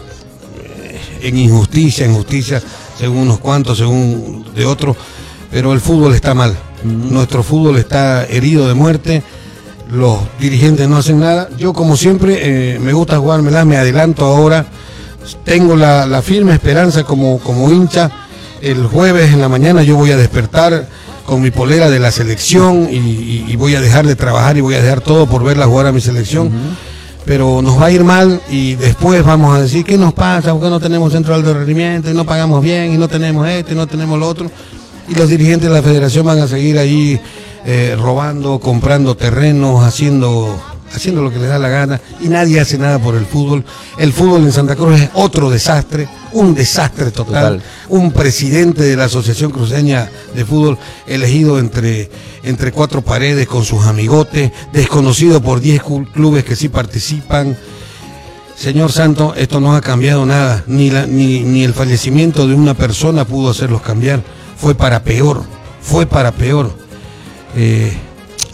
en 1.22 1.38
injusticia, 1.38 2.04
en 2.04 2.16
justicia, 2.16 2.64
según 2.98 3.18
unos 3.20 3.40
cuantos, 3.40 3.78
según 3.78 4.44
de 4.56 4.66
otros, 4.66 4.98
pero 5.52 5.72
el 5.74 5.82
fútbol 5.82 6.16
está 6.16 6.34
mal. 6.34 6.58
Nuestro 6.84 7.44
fútbol 7.44 7.78
está 7.78 8.26
herido 8.26 8.68
de 8.68 8.74
muerte 8.74 9.22
los 9.92 10.20
dirigentes 10.40 10.88
no 10.88 10.98
hacen 10.98 11.20
nada. 11.20 11.50
Yo, 11.58 11.74
como 11.74 11.98
siempre, 11.98 12.76
eh, 12.76 12.80
me 12.80 12.94
gusta 12.94 13.18
jugármela, 13.18 13.66
me 13.66 13.78
adelanto 13.78 14.26
ahora. 14.26 14.66
Tengo 15.44 15.76
la, 15.76 16.06
la 16.06 16.22
firme 16.22 16.54
esperanza 16.54 17.04
como, 17.04 17.40
como 17.40 17.72
hincha. 17.72 18.10
El 18.62 18.86
jueves 18.88 19.32
en 19.34 19.42
la 19.42 19.50
mañana 19.50 19.84
yo 19.84 19.96
voy 19.96 20.12
a 20.12 20.18
despertar 20.18 20.88
con 21.26 21.42
mi 21.42 21.52
polera 21.52 21.90
de 21.90 22.00
la 22.00 22.12
selección 22.12 22.88
y, 22.92 22.96
y- 22.98 23.46
y 23.50 23.56
voy 23.56 23.76
a 23.76 23.82
dejar 23.82 24.06
de 24.06 24.16
trabajar 24.16 24.58
y 24.58 24.62
voy 24.62 24.76
a 24.76 24.82
dejar 24.82 25.02
todo 25.02 25.28
por 25.28 25.44
verla 25.44 25.66
jugar 25.66 25.88
a 25.88 25.92
mi 25.92 26.02
selección. 26.02 26.52
Pero 27.26 27.62
nos 27.62 27.80
va 27.80 27.88
a 27.88 27.92
ir 27.92 28.04
mal 28.04 28.42
y 28.50 28.76
después 28.76 29.24
vamos 29.24 29.56
a 29.56 29.62
decir, 29.62 29.86
¿qué 29.86 29.98
nos 29.98 30.14
pasa? 30.14 30.52
¿Por 30.54 30.64
qué 30.64 30.70
no 30.70 30.80
tenemos 30.80 31.12
centro 31.14 31.40
de 31.40 31.54
rendimiento 31.54 32.10
y 32.10 32.14
no 32.14 32.26
pagamos 32.26 32.64
bien 32.64 32.94
y 32.94 32.98
no 32.98 33.08
tenemos 33.08 33.48
esto 33.48 33.74
y 33.74 33.76
no 33.76 33.86
tenemos 33.88 34.18
lo 34.20 34.28
otro? 34.28 34.50
Y 35.08 35.14
los 35.16 35.30
dirigentes 35.30 35.70
de 35.70 35.76
la 35.76 35.82
federación 35.84 36.26
van 36.26 36.40
a 36.40 36.48
seguir 36.48 36.80
ahí 36.80 37.20
eh, 37.66 37.96
robando, 38.00 38.60
comprando 38.60 39.16
terrenos, 39.18 39.84
haciendo, 39.84 40.60
haciendo 40.94 41.22
lo 41.22 41.32
que 41.32 41.40
les 41.40 41.50
da 41.50 41.60
la 41.60 41.70
gana 41.70 42.02
y 42.22 42.28
nadie 42.30 42.60
hace 42.60 42.78
nada 42.78 43.00
por 43.00 43.16
el 43.16 43.26
fútbol. 43.26 43.64
El 43.98 44.14
fútbol 44.14 44.44
en 44.44 44.52
Santa 44.52 44.76
Cruz 44.76 45.00
es 45.02 45.10
otro 45.14 45.50
desastre, 45.50 46.08
un 46.34 46.54
desastre 46.56 47.12
total. 47.12 47.58
Total. 47.58 47.64
Un 47.90 48.12
presidente 48.12 48.84
de 48.84 48.96
la 48.96 49.06
Asociación 49.06 49.52
Cruceña 49.52 50.10
de 50.36 50.46
Fútbol 50.46 50.78
elegido 51.08 51.60
entre, 51.60 52.10
entre 52.44 52.72
cuatro 52.72 53.02
paredes 53.02 53.48
con 53.48 53.66
sus 53.66 53.86
amigotes, 53.86 54.52
desconocido 54.74 55.42
por 55.42 55.60
10 55.60 55.82
cl- 55.84 56.12
clubes 56.12 56.44
que 56.44 56.56
sí 56.56 56.70
participan. 56.70 57.58
Señor 58.56 58.92
Santo, 58.92 59.34
esto 59.38 59.62
no 59.62 59.74
ha 59.74 59.80
cambiado 59.82 60.26
nada, 60.26 60.64
ni, 60.68 60.90
la- 60.92 61.08
ni, 61.08 61.40
ni 61.42 61.64
el 61.64 61.74
fallecimiento 61.74 62.46
de 62.48 62.54
una 62.56 62.74
persona 62.74 63.26
pudo 63.26 63.50
hacerlos 63.52 63.82
cambiar, 63.82 64.22
fue 64.58 64.76
para 64.76 65.02
peor, 65.04 65.44
fue 65.82 66.06
para 66.06 66.32
peor. 66.34 66.74
Eh, 67.56 67.92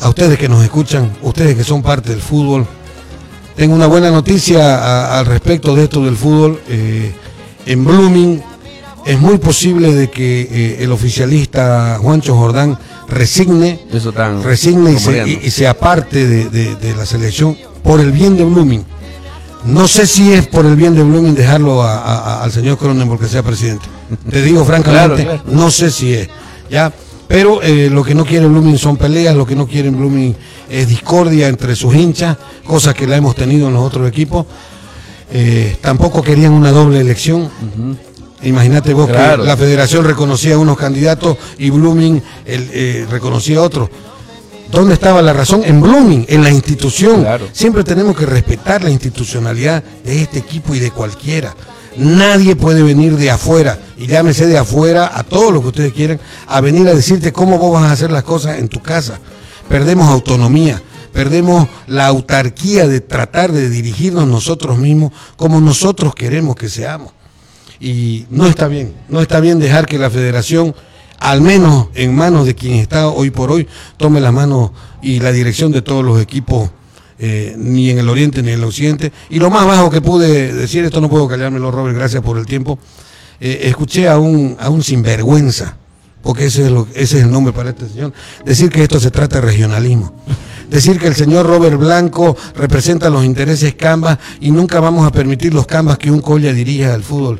a 0.01 0.09
ustedes 0.09 0.37
que 0.37 0.49
nos 0.49 0.63
escuchan, 0.63 1.11
ustedes 1.21 1.55
que 1.55 1.63
son 1.63 1.81
parte 1.81 2.09
del 2.11 2.21
fútbol, 2.21 2.65
tengo 3.55 3.73
una 3.75 3.87
buena 3.87 4.11
noticia 4.11 4.75
a- 4.75 5.19
al 5.19 5.25
respecto 5.25 5.75
de 5.75 5.83
esto 5.85 6.03
del 6.03 6.15
fútbol. 6.17 6.59
eh, 6.67 7.13
en 7.65 7.83
Blooming 7.83 8.43
es 9.05 9.19
muy 9.19 9.37
posible 9.37 9.93
de 9.93 10.09
que 10.09 10.41
eh, 10.51 10.77
el 10.83 10.91
oficialista 10.91 11.97
Juancho 12.01 12.35
Jordán 12.35 12.77
resigne, 13.07 13.79
Eso 13.91 14.11
tan 14.11 14.43
resigne 14.43 14.93
y 14.93 14.99
se, 14.99 15.27
y- 15.27 15.39
y 15.43 15.51
se 15.51 15.67
aparte 15.67 16.27
de, 16.27 16.49
de- 16.49 16.75
de 16.75 16.95
la 16.95 17.05
selección 17.05 17.57
por 17.83 17.99
el 17.99 18.11
bien 18.11 18.35
de 18.37 18.43
Blooming. 18.43 18.83
No 19.65 19.87
sé 19.87 20.05
si 20.05 20.31
es 20.33 20.45
por 20.47 20.65
el 20.65 20.75
bien 20.75 20.93
de 20.95 21.03
Blooming 21.03 21.33
dejarlo 21.33 21.81
a- 21.81 21.97
a- 21.97 22.17
a- 22.17 22.43
al 22.43 22.51
señor 22.51 22.77
Cronenberg 22.77 23.19
que 23.19 23.27
sea 23.27 23.41
presidente. 23.41 23.85
Te 24.29 24.41
digo 24.41 24.63
francamente, 24.65 25.23
Claro, 25.23 25.41
claro. 25.43 25.57
no 25.57 25.71
sé 25.71 25.89
si 25.91 26.13
es. 26.13 26.29
¿ya? 26.69 26.91
Pero 27.27 27.61
eh, 27.63 27.89
lo 27.91 28.03
que 28.03 28.13
no 28.13 28.23
quiere 28.25 28.45
Blooming 28.47 28.77
son 28.77 28.97
peleas, 28.97 29.35
lo 29.35 29.45
que 29.45 29.55
no 29.55 29.67
quiere 29.67 29.89
Blooming 29.89 30.35
es 30.69 30.87
discordia 30.87 31.47
entre 31.47 31.75
sus 31.75 31.95
hinchas, 31.95 32.37
cosa 32.65 32.93
que 32.93 33.07
la 33.07 33.17
hemos 33.17 33.35
tenido 33.35 33.67
en 33.67 33.73
los 33.73 33.83
otros 33.83 34.07
equipos. 34.07 34.45
Eh, 35.31 35.77
tampoco 35.81 36.21
querían 36.21 36.53
una 36.53 36.71
doble 36.71 36.99
elección. 36.99 37.49
Imagínate 38.43 38.93
vos 38.93 39.07
Claro. 39.09 39.41
que 39.41 39.47
la 39.47 39.57
federación 39.57 40.05
reconocía 40.05 40.55
a 40.55 40.59
unos 40.59 40.77
candidatos 40.77 41.37
y 41.57 41.71
Blooming 41.71 42.21
el, 42.45 42.69
eh, 42.71 43.07
reconocía 43.09 43.57
a 43.57 43.61
otros. 43.63 43.89
¿Dónde 44.71 44.93
estaba 44.93 45.21
la 45.21 45.33
razón? 45.33 45.61
En 45.65 45.81
Blooming, 45.81 46.25
en 46.27 46.43
la 46.43 46.51
institución. 46.51 47.21
Claro. 47.21 47.47
Siempre 47.53 47.83
tenemos 47.83 48.15
que 48.15 48.25
respetar 48.25 48.83
la 48.83 48.89
institucionalidad 48.91 49.83
de 50.03 50.21
este 50.21 50.39
equipo 50.39 50.75
y 50.75 50.79
de 50.79 50.91
cualquiera. 50.91 51.55
Nadie 51.97 52.55
puede 52.55 52.83
venir 52.83 53.15
de 53.15 53.31
afuera, 53.31 53.79
y 53.97 54.07
llámese 54.07 54.47
de 54.47 54.57
afuera 54.57 55.11
a 55.13 55.23
todo 55.23 55.51
lo 55.51 55.61
que 55.61 55.67
ustedes 55.67 55.93
quieran, 55.93 56.19
a 56.47 56.59
venir 56.61 56.87
a 56.87 56.93
decirte 56.93 57.31
cómo 57.31 57.57
vos 57.57 57.73
vas 57.73 57.89
a 57.89 57.93
hacer 57.93 58.11
las 58.11 58.23
cosas 58.23 58.59
en 58.59 58.67
tu 58.67 58.81
casa. 58.81 59.19
Perdemos 59.69 60.07
autonomía, 60.07 60.81
perdemos 61.13 61.67
la 61.87 62.07
autarquía 62.07 62.87
de 62.87 62.99
tratar 62.99 63.51
de 63.51 63.69
dirigirnos 63.69 64.27
nosotros 64.27 64.77
mismos 64.77 65.13
como 65.37 65.61
nosotros 65.61 66.13
queremos 66.13 66.55
que 66.55 66.69
seamos. 66.69 67.13
Y 67.79 68.25
no 68.29 68.47
está 68.47 68.67
bien, 68.67 68.93
no 69.07 69.21
está 69.21 69.39
bien 69.39 69.59
dejar 69.59 69.85
que 69.85 69.97
la 69.97 70.09
federación, 70.09 70.75
al 71.19 71.39
menos 71.39 71.87
en 71.93 72.13
manos 72.13 72.45
de 72.45 72.55
quien 72.55 72.75
está 72.75 73.07
hoy 73.07 73.31
por 73.31 73.51
hoy, 73.51 73.67
tome 73.97 74.19
las 74.19 74.33
manos 74.33 74.71
y 75.01 75.19
la 75.19 75.31
dirección 75.31 75.71
de 75.71 75.81
todos 75.81 76.03
los 76.03 76.21
equipos, 76.21 76.69
eh, 77.19 77.55
ni 77.57 77.89
en 77.89 77.99
el 77.99 78.09
oriente 78.09 78.41
ni 78.41 78.49
en 78.49 78.59
el 78.59 78.63
occidente. 78.63 79.11
Y 79.29 79.39
lo 79.39 79.49
más 79.49 79.65
bajo 79.65 79.89
que 79.89 80.01
pude 80.01 80.53
decir, 80.53 80.85
esto 80.85 81.01
no 81.01 81.09
puedo 81.09 81.27
callármelo, 81.27 81.71
Robert, 81.71 81.95
gracias 81.95 82.21
por 82.23 82.37
el 82.37 82.45
tiempo, 82.45 82.79
eh, 83.39 83.61
escuché 83.63 84.07
a 84.07 84.17
un, 84.17 84.55
a 84.59 84.69
un 84.69 84.83
sinvergüenza, 84.83 85.77
porque 86.21 86.45
ese 86.45 86.65
es, 86.65 86.71
lo, 86.71 86.87
ese 86.93 87.17
es 87.17 87.23
el 87.23 87.31
nombre 87.31 87.53
para 87.53 87.69
este 87.69 87.87
señor, 87.87 88.13
decir 88.45 88.69
que 88.69 88.83
esto 88.83 88.99
se 88.99 89.11
trata 89.11 89.39
de 89.39 89.47
regionalismo. 89.47 90.13
Decir 90.69 90.99
que 90.99 91.07
el 91.07 91.15
señor 91.15 91.45
Robert 91.45 91.77
Blanco 91.77 92.35
representa 92.55 93.11
los 93.11 93.23
intereses 93.23 93.75
Cambas 93.75 94.17
y 94.41 94.49
nunca 94.49 94.79
vamos 94.79 95.05
a 95.05 95.11
permitir 95.11 95.53
los 95.53 95.67
Cambas 95.67 95.99
que 95.99 96.09
un 96.09 96.21
Colla 96.21 96.53
dirija 96.53 96.93
al 96.93 97.03
fútbol 97.03 97.39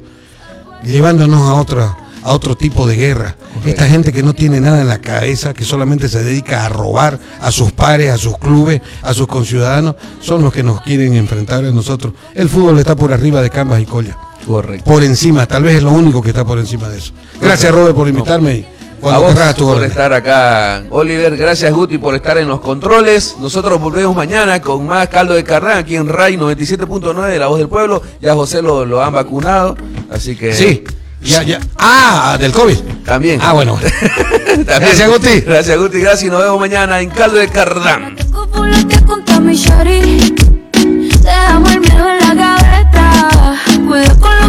llevándonos 0.85 1.41
a 1.41 1.53
otra 1.56 1.97
a 2.26 2.34
otro 2.34 2.57
tipo 2.57 2.88
de 2.88 2.95
guerra. 2.95 3.35
Esta 3.65 3.85
gente 3.88 4.11
que 4.11 4.23
no 4.23 4.34
tiene 4.34 4.60
nada 4.60 4.81
en 4.81 4.88
la 4.88 4.97
cabeza, 4.97 5.53
que 5.53 5.64
solamente 5.64 6.10
se 6.10 6.23
dedica 6.23 6.65
a 6.65 6.69
robar 6.69 7.19
a 7.39 7.52
sus 7.52 7.72
pares, 7.72 8.11
a 8.11 8.18
sus 8.18 8.38
clubes, 8.39 8.81
a 9.03 9.14
sus 9.14 9.27
conciudadanos, 9.27 9.95
son 10.22 10.41
los 10.41 10.52
que 10.52 10.64
nos 10.64 10.81
quieren 10.81 11.14
enfrentar 11.14 11.64
a 11.64 11.72
nosotros. 11.72 12.14
El 12.34 12.49
fútbol 12.49 12.80
está 12.80 12.95
por 12.95 13.14
arriba 13.14 13.43
de 13.43 13.52
Cambas 13.52 13.80
y 13.80 13.85
Colla. 13.85 14.18
Correcto. 14.45 14.89
Por 14.89 15.03
encima, 15.03 15.45
tal 15.45 15.64
vez 15.64 15.76
es 15.77 15.84
lo 15.84 15.91
único 15.91 16.22
que 16.22 16.30
está 16.30 16.43
por 16.43 16.57
encima 16.57 16.89
de 16.89 16.97
eso. 16.97 17.14
Gracias 17.39 17.72
Robert 17.72 17.95
por 17.95 18.07
invitarme 18.07 18.65
a 18.72 19.02
cuando 19.02 19.22
vos 19.22 19.34
querrás 19.34 19.56
tu 19.56 19.65
por 19.65 19.76
orden. 19.77 19.89
estar 19.89 20.11
acá, 20.11 20.84
Oliver. 20.89 21.38
Gracias, 21.38 21.72
Guti, 21.72 21.99
por 21.99 22.15
estar 22.15 22.39
en 22.39 22.47
los 22.47 22.60
controles. 22.60 23.35
Nosotros 23.39 23.80
volvemos 23.80 24.15
mañana 24.15 24.60
con 24.61 24.88
más 24.88 25.10
caldo 25.10 25.35
de 25.35 25.43
carrán 25.43 25.77
aquí 25.77 25.95
en 25.95 26.07
RAI 26.07 26.38
97.9 26.38 27.27
de 27.27 27.38
La 27.38 27.47
Voz 27.47 27.60
del 27.60 27.69
Pueblo. 27.69 28.02
Ya 28.19 28.34
José 28.34 28.64
lo, 28.64 28.84
lo 28.84 29.03
han 29.03 29.14
vacunado, 29.14 29.77
así 30.10 30.35
que... 30.35 30.53
Sí, 30.53 30.84
ya, 31.21 31.43
ya. 31.43 31.59
Ah, 31.77 32.37
del 32.39 32.51
COVID. 32.51 32.77
También. 33.05 33.39
Ah, 33.41 33.53
bueno. 33.53 33.79
Gracias, 34.65 35.09
Guti. 35.09 35.41
Gracias, 35.45 35.77
Guti. 35.77 35.99
Gracias 35.99 36.23
y 36.23 36.29
nos 36.29 36.41
vemos 36.41 36.59
mañana 36.59 37.01
en 37.01 37.09
Caldo 37.09 37.37
de 37.37 37.47
Cardán. 37.47 38.15